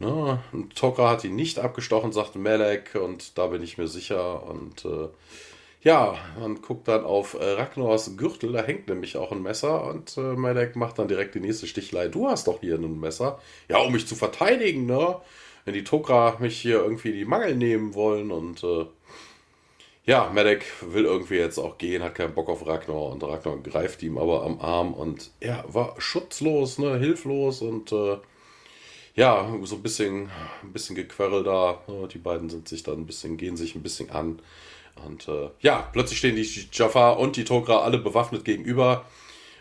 Ne? 0.00 0.42
Und 0.52 0.76
Tokra 0.76 1.08
hat 1.08 1.24
ihn 1.24 1.34
nicht 1.34 1.58
abgestochen, 1.58 2.12
sagte 2.12 2.38
Melek 2.38 2.94
und 2.94 3.38
da 3.38 3.46
bin 3.46 3.62
ich 3.62 3.78
mir 3.78 3.88
sicher 3.88 4.46
und 4.46 4.84
äh, 4.84 5.08
ja, 5.84 6.16
man 6.40 6.62
guckt 6.62 6.88
dann 6.88 7.04
auf 7.04 7.34
äh, 7.34 7.44
Ragnars 7.44 8.16
Gürtel, 8.16 8.52
da 8.52 8.62
hängt 8.62 8.88
nämlich 8.88 9.18
auch 9.18 9.30
ein 9.32 9.42
Messer 9.42 9.84
und 9.84 10.16
äh, 10.16 10.34
Melek 10.34 10.76
macht 10.76 10.98
dann 10.98 11.08
direkt 11.08 11.34
die 11.34 11.40
nächste 11.40 11.66
Stichelei. 11.66 12.08
Du 12.08 12.26
hast 12.26 12.48
doch 12.48 12.60
hier 12.60 12.76
ein 12.76 12.98
Messer. 12.98 13.38
Ja, 13.68 13.78
um 13.78 13.92
mich 13.92 14.06
zu 14.06 14.16
verteidigen, 14.16 14.86
ne? 14.86 15.20
Wenn 15.66 15.74
die 15.74 15.84
Tokra 15.84 16.36
mich 16.40 16.58
hier 16.58 16.76
irgendwie 16.76 17.12
die 17.12 17.26
Mangel 17.26 17.54
nehmen 17.54 17.94
wollen 17.94 18.30
und 18.30 18.64
äh, 18.64 18.86
ja, 20.06 20.30
Melek 20.32 20.64
will 20.80 21.04
irgendwie 21.04 21.36
jetzt 21.36 21.58
auch 21.58 21.76
gehen, 21.78 22.02
hat 22.02 22.14
keinen 22.14 22.34
Bock 22.34 22.48
auf 22.48 22.66
Ragnar 22.66 23.10
und 23.10 23.22
Ragnar 23.22 23.58
greift 23.58 24.02
ihm 24.02 24.18
aber 24.18 24.42
am 24.44 24.60
Arm 24.60 24.94
und 24.94 25.30
er 25.40 25.64
war 25.68 25.94
schutzlos, 25.98 26.78
ne, 26.78 26.98
hilflos 26.98 27.60
und 27.60 27.92
äh, 27.92 28.16
ja, 29.16 29.54
so 29.62 29.76
ein 29.76 29.82
bisschen, 29.82 30.30
ein 30.62 30.72
bisschen 30.72 30.96
gequerrelt 30.96 31.46
da. 31.46 31.82
Ne? 31.86 32.08
Die 32.08 32.18
beiden 32.18 32.48
sind 32.50 32.68
sich 32.68 32.82
dann 32.82 33.00
ein 33.00 33.06
bisschen, 33.06 33.36
gehen 33.36 33.56
sich 33.56 33.74
ein 33.74 33.82
bisschen 33.82 34.10
an. 34.10 34.40
Und 35.04 35.28
äh, 35.28 35.50
ja, 35.60 35.88
plötzlich 35.92 36.18
stehen 36.18 36.36
die 36.36 36.48
Jafar 36.72 37.18
und 37.18 37.36
die 37.36 37.44
Togra 37.44 37.78
alle 37.78 37.98
bewaffnet 37.98 38.44
gegenüber. 38.44 39.04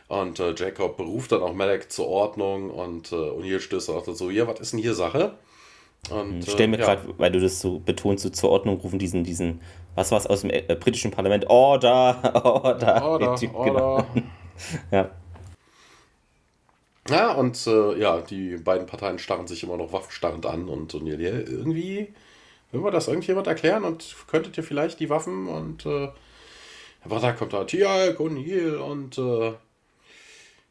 Und 0.08 0.40
äh, 0.40 0.54
Jacob 0.56 0.98
beruft 0.98 1.32
dann 1.32 1.42
auch 1.42 1.54
Malek 1.54 1.92
zur 1.92 2.08
Ordnung 2.08 2.70
und 2.70 3.12
äh, 3.12 3.16
O'Neill 3.16 3.60
stößt 3.60 3.90
dann 3.90 3.96
auch 3.96 4.06
dazu, 4.06 4.30
ja, 4.30 4.48
was 4.48 4.60
ist 4.60 4.74
denn 4.74 4.80
hier 4.80 4.94
Sache? 4.94 5.34
Und, 6.10 6.40
ich 6.40 6.52
stelle 6.52 6.68
mir 6.68 6.78
äh, 6.78 6.82
ja. 6.82 6.96
gerade, 6.96 7.14
weil 7.18 7.32
du 7.32 7.40
das 7.40 7.62
so 7.62 7.80
betonst, 7.80 8.24
so 8.24 8.30
zur 8.30 8.50
Ordnung 8.50 8.80
rufen, 8.82 9.00
diesen, 9.00 9.24
diesen, 9.24 9.62
was 9.96 10.12
war 10.12 10.20
es 10.20 10.28
aus 10.28 10.42
dem 10.42 10.50
äh, 10.50 10.62
britischen 10.80 11.12
Parlament? 11.12 11.50
Order, 11.50 12.20
Order. 12.46 13.04
Order, 13.04 13.36
Typ, 13.36 13.56
Order. 13.56 14.06
Genau. 14.12 14.24
ja. 14.92 15.12
Ja, 17.10 17.34
und 17.34 17.68
äh, 17.68 18.00
ja, 18.00 18.22
die 18.22 18.58
beiden 18.58 18.88
Parteien 18.88 19.20
starren 19.20 19.48
sich 19.48 19.64
immer 19.64 19.78
noch 19.78 19.92
waffenstarrend 19.92 20.46
an 20.46 20.70
und, 20.70 20.94
ja, 20.94 21.16
irgendwie, 21.16 22.14
will 22.74 22.84
wir 22.84 22.92
das 22.92 23.08
irgendjemand 23.08 23.48
erklären 23.48 23.86
und 23.86 24.16
könntet 24.28 24.58
ihr 24.58 24.64
vielleicht 24.64 25.00
die 25.00 25.10
Waffen 25.10 25.48
und 25.48 25.86
äh, 25.86 26.10
aber 27.06 27.20
da 27.20 27.34
kommt 27.34 27.54
da 27.54 27.64
Tialk 27.64 28.20
und 28.20 28.38
Heal 28.38 28.76
und 28.76 29.18
äh, 29.18 29.54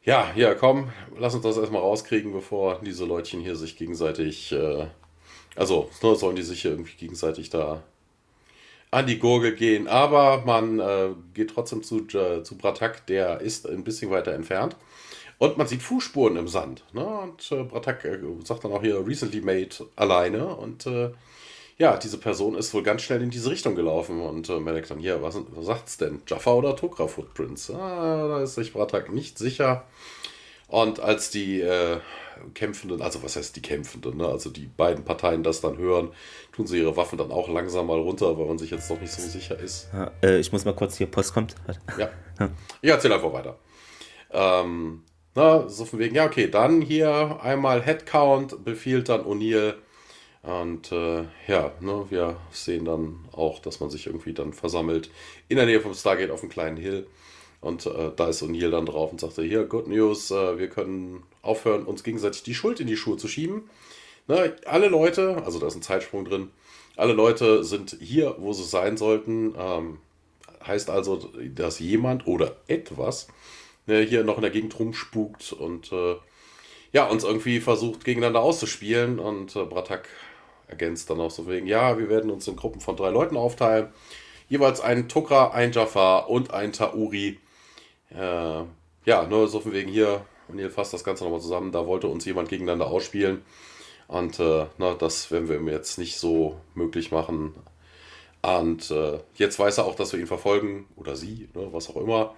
ja, 0.03 0.31
ja, 0.35 0.53
komm, 0.53 0.91
lass 1.17 1.33
uns 1.33 1.43
das 1.43 1.57
erstmal 1.57 1.81
rauskriegen, 1.81 2.33
bevor 2.33 2.81
diese 2.81 3.05
Leutchen 3.05 3.39
hier 3.39 3.55
sich 3.55 3.77
gegenseitig, 3.77 4.51
äh, 4.51 4.87
also 5.55 5.89
ne, 6.01 6.15
sollen 6.15 6.35
die 6.35 6.41
sich 6.41 6.61
hier 6.61 6.71
irgendwie 6.71 6.97
gegenseitig 6.97 7.49
da 7.49 7.83
an 8.91 9.07
die 9.07 9.19
Gurgel 9.19 9.55
gehen. 9.55 9.87
Aber 9.87 10.43
man 10.45 10.79
äh, 10.79 11.09
geht 11.33 11.51
trotzdem 11.51 11.83
zu, 11.83 11.99
äh, 12.15 12.43
zu 12.43 12.57
Bratak, 12.57 13.07
der 13.07 13.39
ist 13.41 13.67
ein 13.67 13.83
bisschen 13.83 14.11
weiter 14.11 14.33
entfernt. 14.33 14.75
Und 15.37 15.57
man 15.57 15.67
sieht 15.67 15.81
Fußspuren 15.81 16.35
im 16.35 16.47
Sand. 16.47 16.83
Ne? 16.93 17.05
Und 17.05 17.51
äh, 17.51 17.63
Bratak 17.63 18.05
äh, 18.05 18.19
sagt 18.43 18.65
dann 18.65 18.71
auch 18.71 18.81
hier 18.81 19.05
recently 19.05 19.41
made 19.41 19.69
alleine. 19.95 20.55
Und 20.55 20.85
äh, 20.85 21.11
ja, 21.77 21.97
diese 21.97 22.17
Person 22.17 22.55
ist 22.55 22.73
wohl 22.73 22.83
ganz 22.83 23.01
schnell 23.01 23.21
in 23.21 23.29
diese 23.29 23.49
Richtung 23.49 23.75
gelaufen. 23.75 24.21
Und 24.21 24.49
äh, 24.49 24.59
merkt 24.59 24.91
dann 24.91 24.99
hier, 24.99 25.21
was, 25.21 25.37
was 25.49 25.65
sagt's 25.65 25.97
denn? 25.97 26.21
Jaffa 26.27 26.53
oder 26.53 26.75
Tokra 26.75 27.07
Footprints? 27.07 27.71
Ah, 27.71 28.27
da 28.27 28.41
ist 28.41 28.55
sich 28.55 28.73
Bratak 28.73 29.11
nicht 29.11 29.37
sicher. 29.37 29.85
Und 30.67 30.99
als 30.99 31.29
die 31.29 31.61
äh, 31.61 31.97
Kämpfenden, 32.53 33.01
also 33.01 33.21
was 33.23 33.35
heißt 33.35 33.55
die 33.55 33.61
Kämpfenden, 33.61 34.17
ne? 34.17 34.27
also 34.27 34.49
die 34.49 34.65
beiden 34.65 35.03
Parteien 35.03 35.43
das 35.43 35.61
dann 35.61 35.77
hören, 35.77 36.09
tun 36.51 36.65
sie 36.65 36.79
ihre 36.79 36.97
Waffen 36.97 37.17
dann 37.17 37.31
auch 37.31 37.47
langsam 37.47 37.87
mal 37.87 37.99
runter, 37.99 38.37
weil 38.37 38.47
man 38.47 38.57
sich 38.57 38.71
jetzt 38.71 38.89
noch 38.89 38.99
nicht 38.99 39.11
so 39.11 39.21
sicher 39.21 39.59
ist. 39.59 39.89
Ja, 39.93 40.11
äh, 40.23 40.39
ich 40.39 40.51
muss 40.51 40.65
mal 40.65 40.73
kurz 40.73 40.97
hier, 40.97 41.07
Post 41.07 41.33
kommt. 41.33 41.55
Ja. 41.97 42.09
ja. 42.39 42.49
Ich 42.81 42.89
erzähle 42.89 43.15
einfach 43.15 43.33
weiter. 43.33 43.57
Ähm, 44.31 45.03
na, 45.35 45.67
so 45.67 45.85
von 45.85 45.99
wegen, 45.99 46.15
ja, 46.15 46.25
okay, 46.25 46.47
dann 46.47 46.81
hier 46.81 47.39
einmal 47.41 47.81
Headcount 47.81 48.63
befiehlt 48.63 49.09
dann 49.09 49.21
O'Neill. 49.25 49.75
Und 50.43 50.91
äh, 50.91 51.23
ja, 51.47 51.71
ne, 51.79 52.05
wir 52.09 52.35
sehen 52.51 52.85
dann 52.85 53.25
auch, 53.31 53.59
dass 53.59 53.79
man 53.79 53.89
sich 53.89 54.07
irgendwie 54.07 54.33
dann 54.33 54.51
versammelt 54.53 55.09
in 55.47 55.55
der 55.55 55.65
Nähe 55.65 55.79
vom 55.79 55.93
Stargate 55.93 56.31
auf 56.31 56.41
einem 56.41 56.51
kleinen 56.51 56.77
Hill. 56.77 57.07
Und 57.61 57.85
äh, 57.85 58.11
da 58.13 58.27
ist 58.27 58.43
O'Neill 58.43 58.69
dann 58.69 58.85
drauf 58.85 59.11
und 59.11 59.21
sagte, 59.21 59.41
hier, 59.41 59.63
Good 59.63 59.87
News, 59.87 60.31
äh, 60.31 60.59
wir 60.59 60.67
können 60.67 61.23
aufhören, 61.41 61.85
uns 61.85 62.03
gegenseitig 62.03 62.43
die 62.43 62.55
Schuld 62.55 62.81
in 62.81 62.87
die 62.87 62.97
Schuhe 62.97 63.15
zu 63.15 63.29
schieben. 63.29 63.69
Ne, 64.27 64.53
alle 64.65 64.89
Leute, 64.89 65.41
also 65.45 65.59
da 65.59 65.67
ist 65.67 65.75
ein 65.75 65.81
Zeitsprung 65.81 66.25
drin, 66.25 66.49
alle 66.97 67.13
Leute 67.13 67.63
sind 67.63 67.97
hier, 68.01 68.35
wo 68.37 68.51
sie 68.51 68.65
sein 68.65 68.97
sollten. 68.97 69.55
Ähm, 69.57 69.99
heißt 70.65 70.89
also, 70.89 71.31
dass 71.55 71.79
jemand 71.79 72.27
oder 72.27 72.57
etwas 72.67 73.27
ne, 73.85 74.01
hier 74.01 74.23
noch 74.23 74.35
in 74.35 74.41
der 74.41 74.51
Gegend 74.51 74.77
rumspukt 74.77 75.53
und 75.53 75.91
äh, 75.91 76.15
ja, 76.91 77.05
uns 77.05 77.23
irgendwie 77.23 77.59
versucht, 77.59 78.03
gegeneinander 78.03 78.41
auszuspielen. 78.41 79.19
Und 79.19 79.55
äh, 79.55 79.63
Bratak 79.63 80.07
ergänzt 80.73 81.09
dann 81.09 81.21
auch 81.21 81.31
so 81.31 81.47
wegen, 81.47 81.67
ja, 81.67 81.97
wir 81.97 82.09
werden 82.09 82.31
uns 82.31 82.47
in 82.47 82.55
Gruppen 82.55 82.81
von 82.81 82.95
drei 82.95 83.09
Leuten 83.09 83.37
aufteilen. 83.37 83.87
Jeweils 84.49 84.81
ein 84.81 85.07
Tukra, 85.07 85.51
ein 85.51 85.71
Jafar 85.71 86.29
und 86.29 86.53
ein 86.53 86.73
Tauri. 86.73 87.39
Äh, 88.09 88.63
ja, 89.05 89.27
nur 89.29 89.47
so 89.47 89.59
von 89.59 89.73
wegen 89.73 89.89
hier, 89.89 90.25
und 90.47 90.59
ihr 90.59 90.71
fasst 90.71 90.93
das 90.93 91.03
Ganze 91.03 91.23
nochmal 91.23 91.41
zusammen, 91.41 91.71
da 91.71 91.85
wollte 91.85 92.07
uns 92.07 92.25
jemand 92.25 92.49
gegeneinander 92.49 92.87
ausspielen. 92.87 93.43
Und 94.07 94.39
äh, 94.39 94.65
na, 94.77 94.93
das 94.95 95.31
werden 95.31 95.47
wir 95.47 95.57
ihm 95.57 95.67
jetzt 95.67 95.97
nicht 95.97 96.17
so 96.17 96.59
möglich 96.73 97.11
machen. 97.11 97.55
Und 98.41 98.91
äh, 98.91 99.19
jetzt 99.35 99.57
weiß 99.57 99.77
er 99.77 99.85
auch, 99.85 99.95
dass 99.95 100.11
wir 100.11 100.19
ihn 100.19 100.27
verfolgen, 100.27 100.87
oder 100.95 101.15
sie, 101.15 101.49
ne, 101.53 101.69
was 101.71 101.89
auch 101.89 101.97
immer. 101.97 102.35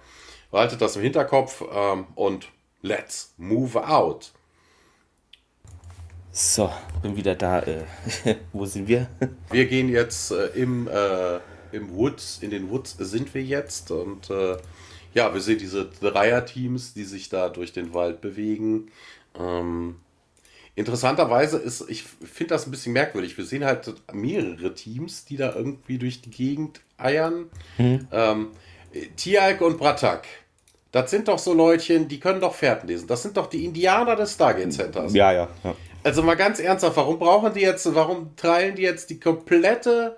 Behaltet 0.50 0.80
das 0.80 0.96
im 0.96 1.02
Hinterkopf 1.02 1.64
ähm, 1.72 2.06
und 2.14 2.48
let's 2.82 3.34
move 3.36 3.86
out. 3.86 4.32
So, 6.38 6.70
bin 7.00 7.16
wieder 7.16 7.34
da. 7.34 7.60
Äh, 7.60 7.84
wo 8.52 8.66
sind 8.66 8.86
wir? 8.88 9.06
wir 9.50 9.64
gehen 9.64 9.88
jetzt 9.88 10.32
äh, 10.32 10.48
im, 10.48 10.86
äh, 10.86 11.38
im 11.72 11.96
Woods, 11.96 12.40
in 12.42 12.50
den 12.50 12.68
Woods 12.68 12.94
sind 12.98 13.32
wir 13.32 13.42
jetzt 13.42 13.90
und 13.90 14.28
äh, 14.28 14.58
ja, 15.14 15.32
wir 15.32 15.40
sehen 15.40 15.56
diese 15.56 15.86
Dreierteams, 15.86 16.92
die 16.92 17.04
sich 17.04 17.30
da 17.30 17.48
durch 17.48 17.72
den 17.72 17.94
Wald 17.94 18.20
bewegen. 18.20 18.90
Ähm, 19.40 19.96
interessanterweise 20.74 21.56
ist, 21.56 21.88
ich 21.88 22.02
finde 22.02 22.52
das 22.52 22.66
ein 22.66 22.70
bisschen 22.70 22.92
merkwürdig. 22.92 23.38
Wir 23.38 23.46
sehen 23.46 23.64
halt 23.64 23.94
mehrere 24.12 24.74
Teams, 24.74 25.24
die 25.24 25.38
da 25.38 25.54
irgendwie 25.54 25.96
durch 25.96 26.20
die 26.20 26.30
Gegend 26.30 26.82
eiern. 26.98 27.46
Hm. 27.78 28.08
Ähm, 28.12 28.48
Tialk 29.16 29.62
und 29.62 29.78
Bratak. 29.78 30.26
Das 30.92 31.10
sind 31.10 31.28
doch 31.28 31.38
so 31.38 31.54
Leutchen, 31.54 32.08
die 32.08 32.20
können 32.20 32.40
doch 32.42 32.54
Pferden 32.54 32.88
lesen. 32.88 33.06
Das 33.06 33.22
sind 33.22 33.38
doch 33.38 33.46
die 33.46 33.64
Indianer 33.64 34.16
des 34.16 34.34
Stargate 34.34 34.72
Centers. 34.72 35.14
Ja, 35.14 35.32
ja, 35.32 35.48
ja. 35.64 35.74
Also 36.06 36.22
mal 36.22 36.36
ganz 36.36 36.60
ernsthaft, 36.60 36.96
warum 36.96 37.18
brauchen 37.18 37.52
die 37.52 37.62
jetzt, 37.62 37.92
warum 37.92 38.36
teilen 38.36 38.76
die 38.76 38.82
jetzt 38.82 39.10
die 39.10 39.18
komplette 39.18 40.16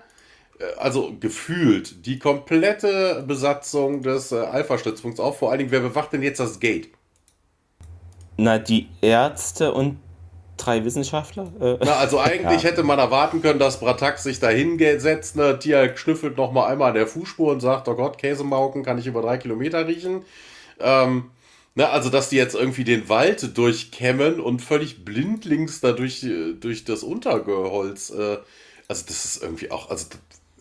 äh, 0.59 0.64
also 0.76 1.14
gefühlt 1.18 2.05
die 2.05 2.18
komplette 2.18 3.24
Besatzung 3.26 4.03
des 4.03 4.30
äh, 4.30 4.36
Alpha-Stützpunkts 4.36 5.18
auf. 5.18 5.39
Vor 5.39 5.49
allen 5.49 5.61
Dingen, 5.61 5.70
wer 5.70 5.80
bewacht 5.80 6.12
denn 6.12 6.22
jetzt 6.22 6.41
das 6.41 6.61
Gate? 6.61 6.91
Na, 8.36 8.59
die 8.59 8.91
Ärzte 9.01 9.72
und 9.72 9.99
drei 10.59 10.84
Wissenschaftler. 10.84 11.51
Äh, 11.59 11.78
Na, 11.82 11.97
also 11.97 12.18
eigentlich 12.20 12.64
ja. 12.64 12.68
hätte 12.68 12.82
man 12.82 12.99
erwarten 12.99 13.41
können, 13.41 13.59
dass 13.59 13.80
Bratak 13.80 14.18
sich 14.18 14.41
da 14.41 14.51
hinsetzt, 14.51 15.36
ne, 15.36 15.59
Tia 15.59 15.97
schnüffelt 15.97 16.36
noch 16.36 16.53
mal 16.53 16.66
einmal 16.66 16.91
an 16.91 16.97
der 16.97 17.07
Fußspur 17.07 17.51
und 17.51 17.61
sagt, 17.61 17.89
oh 17.89 17.95
Gott, 17.95 18.18
Käsemauken 18.18 18.82
kann 18.82 18.99
ich 18.99 19.07
über 19.07 19.22
drei 19.22 19.39
Kilometer 19.39 19.89
riechen. 19.89 20.26
Ähm, 20.80 21.30
na, 21.79 21.91
also, 21.91 22.11
dass 22.11 22.29
die 22.29 22.35
jetzt 22.35 22.57
irgendwie 22.57 22.83
den 22.83 23.09
Wald 23.09 23.57
durchkämmen 23.57 24.41
und 24.41 24.62
völlig 24.62 25.05
blindlings 25.05 25.81
da 25.81 25.93
durch, 25.93 26.24
äh, 26.24 26.55
durch 26.55 26.83
das 26.83 27.05
Unterholz, 27.05 28.11
äh, 28.11 28.39
also 28.89 29.05
das 29.07 29.24
ist 29.24 29.45
irgendwie 29.45 29.70
auch, 29.70 29.89
also 29.89 30.07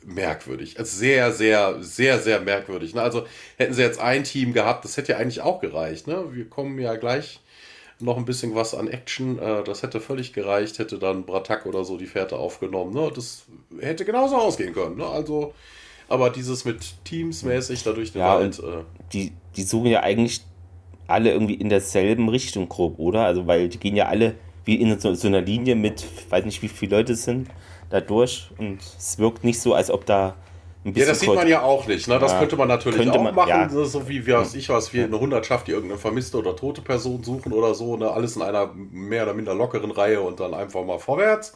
merkwürdig. 0.06 0.78
Also 0.78 0.96
sehr, 0.96 1.32
sehr, 1.32 1.82
sehr, 1.82 2.20
sehr 2.20 2.40
merkwürdig. 2.40 2.94
Ne? 2.94 3.02
Also 3.02 3.26
hätten 3.58 3.74
sie 3.74 3.82
jetzt 3.82 4.00
ein 4.00 4.26
Team 4.26 4.54
gehabt, 4.54 4.86
das 4.86 4.96
hätte 4.96 5.14
ja 5.14 5.18
eigentlich 5.18 5.42
auch 5.42 5.60
gereicht. 5.60 6.06
Ne? 6.06 6.24
Wir 6.34 6.48
kommen 6.48 6.78
ja 6.78 6.96
gleich 6.98 7.40
noch 8.00 8.18
ein 8.18 8.26
bisschen 8.26 8.54
was 8.54 8.76
an 8.76 8.88
Action. 8.88 9.40
Äh, 9.40 9.64
das 9.64 9.82
hätte 9.82 10.00
völlig 10.00 10.34
gereicht, 10.34 10.78
hätte 10.78 11.00
dann 11.00 11.26
Bratak 11.26 11.66
oder 11.66 11.84
so 11.84 11.98
die 11.98 12.06
Fährte 12.06 12.38
aufgenommen. 12.38 12.94
Ne? 12.94 13.12
Das 13.16 13.46
hätte 13.80 14.06
genauso 14.06 14.36
ausgehen 14.36 14.76
können. 14.76 14.98
Ne? 14.98 15.08
Also, 15.08 15.56
aber 16.10 16.30
dieses 16.30 16.64
mit 16.64 17.04
Teams 17.06 17.42
mäßig 17.42 17.82
dadurch 17.82 18.12
den 18.12 18.22
ja, 18.22 18.36
Wald. 18.36 18.60
Äh, 18.60 18.84
die, 19.14 19.34
die 19.56 19.64
suchen 19.64 19.88
ja 19.88 20.04
eigentlich 20.04 20.42
alle 21.08 21.32
irgendwie 21.32 21.56
in 21.56 21.70
derselben 21.70 22.30
Richtung 22.30 22.70
grob, 22.70 23.00
oder? 23.00 23.26
Also, 23.26 23.48
weil 23.48 23.70
die 23.70 23.80
gehen 23.80 23.96
ja 23.96 24.08
alle 24.08 24.36
wie 24.66 24.76
in 24.76 25.00
so, 25.00 25.14
so 25.14 25.28
einer 25.28 25.42
Linie 25.42 25.76
mit, 25.76 26.06
weiß 26.30 26.46
nicht, 26.46 26.62
wie 26.62 26.68
viele 26.68 26.98
Leute 26.98 27.14
es 27.14 27.24
sind 27.24 27.48
da 27.90 28.02
durch 28.02 28.50
und 28.58 28.80
es 28.82 29.18
wirkt 29.18 29.44
nicht 29.44 29.62
so, 29.62 29.74
als 29.74 29.90
ob 29.90 30.06
da 30.06 30.36
ein 30.84 30.94
bisschen. 30.94 31.08
Ja, 31.08 31.14
das 31.14 31.20
sieht 31.22 31.34
man 31.34 31.48
ja 31.48 31.62
auch 31.62 31.88
nicht. 31.88 32.08
Ne? 32.08 32.20
Das 32.20 32.34
ja, 32.34 32.40
könnte 32.40 32.58
man 32.58 32.68
natürlich 32.68 33.00
könnte 33.00 33.18
auch 33.18 33.24
man, 33.24 33.36
machen, 33.36 33.50
ja. 33.50 33.70
so 33.70 34.08
wie 34.10 34.26
wir, 34.26 34.46
ich 34.54 34.70
was, 34.70 34.94
wir 34.94 35.06
eine 35.06 35.20
Hundertschaft, 35.20 35.68
die 35.68 35.72
irgendeine 35.72 36.00
vermisste 36.00 36.38
oder 36.38 36.56
tote 36.56 36.82
Person 36.82 37.24
suchen 37.24 37.54
oder 37.54 37.74
so. 37.74 37.98
Ne? 37.98 38.12
Alles 38.12 38.36
in 38.36 38.42
einer 38.42 38.72
mehr 38.74 39.24
oder 39.24 39.34
minder 39.34 39.54
lockeren 39.56 39.92
Reihe 39.92 40.22
und 40.22 40.40
dann 40.40 40.54
einfach 40.54 40.84
mal 40.84 41.00
vorwärts. 41.00 41.54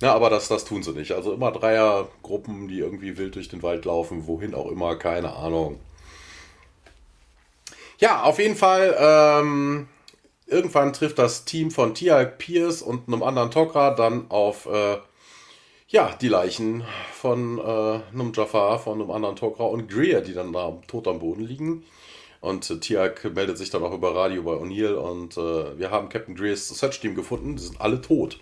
Ja, 0.00 0.14
aber 0.14 0.30
das, 0.30 0.46
das 0.46 0.64
tun 0.64 0.82
sie 0.82 0.92
nicht. 0.92 1.12
Also 1.12 1.32
immer 1.32 1.50
Dreiergruppen, 1.50 2.68
die 2.68 2.78
irgendwie 2.78 3.18
wild 3.18 3.34
durch 3.34 3.48
den 3.48 3.62
Wald 3.64 3.84
laufen, 3.84 4.28
wohin 4.28 4.54
auch 4.54 4.70
immer, 4.70 4.94
keine 4.96 5.34
Ahnung. 5.34 5.80
Ja, 8.00 8.22
auf 8.22 8.38
jeden 8.38 8.54
Fall, 8.54 8.96
ähm, 8.96 9.88
irgendwann 10.46 10.92
trifft 10.92 11.18
das 11.18 11.44
Team 11.44 11.72
von 11.72 11.94
Tia 11.94 12.24
Pierce 12.24 12.80
und 12.80 13.08
einem 13.08 13.24
anderen 13.24 13.50
Tokra 13.50 13.90
dann 13.90 14.30
auf 14.30 14.66
äh, 14.66 14.98
ja, 15.88 16.14
die 16.20 16.28
Leichen 16.28 16.84
von 17.12 17.58
äh, 17.58 17.62
einem 18.12 18.32
Jafar, 18.32 18.78
von 18.78 19.00
einem 19.00 19.10
anderen 19.10 19.36
Tok'ra 19.36 19.68
und 19.68 19.88
Greer, 19.88 20.20
die 20.20 20.32
dann 20.34 20.52
da 20.52 20.78
tot 20.86 21.08
am 21.08 21.18
Boden 21.18 21.42
liegen. 21.42 21.84
Und 22.40 22.70
äh, 22.70 22.78
Tiak 22.78 23.34
meldet 23.34 23.58
sich 23.58 23.70
dann 23.70 23.82
auch 23.82 23.92
über 23.92 24.14
Radio 24.14 24.42
bei 24.44 24.52
O'Neill 24.52 24.94
und 24.94 25.36
äh, 25.36 25.76
wir 25.76 25.90
haben 25.90 26.08
Captain 26.08 26.36
Greers 26.36 26.68
Search 26.68 27.00
Team 27.00 27.16
gefunden, 27.16 27.56
die 27.56 27.62
sind 27.62 27.80
alle 27.80 28.00
tot. 28.00 28.38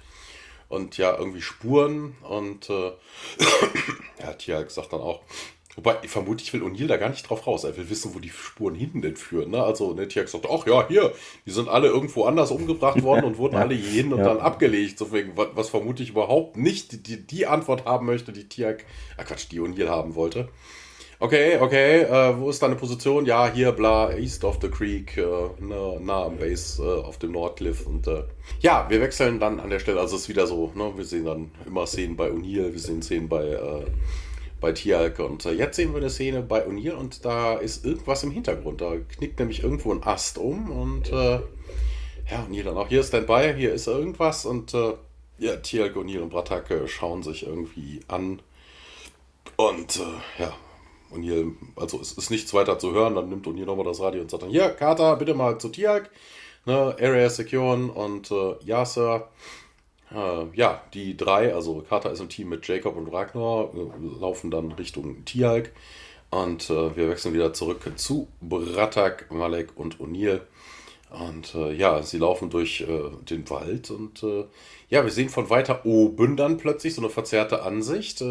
Und 0.68 0.98
ja, 0.98 1.16
irgendwie 1.16 1.40
Spuren 1.40 2.16
und 2.22 2.68
äh, 2.68 2.92
ja, 4.20 4.32
Tiak 4.34 4.70
sagt 4.70 4.92
dann 4.92 5.00
auch, 5.00 5.22
Wobei, 5.76 5.96
vermutlich 6.08 6.52
will 6.54 6.62
O'Neill 6.62 6.86
da 6.86 6.96
gar 6.96 7.10
nicht 7.10 7.28
drauf 7.28 7.46
raus. 7.46 7.64
Er 7.64 7.76
will 7.76 7.90
wissen, 7.90 8.14
wo 8.14 8.18
die 8.18 8.30
Spuren 8.30 8.74
hinten 8.74 9.02
denn 9.02 9.16
führen. 9.16 9.50
Ne? 9.50 9.62
Also, 9.62 9.92
ne, 9.92 10.08
Tiak 10.08 10.28
sagt, 10.28 10.46
ach 10.50 10.66
ja, 10.66 10.88
hier, 10.88 11.12
die 11.44 11.50
sind 11.50 11.68
alle 11.68 11.88
irgendwo 11.88 12.24
anders 12.24 12.50
umgebracht 12.50 13.02
worden 13.02 13.24
und 13.26 13.36
wurden 13.36 13.54
ja. 13.54 13.60
alle 13.60 13.74
hierhin 13.74 14.12
und 14.12 14.20
ja. 14.20 14.24
dann 14.24 14.38
abgelegt. 14.38 15.00
Deswegen, 15.00 15.36
was, 15.36 15.48
was 15.54 15.68
vermutlich 15.68 16.08
überhaupt 16.08 16.56
nicht 16.56 17.06
die, 17.06 17.26
die 17.26 17.46
Antwort 17.46 17.84
haben 17.84 18.06
möchte, 18.06 18.32
die 18.32 18.48
Tiak, 18.48 18.84
ah 19.18 19.24
Quatsch, 19.24 19.48
die 19.50 19.60
O'Neill 19.60 19.88
haben 19.88 20.14
wollte. 20.14 20.48
Okay, 21.18 21.58
okay, 21.58 22.02
äh, 22.02 22.38
wo 22.38 22.50
ist 22.50 22.62
deine 22.62 22.74
Position? 22.74 23.24
Ja, 23.24 23.50
hier, 23.50 23.72
bla, 23.72 24.14
east 24.14 24.44
of 24.44 24.58
the 24.60 24.68
creek, 24.68 25.16
äh, 25.16 25.24
nah, 25.60 25.98
nah 25.98 26.24
am 26.26 26.36
Base 26.36 26.82
äh, 26.82 27.04
auf 27.04 27.18
dem 27.18 27.32
Nordcliff. 27.32 27.86
Und 27.86 28.06
äh, 28.06 28.24
ja, 28.60 28.84
wir 28.90 29.00
wechseln 29.00 29.40
dann 29.40 29.58
an 29.58 29.70
der 29.70 29.78
Stelle, 29.78 29.98
also 29.98 30.16
es 30.16 30.22
ist 30.22 30.28
wieder 30.28 30.46
so, 30.46 30.72
ne, 30.74 30.92
wir 30.94 31.04
sehen 31.06 31.24
dann 31.24 31.50
immer 31.66 31.86
Szenen 31.86 32.16
bei 32.16 32.28
O'Neill, 32.28 32.70
wir 32.70 32.78
sehen 32.78 33.00
Szenen 33.00 33.30
bei, 33.30 33.44
äh, 33.44 33.86
bei 34.60 34.72
Tialk. 34.72 35.18
Und 35.18 35.44
äh, 35.46 35.52
jetzt 35.52 35.76
sehen 35.76 35.92
wir 35.92 35.98
eine 35.98 36.10
Szene 36.10 36.42
bei 36.42 36.66
O'Neill 36.66 36.92
und 36.92 37.24
da 37.24 37.54
ist 37.54 37.84
irgendwas 37.84 38.22
im 38.22 38.30
Hintergrund. 38.30 38.80
Da 38.80 38.94
knickt 38.96 39.38
nämlich 39.38 39.62
irgendwo 39.62 39.92
ein 39.92 40.02
Ast 40.02 40.38
um 40.38 40.70
und 40.70 41.10
ja, 41.10 41.42
O'Neill 42.48 42.64
dann 42.64 42.76
auch 42.76 42.88
hier 42.88 43.00
ist 43.00 43.08
Standby, 43.08 43.54
hier 43.56 43.72
ist 43.72 43.86
irgendwas 43.86 44.46
und 44.46 44.72
ja, 45.38 45.56
Tialk, 45.56 45.96
O'Neill 45.96 46.20
und 46.20 46.30
Bratak 46.30 46.88
schauen 46.88 47.22
sich 47.22 47.46
irgendwie 47.46 48.00
an. 48.08 48.40
Und 49.56 50.00
ja, 50.38 50.52
O'Neill, 51.12 51.52
also 51.76 52.00
es 52.00 52.12
ist 52.12 52.30
nichts 52.30 52.52
weiter 52.54 52.78
zu 52.78 52.92
hören, 52.92 53.14
dann 53.14 53.28
nimmt 53.28 53.46
O'Neill 53.46 53.66
nochmal 53.66 53.84
das 53.84 54.00
Radio 54.00 54.22
und 54.22 54.30
sagt 54.30 54.42
dann, 54.42 54.50
hier, 54.50 54.70
Carter, 54.70 55.16
bitte 55.16 55.34
mal 55.34 55.58
zu 55.58 55.68
Tiag, 55.68 56.10
ne, 56.64 56.96
Area 57.00 57.28
Securen 57.30 57.90
und 57.90 58.30
äh, 58.30 58.54
ja, 58.64 58.84
Sir. 58.84 59.28
Äh, 60.14 60.44
ja, 60.54 60.82
die 60.94 61.16
drei, 61.16 61.54
also 61.54 61.84
Carter 61.88 62.12
ist 62.12 62.20
im 62.20 62.28
Team 62.28 62.48
mit 62.48 62.66
Jacob 62.66 62.96
und 62.96 63.08
Ragnar, 63.08 63.70
äh, 63.74 64.20
laufen 64.20 64.50
dann 64.50 64.72
Richtung 64.72 65.24
Tialk 65.24 65.72
und 66.30 66.70
äh, 66.70 66.96
wir 66.96 67.08
wechseln 67.08 67.34
wieder 67.34 67.52
zurück 67.52 67.80
zu 67.96 68.28
Bratak, 68.40 69.32
Malek 69.32 69.70
und 69.76 69.98
O'Neill. 69.98 70.40
Und 71.10 71.54
äh, 71.54 71.72
ja, 71.72 72.02
sie 72.02 72.18
laufen 72.18 72.50
durch 72.50 72.82
äh, 72.82 73.10
den 73.28 73.48
Wald 73.48 73.90
und 73.90 74.24
ja, 74.88 75.02
wir 75.02 75.10
sehen 75.10 75.28
von 75.28 75.50
weiter 75.50 75.84
oben 75.84 76.36
dann 76.36 76.58
plötzlich 76.58 76.94
so 76.94 77.00
eine 77.00 77.10
verzerrte 77.10 77.62
Ansicht. 77.62 78.22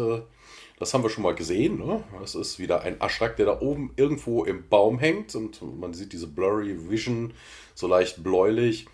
Das 0.78 0.92
haben 0.92 1.02
wir 1.02 1.10
schon 1.10 1.22
mal 1.22 1.34
gesehen. 1.34 1.78
Ne? 1.78 2.02
Das 2.20 2.34
ist 2.34 2.58
wieder 2.58 2.82
ein 2.82 3.00
Aschrak, 3.00 3.36
der 3.36 3.46
da 3.46 3.60
oben 3.60 3.92
irgendwo 3.96 4.44
im 4.44 4.68
Baum 4.68 4.98
hängt 4.98 5.34
und 5.34 5.60
man 5.78 5.94
sieht 5.94 6.12
diese 6.12 6.26
blurry 6.26 6.90
Vision, 6.90 7.34
so 7.74 7.86
leicht 7.86 8.22
bläulich. 8.22 8.86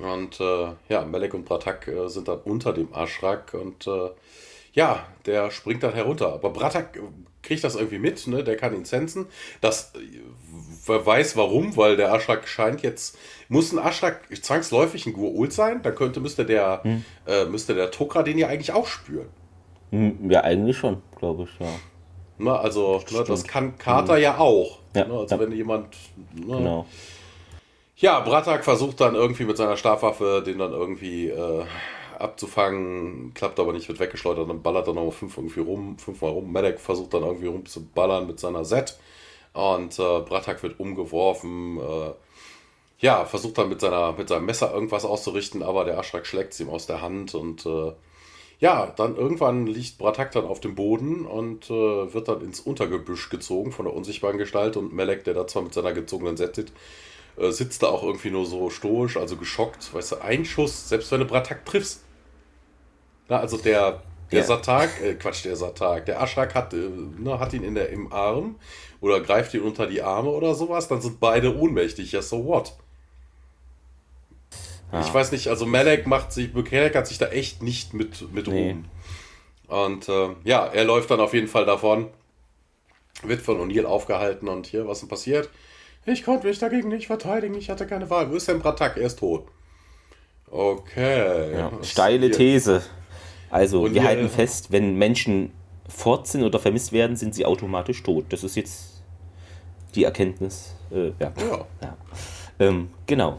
Und 0.00 0.40
äh, 0.40 0.68
ja, 0.88 1.04
Melek 1.04 1.34
und 1.34 1.44
Bratak 1.44 1.88
äh, 1.88 2.08
sind 2.08 2.28
dann 2.28 2.40
unter 2.44 2.72
dem 2.72 2.94
Aschrak 2.94 3.54
und 3.54 3.86
äh, 3.86 4.10
ja, 4.72 5.06
der 5.26 5.50
springt 5.50 5.82
dann 5.82 5.92
herunter. 5.92 6.32
Aber 6.32 6.50
Bratak 6.50 6.98
kriegt 7.42 7.62
das 7.64 7.74
irgendwie 7.74 7.98
mit, 7.98 8.26
ne? 8.26 8.42
der 8.42 8.56
kann 8.56 8.74
ihn 8.74 8.84
sensen. 8.84 9.26
Das 9.60 9.92
wer 10.86 11.04
weiß 11.04 11.36
warum, 11.36 11.76
weil 11.76 11.96
der 11.96 12.12
Aschrak 12.12 12.48
scheint 12.48 12.82
jetzt, 12.82 13.18
muss 13.48 13.72
ein 13.72 13.78
Aschrak 13.78 14.22
zwangsläufig 14.40 15.06
ein 15.06 15.14
Gua'uld 15.14 15.50
sein, 15.50 15.82
dann 15.82 15.94
könnte, 15.94 16.20
müsste 16.20 16.46
der, 16.46 16.80
hm. 16.82 17.04
äh, 17.26 17.44
müsste 17.44 17.74
der 17.74 17.90
Tokra 17.90 18.22
den 18.22 18.38
ja 18.38 18.48
eigentlich 18.48 18.72
auch 18.72 18.86
spüren. 18.86 19.28
Hm, 19.90 20.30
ja, 20.30 20.40
eigentlich 20.40 20.78
schon, 20.78 21.02
glaube 21.18 21.44
ich, 21.44 21.60
ja. 21.60 21.72
Na, 22.38 22.58
also, 22.58 23.02
ne, 23.12 23.24
das 23.24 23.44
kann 23.44 23.76
Carter 23.78 24.14
mhm. 24.14 24.22
ja 24.22 24.38
auch. 24.38 24.78
Ja, 24.96 25.04
ne, 25.04 25.14
also, 25.14 25.34
ja. 25.34 25.40
wenn 25.40 25.52
jemand. 25.52 25.96
Ne, 26.34 26.56
genau. 26.56 26.86
Ja, 28.02 28.18
Bratak 28.18 28.64
versucht 28.64 29.00
dann 29.00 29.14
irgendwie 29.14 29.44
mit 29.44 29.56
seiner 29.56 29.76
Stabwaffe 29.76 30.42
den 30.44 30.58
dann 30.58 30.72
irgendwie 30.72 31.28
äh, 31.28 31.64
abzufangen, 32.18 33.32
klappt 33.32 33.60
aber 33.60 33.72
nicht, 33.72 33.86
wird 33.86 34.00
weggeschleudert, 34.00 34.48
dann 34.50 34.60
ballert 34.60 34.88
er 34.88 34.94
noch 34.94 35.12
fünf 35.12 35.36
irgendwie 35.36 35.60
rum, 35.60 35.96
fünfmal 35.98 36.32
rum. 36.32 36.50
Medek 36.50 36.80
versucht 36.80 37.14
dann 37.14 37.22
irgendwie 37.22 37.46
rumzuballern 37.46 38.26
mit 38.26 38.40
seiner 38.40 38.64
Set 38.64 38.98
und 39.52 39.96
äh, 40.00 40.20
Bratak 40.20 40.64
wird 40.64 40.80
umgeworfen. 40.80 41.78
Äh, 41.78 42.10
ja, 42.98 43.24
versucht 43.24 43.58
dann 43.58 43.68
mit, 43.68 43.80
seiner, 43.80 44.14
mit 44.14 44.28
seinem 44.28 44.46
Messer 44.46 44.74
irgendwas 44.74 45.04
auszurichten, 45.04 45.62
aber 45.62 45.84
der 45.84 45.96
Aschrak 46.00 46.26
schlägt 46.26 46.54
es 46.54 46.60
ihm 46.60 46.70
aus 46.70 46.88
der 46.88 47.02
Hand 47.02 47.36
und 47.36 47.64
äh, 47.66 47.92
ja, 48.58 48.86
dann 48.96 49.14
irgendwann 49.14 49.68
liegt 49.68 49.98
Bratak 49.98 50.32
dann 50.32 50.46
auf 50.46 50.58
dem 50.58 50.74
Boden 50.74 51.24
und 51.24 51.70
äh, 51.70 52.12
wird 52.12 52.26
dann 52.26 52.40
ins 52.40 52.58
Untergebüsch 52.58 53.30
gezogen 53.30 53.70
von 53.70 53.84
der 53.84 53.94
unsichtbaren 53.94 54.38
Gestalt 54.38 54.76
und 54.76 54.92
Melek, 54.92 55.22
der 55.22 55.34
da 55.34 55.46
zwar 55.46 55.62
mit 55.62 55.74
seiner 55.74 55.92
gezogenen 55.92 56.36
Set 56.36 56.56
sitzt, 56.56 56.74
äh, 57.36 57.50
sitzt 57.50 57.82
da 57.82 57.88
auch 57.88 58.02
irgendwie 58.02 58.30
nur 58.30 58.46
so 58.46 58.70
stoisch, 58.70 59.16
also 59.16 59.36
geschockt. 59.36 59.92
Weißt 59.94 60.12
du, 60.12 60.16
ein 60.22 60.44
Schuss, 60.44 60.88
selbst 60.88 61.10
wenn 61.12 61.20
du 61.20 61.26
Bratak 61.26 61.64
triffst. 61.64 62.02
Na, 63.28 63.38
also 63.40 63.56
der, 63.56 64.02
der 64.30 64.40
ja. 64.40 64.44
Satak, 64.44 65.00
äh, 65.02 65.14
Quatsch, 65.14 65.44
der 65.44 65.56
Satak, 65.56 66.06
der 66.06 66.20
Aschrak 66.20 66.54
hat, 66.54 66.74
äh, 66.74 66.88
ne, 67.18 67.38
hat 67.38 67.52
ihn 67.52 67.64
in 67.64 67.74
der, 67.74 67.90
im 67.90 68.12
Arm 68.12 68.56
oder 69.00 69.20
greift 69.20 69.54
ihn 69.54 69.62
unter 69.62 69.86
die 69.86 70.02
Arme 70.02 70.30
oder 70.30 70.54
sowas, 70.54 70.88
dann 70.88 71.00
sind 71.00 71.20
beide 71.20 71.56
ohnmächtig. 71.56 72.12
Ja, 72.12 72.22
so 72.22 72.44
what? 72.44 72.74
Ja. 74.92 75.00
Ich 75.00 75.12
weiß 75.12 75.32
nicht, 75.32 75.48
also 75.48 75.64
Malek 75.64 76.06
macht 76.06 76.32
sich, 76.32 76.52
Malek 76.52 76.94
hat 76.94 77.06
sich 77.06 77.18
da 77.18 77.28
echt 77.28 77.62
nicht 77.62 77.94
mit, 77.94 78.32
mit 78.32 78.46
nee. 78.46 78.70
Ruhm. 78.70 78.84
Und 79.68 80.08
äh, 80.08 80.28
ja, 80.44 80.66
er 80.66 80.84
läuft 80.84 81.10
dann 81.10 81.20
auf 81.20 81.32
jeden 81.32 81.48
Fall 81.48 81.64
davon, 81.64 82.08
wird 83.22 83.40
von 83.40 83.58
O'Neill 83.58 83.86
aufgehalten 83.86 84.48
und 84.48 84.66
hier, 84.66 84.86
was 84.86 85.00
denn 85.00 85.08
passiert? 85.08 85.48
Ich 86.04 86.24
konnte 86.24 86.46
mich 86.46 86.58
dagegen 86.58 86.88
nicht 86.88 87.06
verteidigen, 87.06 87.54
ich 87.54 87.70
hatte 87.70 87.86
keine 87.86 88.10
Wahl. 88.10 88.30
Wo 88.30 88.34
ist 88.34 88.48
denn 88.48 88.58
Bratak? 88.58 88.96
Er 88.96 89.06
ist 89.06 89.18
tot. 89.18 89.44
Okay. 90.50 91.52
Ja, 91.52 91.72
steile 91.82 92.26
hier? 92.26 92.36
These. 92.36 92.82
Also, 93.50 93.82
und 93.82 93.94
wir 93.94 94.02
halten 94.02 94.28
fest, 94.28 94.72
wenn 94.72 94.96
Menschen 94.96 95.52
fort 95.88 96.26
sind 96.26 96.42
oder 96.42 96.58
vermisst 96.58 96.92
werden, 96.92 97.16
sind 97.16 97.34
sie 97.34 97.46
automatisch 97.46 98.02
tot. 98.02 98.26
Das 98.30 98.42
ist 98.42 98.56
jetzt 98.56 99.02
die 99.94 100.04
Erkenntnis. 100.04 100.74
Äh, 100.90 101.08
ja. 101.20 101.32
ja. 101.38 101.66
ja. 101.82 101.96
Ähm, 102.58 102.90
genau. 103.06 103.38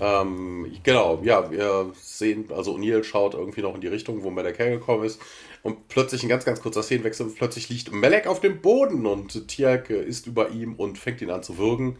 Ähm, 0.00 0.66
genau, 0.82 1.20
ja, 1.22 1.50
wir 1.50 1.92
sehen, 1.94 2.46
also 2.54 2.74
O'Neill 2.74 3.04
schaut 3.04 3.34
irgendwie 3.34 3.62
noch 3.62 3.74
in 3.74 3.80
die 3.80 3.86
Richtung, 3.86 4.22
wo 4.22 4.30
Melek 4.30 4.58
hergekommen 4.58 5.06
ist. 5.06 5.20
Und 5.64 5.88
plötzlich 5.88 6.22
ein 6.22 6.28
ganz, 6.28 6.44
ganz 6.44 6.60
kurzer 6.60 6.84
Szenenwechsel. 6.84 7.26
Plötzlich 7.34 7.68
liegt 7.68 7.92
Melek 7.92 8.28
auf 8.28 8.38
dem 8.38 8.60
Boden 8.60 9.06
und 9.06 9.48
Tiak 9.48 9.90
ist 9.90 10.28
über 10.28 10.50
ihm 10.50 10.74
und 10.74 10.96
fängt 10.98 11.20
ihn 11.20 11.30
an 11.30 11.42
zu 11.42 11.58
würgen. 11.58 11.98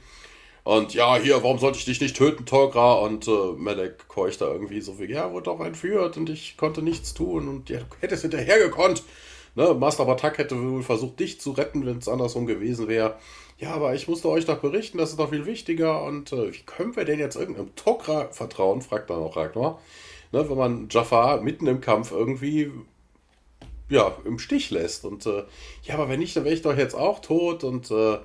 Und 0.62 0.94
ja, 0.94 1.16
hier, 1.16 1.42
warum 1.42 1.58
sollte 1.58 1.78
ich 1.78 1.84
dich 1.84 2.00
nicht 2.00 2.16
töten, 2.16 2.46
Torgra? 2.46 2.94
Und 2.94 3.26
äh, 3.26 3.52
Melek 3.56 4.06
keucht 4.06 4.40
da 4.40 4.46
irgendwie 4.46 4.80
so 4.80 5.00
wie, 5.00 5.10
ja, 5.10 5.32
wurde 5.32 5.44
doch 5.44 5.60
entführt 5.60 6.16
und 6.16 6.30
ich 6.30 6.56
konnte 6.56 6.80
nichts 6.80 7.14
tun 7.14 7.48
und 7.48 7.68
ja, 7.68 7.80
du 7.80 7.86
hättest 8.00 8.22
hinterher 8.22 8.58
gekonnt. 8.60 9.02
Ne, 9.56 9.74
Master 9.74 10.04
Batak 10.04 10.38
hätte 10.38 10.60
wohl 10.60 10.82
versucht, 10.82 11.20
dich 11.20 11.40
zu 11.40 11.52
retten, 11.52 11.84
wenn 11.84 11.98
es 11.98 12.08
andersrum 12.08 12.46
gewesen 12.46 12.88
wäre 12.88 13.18
ja, 13.58 13.72
aber 13.72 13.94
ich 13.94 14.08
musste 14.08 14.28
euch 14.28 14.46
doch 14.46 14.58
berichten, 14.58 14.98
das 14.98 15.10
ist 15.10 15.18
doch 15.18 15.30
viel 15.30 15.46
wichtiger. 15.46 16.02
Und 16.02 16.32
äh, 16.32 16.52
wie 16.52 16.62
können 16.62 16.96
wir 16.96 17.04
denn 17.04 17.18
jetzt 17.18 17.36
irgendeinem 17.36 17.74
Tokra 17.76 18.28
vertrauen, 18.32 18.82
fragt 18.82 19.10
dann 19.10 19.18
auch 19.18 19.36
Ragnar. 19.36 19.80
Ne, 20.32 20.48
wenn 20.48 20.58
man 20.58 20.88
Jafar 20.90 21.40
mitten 21.40 21.66
im 21.66 21.80
Kampf 21.80 22.10
irgendwie 22.12 22.72
ja, 23.88 24.16
im 24.24 24.38
Stich 24.38 24.70
lässt. 24.70 25.04
Und 25.04 25.26
äh, 25.26 25.44
ja, 25.82 25.94
aber 25.94 26.08
wenn 26.08 26.20
nicht, 26.20 26.36
dann 26.36 26.44
wäre 26.44 26.54
ich 26.54 26.62
doch 26.62 26.76
jetzt 26.76 26.94
auch 26.94 27.20
tot. 27.20 27.64
Und 27.64 27.90
äh, 27.90 28.18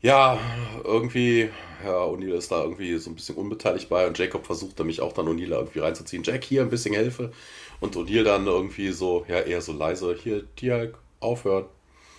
ja, 0.00 0.38
irgendwie, 0.84 1.50
ja, 1.84 2.04
O'Neill 2.04 2.34
ist 2.34 2.52
da 2.52 2.62
irgendwie 2.62 2.96
so 2.98 3.10
ein 3.10 3.16
bisschen 3.16 3.36
unbeteiligt 3.36 3.88
bei 3.88 4.06
und 4.06 4.18
Jacob 4.18 4.46
versucht 4.46 4.78
nämlich 4.78 5.00
auch 5.00 5.12
dann 5.12 5.26
O'Neill 5.28 5.52
irgendwie 5.52 5.80
reinzuziehen. 5.80 6.22
Jack, 6.22 6.44
hier 6.44 6.62
ein 6.62 6.70
bisschen 6.70 6.94
Hilfe. 6.94 7.32
Und 7.80 7.96
O'Neill 7.96 8.24
dann 8.24 8.46
irgendwie 8.46 8.90
so, 8.92 9.24
ja, 9.28 9.40
eher 9.40 9.60
so 9.60 9.72
leise, 9.72 10.14
hier, 10.14 10.44
Tiag, 10.56 10.98
aufhören. 11.20 11.66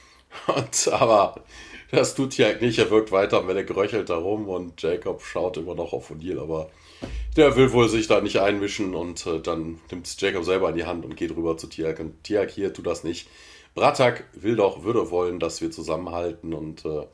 Und 0.48 0.88
aber 0.94 1.44
das 1.92 2.16
tut 2.16 2.38
Jack 2.38 2.62
nicht, 2.62 2.78
er 2.80 2.92
wirkt 2.92 3.12
weiter, 3.12 3.48
wenn 3.48 3.58
er 3.58 3.64
geröchelt 3.64 4.10
darum 4.10 4.48
und 4.48 4.80
Jacob 4.82 5.24
schaut 5.24 5.58
immer 5.58 5.74
noch 5.74 5.92
auf 5.92 6.12
O'Neill, 6.12 6.40
aber 6.40 6.70
der 7.36 7.56
will 7.56 7.72
wohl 7.72 7.90
sich 7.90 8.08
da 8.08 8.22
nicht 8.22 8.40
einmischen 8.40 8.96
und 8.96 9.26
äh, 9.26 9.40
dann 9.40 9.80
nimmt 9.92 10.08
es 10.08 10.20
Jacob 10.20 10.44
selber 10.44 10.70
in 10.70 10.76
die 10.76 10.86
Hand 10.86 11.06
und 11.06 11.16
geht 11.16 11.36
rüber 11.36 11.58
zu 11.58 11.68
Tiak. 11.68 12.00
Und 12.00 12.24
Tiak 12.24 12.52
hier 12.52 12.74
tut 12.74 12.88
das 12.88 13.04
nicht. 13.04 13.28
Bratak 13.76 14.26
will 14.34 14.56
doch, 14.56 14.84
würde 14.84 15.12
wollen, 15.12 15.40
dass 15.40 15.62
wir 15.62 15.72
zusammenhalten 15.72 16.54
und 16.54 16.86
äh, 16.86 17.06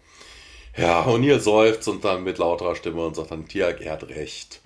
ja, 0.78 1.06
O'Neill 1.06 1.40
seufzt 1.40 1.88
und 1.88 2.04
dann 2.04 2.24
mit 2.24 2.38
lauterer 2.38 2.76
Stimme 2.76 3.06
und 3.06 3.16
sagt 3.16 3.32
dann, 3.32 3.48
Tiak, 3.48 3.82
er 3.82 3.94
hat 3.94 4.10
recht. 4.10 4.62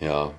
Ja, 0.00 0.34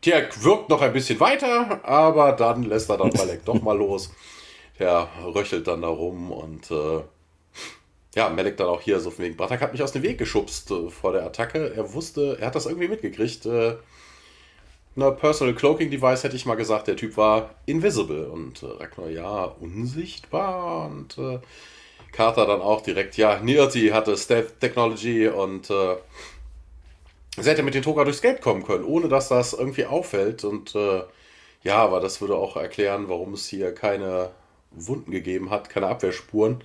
Tiak 0.00 0.44
wirkt 0.44 0.68
noch 0.68 0.82
ein 0.82 0.92
bisschen 0.92 1.18
weiter, 1.18 1.84
aber 1.84 2.32
dann 2.32 2.62
lässt 2.62 2.90
er 2.90 2.96
dann 2.96 3.10
Malek 3.16 3.44
doch 3.44 3.60
mal 3.60 3.76
los. 3.76 4.12
Der 4.78 5.08
röchelt 5.24 5.66
dann 5.66 5.82
da 5.82 5.88
rum 5.88 6.30
und 6.30 6.70
äh, 6.70 7.02
ja, 8.16 8.30
Melek 8.30 8.56
dann 8.56 8.68
auch 8.68 8.80
hier 8.80 8.98
so 8.98 9.10
von 9.10 9.26
wegen, 9.26 9.36
Bratak 9.36 9.60
hat 9.60 9.72
mich 9.72 9.82
aus 9.82 9.92
dem 9.92 10.02
Weg 10.02 10.16
geschubst 10.16 10.70
äh, 10.70 10.88
vor 10.88 11.12
der 11.12 11.24
Attacke. 11.24 11.74
Er 11.76 11.92
wusste, 11.92 12.38
er 12.40 12.46
hat 12.46 12.54
das 12.54 12.64
irgendwie 12.64 12.88
mitgekriegt. 12.88 13.44
Äh, 13.44 13.76
eine 14.96 15.12
Personal 15.12 15.54
Cloaking 15.54 15.90
Device 15.90 16.24
hätte 16.24 16.34
ich 16.34 16.46
mal 16.46 16.54
gesagt, 16.54 16.88
der 16.88 16.96
Typ 16.96 17.18
war 17.18 17.50
invisible. 17.66 18.26
Und 18.28 18.62
äh, 18.62 18.66
Ragnar, 18.66 19.10
ja, 19.10 19.44
unsichtbar. 19.44 20.86
Und 20.86 21.18
äh, 21.18 21.40
Carter 22.10 22.46
dann 22.46 22.62
auch 22.62 22.80
direkt, 22.80 23.18
ja, 23.18 23.38
Nirti 23.38 23.88
hatte 23.88 24.16
Stealth 24.16 24.60
Technology 24.60 25.28
und 25.28 25.68
äh, 25.68 25.96
sie 27.36 27.50
hätte 27.50 27.62
mit 27.62 27.74
den 27.74 27.82
Toga 27.82 28.04
durchs 28.04 28.22
Gate 28.22 28.40
kommen 28.40 28.64
können, 28.64 28.84
ohne 28.84 29.08
dass 29.08 29.28
das 29.28 29.52
irgendwie 29.52 29.84
auffällt. 29.84 30.42
Und 30.42 30.74
äh, 30.74 31.02
ja, 31.64 31.76
aber 31.76 32.00
das 32.00 32.22
würde 32.22 32.36
auch 32.36 32.56
erklären, 32.56 33.10
warum 33.10 33.34
es 33.34 33.46
hier 33.46 33.74
keine 33.74 34.30
Wunden 34.70 35.10
gegeben 35.10 35.50
hat, 35.50 35.68
keine 35.68 35.88
Abwehrspuren. 35.88 36.62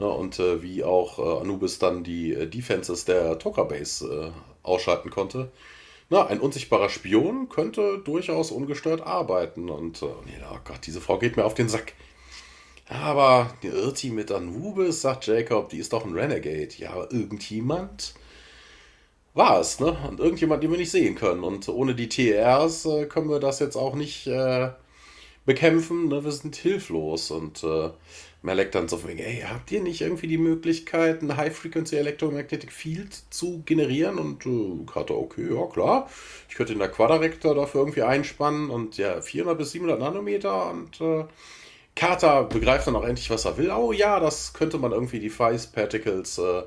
Ne, 0.00 0.08
und 0.08 0.38
äh, 0.38 0.62
wie 0.62 0.82
auch 0.82 1.18
äh, 1.18 1.42
Anubis 1.42 1.78
dann 1.78 2.02
die 2.02 2.32
äh, 2.32 2.46
Defenses 2.46 3.04
der 3.04 3.38
Toka 3.38 3.64
Base 3.64 4.32
äh, 4.32 4.66
ausschalten 4.66 5.10
konnte. 5.10 5.52
Na, 6.08 6.26
ein 6.26 6.40
unsichtbarer 6.40 6.88
Spion 6.88 7.50
könnte 7.50 7.98
durchaus 7.98 8.50
ungestört 8.50 9.02
arbeiten. 9.02 9.68
Und 9.68 10.00
äh, 10.00 10.06
nee, 10.24 10.32
oh 10.50 10.58
Gott, 10.64 10.80
diese 10.86 11.02
Frau 11.02 11.18
geht 11.18 11.36
mir 11.36 11.44
auf 11.44 11.52
den 11.52 11.68
Sack. 11.68 11.92
Aber 12.88 13.52
die 13.62 13.68
Irti 13.68 14.08
mit 14.08 14.32
Anubis, 14.32 15.02
sagt 15.02 15.26
Jacob, 15.26 15.68
die 15.68 15.78
ist 15.78 15.92
doch 15.92 16.06
ein 16.06 16.14
Renegade. 16.14 16.70
Ja, 16.78 16.92
aber 16.92 17.12
irgendjemand 17.12 18.14
war 19.34 19.60
es, 19.60 19.80
ne? 19.80 19.96
Und 20.08 20.18
irgendjemand, 20.18 20.62
den 20.62 20.70
wir 20.70 20.78
nicht 20.78 20.90
sehen 20.90 21.14
können. 21.14 21.44
Und 21.44 21.68
ohne 21.68 21.94
die 21.94 22.08
TRs 22.08 22.86
äh, 22.86 23.04
können 23.04 23.28
wir 23.28 23.38
das 23.38 23.58
jetzt 23.58 23.76
auch 23.76 23.94
nicht 23.94 24.28
bekämpfen. 25.44 26.08
Ne? 26.08 26.24
Wir 26.24 26.32
sind 26.32 26.56
hilflos. 26.56 27.30
Und 27.30 27.64
äh, 28.42 28.46
Malek 28.46 28.72
dann 28.72 28.88
so 28.88 29.06
wegen, 29.06 29.18
ey, 29.18 29.44
habt 29.46 29.70
ihr 29.72 29.82
nicht 29.82 30.00
irgendwie 30.00 30.26
die 30.26 30.38
Möglichkeit, 30.38 31.22
ein 31.22 31.36
High-Frequency 31.36 31.96
Electromagnetic 31.96 32.72
Field 32.72 33.14
zu 33.30 33.62
generieren? 33.64 34.18
Und 34.18 34.46
äh, 34.46 34.84
Carter, 34.90 35.16
okay, 35.16 35.54
ja 35.54 35.66
klar. 35.66 36.08
Ich 36.48 36.54
könnte 36.54 36.74
den 36.74 36.90
Quadrector 36.90 37.54
dafür 37.54 37.82
irgendwie 37.82 38.02
einspannen 38.02 38.70
und 38.70 38.96
ja, 38.96 39.20
400 39.20 39.58
bis 39.58 39.72
700 39.72 40.00
Nanometer 40.00 40.70
und 40.70 41.00
äh, 41.00 41.24
Carter 41.96 42.44
begreift 42.44 42.86
dann 42.86 42.96
auch 42.96 43.04
endlich, 43.04 43.30
was 43.30 43.44
er 43.44 43.58
will. 43.58 43.70
Oh 43.70 43.92
ja, 43.92 44.20
das 44.20 44.52
könnte 44.52 44.78
man 44.78 44.92
irgendwie 44.92 45.20
die 45.20 45.28
Phase 45.28 45.68
Particles 45.72 46.38
äh, 46.38 46.62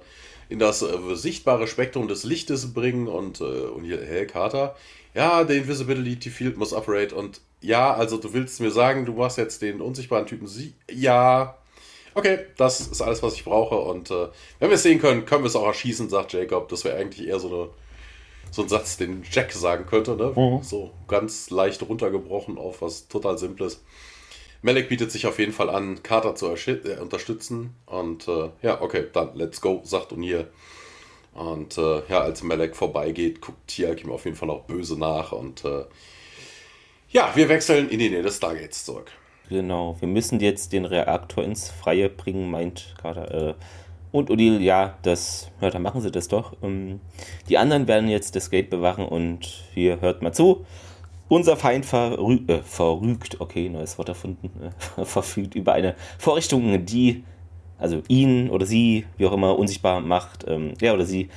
in 0.49 0.59
das 0.59 0.81
äh, 0.81 1.15
sichtbare 1.15 1.67
Spektrum 1.67 2.07
des 2.07 2.23
Lichtes 2.23 2.73
bringen 2.73 3.07
und, 3.07 3.41
äh, 3.41 3.43
und 3.43 3.83
hier, 3.85 3.99
hey, 4.05 4.27
Carter, 4.27 4.75
ja, 5.15 5.43
der 5.43 5.57
Invisibility 5.57 6.29
Field 6.29 6.57
muss 6.57 6.73
operate 6.73 7.15
und 7.15 7.41
ja, 7.61 7.93
also 7.93 8.17
du 8.17 8.33
willst 8.33 8.59
mir 8.59 8.71
sagen, 8.71 9.05
du 9.05 9.13
machst 9.13 9.37
jetzt 9.37 9.61
den 9.61 9.81
unsichtbaren 9.81 10.27
Typen 10.27 10.47
sie 10.47 10.73
ja. 10.91 11.57
Okay, 12.15 12.39
das 12.57 12.79
ist 12.79 13.01
alles, 13.01 13.23
was 13.23 13.33
ich 13.35 13.43
brauche 13.43 13.75
und 13.75 14.11
äh, 14.11 14.27
wenn 14.59 14.69
wir 14.69 14.75
es 14.75 14.83
sehen 14.83 14.99
können, 14.99 15.25
können 15.25 15.43
wir 15.43 15.47
es 15.47 15.55
auch 15.55 15.65
erschießen, 15.65 16.09
sagt 16.09 16.33
Jacob. 16.33 16.69
Das 16.69 16.85
wäre 16.85 16.97
eigentlich 16.97 17.27
eher 17.27 17.39
so, 17.39 17.47
eine, 17.47 17.69
so 18.51 18.61
ein 18.61 18.69
Satz, 18.69 18.97
den 18.97 19.23
Jack 19.29 19.51
sagen 19.51 19.85
könnte, 19.85 20.15
ne? 20.15 20.33
Mhm. 20.35 20.61
So 20.61 20.91
ganz 21.07 21.49
leicht 21.49 21.81
runtergebrochen 21.81 22.57
auf 22.57 22.81
was 22.81 23.07
total 23.07 23.37
Simples. 23.37 23.81
Melek 24.63 24.87
bietet 24.87 25.11
sich 25.11 25.27
auf 25.27 25.39
jeden 25.39 25.51
Fall 25.51 25.69
an, 25.69 26.03
Carter 26.03 26.35
zu 26.35 26.47
äh, 26.47 26.97
unterstützen. 26.99 27.75
Und 27.85 28.27
äh, 28.29 28.49
ja, 28.61 28.81
okay, 28.81 29.07
dann 29.11 29.35
let's 29.35 29.59
go, 29.59 29.81
sagt 29.83 30.13
O'Neill. 30.13 30.47
Und 31.33 31.77
äh, 31.77 32.01
ja, 32.07 32.21
als 32.21 32.43
Melek 32.43 32.75
vorbeigeht, 32.75 33.41
guckt 33.41 33.67
Tiak 33.67 34.03
ihm 34.03 34.11
auf 34.11 34.23
jeden 34.23 34.37
Fall 34.37 34.49
auch 34.49 34.63
böse 34.63 34.97
nach. 34.97 35.33
Und 35.33 35.65
äh, 35.65 35.83
ja, 37.09 37.35
wir 37.35 37.49
wechseln 37.49 37.89
in 37.89 37.99
die 37.99 38.09
Nähe 38.09 38.21
des 38.21 38.37
Stargates 38.37 38.85
zurück. 38.85 39.11
Genau, 39.53 39.95
wir 39.99 40.07
müssen 40.07 40.39
jetzt 40.39 40.73
den 40.73 40.83
Reaktor 40.83 41.43
ins 41.43 41.69
Freie 41.69 42.09
bringen, 42.09 42.49
meint 42.49 42.95
Carter. 42.99 43.49
Äh, 43.49 43.53
und 44.11 44.31
Odile, 44.31 44.59
ja, 44.59 44.97
das, 45.03 45.51
ja, 45.61 45.69
dann 45.69 45.83
machen 45.83 46.01
sie 46.01 46.09
das 46.09 46.27
doch. 46.27 46.53
Ähm, 46.63 46.99
die 47.49 47.59
anderen 47.59 47.87
werden 47.87 48.09
jetzt 48.09 48.35
das 48.35 48.49
Gate 48.49 48.71
bewachen 48.71 49.05
und 49.05 49.45
hier 49.75 50.01
hört 50.01 50.23
mal 50.23 50.31
zu. 50.33 50.65
Unser 51.29 51.55
Feind 51.55 51.85
verrü 51.85 52.39
äh, 52.47 52.63
verrügt, 52.63 53.41
okay, 53.41 53.69
neues 53.69 53.99
Wort 53.99 54.09
erfunden, 54.09 54.49
äh, 54.97 55.05
verfügt 55.05 55.53
über 55.53 55.73
eine 55.73 55.93
Vorrichtung, 56.17 56.83
die 56.83 57.23
also 57.77 58.01
ihn 58.07 58.49
oder 58.49 58.65
sie, 58.65 59.05
wie 59.17 59.27
auch 59.27 59.33
immer, 59.33 59.59
unsichtbar 59.59 60.01
macht. 60.01 60.45
Ähm, 60.47 60.73
er 60.81 60.95
oder 60.95 61.05
sie 61.05 61.29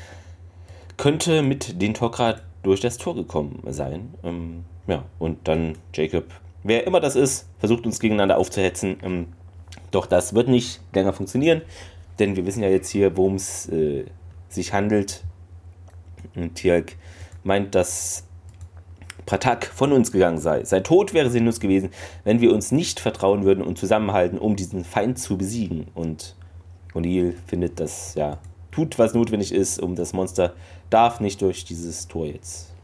könnte 0.96 1.42
mit 1.42 1.82
den 1.82 1.94
Tok'ra 1.94 2.36
durch 2.62 2.80
das 2.80 2.96
Tor 2.96 3.14
gekommen 3.14 3.62
sein. 3.66 4.14
Ähm, 4.24 4.64
ja, 4.86 5.04
und 5.18 5.46
dann 5.48 5.76
Jacob, 5.92 6.24
wer 6.66 6.86
immer 6.86 7.00
das 7.00 7.16
ist, 7.16 7.46
versucht 7.58 7.86
uns 7.86 8.00
gegeneinander 8.00 8.38
aufzuhetzen. 8.38 8.96
Ähm, 9.02 9.26
doch 9.90 10.06
das 10.06 10.34
wird 10.34 10.48
nicht 10.48 10.80
länger 10.92 11.12
funktionieren, 11.12 11.62
denn 12.18 12.36
wir 12.36 12.44
wissen 12.46 12.62
ja 12.62 12.68
jetzt 12.68 12.90
hier, 12.90 13.16
worum 13.16 13.36
es 13.36 13.68
äh, 13.68 14.04
sich 14.48 14.72
handelt. 14.72 15.22
Und 16.34 16.56
Tialk 16.56 16.96
meint, 17.44 17.74
dass 17.74 18.24
Pratak 19.26 19.66
von 19.66 19.92
uns 19.92 20.12
gegangen 20.12 20.38
sei. 20.38 20.64
Sein 20.64 20.84
Tod 20.84 21.14
wäre 21.14 21.30
sinnlos 21.30 21.60
gewesen, 21.60 21.90
wenn 22.24 22.40
wir 22.40 22.52
uns 22.52 22.72
nicht 22.72 23.00
vertrauen 23.00 23.44
würden 23.44 23.64
und 23.64 23.78
zusammenhalten, 23.78 24.38
um 24.38 24.56
diesen 24.56 24.84
Feind 24.84 25.18
zu 25.18 25.36
besiegen. 25.36 25.88
Und 25.94 26.36
O'Neill 26.94 27.34
findet, 27.46 27.80
dass 27.80 28.14
ja 28.14 28.38
tut, 28.70 28.98
was 28.98 29.14
notwendig 29.14 29.52
ist, 29.52 29.80
um 29.80 29.96
das 29.96 30.12
Monster 30.12 30.54
darf 30.90 31.20
nicht 31.20 31.42
durch 31.42 31.64
dieses 31.64 32.08
Tor 32.08 32.26
jetzt. 32.26 32.75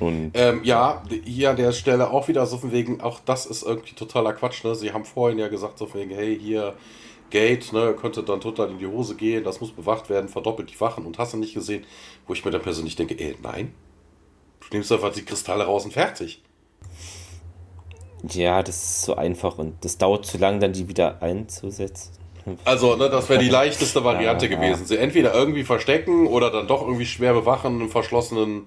Ja. 0.00 0.06
Und 0.06 0.30
ähm, 0.34 0.60
ja, 0.64 1.02
hier 1.24 1.50
an 1.50 1.56
der 1.56 1.72
Stelle 1.72 2.10
auch 2.10 2.28
wieder 2.28 2.46
so 2.46 2.58
von 2.58 2.72
wegen, 2.72 3.00
auch 3.00 3.20
das 3.24 3.46
ist 3.46 3.62
irgendwie 3.62 3.94
totaler 3.94 4.32
Quatsch. 4.32 4.64
Ne? 4.64 4.74
Sie 4.74 4.92
haben 4.92 5.04
vorhin 5.04 5.38
ja 5.38 5.48
gesagt, 5.48 5.78
so 5.78 5.86
von 5.86 6.00
wegen, 6.00 6.14
hey, 6.14 6.38
hier 6.38 6.74
Gate, 7.30 7.72
ne, 7.72 7.94
könnte 8.00 8.22
dann 8.22 8.40
total 8.40 8.70
in 8.70 8.78
die 8.78 8.86
Hose 8.86 9.14
gehen, 9.14 9.44
das 9.44 9.60
muss 9.60 9.72
bewacht 9.72 10.08
werden, 10.08 10.28
verdoppelt 10.28 10.70
die 10.70 10.80
Wachen 10.80 11.04
und 11.04 11.18
hast 11.18 11.34
du 11.34 11.36
nicht 11.36 11.52
gesehen, 11.52 11.84
wo 12.26 12.32
ich 12.32 12.42
mir 12.42 12.50
dann 12.50 12.62
persönlich 12.62 12.96
denke, 12.96 13.18
ey, 13.18 13.36
nein, 13.42 13.74
Du 14.60 14.76
nimmst 14.76 14.92
einfach 14.92 15.12
die 15.12 15.24
Kristalle 15.24 15.64
raus 15.64 15.84
und 15.84 15.92
fertig. 15.92 16.42
Ja, 18.28 18.62
das 18.62 18.76
ist 18.76 19.02
so 19.02 19.14
einfach 19.14 19.58
und 19.58 19.82
das 19.84 19.96
dauert 19.96 20.26
zu 20.26 20.38
lang, 20.38 20.60
dann 20.60 20.72
die 20.72 20.88
wieder 20.88 21.22
einzusetzen. 21.22 22.12
Also, 22.64 22.96
ne, 22.96 23.08
das 23.08 23.28
wäre 23.28 23.40
die 23.40 23.48
leichteste 23.48 24.04
Variante 24.04 24.46
ja, 24.46 24.56
gewesen. 24.56 24.86
Sie 24.86 24.96
entweder 24.96 25.34
irgendwie 25.34 25.64
verstecken 25.64 26.26
oder 26.26 26.50
dann 26.50 26.66
doch 26.66 26.82
irgendwie 26.82 27.06
schwer 27.06 27.32
bewachen 27.32 27.80
im 27.80 27.90
verschlossenen 27.90 28.66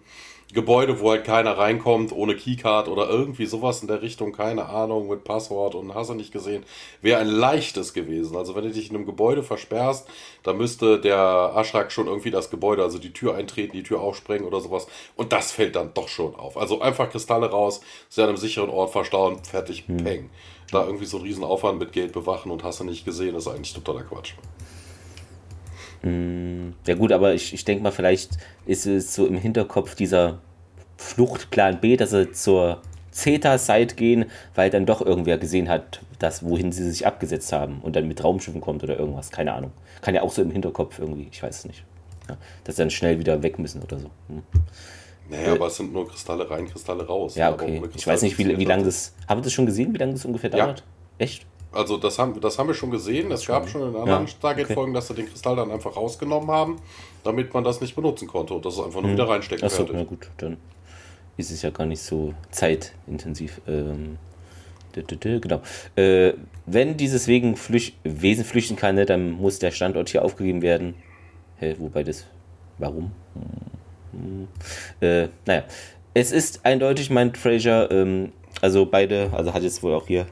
Gebäude, 0.54 1.00
wo 1.00 1.12
halt 1.12 1.24
keiner 1.24 1.58
reinkommt, 1.58 2.12
ohne 2.12 2.36
Keycard 2.36 2.88
oder 2.88 3.10
irgendwie 3.10 3.46
sowas 3.46 3.82
in 3.82 3.88
der 3.88 4.02
Richtung, 4.02 4.32
keine 4.32 4.68
Ahnung, 4.68 5.08
mit 5.08 5.24
Passwort 5.24 5.76
und 5.76 5.94
hast 5.94 6.10
du 6.10 6.14
nicht 6.14 6.32
gesehen, 6.32 6.64
wäre 7.02 7.20
ein 7.20 7.28
leichtes 7.28 7.94
gewesen. 7.94 8.36
Also 8.36 8.56
wenn 8.56 8.64
du 8.64 8.72
dich 8.72 8.90
in 8.90 8.96
einem 8.96 9.06
Gebäude 9.06 9.44
versperrst, 9.44 10.08
dann 10.44 10.58
müsste 10.58 11.00
der 11.00 11.20
Aschrak 11.56 11.92
schon 11.92 12.08
irgendwie 12.08 12.32
das 12.32 12.50
Gebäude, 12.50 12.84
also 12.84 13.00
die 13.00 13.14
Tür 13.14 13.36
eintreten, 13.36 13.74
die 13.74 13.84
Tür 13.84 14.02
aufsprengen 14.02 14.46
oder 14.46 14.60
sowas. 14.62 14.88
Und 15.16 15.32
das 15.34 15.52
fällt 15.52 15.76
dann 15.76 15.94
doch 15.94 16.08
schon 16.08 16.36
auf. 16.36 16.58
Also 16.58 16.82
einfach 16.82 17.10
Kristalle 17.10 17.50
raus, 17.50 17.82
sie 18.10 18.22
an 18.22 18.30
einem 18.30 18.38
sicheren 18.38 18.70
Ort 18.70 18.92
verstauen, 18.92 19.44
fertig, 19.44 19.86
hm. 19.88 19.98
peng. 19.98 20.30
Da 20.72 20.86
irgendwie 20.86 21.06
so 21.06 21.18
einen 21.18 21.26
riesen 21.26 21.44
Aufwand 21.44 21.80
mit 21.80 21.92
Geld 21.92 22.14
bewachen 22.14 22.52
und 22.52 22.64
hast 22.64 22.80
du 22.80 22.84
nicht 22.86 23.06
gesehen, 23.06 23.36
ist 23.36 23.48
eigentlich 23.48 23.74
totaler 23.74 24.04
Quatsch. 24.04 24.34
Hm, 26.02 26.74
ja 26.88 26.96
gut, 26.96 27.12
aber 27.12 27.34
ich, 27.34 27.54
ich 27.54 27.64
denke 27.66 27.84
mal, 27.84 27.92
vielleicht 27.92 28.38
ist 28.66 28.86
es 28.86 29.14
so 29.14 29.26
im 29.28 29.38
Hinterkopf 29.38 29.96
dieser 29.96 30.40
Fluchtplan 30.98 31.80
B, 31.80 31.98
dass 31.98 32.12
sie 32.12 32.32
zur 32.32 32.82
Zeta-Site 33.12 33.96
gehen, 33.96 34.26
weil 34.56 34.70
dann 34.70 34.86
doch 34.86 35.02
irgendwer 35.02 35.38
gesehen 35.38 35.70
hat, 35.70 36.02
dass, 36.20 36.44
wohin 36.44 36.72
sie 36.72 36.90
sich 36.90 37.06
abgesetzt 37.06 37.52
haben 37.52 37.80
und 37.82 37.96
dann 37.96 38.08
mit 38.08 38.24
Raumschiffen 38.24 38.62
kommt 38.62 38.84
oder 38.84 38.98
irgendwas, 38.98 39.32
keine 39.32 39.54
Ahnung. 39.54 39.72
Kann 40.02 40.16
ja 40.16 40.22
auch 40.22 40.32
so 40.32 40.42
im 40.42 40.52
Hinterkopf 40.52 41.00
irgendwie, 41.00 41.28
ich 41.32 41.44
weiß 41.44 41.60
es 41.60 41.66
nicht. 41.66 41.84
Ja, 42.30 42.38
dass 42.64 42.78
sie 42.78 42.82
dann 42.84 42.92
schnell 42.92 43.20
wieder 43.20 43.44
weg 43.44 43.60
müssen 43.60 43.82
oder 43.82 44.00
so. 44.00 44.10
Hm. 44.30 44.44
Naja, 45.30 45.48
äh, 45.48 45.52
aber 45.52 45.68
es 45.68 45.78
sind 45.78 45.94
nur 45.94 46.08
Kristalle 46.08 46.50
rein, 46.50 46.68
Kristalle 46.68 47.06
raus. 47.06 47.36
Ja, 47.36 47.54
okay. 47.54 47.82
Ich 47.96 48.06
weiß 48.06 48.22
nicht, 48.22 48.38
wie, 48.38 48.58
wie 48.58 48.66
lange 48.66 48.84
das. 48.84 49.14
Haben 49.28 49.40
wir 49.40 49.44
das 49.44 49.54
schon 49.54 49.66
gesehen, 49.66 49.94
wie 49.94 49.98
lange 49.98 50.14
das 50.14 50.26
ungefähr 50.26 50.50
dauert? 50.50 50.80
Ja. 50.80 50.86
Echt? 51.20 51.46
Also 51.72 51.98
das 51.98 52.20
haben, 52.20 52.40
das 52.42 52.60
haben 52.60 52.68
wir 52.68 52.74
schon 52.74 52.92
gesehen. 52.92 53.32
Es 53.32 53.48
gab 53.48 53.70
schon 53.70 53.82
in 53.82 53.96
anderen 53.96 54.24
ja, 54.24 54.28
Stargate-Folgen, 54.28 54.92
okay. 54.92 54.94
dass 54.94 55.08
sie 55.08 55.14
den 55.14 55.28
Kristall 55.28 55.56
dann 55.56 55.72
einfach 55.72 55.96
rausgenommen 55.96 56.52
haben, 56.52 56.78
damit 57.24 57.54
man 57.54 57.64
das 57.64 57.80
nicht 57.80 57.96
benutzen 57.96 58.28
konnte 58.28 58.54
und 58.54 58.66
das 58.66 58.78
einfach 58.78 59.02
nur 59.02 59.12
hm. 59.12 59.14
wieder 59.14 59.30
reinstecken 59.30 59.64
Achso, 59.64 59.88
na 59.92 60.04
gut, 60.04 60.30
dann 60.38 60.58
ist 61.38 61.52
es 61.52 61.62
ja 61.62 61.70
gar 61.70 61.86
nicht 61.86 62.02
so 62.02 62.34
zeitintensiv. 62.52 63.62
Ähm, 63.68 64.18
genau. 64.94 65.62
Äh, 65.96 66.34
wenn 66.66 66.98
dieses 66.98 67.28
Wegen 67.28 67.56
Flüch 67.56 67.96
Wesen 68.04 68.44
flüchten 68.44 68.76
kann, 68.76 68.96
ne, 68.96 69.06
dann 69.06 69.32
muss 69.32 69.60
der 69.60 69.72
Standort 69.72 70.10
hier 70.10 70.26
aufgegeben 70.26 70.62
werden. 70.62 70.96
Hä, 71.60 71.76
wobei 71.80 72.04
das. 72.04 72.26
Warum? 72.78 73.12
Hm, 74.12 74.48
äh, 75.00 75.30
naja. 75.46 75.64
Es 76.14 76.34
ist 76.34 76.66
eindeutig, 76.66 77.10
meint 77.10 77.38
Fraser, 77.38 77.90
ähm, 77.90 78.34
also 78.60 78.86
beide, 78.86 79.30
also 79.32 79.54
hat 79.54 79.64
jetzt 79.64 79.82
wohl 79.82 79.94
auch 79.94 80.08
hier 80.08 80.28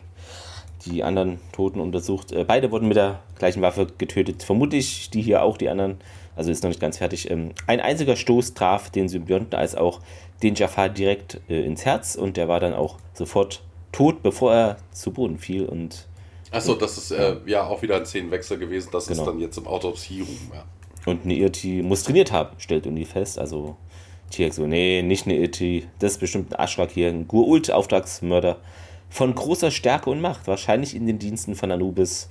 die 0.85 1.03
anderen 1.03 1.39
Toten 1.51 1.79
untersucht. 1.79 2.31
Äh, 2.31 2.45
beide 2.45 2.71
wurden 2.71 2.87
mit 2.87 2.97
der 2.97 3.19
gleichen 3.37 3.61
Waffe 3.61 3.87
getötet. 3.97 4.43
Vermutlich 4.43 5.09
die 5.09 5.21
hier 5.21 5.43
auch, 5.43 5.57
die 5.57 5.69
anderen. 5.69 5.97
Also 6.35 6.51
ist 6.51 6.63
noch 6.63 6.69
nicht 6.69 6.79
ganz 6.79 6.97
fertig. 6.97 7.29
Ähm, 7.29 7.51
ein 7.67 7.81
einziger 7.81 8.15
Stoß 8.15 8.53
traf 8.53 8.89
den 8.89 9.09
Symbionten 9.09 9.57
als 9.57 9.75
auch 9.75 9.99
den 10.41 10.55
Jafar 10.55 10.89
direkt 10.89 11.41
äh, 11.49 11.65
ins 11.65 11.85
Herz 11.85 12.15
und 12.15 12.37
der 12.37 12.47
war 12.47 12.59
dann 12.59 12.73
auch 12.73 12.97
sofort 13.13 13.61
tot, 13.91 14.23
bevor 14.23 14.53
er 14.53 14.77
zu 14.91 15.11
Boden 15.11 15.37
fiel. 15.37 15.65
Und, 15.65 16.07
Achso, 16.51 16.75
das 16.75 16.97
ist 16.97 17.11
äh, 17.11 17.37
ja 17.45 17.67
auch 17.67 17.81
wieder 17.81 17.97
ein 17.97 18.05
Szenenwechsel 18.05 18.57
gewesen. 18.57 18.89
Das 18.91 19.07
genau. 19.07 19.21
ist 19.21 19.27
dann 19.27 19.39
jetzt 19.39 19.57
im 19.57 19.67
Autopsie-Room. 19.67 20.51
Ja. 20.53 20.63
Und 21.05 21.25
eine 21.25 21.33
Irti 21.33 21.81
muss 21.81 22.03
trainiert 22.03 22.31
haben, 22.31 22.55
stellt 22.57 22.87
Uni 22.87 23.05
fest. 23.05 23.39
Also 23.39 23.75
Tiak 24.29 24.53
so, 24.53 24.65
nee, 24.67 25.01
nicht 25.01 25.25
eine 25.25 25.35
Irti. 25.35 25.87
Das 25.99 26.13
ist 26.13 26.19
bestimmt 26.19 26.53
ein 26.53 26.59
Aschrak 26.59 26.91
hier, 26.91 27.09
ein 27.09 27.27
Gur-Ult-Auftragsmörder 27.27 28.57
von 29.09 29.33
großer 29.33 29.71
Stärke 29.71 30.09
und 30.09 30.21
Macht, 30.21 30.47
wahrscheinlich 30.47 30.95
in 30.95 31.07
den 31.07 31.19
Diensten 31.19 31.55
von 31.55 31.71
Anubis 31.71 32.29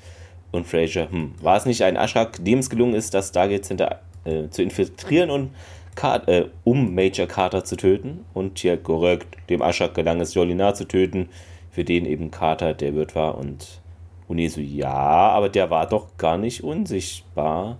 und 0.53 0.66
Fraser. 0.66 1.11
Hm. 1.11 1.35
War 1.43 1.57
es 1.57 1.66
nicht 1.66 1.83
ein 1.83 1.97
Ashrak, 1.97 2.43
dem 2.45 2.61
es 2.61 2.70
gelungen 2.70 2.95
ist, 2.95 3.14
das 3.14 3.29
Stargate 3.29 3.64
Center 3.64 4.01
äh, 4.24 4.49
zu 4.49 4.62
infiltrieren 4.62 5.31
und 5.31 5.51
Car 5.95 6.26
äh, 6.29 6.47
um 6.64 6.95
Major 6.95 7.26
Carter 7.26 7.64
zu 7.64 7.76
töten? 7.76 8.24
Und 8.33 8.59
hier 8.59 8.76
korrekt, 8.76 9.37
dem 9.51 9.61
Ashrak 9.61 9.95
gelang 9.95 10.20
es, 10.20 10.35
Jolinar 10.35 10.74
zu 10.74 10.87
töten, 10.87 11.29
für 11.70 11.85
den 11.85 12.07
eben 12.07 12.31
Carter 12.31 12.74
der 12.74 12.95
Wirt 12.95 13.14
war. 13.14 13.37
Und 13.37 13.81
Unesu, 14.29 14.61
ja, 14.61 14.89
aber 14.89 15.49
der 15.49 15.70
war 15.70 15.89
doch 15.89 16.16
gar 16.16 16.39
nicht 16.39 16.62
unsichtbar. 16.62 17.79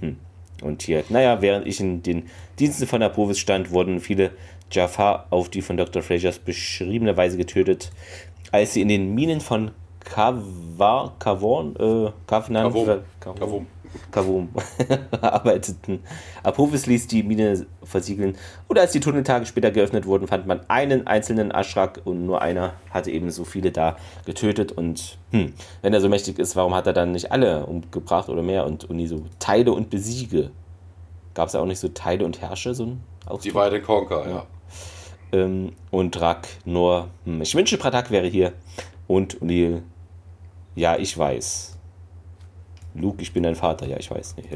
Hm. 0.00 0.18
Und 0.62 0.82
hier, 0.82 1.04
naja, 1.08 1.40
während 1.40 1.66
ich 1.66 1.80
in 1.80 2.02
den 2.02 2.24
Diensten 2.58 2.86
von 2.86 3.02
Apovis 3.02 3.38
stand, 3.38 3.70
wurden 3.70 4.00
viele 4.00 4.30
Jafar 4.70 5.26
auf 5.30 5.48
die 5.48 5.62
von 5.62 5.76
Dr. 5.76 6.02
Frasers 6.02 6.38
beschriebene 6.38 7.16
Weise 7.16 7.36
getötet 7.36 7.90
als 8.54 8.72
sie 8.72 8.82
in 8.82 8.88
den 8.88 9.14
Minen 9.16 9.40
von 9.40 9.72
Kavorn, 10.04 11.74
äh, 11.76 12.12
Covenant, 12.28 13.02
Kavum. 13.18 13.66
Kavum 14.12 14.48
arbeiteten. 15.20 16.00
Apophis 16.44 16.86
ließ 16.86 17.08
die 17.08 17.24
Mine 17.24 17.66
versiegeln 17.82 18.36
und 18.68 18.78
als 18.78 18.92
die 18.92 19.00
Tunneltage 19.00 19.46
später 19.46 19.72
geöffnet 19.72 20.06
wurden, 20.06 20.28
fand 20.28 20.46
man 20.46 20.60
einen 20.68 21.08
einzelnen 21.08 21.52
Aschrak 21.52 22.00
und 22.04 22.26
nur 22.26 22.42
einer 22.42 22.74
hatte 22.90 23.10
eben 23.10 23.30
so 23.30 23.44
viele 23.44 23.72
da 23.72 23.96
getötet 24.24 24.70
und 24.70 25.18
hm, 25.32 25.52
wenn 25.82 25.92
er 25.92 26.00
so 26.00 26.08
mächtig 26.08 26.38
ist, 26.38 26.54
warum 26.54 26.74
hat 26.74 26.86
er 26.86 26.92
dann 26.92 27.10
nicht 27.10 27.32
alle 27.32 27.66
umgebracht 27.66 28.28
oder 28.28 28.42
mehr 28.42 28.66
und, 28.66 28.84
und 28.84 28.96
nie 28.96 29.08
so 29.08 29.24
Teile 29.40 29.72
und 29.72 29.90
Besiege? 29.90 30.50
Gab 31.34 31.48
es 31.48 31.54
ja 31.54 31.60
auch 31.60 31.66
nicht 31.66 31.80
so 31.80 31.88
Teile 31.88 32.24
und 32.24 32.40
Herrsche, 32.40 32.72
so 32.74 32.84
ein 32.84 33.02
Ausdruck? 33.26 33.42
Die 33.42 33.50
beiden 33.50 33.82
Conquer, 33.82 34.28
ja. 34.28 34.30
ja. 34.30 34.46
Ähm, 35.34 35.72
und 35.90 36.12
Drak 36.12 36.46
nur, 36.64 37.08
hm, 37.24 37.42
ich 37.42 37.54
wünsche, 37.56 37.76
Pratak 37.76 38.12
wäre 38.12 38.28
hier 38.28 38.52
und 39.08 39.40
O'Neill, 39.40 39.82
ja, 40.76 40.96
ich 40.96 41.18
weiß. 41.18 41.76
Luke, 42.94 43.20
ich 43.20 43.32
bin 43.32 43.42
dein 43.42 43.56
Vater, 43.56 43.86
ja, 43.86 43.96
ich 43.98 44.08
weiß 44.08 44.36
nicht. 44.36 44.48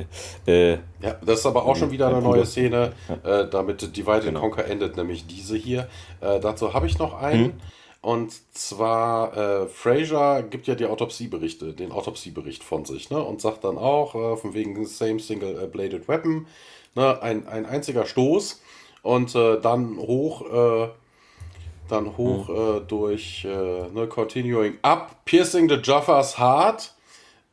Äh, 0.47 0.75
ja, 1.03 1.17
das 1.27 1.41
ist 1.41 1.47
aber 1.47 1.67
auch 1.67 1.75
schon 1.75 1.91
wieder 1.91 2.07
eine 2.07 2.23
neue 2.23 2.47
Szene, 2.47 2.93
ja. 3.25 3.41
äh, 3.41 3.51
damit 3.51 3.97
Divide 3.97 4.21
genau. 4.21 4.41
Conquer 4.41 4.67
endet, 4.67 4.97
nämlich 4.97 5.27
diese 5.27 5.57
hier. 5.57 5.89
Äh, 6.21 6.39
dazu 6.39 6.73
habe 6.73 6.87
ich 6.87 6.99
noch 6.99 7.21
einen. 7.21 7.47
Hm. 7.47 7.53
Und 8.01 8.33
zwar, 8.55 9.37
äh, 9.37 9.67
Fraser 9.67 10.45
gibt 10.45 10.69
ja 10.69 10.77
die 10.77 10.87
Autopsieberichte, 10.87 11.73
den 11.73 11.91
Autopsiebericht 11.91 12.63
von 12.63 12.85
sich, 12.85 13.11
ne? 13.11 13.21
Und 13.21 13.41
sagt 13.41 13.65
dann 13.65 13.77
auch, 13.77 14.15
äh, 14.15 14.37
von 14.37 14.55
wegen 14.55 14.87
Same 14.87 15.19
Single-Bladed 15.19 16.07
Weapon, 16.07 16.47
ne? 16.95 17.21
Ein, 17.21 17.49
ein 17.49 17.67
einziger 17.67 18.07
Stoß 18.07 18.61
und 19.09 19.35
äh, 19.35 19.61
dann 19.61 19.97
hoch, 19.99 20.43
äh, 20.43 20.89
dann 21.89 22.17
hoch 22.17 22.49
hm. 22.49 22.87
durch, 22.89 23.45
ne? 23.45 24.07
Continuing 24.09 24.75
up, 24.83 25.25
piercing 25.25 25.69
the 25.69 25.79
Jaffa's 25.83 26.39
heart 26.39 26.93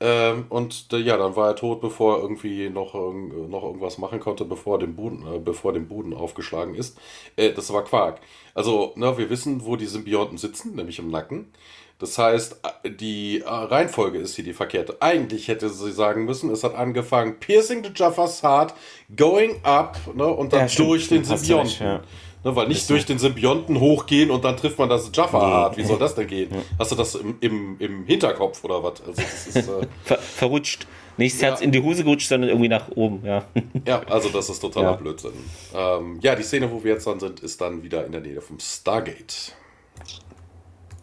ähm, 0.02 0.46
und 0.50 0.88
äh, 0.92 0.98
ja, 0.98 1.16
dann 1.16 1.36
war 1.36 1.48
er 1.50 1.56
tot, 1.56 1.80
bevor 1.80 2.18
er 2.18 2.22
irgendwie 2.22 2.70
noch, 2.70 2.94
noch 2.94 3.64
irgendwas 3.64 3.98
machen 3.98 4.20
konnte, 4.20 4.44
bevor 4.44 4.78
dem 4.78 4.96
Boden, 4.96 5.26
äh, 5.26 5.40
bevor 5.40 5.72
dem 5.72 5.88
Boden 5.88 6.14
aufgeschlagen 6.14 6.76
ist. 6.76 7.00
Äh, 7.38 7.54
das 7.54 7.72
war 7.72 7.84
Quark. 7.84 8.20
Also, 8.54 8.92
ne, 8.96 9.18
wir 9.18 9.30
wissen, 9.30 9.66
wo 9.66 9.78
die 9.78 9.86
Symbionten 9.86 10.38
sitzen, 10.38 10.76
nämlich 10.76 11.00
im 11.00 11.10
Nacken. 11.10 11.52
Das 11.98 12.18
heißt, 12.18 12.60
die 13.00 13.40
äh, 13.40 13.48
Reihenfolge 13.48 14.18
ist 14.18 14.36
hier 14.36 14.44
die 14.44 14.54
verkehrte. 14.54 14.98
Eigentlich 15.00 15.48
hätte 15.48 15.70
sie 15.70 15.92
sagen 15.94 16.26
müssen, 16.26 16.50
es 16.52 16.64
hat 16.64 16.76
angefangen, 16.76 17.40
piercing 17.40 17.84
the 17.86 17.92
Jaffa's 17.96 18.44
heart, 18.44 18.74
going 19.16 19.62
up, 19.64 19.98
ne, 20.14 20.26
und 20.26 20.52
dann 20.52 20.68
ja, 20.68 20.76
durch 20.76 21.08
den 21.08 21.24
Symbionten. 21.24 21.86
Ja. 21.86 22.02
Ne, 22.44 22.56
weil 22.56 22.68
nicht 22.68 22.90
durch 22.90 23.06
den 23.06 23.18
Symbionten 23.18 23.80
hochgehen 23.80 24.30
und 24.30 24.44
dann 24.44 24.58
trifft 24.58 24.78
man 24.78 24.90
das 24.90 25.10
Jaffa 25.14 25.40
hart. 25.40 25.78
Wie 25.78 25.84
soll 25.84 25.98
das 25.98 26.16
denn 26.16 26.28
gehen? 26.28 26.50
Hast 26.78 26.92
du 26.92 26.96
das 26.96 27.16
im, 27.16 27.38
im, 27.40 27.78
im 27.80 28.06
Hinterkopf 28.06 28.64
oder 28.66 28.84
was? 28.84 29.02
Also 29.02 29.22
ist, 29.22 29.56
äh 29.56 29.62
Ver 30.04 30.18
verrutscht. 30.18 30.86
Nicht 31.18 31.36
das 31.36 31.42
Herz 31.42 31.62
in 31.62 31.72
die 31.72 31.82
Hose 31.82 32.04
gerutscht, 32.04 32.28
sondern 32.28 32.50
irgendwie 32.50 32.68
nach 32.68 32.90
oben, 32.94 33.26
ja. 33.26 33.46
Ja, 33.88 34.02
also 34.08 34.28
das 34.30 34.50
ist 34.50 34.60
totaler 34.60 34.92
ja. 34.92 34.96
Blödsinn. 34.98 35.32
Ähm, 35.74 36.20
ja, 36.22 36.36
die 36.36 36.44
Szene, 36.44 36.70
wo 36.70 36.84
wir 36.84 36.94
jetzt 36.94 37.08
dann 37.08 37.22
sind, 37.22 37.40
ist 37.40 37.62
dann 37.62 37.82
wieder 37.84 38.06
in 38.06 38.12
der 38.12 38.20
Nähe 38.20 38.42
vom 38.42 38.60
Stargate. 38.60 39.54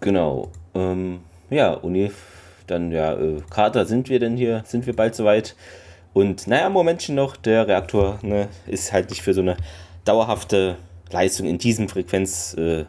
Genau. 0.00 0.52
Ähm, 0.74 1.20
ja, 1.50 1.72
Uni, 1.74 2.10
dann 2.66 2.92
ja, 2.92 3.14
äh, 3.14 3.42
Carter, 3.50 3.86
sind 3.86 4.08
wir 4.08 4.18
denn 4.18 4.36
hier? 4.36 4.62
Sind 4.66 4.86
wir 4.86 4.96
bald 4.96 5.14
soweit? 5.14 5.54
Und 6.14 6.46
naja, 6.46 6.68
Momentchen 6.68 7.14
noch, 7.14 7.36
der 7.36 7.68
Reaktor 7.68 8.18
ne, 8.22 8.48
ist 8.66 8.92
halt 8.92 9.10
nicht 9.10 9.22
für 9.22 9.34
so 9.34 9.40
eine 9.40 9.56
dauerhafte 10.04 10.76
Leistung 11.10 11.46
in 11.46 11.58
diesem 11.58 11.88
Frequenzbereich 11.88 12.86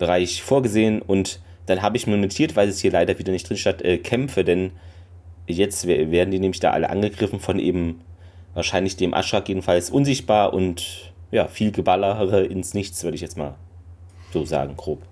äh, 0.00 0.42
vorgesehen. 0.42 1.02
Und 1.02 1.40
dann 1.66 1.82
habe 1.82 1.96
ich 1.96 2.06
mir 2.06 2.16
notiert, 2.16 2.56
weil 2.56 2.68
es 2.68 2.80
hier 2.80 2.92
leider 2.92 3.18
wieder 3.18 3.32
nicht 3.32 3.48
drin 3.48 3.56
steht, 3.56 3.82
äh, 3.82 3.98
Kämpfe, 3.98 4.44
denn 4.44 4.72
jetzt 5.46 5.86
werden 5.86 6.30
die 6.30 6.40
nämlich 6.40 6.60
da 6.60 6.72
alle 6.72 6.90
angegriffen 6.90 7.40
von 7.40 7.58
eben 7.58 8.00
wahrscheinlich 8.54 8.96
dem 8.96 9.14
Aschrak 9.14 9.48
jedenfalls 9.48 9.90
unsichtbar 9.90 10.52
und 10.52 11.12
ja, 11.30 11.46
viel 11.46 11.70
Geballere 11.72 12.44
ins 12.44 12.74
Nichts, 12.74 13.04
würde 13.04 13.14
ich 13.14 13.20
jetzt 13.20 13.36
mal 13.36 13.54
so 14.32 14.44
sagen, 14.44 14.76
grob. 14.76 15.02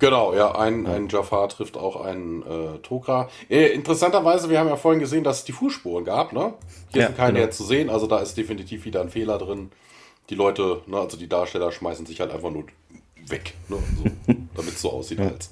Genau, 0.00 0.34
ja, 0.34 0.54
ein, 0.58 0.84
ja. 0.84 0.94
ein 0.94 1.08
Jafar 1.08 1.48
trifft 1.48 1.76
auch 1.76 2.00
einen 2.00 2.42
äh, 2.42 2.78
Tokra. 2.82 3.28
Äh, 3.48 3.68
interessanterweise, 3.68 4.50
wir 4.50 4.58
haben 4.58 4.68
ja 4.68 4.76
vorhin 4.76 5.00
gesehen, 5.00 5.22
dass 5.22 5.38
es 5.38 5.44
die 5.44 5.52
Fußspuren 5.52 6.04
gab, 6.04 6.32
ne? 6.32 6.54
Hier 6.92 7.02
ja, 7.02 7.06
sind 7.08 7.16
keine 7.16 7.34
genau. 7.34 7.44
jetzt 7.44 7.58
zu 7.58 7.64
sehen, 7.64 7.90
also 7.90 8.06
da 8.06 8.18
ist 8.18 8.36
definitiv 8.36 8.84
wieder 8.84 9.00
ein 9.00 9.10
Fehler 9.10 9.38
drin 9.38 9.70
die 10.30 10.36
Leute, 10.36 10.80
ne, 10.86 10.98
also 10.98 11.16
die 11.16 11.28
Darsteller 11.28 11.72
schmeißen 11.72 12.06
sich 12.06 12.20
halt 12.20 12.30
einfach 12.30 12.50
nur 12.50 12.64
weg, 13.26 13.54
ne, 13.68 13.76
so, 13.96 14.04
damit 14.54 14.74
es 14.74 14.80
so 14.80 14.92
aussieht 14.92 15.18
ja. 15.18 15.28
als. 15.28 15.50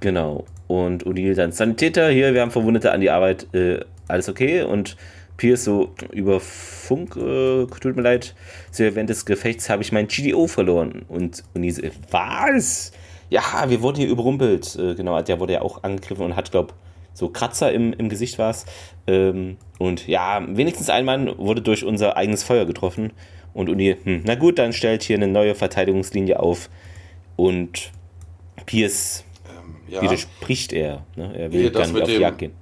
Genau. 0.00 0.44
Und 0.66 1.04
O'Neill 1.06 1.34
dann 1.34 1.52
Sanitäter, 1.52 2.10
hier, 2.10 2.34
wir 2.34 2.40
haben 2.40 2.50
Verwundete 2.50 2.92
an 2.92 3.00
die 3.00 3.10
Arbeit, 3.10 3.52
äh, 3.54 3.80
alles 4.06 4.28
okay. 4.28 4.62
Und 4.62 4.96
Pierce 5.36 5.64
so 5.64 5.92
über 6.12 6.40
Funk, 6.40 7.16
äh, 7.16 7.66
tut 7.66 7.96
mir 7.96 8.02
leid, 8.02 8.34
so 8.70 8.84
während 8.84 9.10
des 9.10 9.26
Gefechts 9.26 9.68
habe 9.68 9.82
ich 9.82 9.92
mein 9.92 10.06
GDO 10.06 10.46
verloren. 10.46 11.04
Und 11.08 11.42
O'Neill 11.54 11.72
so, 11.72 11.82
was? 12.10 12.92
Ja, 13.30 13.42
wir 13.68 13.82
wurden 13.82 13.96
hier 13.96 14.08
überrumpelt. 14.08 14.76
Äh, 14.76 14.94
genau, 14.94 15.20
der 15.20 15.40
wurde 15.40 15.54
ja 15.54 15.62
auch 15.62 15.82
angegriffen 15.82 16.24
und 16.24 16.36
hat, 16.36 16.50
glaube 16.50 16.74
so 17.14 17.28
Kratzer 17.28 17.72
im, 17.72 17.92
im 17.92 18.08
Gesicht 18.08 18.38
war 18.38 18.50
es. 18.50 18.66
Ähm, 19.06 19.56
und 19.78 20.06
ja, 20.06 20.44
wenigstens 20.48 20.90
ein 20.90 21.04
Mann 21.04 21.38
wurde 21.38 21.62
durch 21.62 21.84
unser 21.84 22.16
eigenes 22.16 22.42
Feuer 22.42 22.66
getroffen. 22.66 23.12
Und 23.54 23.68
Uni, 23.68 23.96
hm, 24.02 24.22
na 24.24 24.34
gut, 24.34 24.58
dann 24.58 24.72
stellt 24.72 25.04
hier 25.04 25.16
eine 25.16 25.28
neue 25.28 25.54
Verteidigungslinie 25.54 26.40
auf. 26.40 26.68
Und 27.36 27.92
Pierce 28.66 29.24
ähm, 29.48 29.76
ja. 29.88 30.02
widerspricht 30.02 30.72
er. 30.72 31.04
Ne? 31.16 31.32
Er 31.36 31.52
will 31.52 31.70
gar 31.70 31.86
nicht 31.86 32.02
auf 32.02 32.08
die 32.08 32.16
Jagd 32.16 32.38
gehen. 32.38 32.52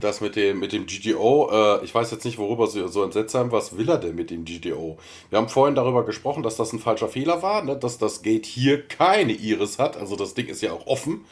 Das 0.00 0.20
mit 0.20 0.36
dem, 0.36 0.60
mit 0.60 0.72
dem 0.72 0.86
GGO, 0.86 1.50
äh, 1.50 1.84
ich 1.84 1.94
weiß 1.94 2.10
jetzt 2.10 2.24
nicht, 2.24 2.38
worüber 2.38 2.66
Sie 2.66 2.86
so 2.88 3.02
entsetzt 3.02 3.34
haben. 3.34 3.52
Was 3.52 3.76
will 3.76 3.88
er 3.88 3.98
denn 3.98 4.14
mit 4.14 4.30
dem 4.30 4.44
GGO? 4.44 4.98
Wir 5.30 5.38
haben 5.38 5.48
vorhin 5.48 5.74
darüber 5.74 6.04
gesprochen, 6.04 6.42
dass 6.42 6.56
das 6.56 6.72
ein 6.72 6.78
falscher 6.78 7.08
Fehler 7.08 7.42
war, 7.42 7.64
ne? 7.64 7.76
dass 7.76 7.98
das 7.98 8.22
Gate 8.22 8.46
hier 8.46 8.86
keine 8.86 9.32
Iris 9.32 9.78
hat. 9.78 9.96
Also 9.96 10.16
das 10.16 10.34
Ding 10.34 10.46
ist 10.46 10.62
ja 10.62 10.72
auch 10.72 10.86
offen. 10.86 11.24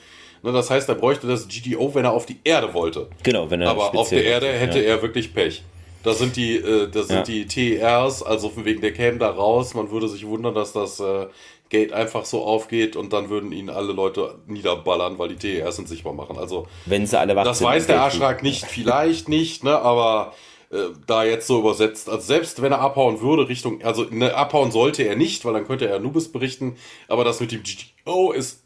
Ne, 0.43 0.53
das 0.53 0.71
heißt, 0.71 0.89
er 0.89 0.95
bräuchte 0.95 1.27
das 1.27 1.49
GTO, 1.49 1.95
wenn 1.95 2.05
er 2.05 2.13
auf 2.13 2.27
die 2.27 2.39
Erde 2.45 2.73
wollte. 2.75 3.09
Genau, 3.23 3.51
wenn 3.51 3.63
er 3.63 3.71
Aber 3.71 3.95
auf 3.95 4.11
der 4.11 4.25
Erde 4.25 4.49
hätte 4.49 4.79
ja. 4.79 4.91
er 4.91 5.03
wirklich 5.03 5.35
Pech. 5.35 5.63
Da 6.03 6.15
sind 6.15 6.37
die, 6.37 6.57
äh, 6.57 6.89
das 6.89 7.09
sind 7.09 7.17
ja. 7.17 7.23
die 7.25 7.47
TERs, 7.47 8.23
also 8.23 8.49
von 8.49 8.65
wegen 8.65 8.81
der 8.81 8.93
käme 8.93 9.19
da 9.19 9.29
raus. 9.29 9.75
Man 9.75 9.91
würde 9.91 10.09
sich 10.09 10.25
wundern, 10.25 10.55
dass 10.55 10.73
das 10.73 11.01
äh, 11.01 11.27
Gate 11.69 11.93
einfach 11.93 12.25
so 12.25 12.45
aufgeht 12.45 12.97
und 12.97 13.13
dann 13.13 13.29
würden 13.29 13.53
ihn 13.53 13.71
alle 13.71 13.93
Leute 13.93 14.39
niederballern, 14.47 15.19
weil 15.19 15.31
die 15.31 15.37
TERs 15.37 15.77
sind 15.77 15.89
sichtbar 15.89 16.13
machen. 16.13 16.39
Also 16.39 16.67
wenn 16.85 17.07
sie 17.07 17.19
alle 17.19 17.35
wach 17.35 17.45
Das 17.45 17.63
weiß 17.63 17.87
der 17.87 18.03
Arschrak 18.03 18.43
nicht, 18.43 18.65
vielleicht 18.67 19.29
nicht, 19.29 19.65
ne, 19.65 19.79
aber 19.79 20.35
äh, 20.71 20.77
da 21.07 21.25
jetzt 21.25 21.47
so 21.47 21.59
übersetzt. 21.59 22.09
Also 22.09 22.25
selbst 22.25 22.63
wenn 22.63 22.73
er 22.73 22.81
abhauen 22.81 23.21
würde 23.21 23.49
Richtung, 23.49 23.83
also 23.83 24.05
ne, 24.05 24.35
abhauen 24.35 24.71
sollte 24.71 25.03
er 25.03 25.17
nicht, 25.17 25.45
weil 25.45 25.55
dann 25.55 25.67
könnte 25.67 25.89
er 25.89 25.99
Nubis 25.99 26.31
berichten. 26.31 26.77
Aber 27.09 27.25
das 27.25 27.41
mit 27.41 27.53
dem 27.53 27.63
GTO 27.63 28.33
ist 28.33 28.63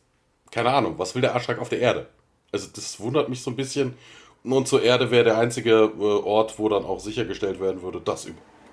keine 0.51 0.71
Ahnung, 0.71 0.95
was 0.99 1.15
will 1.15 1.23
der 1.23 1.35
Aschrak 1.35 1.59
auf 1.59 1.69
der 1.69 1.81
Erde? 1.81 2.09
Also 2.53 2.69
das 2.75 3.01
wundert 3.01 3.29
mich 3.29 3.43
so 3.43 3.51
ein 3.51 3.57
bisschen. 3.57 3.95
Und 4.43 4.67
zur 4.67 4.83
Erde 4.83 5.11
wäre 5.11 5.25
der 5.25 5.39
einzige 5.39 5.93
äh, 5.99 6.03
Ort, 6.03 6.59
wo 6.59 6.69
dann 6.69 6.85
auch 6.85 7.01
sichergestellt 7.01 7.61
werden 7.61 7.83
würde, 7.83 8.01
das 8.03 8.27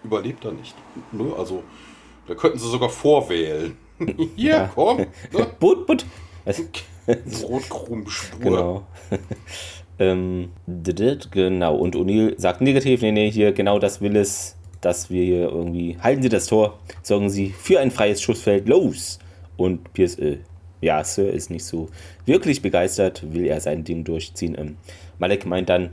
überlebt 0.03 0.45
er 0.45 0.53
nicht. 0.53 0.75
Ne? 1.11 1.33
Also 1.37 1.63
da 2.27 2.35
könnten 2.35 2.59
sie 2.59 2.69
sogar 2.69 2.89
vorwählen. 2.89 3.77
Hier, 4.35 4.51
ja. 4.51 4.71
komm. 4.73 4.97
Ne? 5.33 5.47
But, 5.59 5.87
but. 5.87 6.05
Brotkrummspur. 7.05 8.39
Genau. 8.39 8.87
ähm, 9.99 10.49
genau. 11.31 11.75
Und 11.75 11.95
O'Neill 11.95 12.39
sagt 12.39 12.61
negativ, 12.61 13.01
nee, 13.01 13.11
nee, 13.11 13.31
hier, 13.31 13.53
genau 13.53 13.79
das 13.79 14.01
will 14.01 14.15
es, 14.15 14.55
dass 14.81 15.09
wir 15.09 15.23
hier 15.23 15.49
irgendwie, 15.49 15.97
halten 16.01 16.21
Sie 16.21 16.29
das 16.29 16.47
Tor, 16.47 16.79
sorgen 17.01 17.29
Sie 17.29 17.49
für 17.49 17.79
ein 17.79 17.91
freies 17.91 18.21
Schussfeld, 18.21 18.67
los! 18.67 19.19
Und 19.55 19.91
Pierce, 19.93 20.19
äh, 20.19 20.37
ja, 20.81 21.03
Sir 21.03 21.31
ist 21.31 21.49
nicht 21.49 21.65
so 21.65 21.89
wirklich 22.25 22.61
begeistert, 22.61 23.23
will 23.33 23.47
er 23.47 23.59
sein 23.59 23.83
Ding 23.83 24.03
durchziehen. 24.03 24.55
Ähm, 24.57 24.77
Malek 25.17 25.45
meint 25.45 25.69
dann, 25.69 25.91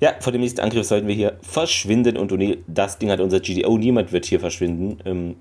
ja, 0.00 0.14
vor 0.20 0.32
dem 0.32 0.40
nächsten 0.40 0.60
Angriff 0.60 0.86
sollten 0.86 1.08
wir 1.08 1.14
hier 1.14 1.38
verschwinden 1.42 2.16
und 2.16 2.32
O'Neill, 2.32 2.58
das 2.66 2.98
Ding 2.98 3.10
hat 3.10 3.20
unser 3.20 3.40
GDO, 3.40 3.78
niemand 3.78 4.12
wird 4.12 4.26
hier 4.26 4.40
verschwinden. 4.40 4.98
Ähm, 5.04 5.36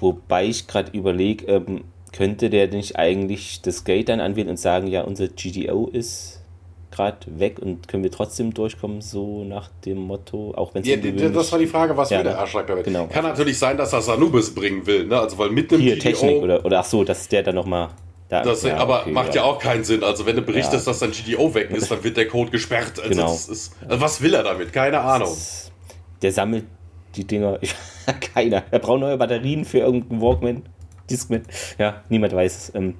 wobei 0.00 0.46
ich 0.46 0.66
gerade 0.66 0.96
überlege, 0.96 1.46
ähm, 1.46 1.84
könnte 2.12 2.50
der 2.50 2.68
nicht 2.68 2.96
eigentlich 2.96 3.60
das 3.62 3.84
Gate 3.84 4.08
dann 4.08 4.20
anwählen 4.20 4.48
und 4.48 4.58
sagen, 4.58 4.86
ja, 4.86 5.02
unser 5.02 5.28
GDO 5.28 5.88
ist 5.92 6.40
gerade 6.90 7.18
weg 7.38 7.58
und 7.60 7.88
können 7.88 8.02
wir 8.02 8.10
trotzdem 8.10 8.54
durchkommen, 8.54 9.02
so 9.02 9.44
nach 9.44 9.68
dem 9.84 9.98
Motto, 9.98 10.54
auch 10.56 10.72
wenn 10.74 10.82
es 10.82 10.88
ja, 10.88 10.96
Das 11.28 11.52
war 11.52 11.58
die 11.58 11.66
Frage, 11.66 11.96
was 11.96 12.08
ja, 12.08 12.18
will 12.18 12.24
der 12.24 12.38
Arschlag 12.38 12.66
damit? 12.66 12.84
Genau. 12.84 13.06
Kann 13.06 13.24
natürlich 13.24 13.58
sein, 13.58 13.76
dass 13.76 13.92
er 13.92 14.00
Sanubis 14.00 14.54
bringen 14.54 14.86
will, 14.86 15.06
ne? 15.06 15.20
Also 15.20 15.36
weil 15.36 15.50
mit 15.50 15.70
dem 15.70 15.80
Hier, 15.80 15.96
GDO, 15.96 16.02
Technik 16.02 16.42
oder, 16.42 16.64
oder 16.64 16.80
ach 16.80 16.84
so, 16.84 17.04
dass 17.04 17.28
der 17.28 17.42
dann 17.42 17.56
nochmal 17.56 17.90
da, 18.28 18.42
das, 18.42 18.62
ja, 18.64 18.76
aber 18.78 19.02
okay, 19.02 19.12
macht 19.12 19.34
ja. 19.34 19.42
ja. 19.42 19.44
auch 19.44 19.58
keinen 19.58 19.84
Sinn. 19.84 20.02
Also 20.02 20.26
wenn 20.26 20.34
du 20.34 20.42
berichtest, 20.42 20.86
ja. 20.86 20.92
dass 20.92 20.98
dein 20.98 21.12
GDO 21.12 21.54
weg 21.54 21.70
ist, 21.70 21.90
dann 21.90 22.02
wird 22.02 22.16
der 22.16 22.26
Code 22.26 22.50
gesperrt. 22.50 22.98
Also, 22.98 23.08
genau. 23.08 23.32
Ist, 23.32 23.72
also 23.86 24.00
was 24.00 24.20
will 24.20 24.34
er 24.34 24.42
damit? 24.42 24.72
Keine 24.72 25.00
Ahnung. 25.00 25.32
Ist, 25.32 25.70
der 26.22 26.32
sammelt 26.32 26.64
die 27.16 27.26
Dinger. 27.26 27.58
Keiner. 28.34 28.64
Er 28.70 28.78
braucht 28.78 29.00
neue 29.00 29.16
Batterien 29.16 29.64
für 29.64 29.78
irgendeinen 29.78 30.20
Walkman. 30.20 30.62
Discman. 31.10 31.42
Ja, 31.78 32.02
niemand 32.08 32.34
weiß 32.34 32.56
es. 32.56 32.74
Ähm, 32.74 32.94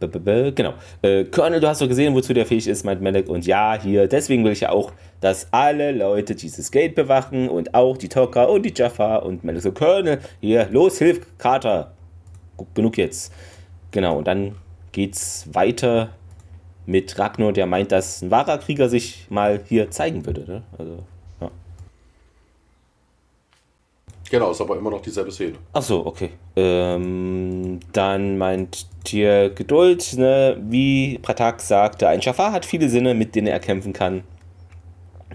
Genau. 0.00 0.74
Äh, 1.02 1.24
Colonel, 1.24 1.58
du 1.58 1.66
hast 1.66 1.80
doch 1.80 1.88
gesehen, 1.88 2.14
wozu 2.14 2.32
der 2.32 2.46
fähig 2.46 2.68
ist, 2.68 2.84
meint 2.84 3.02
Malek. 3.02 3.28
Und 3.28 3.46
ja, 3.46 3.76
hier, 3.82 4.06
deswegen 4.06 4.44
will 4.44 4.52
ich 4.52 4.60
ja 4.60 4.70
auch, 4.70 4.92
dass 5.20 5.48
alle 5.50 5.90
Leute 5.90 6.36
dieses 6.36 6.70
Gate 6.70 6.94
bewachen 6.94 7.48
und 7.48 7.74
auch 7.74 7.96
die 7.96 8.08
Toka 8.08 8.44
und 8.44 8.62
die 8.62 8.72
Jaffa. 8.74 9.16
Und 9.16 9.42
Malek 9.42 9.62
so, 9.62 9.72
Colonel, 9.72 10.20
hier, 10.40 10.68
los, 10.70 10.98
hilf, 10.98 11.26
Carter. 11.38 11.92
Genug 12.74 12.96
jetzt. 12.96 13.32
Genau, 13.90 14.18
und 14.18 14.26
dann 14.26 14.54
geht's 14.92 15.48
weiter 15.52 16.10
mit 16.86 17.18
Ragnar, 17.18 17.52
der 17.52 17.66
meint, 17.66 17.92
dass 17.92 18.22
ein 18.22 18.30
wahrer 18.30 18.58
Krieger 18.58 18.88
sich 18.88 19.26
mal 19.30 19.60
hier 19.68 19.90
zeigen 19.90 20.24
würde. 20.24 20.44
Ne? 20.46 20.62
Also, 20.78 21.04
ja. 21.40 21.50
Genau, 24.30 24.50
ist 24.50 24.60
aber 24.60 24.76
immer 24.76 24.90
noch 24.90 25.00
dieselbe 25.00 25.30
Szene. 25.30 25.54
Ach 25.72 25.82
so, 25.82 26.04
okay. 26.04 26.30
Ähm, 26.56 27.80
dann 27.92 28.36
meint 28.36 28.86
Tier 29.04 29.50
Geduld, 29.50 30.14
ne? 30.16 30.56
wie 30.68 31.18
Pratak 31.18 31.60
sagte, 31.60 32.08
ein 32.08 32.20
Schafar 32.20 32.52
hat 32.52 32.66
viele 32.66 32.88
Sinne, 32.88 33.14
mit 33.14 33.34
denen 33.34 33.46
er 33.46 33.60
kämpfen 33.60 33.92
kann. 33.92 34.22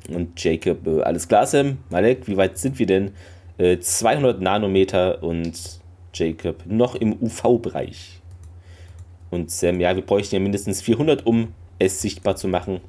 Und 0.09 0.43
Jacob, 0.43 0.85
äh, 0.85 1.01
alles 1.01 1.27
klar, 1.27 1.47
Sam, 1.47 1.77
Malek, 1.89 2.27
wie 2.27 2.37
weit 2.37 2.57
sind 2.57 2.77
wir 2.77 2.85
denn? 2.85 3.11
Äh, 3.57 3.79
200 3.79 4.41
Nanometer 4.41 5.23
und 5.23 5.53
Jacob 6.13 6.63
noch 6.65 6.95
im 6.95 7.13
UV-Bereich. 7.21 8.19
Und 9.31 9.49
Sam, 9.49 9.79
ja, 9.79 9.95
wir 9.95 10.05
bräuchten 10.05 10.35
ja 10.35 10.41
mindestens 10.41 10.81
400, 10.81 11.25
um 11.25 11.53
es 11.79 12.01
sichtbar 12.01 12.35
zu 12.35 12.47
machen. 12.47 12.81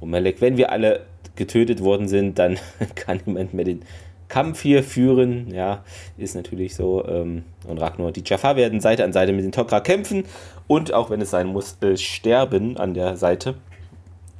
Und 0.00 0.10
Malek, 0.10 0.40
wenn 0.40 0.56
wir 0.56 0.70
alle 0.70 1.06
getötet 1.34 1.82
worden 1.82 2.08
sind, 2.08 2.38
dann 2.38 2.58
kann 2.94 3.20
niemand 3.26 3.52
mehr 3.54 3.64
den 3.64 3.82
Kampf 4.28 4.62
hier 4.62 4.82
führen. 4.82 5.52
Ja, 5.52 5.84
ist 6.16 6.34
natürlich 6.34 6.74
so. 6.74 7.04
Ähm, 7.06 7.44
und 7.66 7.78
Ragnar, 7.78 8.12
die 8.12 8.22
Jafar 8.24 8.56
werden 8.56 8.80
Seite 8.80 9.04
an 9.04 9.12
Seite 9.12 9.32
mit 9.32 9.44
den 9.44 9.52
Tok'ra 9.52 9.80
kämpfen 9.80 10.24
und 10.66 10.92
auch 10.92 11.10
wenn 11.10 11.20
es 11.20 11.30
sein 11.30 11.48
muss, 11.48 11.78
äh, 11.82 11.96
sterben 11.96 12.76
an 12.76 12.94
der 12.94 13.16
Seite. 13.16 13.54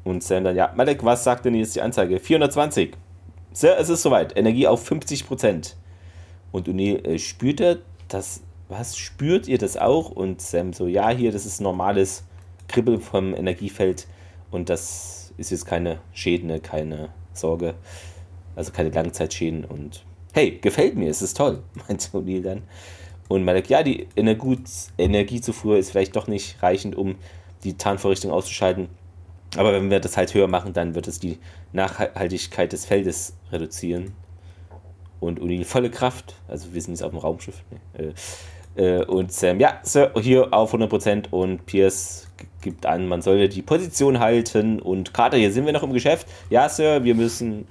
Und 0.05 0.22
Sam 0.22 0.45
dann, 0.45 0.57
ja, 0.57 0.72
Malek, 0.76 1.05
was 1.05 1.24
sagt 1.24 1.45
denn 1.45 1.55
jetzt 1.55 1.74
die 1.74 1.80
Anzeige? 1.80 2.20
420. 2.20 2.97
Sir, 3.53 3.76
es 3.78 3.89
ist 3.89 4.03
soweit. 4.03 4.37
Energie 4.37 4.66
auf 4.66 4.89
50%. 4.89 5.74
Und 6.53 6.68
O'Neill 6.68 7.05
äh, 7.05 7.18
spürt 7.18 7.61
er, 7.61 7.78
dass, 8.09 8.43
was, 8.68 8.97
spürt 8.97 9.49
ihr 9.49 9.59
das 9.59 9.76
auch? 9.76 10.11
Und 10.11 10.41
Sam 10.41 10.72
so, 10.72 10.87
ja, 10.87 11.11
hier, 11.11 11.32
das 11.32 11.45
ist 11.45 11.61
normales 11.61 12.24
Kribbeln 12.68 13.01
vom 13.01 13.34
Energiefeld 13.34 14.07
und 14.51 14.68
das 14.68 15.32
ist 15.37 15.51
jetzt 15.51 15.66
keine 15.66 15.99
Schäden, 16.12 16.49
ne, 16.49 16.61
keine 16.61 17.11
Sorge. 17.32 17.74
Also 18.57 18.72
keine 18.72 18.90
Langzeitschäden 18.90 19.64
und 19.64 20.04
hey, 20.32 20.59
gefällt 20.61 20.96
mir, 20.96 21.09
es 21.09 21.22
ist 21.22 21.36
toll, 21.36 21.62
meinte 21.88 22.09
O'Neill 22.09 22.42
dann. 22.42 22.62
Und 23.28 23.44
Malek, 23.44 23.68
ja, 23.70 23.82
die 23.82 24.07
Energiezufuhr 24.16 25.78
ist 25.78 25.90
vielleicht 25.90 26.14
doch 26.14 26.26
nicht 26.26 26.62
reichend, 26.62 26.96
um 26.96 27.16
die 27.64 27.76
Tarnvorrichtung 27.76 28.30
auszuschalten. 28.30 28.88
Aber 29.57 29.72
wenn 29.72 29.90
wir 29.90 30.00
das 30.00 30.16
halt 30.16 30.34
höher 30.34 30.48
machen, 30.48 30.72
dann 30.72 30.94
wird 30.94 31.09
es 31.09 31.18
die 31.18 31.38
Nachhaltigkeit 31.72 32.72
des 32.72 32.84
Feldes 32.84 33.34
reduzieren. 33.50 34.12
Und 35.18 35.40
O'Neill 35.40 35.64
volle 35.64 35.90
Kraft, 35.90 36.34
also 36.46 36.74
wir 36.74 36.82
sind 36.82 36.92
jetzt 36.92 37.02
auf 37.02 37.11
dem 37.11 37.18
Raumschiff. 37.18 37.62
Ne? 37.70 38.14
Äh, 38.76 39.04
und 39.04 39.32
Sam, 39.32 39.59
ja, 39.59 39.80
Sir, 39.82 40.12
hier 40.20 40.52
auf 40.52 40.74
100% 40.74 41.30
und 41.30 41.64
Pierce 41.66 42.28
gibt 42.61 42.84
an, 42.84 43.09
man 43.09 43.22
sollte 43.22 43.48
die 43.48 43.62
Position 43.62 44.20
halten 44.20 44.80
und 44.80 45.14
Carter, 45.14 45.38
hier 45.38 45.52
sind 45.52 45.64
wir 45.64 45.72
noch 45.72 45.82
im 45.82 45.92
Geschäft. 45.92 46.28
Ja, 46.50 46.68
Sir, 46.68 47.02
wir 47.02 47.14
müssen 47.14 47.66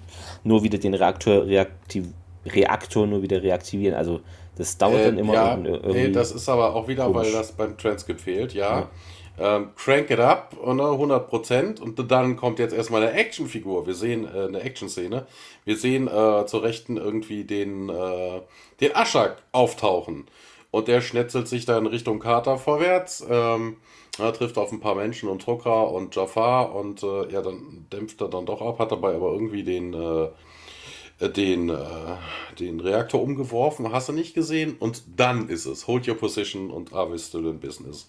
nur 0.45 0.63
wieder 0.63 0.77
den 0.77 0.93
Reaktor, 0.93 1.45
reaktiv, 1.45 2.05
Reaktor 2.45 3.07
nur 3.07 3.21
wieder 3.21 3.41
reaktivieren. 3.41 3.95
Also 3.95 4.21
das 4.55 4.77
dauert 4.77 5.01
äh, 5.01 5.05
dann 5.05 5.17
immer. 5.17 5.33
Ja, 5.33 5.57
nee, 5.57 6.09
das 6.09 6.31
ist 6.31 6.47
aber 6.47 6.75
auch 6.75 6.87
wieder, 6.87 7.05
komisch. 7.05 7.27
weil 7.27 7.31
das 7.33 7.51
beim 7.51 7.77
Transkript 7.77 8.21
fehlt, 8.21 8.53
ja. 8.53 8.79
ja. 8.79 8.89
Ähm, 9.37 9.71
crank 9.75 10.09
it 10.11 10.19
up, 10.19 10.55
ne, 10.65 10.81
100% 10.81 11.81
und 11.81 12.09
dann 12.09 12.37
kommt 12.37 12.57
jetzt 12.57 12.73
erstmal 12.73 13.01
eine 13.01 13.11
Actionfigur. 13.11 13.85
Wir 13.85 13.93
sehen 13.93 14.25
äh, 14.25 14.45
eine 14.47 14.61
Action-Szene. 14.61 15.27
Wir 15.65 15.75
sehen 15.75 16.07
äh, 16.07 16.45
zur 16.45 16.63
Rechten 16.63 16.95
irgendwie 16.95 17.43
den, 17.43 17.89
äh, 17.89 18.41
den 18.79 18.95
Aschak 18.95 19.41
auftauchen 19.51 20.25
und 20.71 20.87
der 20.87 21.01
schnetzelt 21.01 21.49
sich 21.49 21.65
dann 21.65 21.85
Richtung 21.85 22.19
Kater 22.19 22.57
vorwärts. 22.57 23.25
Ähm, 23.29 23.75
er 24.20 24.34
trifft 24.34 24.57
auf 24.57 24.72
ein 24.72 24.80
paar 24.80 24.95
Menschen 24.95 25.30
und 25.30 25.41
Trokra 25.41 25.84
und 25.84 26.16
Jafar 26.16 26.74
und 26.74 27.03
äh, 27.03 27.32
ja, 27.32 27.41
dann 27.41 27.86
dämpft 27.91 28.22
er 28.22 28.30
dann 28.30 28.45
doch 28.45 28.61
ab, 28.61 28.80
hat 28.80 28.91
dabei 28.91 29.16
aber 29.16 29.32
irgendwie 29.32 29.63
den, 29.63 29.93
äh, 29.93 31.30
den, 31.30 31.70
äh, 31.70 31.76
den 32.59 32.80
Reaktor 32.80 33.22
umgeworfen, 33.22 33.91
hast 33.91 34.09
du 34.09 34.13
nicht 34.13 34.34
gesehen? 34.34 34.76
Und 34.80 35.03
dann 35.18 35.49
ist 35.49 35.66
es. 35.66 35.88
Hold 35.88 36.07
your 36.07 36.16
position 36.16 36.72
und 36.72 36.93
Are 36.93 37.18
still 37.18 37.47
in 37.47 37.59
business? 37.59 38.07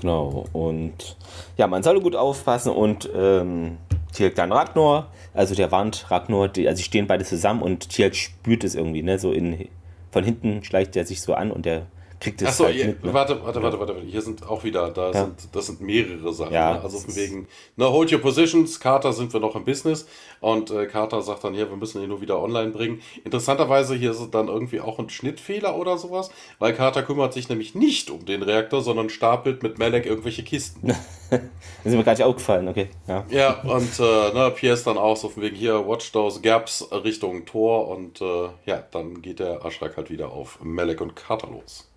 Genau, 0.00 0.46
und 0.52 1.16
ja, 1.56 1.66
man 1.66 1.82
soll 1.82 2.00
gut 2.00 2.16
aufpassen 2.16 2.72
und 2.72 3.10
ähm, 3.14 3.78
Tierk 4.12 4.34
dann 4.34 4.52
Ragnar, 4.52 5.10
also 5.34 5.54
der 5.54 5.70
warnt 5.72 6.10
Ragnar, 6.10 6.48
die, 6.48 6.68
also 6.68 6.78
sie 6.78 6.84
stehen 6.84 7.06
beide 7.06 7.24
zusammen 7.24 7.62
und 7.62 7.88
Tierk 7.90 8.14
spürt 8.14 8.64
es 8.64 8.74
irgendwie, 8.74 9.02
ne, 9.02 9.18
so 9.18 9.32
in, 9.32 9.68
von 10.10 10.24
hinten 10.24 10.64
schleicht 10.64 10.96
er 10.96 11.04
sich 11.04 11.20
so 11.20 11.34
an 11.34 11.50
und 11.50 11.66
der 11.66 11.86
kriegt 12.20 12.42
es 12.42 12.48
Achso, 12.48 12.66
halt 12.66 12.76
mit, 12.76 13.04
ne? 13.04 13.14
warte, 13.14 13.42
warte, 13.42 13.62
warte, 13.62 13.80
warte, 13.80 13.96
hier 14.06 14.20
sind 14.20 14.46
auch 14.46 14.62
wieder, 14.62 14.90
da 14.90 15.06
ja. 15.06 15.24
sind, 15.24 15.48
das 15.52 15.66
sind 15.66 15.80
mehrere 15.80 16.32
Sachen. 16.34 16.52
Ja, 16.52 16.74
ne? 16.74 16.80
Also 16.82 16.98
von 16.98 17.16
wegen, 17.16 17.48
na, 17.76 17.86
hold 17.86 18.12
your 18.12 18.20
positions, 18.20 18.78
Carter 18.78 19.14
sind 19.14 19.32
wir 19.32 19.40
noch 19.40 19.56
im 19.56 19.64
Business 19.64 20.06
und 20.40 20.70
äh, 20.70 20.86
Carter 20.86 21.22
sagt 21.22 21.44
dann, 21.44 21.54
ja, 21.54 21.68
wir 21.68 21.76
müssen 21.76 22.02
ihn 22.02 22.10
nur 22.10 22.20
wieder 22.20 22.40
online 22.40 22.70
bringen. 22.70 23.00
Interessanterweise 23.24 23.94
hier 23.94 24.10
ist 24.10 24.30
dann 24.32 24.48
irgendwie 24.48 24.80
auch 24.80 24.98
ein 24.98 25.08
Schnittfehler 25.08 25.76
oder 25.76 25.96
sowas, 25.96 26.30
weil 26.58 26.74
Carter 26.74 27.02
kümmert 27.02 27.32
sich 27.32 27.48
nämlich 27.48 27.74
nicht 27.74 28.10
um 28.10 28.26
den 28.26 28.42
Reaktor, 28.42 28.82
sondern 28.82 29.08
stapelt 29.08 29.62
mit 29.62 29.78
Malek 29.78 30.04
irgendwelche 30.04 30.42
Kisten. 30.42 30.88
das 31.30 31.40
ist 31.84 31.94
mir 31.94 32.04
gar 32.04 32.12
nicht 32.12 32.22
aufgefallen, 32.22 32.68
okay. 32.68 32.90
Ja, 33.08 33.24
ja 33.30 33.60
und 33.62 33.98
äh, 33.98 34.32
ne, 34.34 34.52
Pierce 34.54 34.84
dann 34.84 34.98
auch 34.98 35.16
so 35.16 35.30
von 35.30 35.42
wegen 35.42 35.56
hier, 35.56 35.86
watch 35.86 36.12
those 36.12 36.42
gaps 36.42 36.86
Richtung 36.92 37.46
Tor 37.46 37.88
und 37.88 38.20
äh, 38.20 38.48
ja, 38.66 38.84
dann 38.90 39.22
geht 39.22 39.38
der 39.38 39.64
Aschrak 39.64 39.96
halt 39.96 40.10
wieder 40.10 40.30
auf 40.32 40.58
Malek 40.62 41.00
und 41.00 41.16
Carter 41.16 41.48
los. 41.48 41.89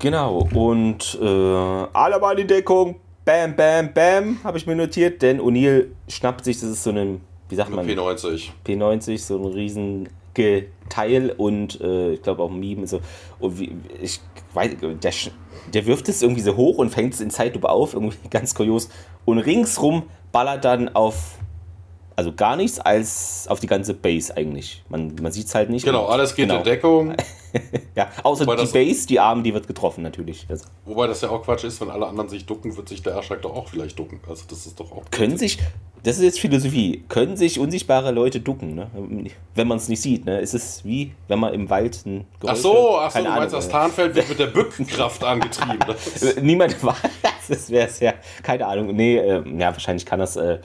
Genau, 0.00 0.48
und 0.54 1.18
äh, 1.20 1.24
alle 1.24 2.18
mal 2.18 2.38
in 2.38 2.48
Deckung. 2.48 2.96
Bam, 3.22 3.54
bam, 3.54 3.92
bam, 3.92 4.38
habe 4.42 4.56
ich 4.56 4.66
mir 4.66 4.74
notiert, 4.74 5.20
denn 5.20 5.40
O'Neill 5.40 5.88
schnappt 6.08 6.42
sich, 6.44 6.58
das 6.58 6.70
ist 6.70 6.82
so 6.82 6.90
ein, 6.90 7.20
wie 7.50 7.54
sagt 7.54 7.70
man? 7.70 7.86
P90. 7.86 8.48
P90, 8.66 9.18
so 9.18 9.36
ein 9.36 9.44
riesen 9.44 10.08
Teil 10.88 11.34
und 11.36 11.78
äh, 11.82 12.14
ich 12.14 12.22
glaube 12.22 12.42
auch 12.42 12.50
Meme 12.50 12.86
so. 12.86 13.00
Und 13.38 13.60
wie, 13.60 13.72
ich 14.00 14.20
weiß, 14.54 14.70
der, 14.80 15.12
der 15.74 15.86
wirft 15.86 16.08
es 16.08 16.22
irgendwie 16.22 16.40
so 16.40 16.56
hoch 16.56 16.78
und 16.78 16.88
fängt 16.88 17.12
es 17.12 17.20
in 17.20 17.28
Zeitlupe 17.28 17.68
auf, 17.68 17.92
irgendwie 17.92 18.16
ganz 18.30 18.54
kurios. 18.54 18.88
Und 19.26 19.38
ringsrum 19.38 20.04
ballert 20.32 20.64
dann 20.64 20.88
auf 20.94 21.39
also 22.20 22.32
gar 22.34 22.54
nichts 22.54 22.78
als 22.78 23.46
auf 23.48 23.60
die 23.60 23.66
ganze 23.66 23.94
Base 23.94 24.36
eigentlich. 24.36 24.84
Man, 24.90 25.14
man 25.22 25.32
sieht 25.32 25.46
es 25.46 25.54
halt 25.54 25.70
nicht. 25.70 25.86
Genau, 25.86 26.04
alles 26.04 26.34
geht 26.34 26.48
genau. 26.48 26.58
in 26.58 26.64
Deckung. 26.64 27.14
ja, 27.96 28.10
außer 28.22 28.46
wobei 28.46 28.62
die 28.62 28.70
Base, 28.70 29.06
die 29.06 29.18
Arme, 29.18 29.42
die 29.42 29.54
wird 29.54 29.66
getroffen 29.66 30.02
natürlich. 30.02 30.44
Das 30.46 30.64
wobei 30.84 31.06
das 31.06 31.22
ja 31.22 31.30
auch 31.30 31.42
Quatsch 31.42 31.64
ist, 31.64 31.80
wenn 31.80 31.88
alle 31.88 32.06
anderen 32.06 32.28
sich 32.28 32.44
ducken, 32.44 32.76
wird 32.76 32.90
sich 32.90 33.02
der 33.02 33.14
Erschreck 33.14 33.40
doch 33.40 33.56
auch 33.56 33.68
vielleicht 33.68 33.98
ducken. 33.98 34.20
Also 34.28 34.44
das 34.50 34.66
ist 34.66 34.78
doch 34.78 34.92
auch. 34.92 35.02
Können 35.10 35.38
sich, 35.38 35.60
das 36.02 36.18
ist 36.18 36.24
jetzt 36.24 36.40
Philosophie, 36.40 37.02
können 37.08 37.38
sich 37.38 37.58
unsichtbare 37.58 38.10
Leute 38.10 38.40
ducken, 38.40 38.74
ne? 38.74 38.90
wenn 39.54 39.66
man 39.66 39.78
es 39.78 39.88
nicht 39.88 40.02
sieht. 40.02 40.26
Ne? 40.26 40.42
Es 40.42 40.52
ist 40.52 40.84
wie, 40.84 41.14
wenn 41.28 41.38
man 41.38 41.54
im 41.54 41.70
Wald 41.70 42.04
ein 42.04 42.26
Geräusch 42.38 42.58
Ach 42.58 42.62
so, 42.62 42.98
ach 42.98 43.10
so 43.10 43.18
du 43.18 43.30
meinst, 43.30 43.54
das 43.54 43.70
Tarnfeld 43.70 44.14
wird 44.14 44.28
mit 44.28 44.38
der 44.38 44.46
Bückenkraft 44.48 45.24
angetrieben. 45.24 45.78
Niemand 46.42 46.84
weiß, 46.84 46.96
das 47.48 47.70
wäre 47.70 47.88
es 47.88 47.98
ja, 48.00 48.12
keine 48.42 48.66
Ahnung. 48.66 48.94
Nee, 48.94 49.16
äh, 49.16 49.42
ja, 49.58 49.72
wahrscheinlich 49.72 50.04
kann 50.04 50.18
das... 50.18 50.36
Äh, 50.36 50.58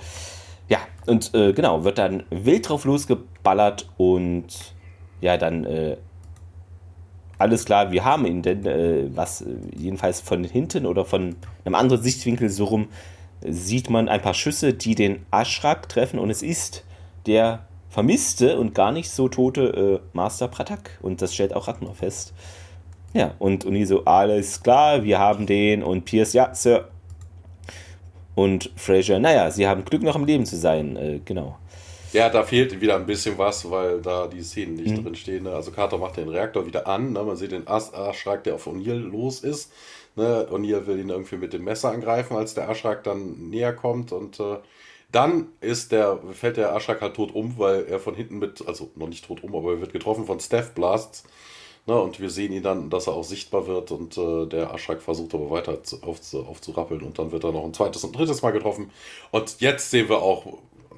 ja, 0.67 0.79
und 1.05 1.33
äh, 1.33 1.53
genau, 1.53 1.83
wird 1.83 1.97
dann 1.97 2.23
wild 2.29 2.67
drauf 2.69 2.85
losgeballert 2.85 3.87
und 3.97 4.47
ja, 5.21 5.37
dann 5.37 5.65
äh, 5.65 5.97
alles 7.37 7.65
klar, 7.65 7.91
wir 7.91 8.05
haben 8.05 8.25
ihn 8.25 8.41
denn, 8.41 8.65
äh, 8.65 9.15
was 9.15 9.41
äh, 9.41 9.55
jedenfalls 9.75 10.21
von 10.21 10.43
hinten 10.43 10.85
oder 10.85 11.05
von 11.05 11.35
einem 11.65 11.75
anderen 11.75 12.01
Sichtwinkel 12.01 12.49
so 12.49 12.65
rum, 12.65 12.87
sieht 13.47 13.89
man 13.89 14.09
ein 14.09 14.21
paar 14.21 14.33
Schüsse, 14.33 14.73
die 14.73 14.95
den 14.95 15.25
Aschrak 15.31 15.89
treffen 15.89 16.19
und 16.19 16.29
es 16.29 16.41
ist 16.41 16.83
der 17.25 17.65
vermisste 17.89 18.57
und 18.59 18.73
gar 18.73 18.91
nicht 18.91 19.09
so 19.09 19.27
tote 19.27 20.01
äh, 20.03 20.07
Master 20.13 20.47
Pratak 20.47 20.97
und 21.01 21.21
das 21.21 21.33
stellt 21.33 21.53
auch 21.53 21.67
Ragnar 21.67 21.93
fest. 21.93 22.33
Ja, 23.13 23.33
und 23.39 23.63
Uni 23.63 23.85
so, 23.85 24.03
alles 24.03 24.61
klar, 24.61 25.03
wir 25.03 25.19
haben 25.19 25.45
den 25.45 25.83
und 25.83 26.03
Pierce, 26.03 26.33
ja, 26.33 26.53
Sir, 26.53 26.89
und 28.35 28.69
Fraser, 28.75 29.19
naja, 29.19 29.49
sie 29.49 29.67
haben 29.67 29.85
Glück, 29.85 30.03
noch 30.03 30.15
im 30.15 30.25
Leben 30.25 30.45
zu 30.45 30.57
sein. 30.57 30.97
Äh, 30.97 31.19
genau. 31.23 31.57
Ja, 32.15 32.29
da 32.29 32.43
fehlt 32.43 32.79
wieder 32.79 32.95
ein 32.95 33.05
bisschen 33.05 33.37
was, 33.37 33.69
weil 33.69 34.01
da 34.01 34.27
die 34.27 34.41
Szenen 34.41 34.75
nicht 34.75 34.97
mhm. 34.97 35.03
drin 35.03 35.15
stehen. 35.15 35.43
Ne? 35.43 35.53
Also 35.53 35.71
Carter 35.71 35.97
macht 35.97 36.15
den 36.15 36.29
Reaktor 36.29 36.65
wieder 36.65 36.87
an. 36.87 37.11
Ne? 37.11 37.23
Man 37.23 37.35
sieht 37.35 37.51
den 37.51 37.67
Aschrak, 37.67 38.43
der 38.45 38.55
auf 38.55 38.67
O'Neill 38.67 38.99
los 38.99 39.41
ist. 39.41 39.73
Ne? 40.15 40.47
O'Neill 40.49 40.87
will 40.87 40.99
ihn 40.99 41.09
irgendwie 41.09 41.35
mit 41.35 41.51
dem 41.51 41.65
Messer 41.65 41.91
angreifen, 41.91 42.37
als 42.37 42.53
der 42.53 42.69
Aschrak 42.69 43.03
dann 43.03 43.49
näher 43.49 43.73
kommt. 43.73 44.13
Und 44.13 44.39
äh, 44.39 44.59
dann 45.11 45.49
ist 45.59 45.91
der, 45.91 46.19
fällt 46.31 46.55
der 46.55 46.73
Aschrak 46.73 47.01
halt 47.01 47.15
tot 47.15 47.35
um, 47.35 47.57
weil 47.57 47.85
er 47.85 47.99
von 47.99 48.15
hinten 48.15 48.39
mit, 48.39 48.65
also 48.65 48.91
noch 48.95 49.09
nicht 49.09 49.25
tot 49.25 49.43
um, 49.43 49.53
aber 49.53 49.73
er 49.73 49.81
wird 49.81 49.91
getroffen 49.91 50.25
von 50.25 50.39
Steph 50.39 50.73
Blasts. 50.73 51.25
Ne, 51.87 51.99
und 52.01 52.19
wir 52.19 52.31
sehen 52.31 52.51
ihn 52.51 52.63
dann, 52.63 52.89
dass 52.89 53.05
er 53.05 53.13
auch 53.13 53.23
sichtbar 53.23 53.67
wird 53.67 53.91
und 53.91 54.17
äh, 54.17 54.47
der 54.47 54.73
Aschak 54.73 55.03
versucht 55.03 55.35
aber 55.35 55.51
weiter 55.51 55.83
zu, 55.83 56.01
auf, 56.01 56.19
aufzurappeln 56.33 57.01
und 57.01 57.19
dann 57.19 57.31
wird 57.31 57.43
er 57.43 57.51
noch 57.51 57.63
ein 57.63 57.75
zweites 57.75 58.03
und 58.03 58.17
drittes 58.17 58.41
Mal 58.41 58.51
getroffen. 58.51 58.89
Und 59.29 59.61
jetzt 59.61 59.91
sehen 59.91 60.09
wir 60.09 60.23
auch 60.23 60.45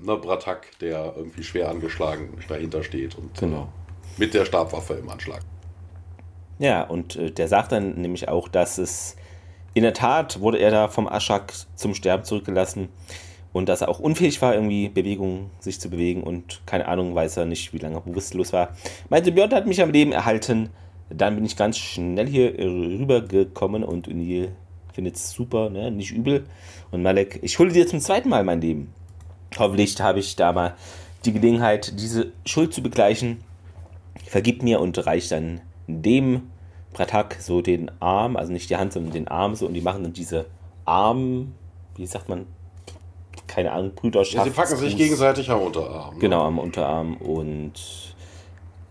ne, 0.01 0.15
Bratak, 0.15 0.80
der 0.80 1.14
irgendwie 1.18 1.43
schwer 1.43 1.69
angeschlagen 1.69 2.39
dahinter 2.47 2.84
steht 2.84 3.18
und 3.18 3.38
genau. 3.38 3.68
mit 4.15 4.34
der 4.34 4.45
Stabwaffe 4.45 4.93
im 4.93 5.09
Anschlag. 5.09 5.41
Ja, 6.57 6.84
und 6.84 7.18
äh, 7.18 7.31
der 7.31 7.49
sagt 7.49 7.73
dann 7.73 7.95
nämlich 7.95 8.30
auch, 8.30 8.47
dass 8.47 8.77
es 8.77 9.18
in 9.73 9.84
der 9.84 9.93
Tat 9.93 10.39
wurde 10.39 10.57
er 10.57 10.72
da 10.72 10.88
vom 10.88 11.07
Aschak 11.07 11.53
zum 11.76 11.95
Sterben 11.95 12.23
zurückgelassen 12.23 12.88
und 13.53 13.69
dass 13.69 13.82
er 13.82 13.90
auch 13.90 13.99
unfähig 13.99 14.41
war, 14.41 14.53
irgendwie 14.53 14.90
Bewegung, 14.90 15.49
sich 15.60 15.80
zu 15.80 15.90
bewegen 15.90 16.24
und 16.24 16.61
keine 16.65 16.88
Ahnung, 16.88 17.15
weiß 17.15 17.38
er 17.38 17.45
nicht, 17.45 17.74
wie 17.74 17.80
lange 17.80 17.95
er 17.95 18.02
bewusstlos 18.02 18.53
war. 18.53 18.76
Mein 19.10 19.24
Symbiont 19.24 19.53
hat 19.53 19.68
mich 19.68 19.82
am 19.82 19.91
Leben 19.91 20.11
erhalten. 20.11 20.69
Dann 21.10 21.36
bin 21.36 21.45
ich 21.45 21.56
ganz 21.56 21.78
schnell 21.78 22.28
hier 22.28 22.53
rübergekommen 22.57 23.84
und 23.84 24.07
Unil 24.07 24.52
findet 24.91 25.15
es 25.15 25.32
super, 25.32 25.69
ne? 25.69 25.91
nicht 25.91 26.11
übel. 26.11 26.45
Und 26.91 27.03
Malek, 27.03 27.40
ich 27.44 27.60
hole 27.60 27.72
dir 27.72 27.88
zum 27.88 27.99
zweiten 27.99 28.30
Mal 28.30 28.44
mein 28.44 28.61
Leben. 28.61 28.94
Hoffentlich 29.57 29.99
habe 30.02 30.19
ich 30.19 30.36
da 30.36 30.52
mal 30.52 30.76
die 31.24 31.34
Gelegenheit, 31.34 31.99
diese 31.99 32.34
Schuld 32.45 32.74
zu 32.74 32.82
begleichen. 32.84 33.44
Vergib 34.26 34.64
mir 34.64 34.82
und 34.82 35.06
reicht 35.06 35.32
dann 35.32 35.61
dem 35.88 36.49
Pratak 36.94 37.38
so 37.40 37.61
den 37.61 37.91
Arm, 38.02 38.36
also 38.36 38.52
nicht 38.52 38.69
die 38.69 38.76
Hand, 38.76 38.91
sondern 38.91 39.14
den 39.14 39.28
Arm 39.28 39.56
so 39.56 39.68
und 39.68 39.74
die 39.74 39.82
machen 39.82 40.03
dann 40.03 40.14
diese 40.14 40.48
Arm, 40.84 41.53
wie 41.95 42.07
sagt 42.07 42.28
man, 42.28 42.48
keine 43.57 43.71
Ahnung, 43.71 43.95
Brüderschaft. 43.95 44.35
Ja, 44.35 44.43
sie 44.43 44.55
packen 44.55 44.77
sich 44.77 44.95
gegenseitig 44.95 45.49
am 45.49 45.63
Unterarm. 45.63 46.13
Ne? 46.13 46.19
Genau, 46.19 46.43
am 46.43 46.59
Unterarm 46.59 47.17
und 47.17 47.73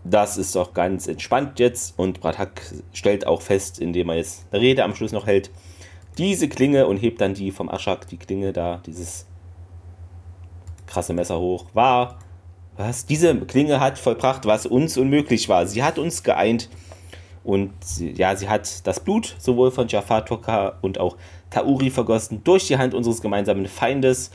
das 0.03 0.37
ist 0.37 0.57
doch 0.57 0.73
ganz 0.73 1.07
entspannt 1.07 1.57
jetzt 1.57 1.97
und 1.97 2.19
Bratak 2.19 2.61
stellt 2.91 3.25
auch 3.25 3.41
fest, 3.41 3.79
indem 3.79 4.09
er 4.09 4.17
jetzt 4.17 4.45
eine 4.51 4.61
Rede 4.61 4.83
am 4.83 4.93
Schluss 4.93 5.13
noch 5.13 5.25
hält, 5.25 5.51
diese 6.17 6.49
Klinge 6.49 6.85
und 6.87 6.97
hebt 6.97 7.21
dann 7.21 7.33
die 7.33 7.51
vom 7.51 7.69
Aschak, 7.69 8.09
die 8.09 8.17
Klinge 8.17 8.51
da, 8.51 8.81
dieses 8.85 9.25
krasse 10.85 11.13
Messer 11.13 11.39
hoch, 11.39 11.67
war, 11.73 12.19
was? 12.75 13.05
Diese 13.05 13.37
Klinge 13.45 13.79
hat 13.79 13.97
vollbracht, 13.97 14.45
was 14.45 14.65
uns 14.65 14.97
unmöglich 14.97 15.47
war. 15.47 15.65
Sie 15.65 15.81
hat 15.81 15.97
uns 15.97 16.23
geeint 16.23 16.67
und 17.45 17.71
sie, 17.85 18.11
ja, 18.11 18.35
sie 18.35 18.49
hat 18.49 18.85
das 18.85 18.99
Blut 18.99 19.33
sowohl 19.39 19.71
von 19.71 19.87
Jafar 19.87 20.25
Tokka 20.25 20.77
und 20.81 20.99
auch 20.99 21.15
Tauri 21.49 21.89
vergossen 21.89 22.43
durch 22.43 22.67
die 22.67 22.77
Hand 22.77 22.93
unseres 22.93 23.21
gemeinsamen 23.21 23.67
Feindes, 23.67 24.31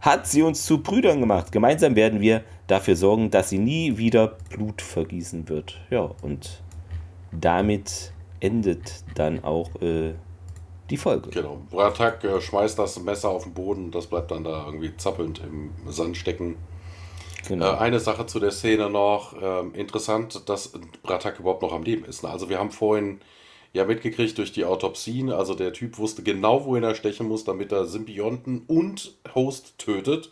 hat 0.00 0.26
sie 0.26 0.42
uns 0.42 0.64
zu 0.64 0.82
Brüdern 0.82 1.20
gemacht. 1.20 1.52
Gemeinsam 1.52 1.96
werden 1.96 2.20
wir 2.20 2.44
dafür 2.66 2.96
sorgen, 2.96 3.30
dass 3.30 3.50
sie 3.50 3.58
nie 3.58 3.98
wieder 3.98 4.36
Blut 4.50 4.82
vergießen 4.82 5.48
wird. 5.48 5.80
Ja, 5.90 6.10
und 6.22 6.62
damit 7.32 8.12
endet 8.40 9.04
dann 9.14 9.42
auch 9.42 9.70
äh, 9.82 10.14
die 10.90 10.96
Folge. 10.96 11.30
Genau. 11.30 11.60
Bratak 11.70 12.24
äh, 12.24 12.40
schmeißt 12.40 12.78
das 12.78 12.98
Messer 13.00 13.30
auf 13.30 13.44
den 13.44 13.54
Boden, 13.54 13.90
das 13.90 14.06
bleibt 14.06 14.30
dann 14.30 14.44
da 14.44 14.66
irgendwie 14.66 14.96
zappelnd 14.96 15.40
im 15.40 15.70
Sand 15.90 16.16
stecken. 16.16 16.56
Genau. 17.46 17.72
Äh, 17.72 17.78
eine 17.78 18.00
Sache 18.00 18.26
zu 18.26 18.40
der 18.40 18.50
Szene 18.50 18.90
noch. 18.90 19.34
Ähm, 19.40 19.74
interessant, 19.74 20.48
dass 20.48 20.72
Bratak 21.02 21.40
überhaupt 21.40 21.62
noch 21.62 21.72
am 21.72 21.82
Leben 21.82 22.04
ist. 22.04 22.22
Ne? 22.22 22.30
Also 22.30 22.48
wir 22.48 22.58
haben 22.58 22.70
vorhin 22.70 23.20
ja 23.72 23.84
mitgekriegt 23.84 24.38
durch 24.38 24.52
die 24.52 24.64
Autopsien. 24.64 25.30
Also 25.30 25.54
der 25.54 25.72
Typ 25.72 25.98
wusste 25.98 26.22
genau, 26.22 26.64
wohin 26.64 26.84
er 26.84 26.94
stechen 26.94 27.28
muss, 27.28 27.44
damit 27.44 27.72
er 27.72 27.86
Symbionten 27.86 28.62
und 28.66 29.14
Host 29.34 29.78
tötet. 29.78 30.30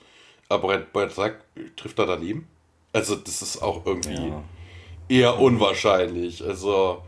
Aber 0.48 0.78
bei 0.78 1.06
Zack 1.08 1.44
trifft 1.76 1.98
er 1.98 2.06
daneben. 2.06 2.46
Also 2.92 3.16
das 3.16 3.42
ist 3.42 3.62
auch 3.62 3.84
irgendwie 3.84 4.28
ja. 4.28 4.42
eher 5.08 5.38
unwahrscheinlich. 5.40 6.44
Also 6.44 7.02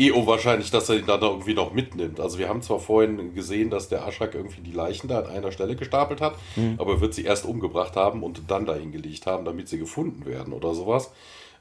eh 0.00 0.10
unwahrscheinlich, 0.12 0.70
dass 0.70 0.88
er 0.88 0.98
ihn 0.98 1.06
dann 1.06 1.20
irgendwie 1.20 1.52
noch 1.52 1.72
mitnimmt. 1.72 2.20
Also 2.20 2.38
wir 2.38 2.48
haben 2.48 2.62
zwar 2.62 2.80
vorhin 2.80 3.34
gesehen, 3.34 3.68
dass 3.68 3.88
der 3.88 4.06
Aschak 4.06 4.34
irgendwie 4.34 4.62
die 4.62 4.72
Leichen 4.72 5.08
da 5.08 5.20
an 5.20 5.26
einer 5.26 5.52
Stelle 5.52 5.76
gestapelt 5.76 6.22
hat, 6.22 6.36
mhm. 6.56 6.76
aber 6.78 6.94
er 6.94 7.00
wird 7.02 7.14
sie 7.14 7.24
erst 7.24 7.44
umgebracht 7.44 7.96
haben 7.96 8.22
und 8.22 8.42
dann 8.48 8.64
dahin 8.64 8.92
gelegt 8.92 9.26
haben, 9.26 9.44
damit 9.44 9.68
sie 9.68 9.78
gefunden 9.78 10.24
werden 10.24 10.54
oder 10.54 10.74
sowas. 10.74 11.12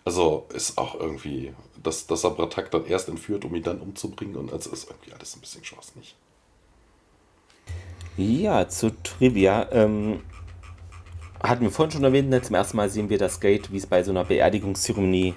Also 0.09 0.47
ist 0.55 0.75
auch 0.79 0.99
irgendwie, 0.99 1.53
dass, 1.83 2.07
dass 2.07 2.23
er 2.23 2.31
Bratak 2.31 2.71
dann 2.71 2.83
erst 2.87 3.09
entführt, 3.09 3.45
um 3.45 3.53
ihn 3.53 3.61
dann 3.61 3.79
umzubringen 3.79 4.37
und 4.37 4.51
also 4.51 4.71
ist 4.71 4.89
irgendwie 4.89 5.13
alles 5.13 5.35
ein 5.35 5.39
bisschen 5.39 5.63
schwachsinnig. 5.63 6.15
Ja, 8.17 8.67
zu 8.67 8.89
Trivia. 9.03 9.71
Ähm, 9.71 10.21
hatten 11.43 11.61
wir 11.61 11.69
vorhin 11.69 11.91
schon 11.91 12.03
erwähnt, 12.03 12.27
ne, 12.27 12.41
zum 12.41 12.55
ersten 12.55 12.77
Mal 12.77 12.89
sehen 12.89 13.11
wir 13.11 13.19
das 13.19 13.39
Gate, 13.39 13.71
wie 13.71 13.77
es 13.77 13.85
bei 13.85 14.01
so 14.01 14.09
einer 14.09 14.25
Beerdigungszeremonie 14.25 15.35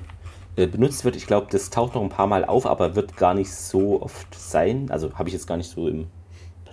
äh, 0.57 0.67
benutzt 0.67 1.05
wird. 1.05 1.17
Ich 1.17 1.27
glaube, 1.27 1.49
das 1.51 1.69
taucht 1.69 1.95
noch 1.95 2.01
ein 2.01 2.09
paar 2.09 2.27
Mal 2.27 2.47
auf, 2.47 2.65
aber 2.65 2.97
wird 2.97 3.19
gar 3.19 3.35
nicht 3.35 3.53
so 3.53 4.01
oft 4.01 4.35
sein. 4.35 4.91
Also 4.91 5.13
habe 5.19 5.29
ich 5.29 5.35
jetzt 5.35 5.47
gar 5.47 5.59
nicht 5.59 5.69
so 5.71 5.87
im 5.87 6.07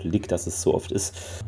Blick, 0.01 0.29
dass 0.29 0.47
es 0.47 0.61
so 0.61 0.73
oft 0.73 0.93
ist. 0.93 1.43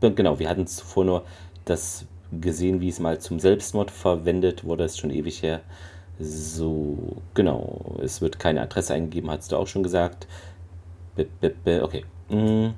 Äh, 0.00 0.12
genau, 0.12 0.38
wir 0.38 0.48
hatten 0.48 0.66
zuvor 0.66 1.04
nur 1.04 1.24
das 1.66 2.06
gesehen, 2.40 2.80
wie 2.80 2.88
es 2.88 3.00
mal 3.00 3.20
zum 3.20 3.38
Selbstmord 3.38 3.90
verwendet 3.90 4.64
wurde. 4.64 4.84
Ist 4.84 4.98
schon 4.98 5.10
ewig 5.10 5.42
her. 5.42 5.60
So, 6.20 7.16
genau. 7.34 7.96
Es 8.02 8.20
wird 8.20 8.38
keine 8.38 8.60
Adresse 8.60 8.94
eingegeben, 8.94 9.30
hast 9.30 9.52
du 9.52 9.56
auch 9.56 9.66
schon 9.66 9.82
gesagt. 9.82 10.26
Okay. 11.16 12.04
Mm. 12.28 12.68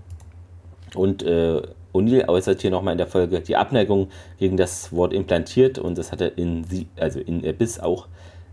Und 0.94 1.22
äh, 1.22 1.62
O'Neill 1.92 2.28
äußert 2.28 2.62
hier 2.62 2.70
nochmal 2.70 2.92
in 2.92 2.98
der 2.98 3.06
Folge 3.06 3.40
die 3.40 3.56
Abneigung 3.56 4.08
gegen 4.38 4.56
das 4.56 4.92
Wort 4.92 5.12
implantiert 5.12 5.78
und 5.78 5.98
das 5.98 6.12
hat 6.12 6.20
er 6.20 6.38
in, 6.38 6.64
sie, 6.64 6.86
also 6.96 7.20
in 7.20 7.46
Abyss 7.46 7.80
auch 7.80 8.08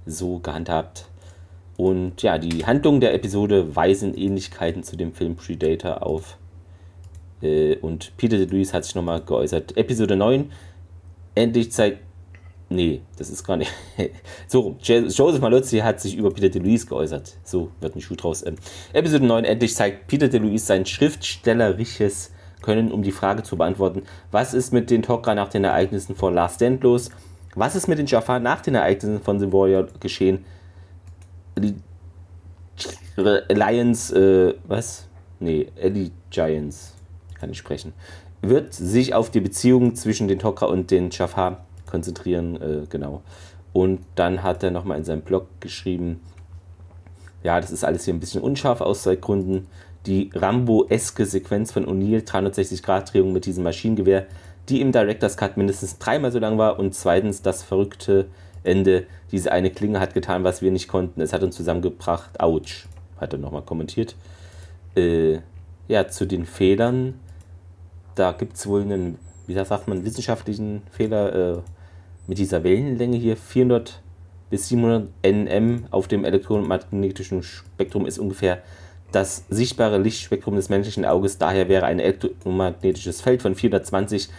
so 0.06 0.40
gehandhabt. 0.40 1.06
Und 1.78 2.22
ja, 2.22 2.38
die 2.38 2.66
Handlungen 2.66 3.00
der 3.00 3.14
Episode 3.14 3.76
weisen 3.76 4.14
Ähnlichkeiten 4.14 4.84
zu 4.84 4.98
dem 4.98 5.14
Film 5.14 5.36
Predator 5.36 6.06
auf. 6.06 6.38
Äh, 7.42 7.78
und 7.78 8.12
Peter 8.18 8.38
DeLuise 8.38 8.74
hat 8.74 8.84
sich 8.84 8.96
nochmal 8.96 9.22
geäußert. 9.22 9.78
Episode 9.78 10.16
9 10.18 10.52
endlich 11.36 11.72
zeigt. 11.72 12.00
Nee, 12.72 13.02
das 13.18 13.32
ist 13.32 13.44
gar 13.44 13.58
nicht. 13.58 13.72
so 14.48 14.60
rum. 14.60 14.78
Joseph 14.80 15.42
Malozzi 15.42 15.80
hat 15.80 16.00
sich 16.00 16.16
über 16.16 16.32
Peter 16.32 16.50
DeLuise 16.50 16.86
geäußert. 16.86 17.36
So 17.44 17.72
wird 17.82 17.96
ein 17.96 18.02
Schuh 18.02 18.16
draus. 18.16 18.46
Ähm, 18.46 18.56
Episode 18.94 19.26
9 19.26 19.44
endlich 19.44 19.74
zeigt 19.74 20.08
Peter 20.08 20.28
DeLuise 20.28 20.66
sein 20.66 20.86
schriftstellerisches 20.86 22.32
Können, 22.62 22.92
um 22.92 23.02
die 23.02 23.12
Frage 23.12 23.42
zu 23.42 23.58
beantworten: 23.58 24.04
Was 24.30 24.54
ist 24.54 24.72
mit 24.72 24.92
den 24.92 25.04
Tok'ra 25.04 25.34
nach 25.34 25.50
den 25.50 25.64
Ereignissen 25.64 26.16
von 26.16 26.36
Last 26.36 26.56
Stand 26.58 26.84
los? 26.84 27.10
Was 27.56 27.76
ist 27.76 27.88
mit 27.88 27.98
den 27.98 28.06
Jafar 28.06 28.40
nach 28.40 28.62
den 28.62 28.76
Ereignissen 28.76 29.22
von 29.22 29.40
The 29.40 29.52
Warrior 29.52 29.88
geschehen? 30.00 30.46
Alliance, 33.18 34.16
äh, 34.16 34.56
was? 34.68 35.08
Nee, 35.40 35.68
Ellie 35.76 36.12
Giants. 36.30 36.94
Kann 37.40 37.50
ich 37.50 37.58
sprechen. 37.58 37.94
Wird 38.42 38.74
sich 38.74 39.16
auf 39.16 39.32
die 39.32 39.42
Beziehung 39.42 39.96
zwischen 39.96 40.28
den 40.28 40.40
Tok'ra 40.40 40.66
und 40.66 40.92
den 40.92 41.10
Jafar 41.10 41.66
konzentrieren, 41.90 42.62
äh, 42.62 42.86
genau. 42.90 43.22
Und 43.74 44.02
dann 44.16 44.44
hat 44.44 44.64
er 44.64 44.72
nochmal 44.72 44.98
in 44.98 45.04
seinem 45.04 45.22
Blog 45.22 45.48
geschrieben, 45.60 46.22
ja, 47.44 47.60
das 47.60 47.72
ist 47.72 47.84
alles 47.84 48.06
hier 48.06 48.14
ein 48.14 48.20
bisschen 48.20 48.42
unscharf 48.42 48.82
aus 48.82 49.04
Zeitgründen. 49.04 49.68
Die 50.06 50.30
Rambo-eske 50.34 51.26
Sequenz 51.26 51.72
von 51.72 51.86
O'Neill, 51.86 52.26
360-Grad-Drehung 52.26 53.32
mit 53.32 53.46
diesem 53.46 53.64
Maschinengewehr, 53.64 54.26
die 54.68 54.82
im 54.82 54.92
Director's 54.92 55.38
Cut 55.38 55.58
mindestens 55.58 55.98
dreimal 55.98 56.32
so 56.32 56.40
lang 56.40 56.58
war 56.58 56.80
und 56.80 56.94
zweitens 56.94 57.42
das 57.42 57.64
verrückte 57.64 58.28
Ende, 58.64 59.06
diese 59.32 59.52
eine 59.52 59.72
Klinge 59.72 60.00
hat 60.00 60.14
getan, 60.14 60.44
was 60.44 60.62
wir 60.62 60.72
nicht 60.72 60.88
konnten. 60.88 61.22
Es 61.22 61.34
hat 61.34 61.44
uns 61.44 61.56
zusammengebracht. 61.56 62.40
Autsch, 62.40 62.88
hat 63.20 63.34
er 63.34 63.40
nochmal 63.40 63.62
kommentiert. 63.62 64.16
Äh, 64.96 65.40
ja, 65.88 66.08
zu 66.08 66.26
den 66.26 66.46
Fehlern. 66.46 67.20
Da 68.16 68.32
gibt 68.32 68.58
es 68.58 68.68
wohl 68.68 68.82
einen, 68.82 69.18
wie 69.48 69.54
sagt 69.54 69.88
man, 69.88 70.04
wissenschaftlichen 70.04 70.82
Fehler 70.92 71.58
äh, 71.58 71.58
mit 72.30 72.38
dieser 72.38 72.64
Wellenlänge 72.64 73.18
hier. 73.18 73.36
400 73.36 74.00
bis 74.52 74.70
700 74.70 75.10
nm 75.24 75.88
auf 75.92 76.08
dem 76.08 76.24
elektromagnetischen 76.24 77.44
Spektrum 77.44 78.06
ist 78.06 78.20
ungefähr 78.20 78.62
das 79.12 79.44
sichtbare 79.50 79.98
Lichtspektrum 79.98 80.56
des 80.56 80.70
menschlichen 80.70 81.04
Auges. 81.06 81.40
Daher 81.40 81.68
wäre 81.68 81.88
ein 81.88 82.00
elektromagnetisches 82.00 83.22
Feld 83.22 83.42
von 83.42 83.56
420 83.56 84.30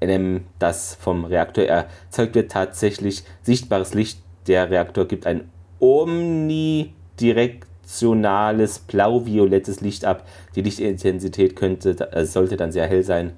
NM, 0.00 0.44
das 0.60 0.94
vom 0.94 1.24
Reaktor 1.24 1.64
erzeugt 1.64 2.36
wird, 2.36 2.52
tatsächlich 2.52 3.24
sichtbares 3.42 3.94
Licht. 3.94 4.20
Der 4.46 4.70
Reaktor 4.70 5.08
gibt 5.08 5.26
ein 5.26 5.50
omnidirektionales 5.80 8.78
blau-violettes 8.78 9.80
Licht 9.80 10.04
ab. 10.04 10.24
Die 10.54 10.62
Lichtintensität 10.62 11.56
könnte, 11.56 12.12
äh, 12.12 12.24
sollte 12.24 12.56
dann 12.56 12.70
sehr 12.70 12.86
hell 12.86 13.02
sein, 13.02 13.32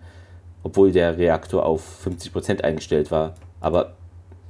obwohl 0.62 0.92
der 0.92 1.16
Reaktor 1.16 1.64
auf 1.64 2.04
50% 2.04 2.62
eingestellt 2.62 3.10
war. 3.10 3.34
Aber 3.60 3.94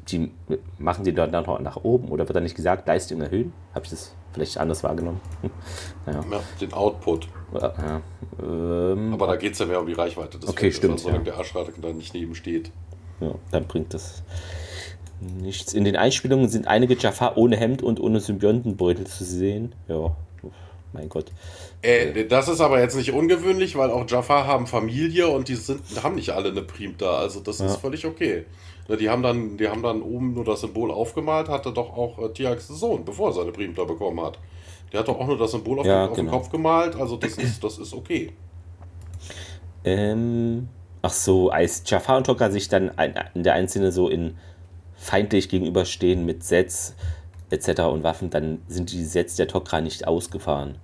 die 0.08 0.30
machen 0.78 1.04
die 1.04 1.12
dann 1.12 1.30
noch 1.30 1.60
nach 1.60 1.76
oben 1.76 2.08
oder 2.08 2.26
wird 2.26 2.36
da 2.36 2.40
nicht 2.40 2.54
gesagt, 2.54 2.86
Leistung 2.86 3.20
erhöhen? 3.20 3.52
Habe 3.74 3.84
ich 3.84 3.90
das 3.90 4.14
vielleicht 4.32 4.58
anders 4.58 4.82
wahrgenommen? 4.82 5.20
ja. 6.06 6.12
ja. 6.12 6.40
den 6.60 6.72
Output. 6.72 7.28
Ja, 7.54 8.00
ähm, 8.42 9.14
Aber 9.14 9.26
da 9.26 9.36
geht 9.36 9.52
es 9.52 9.58
ja 9.58 9.66
mehr 9.66 9.80
um 9.80 9.86
die 9.86 9.94
Reichweite 9.94 10.38
des 10.38 10.48
okay, 10.48 10.72
stimmt, 10.72 11.00
solange 11.00 11.20
ja. 11.20 11.24
der 11.24 11.36
Arschrad 11.38 11.70
da 11.80 11.92
nicht 11.92 12.14
neben 12.14 12.34
steht. 12.34 12.70
Ja, 13.20 13.34
dann 13.50 13.66
bringt 13.66 13.94
das 13.94 14.22
Nichts. 15.20 15.72
In 15.72 15.84
den 15.84 15.96
Einspielungen 15.96 16.48
sind 16.48 16.68
einige 16.68 16.96
Jafar 16.96 17.36
ohne 17.36 17.56
Hemd 17.56 17.82
und 17.82 17.98
ohne 17.98 18.20
Symbiontenbeutel 18.20 19.06
zu 19.06 19.24
sehen. 19.24 19.74
Ja, 19.88 20.16
mein 20.92 21.08
Gott. 21.08 21.32
Äh, 21.82 22.24
das 22.26 22.48
ist 22.48 22.60
aber 22.60 22.80
jetzt 22.80 22.94
nicht 22.94 23.12
ungewöhnlich, 23.12 23.76
weil 23.76 23.90
auch 23.90 24.08
Jafar 24.08 24.46
haben 24.46 24.66
Familie 24.66 25.28
und 25.28 25.48
die 25.48 25.56
sind, 25.56 25.80
haben 26.02 26.14
nicht 26.14 26.30
alle 26.30 26.50
eine 26.50 26.62
Primta. 26.62 27.18
Also 27.18 27.40
das 27.40 27.58
ja. 27.58 27.66
ist 27.66 27.76
völlig 27.76 28.06
okay. 28.06 28.44
Ne, 28.88 28.96
die 28.96 29.10
haben, 29.10 29.22
dann, 29.22 29.58
die 29.58 29.68
haben 29.68 29.82
dann 29.82 30.00
oben 30.00 30.32
nur 30.32 30.44
das 30.44 30.62
Symbol 30.62 30.90
aufgemalt, 30.90 31.48
hatte 31.48 31.72
doch 31.72 31.94
auch 31.96 32.18
äh, 32.18 32.32
Tiax 32.32 32.68
Sohn, 32.68 33.04
bevor 33.04 33.28
er 33.28 33.32
seine 33.34 33.52
Primta 33.52 33.84
bekommen 33.84 34.20
hat. 34.24 34.38
Der 34.90 35.00
hat 35.00 35.08
doch 35.08 35.20
auch 35.20 35.26
nur 35.26 35.36
das 35.36 35.50
Symbol 35.50 35.80
auf, 35.80 35.86
ja, 35.86 36.04
den, 36.04 36.10
auf 36.10 36.16
genau. 36.16 36.30
den, 36.30 36.38
Kopf 36.38 36.50
gemalt, 36.50 36.96
also 36.96 37.16
das 37.16 37.36
ist, 37.36 37.62
das 37.62 37.76
ist 37.78 37.92
okay. 37.92 38.32
Ähm, 39.84 40.68
ach 41.02 41.10
so, 41.10 41.50
als 41.50 41.82
Jafar 41.86 42.16
und 42.16 42.24
Tokka 42.24 42.50
sich 42.50 42.68
dann 42.68 42.90
in 43.34 43.42
der 43.42 43.52
Einzelne 43.52 43.92
so 43.92 44.08
in 44.08 44.38
feindlich 44.96 45.50
gegenüberstehen 45.50 46.24
mit 46.24 46.42
Sets 46.42 46.94
etc. 47.50 47.82
und 47.82 48.02
Waffen, 48.02 48.30
dann 48.30 48.62
sind 48.68 48.90
die 48.90 49.04
Sets 49.04 49.36
der 49.36 49.48
Tok'ra 49.48 49.82
nicht 49.82 50.06
ausgefahren. 50.06 50.76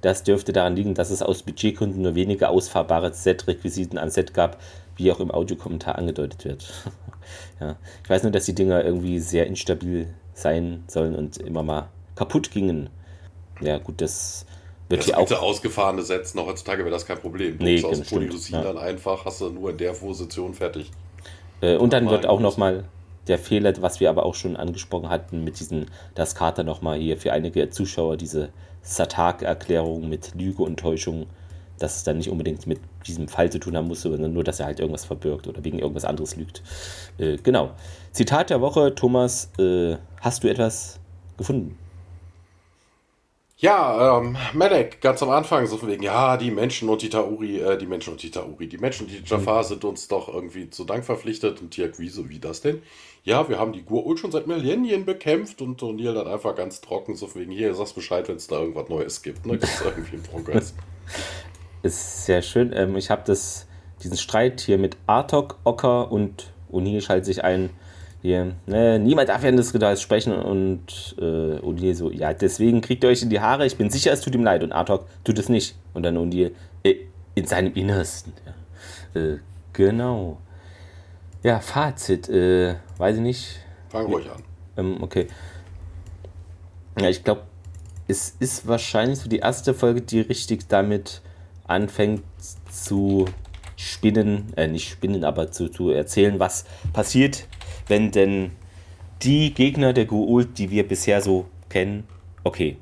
Das 0.00 0.22
dürfte 0.22 0.52
daran 0.52 0.76
liegen, 0.76 0.94
dass 0.94 1.10
es 1.10 1.20
aus 1.20 1.42
Budgetkunden 1.42 2.00
nur 2.00 2.14
wenige 2.14 2.48
ausfahrbare 2.48 3.12
Set-Requisiten 3.12 3.98
am 3.98 4.08
Set 4.08 4.32
gab, 4.32 4.58
wie 5.00 5.10
auch 5.10 5.20
im 5.20 5.30
Audiokommentar 5.30 5.96
angedeutet 5.96 6.44
wird. 6.44 6.72
ja. 7.60 7.76
Ich 8.04 8.10
weiß 8.10 8.22
nur, 8.22 8.32
dass 8.32 8.44
die 8.44 8.54
Dinger 8.54 8.84
irgendwie 8.84 9.18
sehr 9.18 9.46
instabil 9.46 10.12
sein 10.34 10.84
sollen 10.86 11.14
und 11.16 11.38
immer 11.38 11.62
mal 11.62 11.88
kaputt 12.14 12.50
gingen. 12.50 12.90
Ja, 13.60 13.78
gut, 13.78 14.00
das 14.00 14.46
wird 14.88 15.00
das 15.00 15.06
hier 15.06 15.18
auch. 15.18 15.42
ausgefahrene 15.42 16.02
Sets 16.02 16.34
noch 16.34 16.46
heutzutage 16.46 16.84
wäre 16.84 16.90
das 16.90 17.06
kein 17.06 17.18
Problem. 17.18 17.58
Du 17.58 17.64
nee, 17.64 17.82
aus 17.84 18.00
Polyrosin 18.00 18.56
ja. 18.56 18.62
dann 18.62 18.78
einfach, 18.78 19.24
hast 19.24 19.40
du 19.40 19.48
nur 19.48 19.70
in 19.70 19.78
der 19.78 19.92
Position 19.92 20.54
fertig. 20.54 20.90
Äh, 21.60 21.76
und 21.76 21.92
dann 21.92 22.08
wird 22.08 22.26
auch 22.26 22.40
nochmal 22.40 22.84
der 23.26 23.38
Fehler, 23.38 23.72
was 23.80 24.00
wir 24.00 24.10
aber 24.10 24.24
auch 24.26 24.34
schon 24.34 24.56
angesprochen 24.56 25.08
hatten, 25.08 25.44
mit 25.44 25.60
diesen, 25.60 25.86
dass 26.14 26.34
Carter 26.34 26.64
nochmal 26.64 26.98
hier 26.98 27.16
für 27.16 27.32
einige 27.32 27.70
Zuschauer 27.70 28.16
diese 28.16 28.50
Satak-Erklärung 28.82 30.08
mit 30.08 30.34
Lüge 30.34 30.62
und 30.62 30.78
Täuschung, 30.78 31.26
dass 31.80 31.96
es 31.96 32.04
dann 32.04 32.18
nicht 32.18 32.30
unbedingt 32.30 32.66
mit 32.66 32.80
diesem 33.06 33.26
Fall 33.26 33.50
zu 33.50 33.58
tun 33.58 33.76
haben 33.76 33.88
muss, 33.88 34.02
sondern 34.02 34.32
nur, 34.32 34.44
dass 34.44 34.60
er 34.60 34.66
halt 34.66 34.78
irgendwas 34.80 35.04
verbirgt 35.04 35.48
oder 35.48 35.64
wegen 35.64 35.78
irgendwas 35.78 36.04
anderes 36.04 36.36
lügt. 36.36 36.62
Äh, 37.18 37.38
genau. 37.38 37.70
Zitat 38.12 38.50
der 38.50 38.60
Woche, 38.60 38.94
Thomas, 38.94 39.50
äh, 39.58 39.96
hast 40.20 40.44
du 40.44 40.48
etwas 40.48 41.00
gefunden? 41.36 41.76
Ja, 43.60 44.18
ähm, 44.18 44.38
Medek, 44.54 45.02
ganz 45.02 45.22
am 45.22 45.28
Anfang, 45.28 45.66
so 45.66 45.76
von 45.76 45.90
wegen, 45.90 46.02
ja, 46.02 46.38
die 46.38 46.50
Menschen 46.50 46.88
und 46.88 47.02
die 47.02 47.10
Tauri, 47.10 47.60
äh, 47.60 47.76
die 47.76 47.84
Menschen 47.84 48.14
und 48.14 48.22
die 48.22 48.30
Tauri, 48.30 48.66
die 48.66 48.78
Menschen 48.78 49.06
und 49.06 49.12
die 49.12 49.22
Jafar 49.22 49.62
mhm. 49.62 49.66
sind 49.66 49.84
uns 49.84 50.08
doch 50.08 50.32
irgendwie 50.32 50.70
zu 50.70 50.84
Dank 50.84 51.04
verpflichtet. 51.04 51.60
Und 51.60 51.72
Tiak, 51.72 51.98
wieso, 51.98 52.30
wie 52.30 52.38
das 52.38 52.62
denn? 52.62 52.80
Ja, 53.22 53.50
wir 53.50 53.58
haben 53.58 53.74
die 53.74 53.82
Gurul 53.82 54.16
schon 54.16 54.32
seit 54.32 54.46
Millennien 54.46 55.04
bekämpft 55.04 55.60
und 55.60 55.82
O'Neill 55.82 56.14
dann 56.14 56.26
einfach 56.26 56.54
ganz 56.54 56.80
trocken, 56.80 57.16
so 57.16 57.26
von 57.26 57.42
wegen, 57.42 57.52
hier, 57.52 57.74
sagst 57.74 57.94
Bescheid, 57.94 58.26
wenn 58.28 58.36
es 58.36 58.46
da 58.46 58.60
irgendwas 58.60 58.88
Neues 58.88 59.20
gibt. 59.20 59.44
Ne? 59.44 59.58
Gibt 59.58 59.64
es 59.64 59.82
irgendwie 59.82 60.14
einen 60.14 60.22
Progress. 60.22 60.74
Ist 61.82 62.26
sehr 62.26 62.42
schön. 62.42 62.72
Ähm, 62.74 62.96
ich 62.96 63.10
habe 63.10 63.22
diesen 63.24 64.16
Streit 64.16 64.60
hier 64.60 64.78
mit 64.78 64.96
Artok, 65.06 65.58
Ocker 65.64 66.10
und 66.12 66.52
O'Neill 66.70 67.00
schaltet 67.00 67.26
sich 67.26 67.44
ein 67.44 67.70
hier, 68.22 68.52
ne, 68.66 68.98
niemand 68.98 69.30
darf 69.30 69.42
ja 69.42 69.48
in 69.48 69.56
das 69.56 69.72
Ritual 69.72 69.96
sprechen 69.96 70.34
und 70.34 71.16
äh, 71.18 71.58
O'Neill 71.58 71.94
so, 71.94 72.10
ja, 72.10 72.34
deswegen 72.34 72.82
kriegt 72.82 73.02
ihr 73.02 73.08
euch 73.08 73.22
in 73.22 73.30
die 73.30 73.40
Haare, 73.40 73.64
ich 73.64 73.76
bin 73.76 73.88
sicher, 73.88 74.12
es 74.12 74.20
tut 74.20 74.34
ihm 74.34 74.44
leid 74.44 74.62
und 74.62 74.72
Artok 74.72 75.06
tut 75.24 75.38
es 75.38 75.48
nicht. 75.48 75.74
Und 75.94 76.02
dann 76.02 76.18
O'Neill, 76.18 76.52
äh, 76.82 76.96
in 77.34 77.46
seinem 77.46 77.72
Innersten. 77.72 78.34
Ja. 79.14 79.20
Äh, 79.20 79.38
genau. 79.72 80.38
Ja, 81.42 81.60
Fazit, 81.60 82.28
äh, 82.28 82.74
weiß 82.98 83.16
ich 83.16 83.22
nicht. 83.22 83.60
Fang 83.88 84.04
ruhig 84.06 84.30
an. 84.30 84.42
Ähm, 84.76 85.02
okay. 85.02 85.26
Ja, 86.98 87.08
ich 87.08 87.24
glaube, 87.24 87.42
es 88.06 88.36
ist 88.38 88.66
wahrscheinlich 88.66 89.20
so 89.20 89.30
die 89.30 89.38
erste 89.38 89.72
Folge, 89.72 90.02
die 90.02 90.20
richtig 90.20 90.68
damit 90.68 91.22
anfängt 91.70 92.22
zu 92.70 93.26
spinnen, 93.76 94.52
äh, 94.56 94.66
nicht 94.66 94.90
spinnen, 94.90 95.24
aber 95.24 95.50
zu, 95.50 95.68
zu 95.68 95.90
erzählen, 95.90 96.38
was 96.38 96.64
passiert 96.92 97.46
wenn 97.90 98.10
denn 98.10 98.52
die 99.22 99.52
Gegner 99.52 99.92
der 99.92 100.06
Gu'uld, 100.06 100.54
die 100.56 100.70
wir 100.70 100.88
bisher 100.88 101.20
so 101.20 101.46
kennen, 101.68 102.04
okay, 102.44 102.78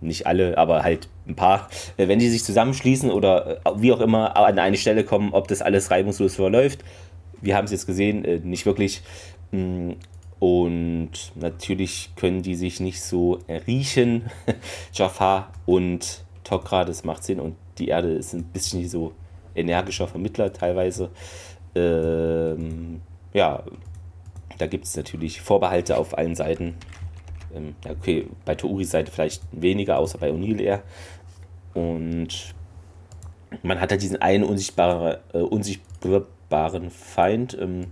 nicht 0.00 0.26
alle, 0.26 0.56
aber 0.56 0.82
halt 0.82 1.08
ein 1.26 1.36
paar, 1.36 1.68
äh, 1.96 2.08
wenn 2.08 2.18
die 2.18 2.30
sich 2.30 2.44
zusammenschließen 2.44 3.10
oder 3.10 3.58
äh, 3.66 3.70
wie 3.76 3.92
auch 3.92 4.00
immer 4.00 4.36
an 4.36 4.58
eine 4.58 4.76
Stelle 4.76 5.04
kommen, 5.04 5.32
ob 5.32 5.48
das 5.48 5.60
alles 5.60 5.90
reibungslos 5.90 6.36
verläuft. 6.36 6.82
Wir 7.40 7.56
haben 7.56 7.66
es 7.66 7.72
jetzt 7.72 7.86
gesehen, 7.86 8.24
äh, 8.24 8.38
nicht 8.38 8.64
wirklich. 8.64 9.02
Mm, 9.50 9.92
und 10.38 11.10
natürlich 11.36 12.10
können 12.16 12.42
die 12.42 12.56
sich 12.56 12.80
nicht 12.80 13.00
so 13.00 13.38
riechen. 13.66 14.30
Jafar 14.92 15.52
und 15.66 16.24
Tokra, 16.42 16.84
das 16.84 17.04
macht 17.04 17.22
Sinn. 17.22 17.38
Und 17.38 17.56
die 17.82 17.88
Erde 17.88 18.12
ist 18.12 18.32
ein 18.32 18.44
bisschen 18.44 18.88
so 18.88 19.12
energischer 19.54 20.06
Vermittler 20.06 20.52
teilweise. 20.52 21.10
Ähm, 21.74 23.00
ja, 23.32 23.62
da 24.58 24.66
gibt 24.66 24.84
es 24.84 24.96
natürlich 24.96 25.40
Vorbehalte 25.40 25.96
auf 25.98 26.16
allen 26.16 26.34
Seiten. 26.36 26.76
Ähm, 27.54 27.74
okay, 27.88 28.28
bei 28.44 28.54
Touris 28.54 28.90
Seite 28.90 29.10
vielleicht 29.10 29.42
weniger, 29.50 29.98
außer 29.98 30.18
bei 30.18 30.30
O'Neill 30.30 30.60
eher. 30.60 30.82
Und 31.74 32.54
man 33.62 33.80
hat 33.80 33.90
halt 33.90 34.02
diesen 34.02 34.22
einen 34.22 34.44
unsichtbare, 34.44 35.20
äh, 35.32 35.38
unsichtbaren 35.38 36.90
Feind. 36.90 37.56
Ähm, 37.60 37.86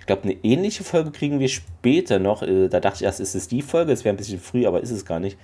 ich 0.00 0.06
glaube, 0.06 0.24
eine 0.24 0.36
ähnliche 0.42 0.82
Folge 0.82 1.12
kriegen 1.12 1.38
wir 1.38 1.48
später 1.48 2.18
noch. 2.18 2.42
Äh, 2.42 2.68
da 2.68 2.80
dachte 2.80 2.96
ich 2.96 3.04
erst, 3.04 3.20
ist 3.20 3.36
es 3.36 3.46
die 3.46 3.62
Folge? 3.62 3.92
Es 3.92 4.04
wäre 4.04 4.14
ein 4.14 4.18
bisschen 4.18 4.40
früh, 4.40 4.66
aber 4.66 4.80
ist 4.80 4.90
es 4.90 5.04
gar 5.04 5.20
nicht. 5.20 5.38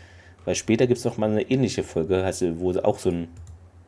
Weil 0.49 0.55
später 0.55 0.87
gibt 0.87 0.97
es 0.97 1.05
noch 1.05 1.19
mal 1.19 1.31
eine 1.31 1.43
ähnliche 1.43 1.83
Folge, 1.83 2.25
also, 2.25 2.59
wo 2.59 2.73
auch 2.79 2.99
so 2.99 3.11
ein. 3.11 3.29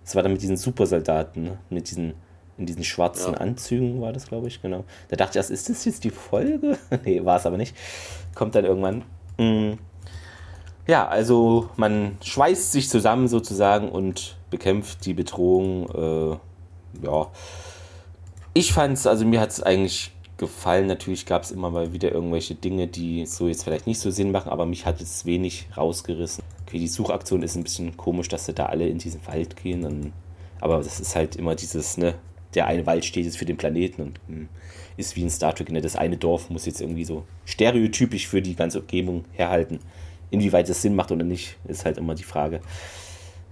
Das 0.05 0.15
war 0.15 0.23
dann 0.23 0.33
mit 0.33 0.43
diesen 0.43 0.59
Supersoldaten, 0.59 1.43
ne? 1.43 1.59
mit 1.71 1.91
diesen 1.91 2.13
in 2.59 2.67
diesen 2.67 2.85
schwarzen 2.85 3.33
ja. 3.33 3.39
Anzügen 3.39 4.03
war 4.03 4.13
das, 4.13 4.27
glaube 4.27 4.49
ich, 4.49 4.61
genau. 4.61 4.85
Da 5.09 5.17
dachte 5.17 5.31
ich 5.31 5.37
erst, 5.37 5.51
ist 5.51 5.71
das 5.71 5.87
jetzt 5.87 6.05
die 6.05 6.11
Folge? 6.11 6.77
nee, 7.07 7.25
war 7.25 7.39
es 7.39 7.47
aber 7.47 7.57
nicht. 7.57 7.75
Kommt 8.35 8.55
dann 8.57 8.67
irgendwann. 8.67 9.05
Mhm. 9.39 9.79
Ja, 10.87 11.09
also 11.09 11.71
man 11.77 12.19
schweißt 12.23 12.73
sich 12.73 12.91
zusammen 12.91 13.27
sozusagen 13.27 13.89
und 13.89 14.37
bekämpft 14.51 15.07
die 15.07 15.15
Bedrohung. 15.15 15.89
Äh, 15.89 17.07
ja. 17.07 17.29
Ich 18.53 18.75
fand 18.75 18.99
es, 18.99 19.07
also 19.07 19.25
mir 19.25 19.41
hat 19.41 19.49
es 19.49 19.63
eigentlich 19.63 20.13
gefallen. 20.41 20.89
Natürlich 20.89 21.27
gab 21.27 21.45
es 21.45 21.53
immer 21.53 21.71
mal 21.71 21.93
wieder 21.93 22.11
irgendwelche 22.11 22.57
Dinge, 22.57 22.89
die 22.89 23.27
so 23.27 23.47
jetzt 23.47 23.63
vielleicht 23.63 23.87
nicht 23.87 24.01
so 24.01 24.11
Sinn 24.11 24.33
machen, 24.33 24.51
aber 24.51 24.67
mich 24.67 24.87
hat 24.87 25.01
es 25.01 25.25
wenig 25.25 25.69
rausgerissen. 25.77 26.43
Okay, 26.67 26.79
die 26.79 26.89
Suchaktion 26.89 27.45
ist 27.45 27.55
ein 27.55 27.63
bisschen 27.63 27.97
komisch, 27.97 28.29
dass 28.29 28.47
sie 28.47 28.55
da 28.55 28.67
alle 28.67 28.89
in 28.89 28.99
diesen 28.99 29.25
Wald 29.27 29.57
gehen. 29.57 29.85
Und, 29.85 30.13
aber 30.61 30.79
das 30.79 30.99
ist 30.99 31.15
halt 31.15 31.37
immer 31.37 31.55
dieses, 31.55 31.97
ne, 31.99 32.15
der 32.55 32.67
eine 32.67 32.87
Wald 32.87 33.05
steht 33.05 33.27
jetzt 33.27 33.39
für 33.39 33.45
den 33.45 33.57
Planeten 33.57 34.03
und 34.03 34.21
mh, 34.29 34.37
hm, 34.37 34.49
ist 34.97 35.15
wie 35.15 35.23
ein 35.23 35.31
Star 35.31 35.55
Trek. 35.55 35.71
Ne? 35.71 35.81
Das 35.81 35.95
eine 35.95 36.17
Dorf 36.17 36.51
muss 36.51 36.67
jetzt 36.67 36.81
irgendwie 36.81 37.05
so 37.05 37.25
stereotypisch 37.45 38.27
für 38.27 38.43
die 38.43 38.57
ganze 38.57 38.81
Umgebung 38.81 39.25
herhalten. 39.33 39.79
Inwieweit 40.31 40.69
das 40.69 40.83
Sinn 40.83 40.95
macht 40.95 41.13
oder 41.13 41.25
nicht, 41.25 41.57
ist 41.69 41.85
halt 41.85 41.99
immer 41.99 42.15
die 42.15 42.25
Frage. 42.25 42.61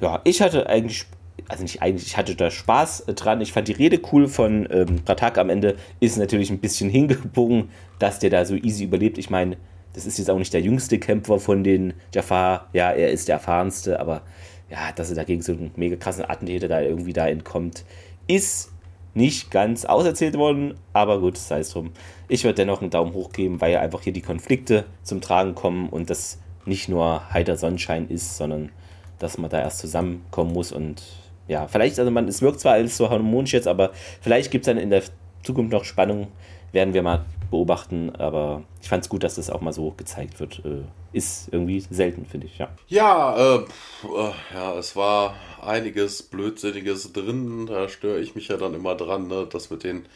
Ja, 0.00 0.20
ich 0.24 0.40
hatte 0.40 0.68
eigentlich, 0.68 1.06
also 1.48 1.62
nicht 1.62 1.82
eigentlich, 1.82 2.06
ich 2.06 2.16
hatte 2.16 2.34
da 2.34 2.50
Spaß 2.50 3.06
dran. 3.14 3.40
Ich 3.40 3.52
fand 3.52 3.68
die 3.68 3.72
Rede 3.72 4.00
cool 4.12 4.28
von 4.28 4.68
ähm, 4.70 5.02
Pratak 5.04 5.38
am 5.38 5.50
Ende. 5.50 5.76
Ist 6.00 6.18
natürlich 6.18 6.50
ein 6.50 6.58
bisschen 6.58 6.90
hingebogen, 6.90 7.70
dass 7.98 8.18
der 8.18 8.30
da 8.30 8.44
so 8.44 8.54
easy 8.54 8.84
überlebt. 8.84 9.18
Ich 9.18 9.30
meine, 9.30 9.56
das 9.92 10.06
ist 10.06 10.18
jetzt 10.18 10.30
auch 10.30 10.38
nicht 10.38 10.52
der 10.52 10.60
jüngste 10.60 10.98
Kämpfer 10.98 11.38
von 11.38 11.64
den 11.64 11.94
Jafar. 12.14 12.68
Ja, 12.72 12.90
er 12.90 13.10
ist 13.10 13.28
der 13.28 13.36
erfahrenste, 13.36 14.00
aber 14.00 14.22
ja, 14.70 14.92
dass 14.94 15.10
er 15.10 15.16
dagegen 15.16 15.42
so 15.42 15.52
einen 15.52 15.70
mega 15.76 15.96
krassen 15.96 16.24
Attentäter 16.28 16.68
da 16.68 16.80
irgendwie 16.80 17.12
da 17.12 17.26
entkommt, 17.26 17.84
ist 18.26 18.70
nicht 19.14 19.50
ganz 19.50 19.84
auserzählt 19.84 20.36
worden, 20.36 20.74
aber 20.92 21.20
gut, 21.20 21.38
sei 21.38 21.60
es 21.60 21.70
drum. 21.70 21.90
Ich 22.28 22.44
würde 22.44 22.56
dennoch 22.56 22.82
einen 22.82 22.90
Daumen 22.90 23.14
hoch 23.14 23.32
geben, 23.32 23.60
weil 23.60 23.76
einfach 23.76 24.02
hier 24.02 24.12
die 24.12 24.20
Konflikte 24.20 24.84
zum 25.02 25.20
Tragen 25.20 25.54
kommen 25.54 25.88
und 25.88 26.10
das 26.10 26.38
nicht 26.66 26.88
nur 26.88 27.32
heiter 27.32 27.56
Sonnenschein 27.56 28.08
ist, 28.08 28.36
sondern 28.36 28.70
dass 29.18 29.38
man 29.38 29.50
da 29.50 29.60
erst 29.60 29.78
zusammenkommen 29.78 30.52
muss 30.52 30.70
und 30.70 31.02
ja, 31.48 31.66
vielleicht, 31.66 31.98
also 31.98 32.10
man, 32.10 32.28
es 32.28 32.42
wirkt 32.42 32.60
zwar 32.60 32.74
alles 32.74 32.96
so 32.96 33.10
harmonisch 33.10 33.52
jetzt, 33.52 33.66
aber 33.66 33.90
vielleicht 34.20 34.50
gibt 34.50 34.66
es 34.66 34.66
dann 34.66 34.78
in 34.78 34.90
der 34.90 35.02
Zukunft 35.42 35.72
noch 35.72 35.84
Spannung, 35.84 36.28
werden 36.72 36.94
wir 36.94 37.02
mal 37.02 37.24
beobachten, 37.50 38.14
aber 38.16 38.62
ich 38.82 38.88
fand 38.88 39.02
es 39.02 39.08
gut, 39.08 39.24
dass 39.24 39.36
das 39.36 39.48
auch 39.48 39.62
mal 39.62 39.72
so 39.72 39.92
gezeigt 39.96 40.38
wird. 40.38 40.62
Äh, 40.64 40.82
ist 41.12 41.48
irgendwie 41.50 41.80
selten, 41.80 42.26
finde 42.26 42.46
ich, 42.46 42.58
ja. 42.58 42.68
Ja, 42.88 43.36
äh, 43.36 43.56
äh, 43.56 44.32
ja, 44.54 44.74
es 44.78 44.94
war 44.94 45.34
einiges 45.62 46.22
Blödsinniges 46.22 47.12
drin, 47.12 47.66
da 47.66 47.88
störe 47.88 48.20
ich 48.20 48.34
mich 48.34 48.48
ja 48.48 48.58
dann 48.58 48.74
immer 48.74 48.94
dran, 48.94 49.26
ne, 49.28 49.46
das 49.50 49.70
mit 49.70 49.84
den 49.84 50.06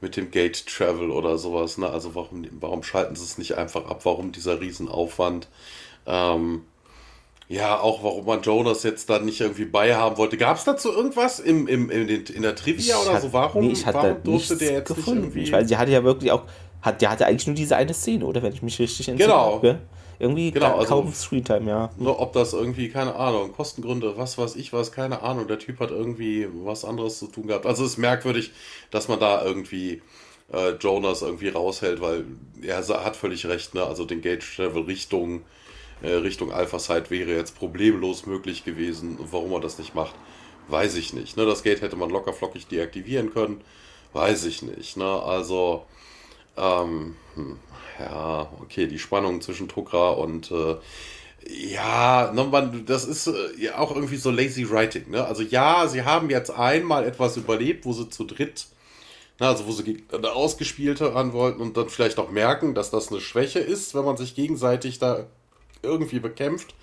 mit 0.00 0.16
dem 0.16 0.30
Gate 0.30 0.66
Travel 0.66 1.10
oder 1.10 1.38
sowas, 1.38 1.78
ne? 1.78 1.88
Also 1.88 2.14
warum, 2.14 2.46
warum 2.60 2.82
schalten 2.82 3.16
sie 3.16 3.24
es 3.24 3.38
nicht 3.38 3.56
einfach 3.56 3.86
ab? 3.86 4.04
Warum 4.04 4.32
dieser 4.32 4.60
Riesenaufwand? 4.60 5.48
Ähm, 6.06 6.64
ja, 7.48 7.78
auch 7.78 8.02
warum 8.02 8.24
man 8.24 8.42
Jonas 8.42 8.82
jetzt 8.82 9.10
da 9.10 9.18
nicht 9.18 9.40
irgendwie 9.40 9.66
bei 9.66 9.94
haben 9.94 10.16
wollte. 10.16 10.36
Gab 10.36 10.56
es 10.56 10.64
dazu 10.64 10.90
irgendwas 10.92 11.40
im, 11.40 11.68
im, 11.68 11.90
in, 11.90 12.06
den, 12.06 12.24
in 12.24 12.42
der 12.42 12.56
Trivia 12.56 12.96
ich 12.96 13.02
oder 13.02 13.14
hat, 13.14 13.22
so? 13.22 13.32
Warum, 13.32 13.66
nee, 13.66 13.72
ich 13.72 13.84
hatte 13.84 13.98
warum 13.98 14.22
durfte 14.22 14.56
der 14.56 14.72
jetzt 14.72 14.88
gefunden. 14.88 15.20
nicht 15.20 15.24
irgendwie... 15.24 15.42
Ich 15.42 15.52
weiß, 15.52 15.68
sie 15.68 15.76
hatte 15.76 15.92
ja 15.92 16.02
wirklich 16.04 16.32
auch 16.32 16.44
hat, 16.84 17.00
der 17.00 17.10
hatte 17.10 17.26
eigentlich 17.26 17.46
nur 17.46 17.56
diese 17.56 17.76
eine 17.76 17.94
Szene, 17.94 18.26
oder? 18.26 18.42
Wenn 18.42 18.52
ich 18.52 18.62
mich 18.62 18.78
richtig 18.78 19.08
entsinne. 19.08 19.32
Genau. 19.32 19.62
Irgendwie 20.18 20.52
genau, 20.52 20.76
also 20.76 20.88
kaum 20.88 21.12
Screentime, 21.12 21.68
ja. 21.68 21.90
Nur 21.96 22.20
ob 22.20 22.34
das 22.34 22.52
irgendwie, 22.52 22.88
keine 22.88 23.16
Ahnung, 23.16 23.52
Kostengründe, 23.52 24.16
was 24.16 24.38
weiß 24.38 24.54
ich 24.56 24.72
was, 24.72 24.92
keine 24.92 25.22
Ahnung. 25.22 25.48
Der 25.48 25.58
Typ 25.58 25.80
hat 25.80 25.90
irgendwie 25.90 26.46
was 26.62 26.84
anderes 26.84 27.18
zu 27.18 27.26
tun 27.26 27.48
gehabt. 27.48 27.66
Also 27.66 27.84
es 27.84 27.92
ist 27.92 27.98
merkwürdig, 27.98 28.52
dass 28.90 29.08
man 29.08 29.18
da 29.18 29.44
irgendwie 29.44 30.02
äh, 30.52 30.72
Jonas 30.80 31.22
irgendwie 31.22 31.48
raushält, 31.48 32.00
weil 32.00 32.26
er 32.62 32.86
hat 32.86 33.16
völlig 33.16 33.46
recht, 33.46 33.74
ne? 33.74 33.84
Also 33.84 34.04
den 34.04 34.20
Gage 34.20 34.44
Travel 34.56 34.82
Richtung, 34.82 35.42
Richtung 36.08 36.52
Alpha 36.52 36.78
Side 36.78 37.10
wäre 37.10 37.34
jetzt 37.34 37.58
problemlos 37.58 38.26
möglich 38.26 38.64
gewesen. 38.64 39.18
Warum 39.30 39.52
er 39.52 39.60
das 39.60 39.78
nicht 39.78 39.94
macht, 39.94 40.14
weiß 40.68 40.96
ich 40.96 41.12
nicht. 41.12 41.36
Ne? 41.36 41.46
Das 41.46 41.62
Gate 41.62 41.82
hätte 41.82 41.96
man 41.96 42.10
locker 42.10 42.32
flockig 42.32 42.66
deaktivieren 42.66 43.32
können. 43.32 43.62
Weiß 44.12 44.44
ich 44.44 44.62
nicht. 44.62 44.96
Ne? 44.96 45.04
Also, 45.04 45.84
ähm, 46.56 47.16
hm, 47.34 47.58
ja, 47.98 48.48
okay, 48.60 48.86
die 48.86 48.98
Spannung 48.98 49.40
zwischen 49.40 49.68
Tokra 49.68 50.10
und 50.10 50.50
äh, 50.50 50.76
ja, 51.46 52.32
ne, 52.32 52.44
man, 52.44 52.86
das 52.86 53.04
ist 53.04 53.26
äh, 53.26 53.32
ja 53.58 53.78
auch 53.78 53.94
irgendwie 53.94 54.16
so 54.16 54.30
lazy 54.30 54.68
writing. 54.70 55.10
Ne? 55.10 55.24
Also 55.24 55.42
ja, 55.42 55.86
sie 55.88 56.02
haben 56.02 56.30
jetzt 56.30 56.50
einmal 56.50 57.04
etwas 57.06 57.36
überlebt, 57.36 57.84
wo 57.84 57.92
sie 57.92 58.08
zu 58.08 58.24
dritt, 58.24 58.66
na, 59.38 59.48
also 59.48 59.66
wo 59.66 59.72
sie 59.72 60.02
ausgespielt 60.10 61.00
haben 61.00 61.32
wollten 61.32 61.60
und 61.60 61.76
dann 61.76 61.88
vielleicht 61.88 62.18
auch 62.18 62.30
merken, 62.30 62.74
dass 62.74 62.90
das 62.90 63.10
eine 63.10 63.20
Schwäche 63.20 63.58
ist, 63.58 63.94
wenn 63.94 64.04
man 64.04 64.16
sich 64.16 64.34
gegenseitig 64.34 64.98
da 64.98 65.26
irgendwie 65.84 66.18
bekämpft, 66.18 66.74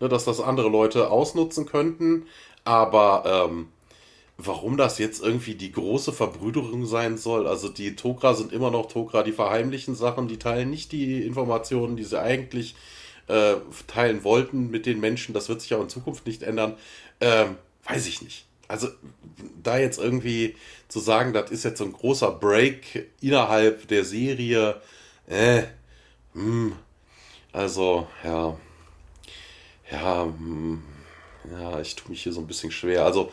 ne, 0.00 0.08
dass 0.08 0.24
das 0.24 0.40
andere 0.40 0.68
Leute 0.68 1.10
ausnutzen 1.10 1.66
könnten. 1.66 2.26
Aber 2.64 3.48
ähm, 3.48 3.68
warum 4.38 4.76
das 4.76 4.98
jetzt 4.98 5.22
irgendwie 5.22 5.54
die 5.54 5.72
große 5.72 6.12
Verbrüderung 6.12 6.86
sein 6.86 7.16
soll. 7.16 7.46
Also 7.46 7.68
die 7.68 7.96
Tokra 7.96 8.34
sind 8.34 8.52
immer 8.52 8.70
noch 8.70 8.86
Tokra, 8.88 9.22
die 9.22 9.32
verheimlichen 9.32 9.94
Sachen, 9.94 10.28
die 10.28 10.38
teilen 10.38 10.70
nicht 10.70 10.92
die 10.92 11.24
Informationen, 11.24 11.96
die 11.96 12.04
sie 12.04 12.20
eigentlich 12.20 12.74
äh, 13.28 13.54
teilen 13.86 14.24
wollten 14.24 14.70
mit 14.70 14.86
den 14.86 15.00
Menschen. 15.00 15.34
Das 15.34 15.48
wird 15.48 15.62
sich 15.62 15.74
auch 15.74 15.80
in 15.80 15.88
Zukunft 15.88 16.26
nicht 16.26 16.42
ändern. 16.42 16.74
Ähm, 17.20 17.56
weiß 17.84 18.06
ich 18.06 18.22
nicht. 18.22 18.46
Also 18.68 18.88
da 19.62 19.78
jetzt 19.78 19.98
irgendwie 19.98 20.56
zu 20.88 21.00
sagen, 21.00 21.32
das 21.32 21.50
ist 21.50 21.64
jetzt 21.64 21.78
so 21.78 21.84
ein 21.84 21.92
großer 21.92 22.32
Break 22.32 23.10
innerhalb 23.20 23.88
der 23.88 24.04
Serie, 24.04 24.80
äh, 25.28 25.62
hm, 26.34 26.72
also 27.56 28.06
ja, 28.22 28.54
ja, 29.90 30.24
hm, 30.24 30.82
ja, 31.50 31.80
ich 31.80 31.96
tue 31.96 32.10
mich 32.10 32.22
hier 32.22 32.32
so 32.32 32.40
ein 32.40 32.46
bisschen 32.46 32.70
schwer. 32.70 33.04
Also 33.04 33.30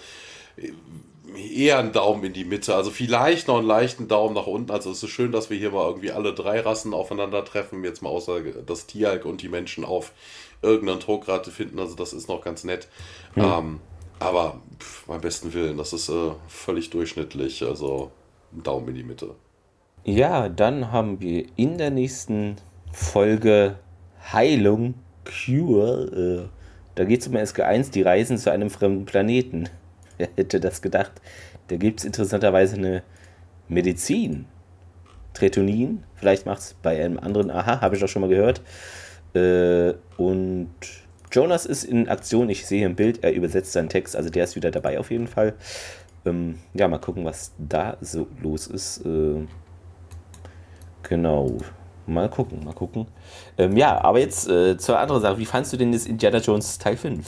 eher 1.36 1.80
einen 1.80 1.92
Daumen 1.92 2.24
in 2.24 2.32
die 2.32 2.46
Mitte. 2.46 2.74
Also 2.74 2.90
vielleicht 2.90 3.50
noch 3.50 3.58
einen 3.58 3.68
leichten 3.68 4.08
Daumen 4.08 4.34
nach 4.34 4.48
unten. 4.48 4.72
Also 4.72 4.92
es 4.92 5.04
ist 5.04 5.10
schön, 5.10 5.34
dass 5.34 5.50
wir 5.50 5.58
hier 5.58 5.72
mal 5.72 5.86
irgendwie 5.88 6.12
alle 6.12 6.34
drei 6.34 6.62
Rassen 6.62 6.94
aufeinandertreffen. 6.94 7.84
Jetzt 7.84 8.02
mal 8.02 8.10
außer 8.12 8.40
das 8.66 8.88
Tieralk 8.88 9.26
und 9.26 9.42
die 9.42 9.50
Menschen 9.50 9.84
auf 9.84 10.14
irgendeinen 10.62 11.02
Druckrate 11.02 11.52
finden. 11.52 11.80
Also 11.80 11.96
das 11.96 12.14
ist 12.14 12.30
noch 12.30 12.42
ganz 12.42 12.64
nett. 12.64 12.88
Hm. 13.34 13.44
Ähm, 13.44 13.80
aber 14.20 14.62
pff, 14.80 15.06
beim 15.06 15.20
besten 15.20 15.54
Willen, 15.54 15.78
das 15.78 15.92
ist 15.92 16.08
äh, 16.08 16.32
völlig 16.48 16.92
durchschnittlich. 16.92 17.62
Also 17.64 18.12
einen 18.54 18.64
Daumen 18.64 18.88
in 18.88 18.96
die 18.96 19.04
Mitte. 19.04 19.36
Ja, 20.06 20.48
dann 20.48 20.94
haben 20.94 21.20
wir 21.20 21.46
in 21.58 21.78
der 21.78 21.90
nächsten 21.90 22.56
Folge 22.94 23.80
Heilung, 24.32 24.96
Cure. 25.26 26.46
Äh, 26.46 26.50
da 26.96 27.06
geht 27.06 27.22
es 27.22 27.28
um 27.28 27.36
SG1, 27.36 27.92
die 27.92 28.02
reisen 28.02 28.38
zu 28.38 28.52
einem 28.52 28.70
fremden 28.70 29.06
Planeten. 29.06 29.70
Wer 30.18 30.30
hätte 30.36 30.60
das 30.60 30.82
gedacht? 30.82 31.12
Da 31.68 31.76
gibt 31.76 32.00
es 32.00 32.06
interessanterweise 32.06 32.78
eine 32.78 33.04
Medizin. 33.68 34.46
Tretonin, 35.34 36.04
vielleicht 36.16 36.46
macht 36.46 36.60
es 36.60 36.76
bei 36.76 37.04
einem 37.04 37.18
anderen, 37.18 37.50
aha, 37.50 37.82
habe 37.82 37.96
ich 37.96 38.04
auch 38.04 38.08
schon 38.08 38.22
mal 38.22 38.30
gehört. 38.30 38.62
Äh, 39.34 39.94
und 40.18 40.70
Jonas 41.32 41.66
ist 41.66 41.84
in 41.84 42.08
Aktion, 42.08 42.50
ich 42.50 42.68
sehe 42.68 42.86
im 42.86 42.96
Bild, 42.96 43.24
er 43.24 43.34
übersetzt 43.34 43.72
seinen 43.72 43.90
Text, 43.90 44.16
also 44.16 44.30
der 44.30 44.44
ist 44.44 44.56
wieder 44.56 44.70
dabei 44.70 45.00
auf 45.00 45.10
jeden 45.10 45.26
Fall. 45.26 45.56
Ähm, 46.26 46.60
ja, 46.76 46.88
mal 46.88 47.00
gucken, 47.00 47.26
was 47.26 47.54
da 47.58 47.98
so 48.00 48.28
los 48.42 48.68
ist. 48.68 49.04
Äh, 49.06 49.48
genau. 51.02 51.58
Mal 52.06 52.30
gucken, 52.30 52.64
mal 52.64 52.74
gucken. 52.74 53.08
Ähm, 53.58 53.78
ja, 53.78 54.04
aber 54.04 54.20
jetzt 54.20 54.48
äh, 54.50 54.78
zur 54.78 55.00
anderen 55.00 55.22
Sache. 55.22 55.38
Wie 55.38 55.46
fandest 55.46 55.74
du 55.74 55.78
denn 55.78 55.92
das 55.92 56.06
Indiana 56.06 56.40
Jones 56.40 56.78
Teil 56.78 56.98
5? 56.98 57.26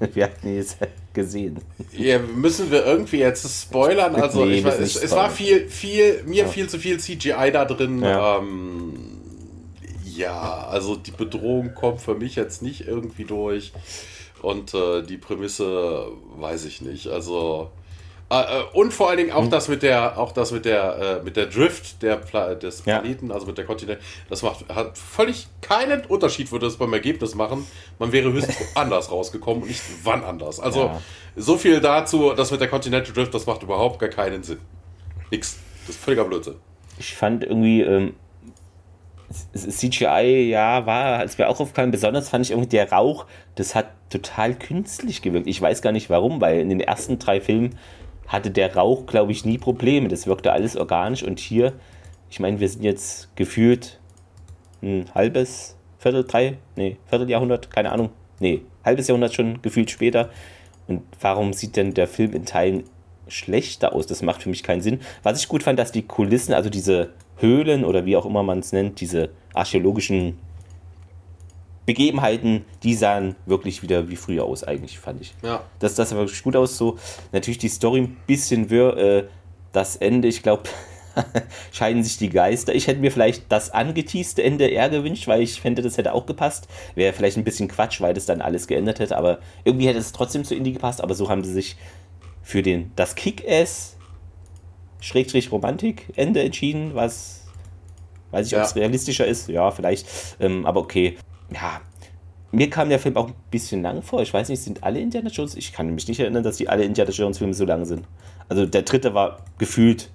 Wir 0.14 0.24
hatten 0.24 0.48
ihn 0.48 0.56
jetzt 0.56 0.78
gesehen. 1.12 1.58
Ja, 1.92 2.18
müssen 2.18 2.70
wir 2.70 2.86
irgendwie 2.86 3.18
jetzt 3.18 3.62
spoilern? 3.62 4.14
Also 4.14 4.44
nee, 4.44 4.62
war, 4.62 4.78
es, 4.78 4.94
es, 4.94 5.10
war 5.10 5.30
viel, 5.30 5.68
viel, 5.68 6.22
mir 6.24 6.44
ja. 6.44 6.48
viel 6.48 6.68
zu 6.68 6.78
viel 6.78 7.00
CGI 7.00 7.50
da 7.52 7.64
drin. 7.64 8.02
Ja. 8.02 8.38
Ähm, 8.38 9.18
ja, 10.04 10.68
also 10.68 10.94
die 10.94 11.10
Bedrohung 11.10 11.74
kommt 11.74 12.00
für 12.00 12.14
mich 12.14 12.36
jetzt 12.36 12.62
nicht 12.62 12.86
irgendwie 12.86 13.24
durch. 13.24 13.72
Und 14.42 14.74
äh, 14.74 15.02
die 15.02 15.16
Prämisse 15.16 16.08
weiß 16.36 16.64
ich 16.66 16.80
nicht. 16.80 17.08
Also 17.08 17.70
und 18.74 18.92
vor 18.92 19.08
allen 19.08 19.16
Dingen 19.16 19.32
auch 19.32 19.44
mhm. 19.44 19.50
das 19.50 19.68
mit 19.68 19.82
der, 19.82 20.18
auch 20.18 20.32
das 20.32 20.52
mit 20.52 20.66
der, 20.66 21.20
äh, 21.20 21.24
mit 21.24 21.36
der 21.36 21.46
Drift 21.46 22.02
der 22.02 22.16
Pla 22.16 22.54
des 22.54 22.82
Planeten, 22.82 23.28
ja. 23.28 23.34
also 23.34 23.46
mit 23.46 23.56
der 23.56 23.64
Kontinent, 23.64 24.00
das 24.28 24.42
macht, 24.42 24.68
hat 24.68 24.98
völlig 24.98 25.48
keinen 25.62 26.04
Unterschied, 26.04 26.52
würde 26.52 26.66
es 26.66 26.76
beim 26.76 26.92
Ergebnis 26.92 27.34
machen. 27.34 27.66
Man 27.98 28.12
wäre 28.12 28.30
höchstens 28.30 28.56
anders 28.74 29.10
rausgekommen 29.10 29.62
und 29.62 29.68
nicht 29.68 29.82
wann 30.04 30.24
anders. 30.24 30.60
Also 30.60 30.80
ja. 30.80 31.02
so 31.36 31.56
viel 31.56 31.80
dazu, 31.80 32.34
das 32.36 32.50
mit 32.50 32.60
der 32.60 32.68
Continental 32.68 33.14
Drift, 33.14 33.32
das 33.32 33.46
macht 33.46 33.62
überhaupt 33.62 33.98
gar 33.98 34.10
keinen 34.10 34.42
Sinn. 34.42 34.58
Nix. 35.30 35.58
Das 35.86 35.96
ist 35.96 36.04
völliger 36.04 36.24
Blödsinn. 36.24 36.56
Ich 36.98 37.14
fand 37.14 37.44
irgendwie, 37.44 37.80
ähm, 37.80 38.14
CGI, 39.54 40.48
ja, 40.50 40.86
war, 40.86 41.18
als 41.18 41.38
mir 41.38 41.48
auch 41.48 41.60
aufgefallen, 41.60 41.90
besonders 41.90 42.28
fand 42.28 42.44
ich 42.44 42.50
irgendwie 42.50 42.68
der 42.68 42.92
Rauch, 42.92 43.26
das 43.54 43.74
hat 43.74 43.88
total 44.10 44.54
künstlich 44.54 45.22
gewirkt. 45.22 45.46
Ich 45.46 45.60
weiß 45.60 45.82
gar 45.82 45.92
nicht 45.92 46.08
warum, 46.10 46.40
weil 46.40 46.60
in 46.60 46.68
den 46.68 46.80
ersten 46.80 47.18
drei 47.18 47.40
Filmen 47.40 47.78
hatte 48.28 48.50
der 48.50 48.76
Rauch, 48.76 49.06
glaube 49.06 49.32
ich, 49.32 49.44
nie 49.44 49.58
Probleme. 49.58 50.08
Das 50.08 50.26
wirkte 50.26 50.52
alles 50.52 50.76
organisch. 50.76 51.22
Und 51.22 51.40
hier, 51.40 51.72
ich 52.30 52.38
meine, 52.38 52.60
wir 52.60 52.68
sind 52.68 52.84
jetzt 52.84 53.34
gefühlt 53.36 53.98
ein 54.82 55.06
halbes, 55.14 55.76
Viertel, 55.98 56.24
drei, 56.24 56.58
nee, 56.76 56.96
Vierteljahrhundert, 57.06 57.70
keine 57.70 57.90
Ahnung. 57.90 58.10
Nee, 58.38 58.62
halbes 58.84 59.08
Jahrhundert 59.08 59.34
schon 59.34 59.60
gefühlt 59.62 59.90
später. 59.90 60.30
Und 60.86 61.02
warum 61.20 61.52
sieht 61.52 61.76
denn 61.76 61.94
der 61.94 62.06
Film 62.06 62.32
in 62.32 62.44
Teilen 62.44 62.84
schlechter 63.26 63.92
aus? 63.92 64.06
Das 64.06 64.22
macht 64.22 64.42
für 64.42 64.48
mich 64.48 64.62
keinen 64.62 64.80
Sinn. 64.80 65.00
Was 65.22 65.40
ich 65.40 65.48
gut 65.48 65.64
fand, 65.64 65.78
dass 65.78 65.90
die 65.90 66.02
Kulissen, 66.02 66.54
also 66.54 66.70
diese 66.70 67.10
Höhlen 67.36 67.84
oder 67.84 68.04
wie 68.04 68.16
auch 68.16 68.26
immer 68.26 68.42
man 68.42 68.60
es 68.60 68.72
nennt, 68.72 69.00
diese 69.00 69.30
archäologischen 69.54 70.38
Begebenheiten, 71.88 72.66
die 72.82 72.92
sahen 72.92 73.34
wirklich 73.46 73.82
wieder 73.82 74.10
wie 74.10 74.16
früher 74.16 74.44
aus, 74.44 74.62
eigentlich, 74.62 74.98
fand 74.98 75.22
ich. 75.22 75.32
Ja. 75.42 75.62
Das, 75.78 75.94
das 75.94 76.10
sah 76.10 76.16
wirklich 76.16 76.42
gut 76.42 76.54
aus. 76.54 76.76
So, 76.76 76.98
natürlich 77.32 77.56
die 77.56 77.70
Story 77.70 78.00
ein 78.00 78.16
bisschen 78.26 78.68
wirr. 78.68 78.98
Äh, 78.98 79.24
das 79.72 79.96
Ende, 79.96 80.28
ich 80.28 80.42
glaube, 80.42 80.64
scheiden 81.72 82.04
sich 82.04 82.18
die 82.18 82.28
Geister. 82.28 82.74
Ich 82.74 82.88
hätte 82.88 83.00
mir 83.00 83.10
vielleicht 83.10 83.50
das 83.50 83.70
angeteaste 83.70 84.42
Ende 84.42 84.68
eher 84.68 84.90
gewünscht, 84.90 85.28
weil 85.28 85.40
ich 85.40 85.62
fände, 85.62 85.80
das 85.80 85.96
hätte 85.96 86.12
auch 86.12 86.26
gepasst. 86.26 86.68
Wäre 86.94 87.14
vielleicht 87.14 87.38
ein 87.38 87.44
bisschen 87.44 87.68
Quatsch, 87.68 88.02
weil 88.02 88.12
das 88.12 88.26
dann 88.26 88.42
alles 88.42 88.66
geändert 88.66 88.98
hätte, 88.98 89.16
aber 89.16 89.38
irgendwie 89.64 89.88
hätte 89.88 89.98
es 89.98 90.12
trotzdem 90.12 90.44
zu 90.44 90.54
Indie 90.54 90.74
gepasst. 90.74 91.00
Aber 91.00 91.14
so 91.14 91.30
haben 91.30 91.42
sie 91.42 91.54
sich 91.54 91.78
für 92.42 92.60
den 92.60 92.92
das 92.96 93.14
Kick-Ass 93.14 93.96
Schrägstrich 95.00 95.50
Romantik 95.50 96.12
Ende 96.16 96.42
entschieden, 96.42 96.90
was 96.94 97.46
weiß 98.30 98.46
ich, 98.46 98.54
ob 98.54 98.64
es 98.64 98.76
realistischer 98.76 99.26
ist. 99.26 99.48
Ja, 99.48 99.70
vielleicht. 99.70 100.06
Ähm, 100.38 100.66
aber 100.66 100.80
okay 100.80 101.16
ja, 101.52 101.80
mir 102.50 102.70
kam 102.70 102.88
der 102.88 102.98
Film 102.98 103.16
auch 103.16 103.28
ein 103.28 103.34
bisschen 103.50 103.82
lang 103.82 104.02
vor. 104.02 104.22
Ich 104.22 104.32
weiß 104.32 104.48
nicht, 104.48 104.62
sind 104.62 104.82
alle 104.82 105.00
Indiana 105.00 105.28
Jones? 105.28 105.54
Ich 105.54 105.72
kann 105.72 105.94
mich 105.94 106.08
nicht 106.08 106.20
erinnern, 106.20 106.42
dass 106.42 106.56
die 106.56 106.68
alle 106.68 106.84
Indiana 106.84 107.10
Jones 107.10 107.38
Filme 107.38 107.54
so 107.54 107.64
lang 107.64 107.84
sind. 107.84 108.06
Also 108.48 108.64
der 108.64 108.82
dritte 108.82 109.14
war 109.14 109.44
gefühlt 109.58 110.10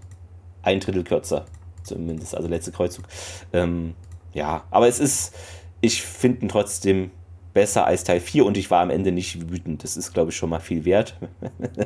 ein 0.63 0.79
Drittel 0.79 1.03
kürzer. 1.03 1.45
Zumindest, 1.83 2.35
also 2.35 2.47
letzte 2.47 2.71
Kreuzzug. 2.71 3.05
Ähm, 3.51 3.93
ja, 4.33 4.63
aber 4.71 4.87
es 4.87 4.99
ist, 4.99 5.35
ich 5.81 6.01
finde 6.01 6.41
ihn 6.41 6.49
trotzdem 6.49 7.11
besser 7.53 7.85
als 7.85 8.03
Teil 8.03 8.19
4 8.19 8.45
und 8.45 8.57
ich 8.57 8.71
war 8.71 8.81
am 8.81 8.89
Ende 8.89 9.11
nicht 9.11 9.51
wütend. 9.51 9.83
Das 9.83 9.95
ist, 9.95 10.13
glaube 10.13 10.31
ich, 10.31 10.37
schon 10.37 10.49
mal 10.49 10.59
viel 10.59 10.85
wert. 10.85 11.15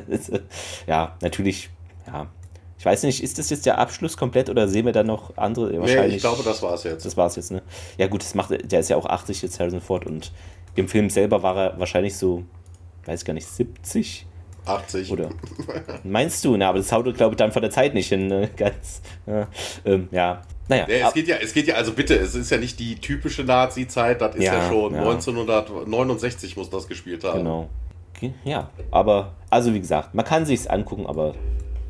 ja, 0.86 1.16
natürlich, 1.20 1.68
ja, 2.06 2.28
ich 2.78 2.84
weiß 2.84 3.02
nicht, 3.02 3.22
ist 3.22 3.38
das 3.38 3.50
jetzt 3.50 3.66
der 3.66 3.78
Abschluss 3.78 4.16
komplett 4.16 4.48
oder 4.48 4.68
sehen 4.68 4.86
wir 4.86 4.92
da 4.92 5.02
noch 5.02 5.36
andere? 5.36 5.80
Wahrscheinlich. 5.80 6.10
Nee, 6.10 6.16
ich 6.16 6.22
glaube, 6.22 6.44
das 6.44 6.62
war 6.62 6.74
es 6.74 6.84
jetzt. 6.84 7.04
Das 7.04 7.16
war 7.16 7.26
es 7.26 7.34
jetzt, 7.34 7.50
ne? 7.50 7.62
Ja, 7.96 8.06
gut, 8.06 8.22
das 8.22 8.34
macht, 8.34 8.50
der 8.50 8.80
ist 8.80 8.88
ja 8.88 8.96
auch 8.96 9.06
80 9.06 9.42
jetzt, 9.42 9.58
Harrison 9.58 9.80
Ford, 9.80 10.06
und 10.06 10.32
im 10.76 10.88
Film 10.88 11.10
selber 11.10 11.42
war 11.42 11.56
er 11.56 11.80
wahrscheinlich 11.80 12.16
so, 12.16 12.44
weiß 13.04 13.20
ich 13.20 13.26
gar 13.26 13.34
nicht, 13.34 13.48
70? 13.48 14.26
80. 14.64 15.10
Oder 15.10 15.30
meinst 16.04 16.44
du? 16.44 16.56
Na, 16.56 16.68
aber 16.68 16.78
das 16.78 16.92
haut, 16.92 17.12
glaube 17.16 17.32
ich, 17.32 17.36
dann 17.36 17.50
von 17.50 17.62
der 17.62 17.70
Zeit 17.70 17.94
nicht 17.94 18.08
hin. 18.08 18.28
Ne? 18.28 18.48
Ganz, 18.56 19.02
ja, 19.26 19.48
ähm, 19.84 20.08
ja. 20.12 20.42
Naja. 20.68 20.84
Nee, 20.86 21.00
es 21.00 21.14
geht 21.14 21.28
ja, 21.28 21.36
es 21.36 21.52
geht 21.54 21.66
ja, 21.66 21.74
also 21.76 21.92
bitte, 21.92 22.14
es 22.14 22.34
ist 22.34 22.50
ja 22.50 22.58
nicht 22.58 22.78
die 22.78 22.96
typische 22.96 23.42
Nazi-Zeit, 23.42 24.20
das 24.20 24.36
ist 24.36 24.44
ja, 24.44 24.58
ja 24.58 24.68
schon 24.68 24.94
ja. 24.94 25.00
1969 25.00 26.56
muss 26.58 26.68
das 26.68 26.86
gespielt 26.86 27.24
haben. 27.24 27.38
Genau. 27.38 27.68
Ja, 28.44 28.70
aber, 28.90 29.32
also 29.48 29.72
wie 29.72 29.80
gesagt, 29.80 30.14
man 30.14 30.24
kann 30.24 30.44
sich's 30.44 30.66
angucken, 30.66 31.06
aber 31.06 31.34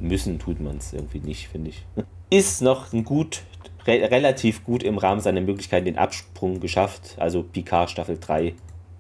müssen 0.01 0.39
tut 0.39 0.61
man 0.61 0.79
es 0.79 0.93
irgendwie 0.93 1.20
nicht, 1.20 1.49
finde 1.49 1.70
ich. 1.70 1.85
Ist 2.31 2.62
noch 2.62 2.93
ein 2.93 3.05
gut 3.05 3.43
re 3.87 4.11
relativ 4.11 4.65
gut 4.65 4.83
im 4.83 4.99
Rahmen 4.99 5.20
seiner 5.20 5.41
Möglichkeiten 5.41 5.87
den 5.87 5.99
Absprung 5.99 6.61
geschafft. 6.61 7.16
Also 7.19 7.43
Picard 7.43 7.91
Staffel 7.91 8.19
3 8.20 8.55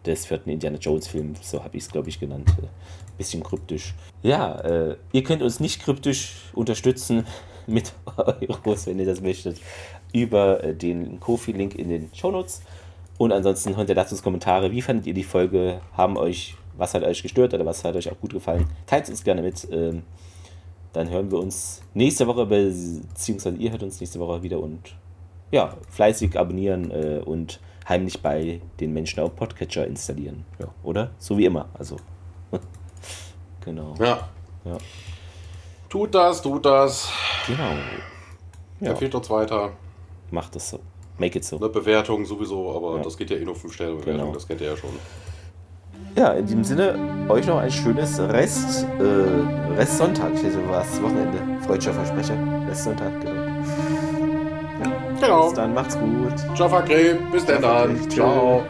des 0.06 0.26
vierten 0.26 0.50
Indiana 0.50 0.78
Jones 0.78 1.06
Films, 1.06 1.50
so 1.50 1.62
habe 1.62 1.76
ich 1.76 1.84
es, 1.84 1.90
glaube 1.90 2.08
ich, 2.08 2.18
genannt. 2.18 2.54
Bisschen 3.16 3.42
kryptisch. 3.42 3.94
Ja, 4.22 4.60
äh, 4.60 4.96
ihr 5.12 5.22
könnt 5.24 5.42
uns 5.42 5.60
nicht 5.60 5.82
kryptisch 5.82 6.34
unterstützen 6.54 7.26
mit 7.66 7.92
Euros, 8.16 8.86
wenn 8.86 8.98
ihr 8.98 9.06
das 9.06 9.20
möchtet, 9.20 9.60
über 10.12 10.62
äh, 10.64 10.74
den 10.74 11.20
Kofi-Link 11.20 11.74
in 11.74 11.88
den 11.88 12.10
Shownotes. 12.14 12.62
Und 13.18 13.32
ansonsten 13.32 13.76
hinterlasst 13.76 14.12
uns 14.12 14.22
Kommentare. 14.22 14.70
Wie 14.70 14.80
fandet 14.80 15.06
ihr 15.06 15.14
die 15.14 15.24
Folge? 15.24 15.80
Haben 15.92 16.16
euch, 16.16 16.54
was 16.76 16.94
hat 16.94 17.02
euch 17.02 17.22
gestört 17.22 17.52
oder 17.52 17.66
was 17.66 17.84
hat 17.84 17.96
euch 17.96 18.10
auch 18.10 18.20
gut 18.20 18.32
gefallen? 18.32 18.70
Teilt 18.86 19.08
uns 19.08 19.24
gerne 19.24 19.42
mit. 19.42 19.66
Ähm, 19.72 20.04
dann 20.92 21.10
hören 21.10 21.30
wir 21.30 21.38
uns 21.38 21.82
nächste 21.94 22.26
Woche, 22.26 22.46
beziehungsweise 22.46 23.56
ihr 23.56 23.70
hört 23.70 23.82
uns 23.82 24.00
nächste 24.00 24.18
Woche 24.20 24.42
wieder 24.42 24.60
und 24.60 24.96
ja, 25.50 25.74
fleißig 25.90 26.38
abonnieren 26.38 26.90
äh, 26.90 27.20
und 27.24 27.60
heimlich 27.88 28.20
bei 28.20 28.60
den 28.80 28.92
Menschen 28.92 29.20
auf 29.20 29.34
Podcatcher 29.34 29.86
installieren. 29.86 30.44
Ja, 30.58 30.68
oder? 30.82 31.10
So 31.18 31.38
wie 31.38 31.46
immer. 31.46 31.68
Also. 31.74 31.96
genau. 33.64 33.94
Ja. 33.98 34.28
ja. 34.64 34.78
Tut 35.88 36.14
das, 36.14 36.42
tut 36.42 36.64
das. 36.66 37.10
Genau. 37.46 37.72
Ja. 38.80 38.90
Empfehlt 38.90 39.14
uns 39.14 39.30
weiter. 39.30 39.72
Macht 40.30 40.54
es 40.56 40.70
so. 40.70 40.80
Make 41.16 41.38
it 41.38 41.44
so. 41.44 41.56
Eine 41.56 41.68
Bewertung 41.68 42.24
sowieso, 42.24 42.76
aber 42.76 42.98
ja. 42.98 43.02
das 43.02 43.16
geht 43.16 43.30
ja 43.30 43.36
eh 43.36 43.44
nur 43.44 43.56
5 43.56 43.72
Sterne 43.72 43.94
Bewertung, 43.94 44.18
genau. 44.18 44.32
das 44.32 44.46
kennt 44.46 44.60
ihr 44.60 44.68
ja 44.68 44.76
schon. 44.76 44.90
Ja, 46.16 46.32
in 46.32 46.46
diesem 46.46 46.64
Sinne, 46.64 46.94
euch 47.28 47.46
noch 47.46 47.58
ein 47.58 47.70
schönes 47.70 48.18
Rest, 48.18 48.84
äh, 48.98 49.74
Restsonntag. 49.76 50.30
Ich 50.34 50.42
hätte 50.42 50.58
was, 50.68 51.00
Wochenende. 51.02 51.38
Freudscher 51.64 51.92
Versprecher. 51.92 52.34
Restsonntag, 52.68 53.20
genau. 53.20 53.34
Ja. 54.82 54.92
Genau. 55.20 55.44
Bis 55.46 55.54
dann, 55.54 55.74
macht's 55.74 55.98
gut. 55.98 56.56
Ciao, 56.56 56.68
Fakre. 56.68 57.18
Bis 57.32 57.44
dann. 57.44 58.10
Ciao. 58.10 58.64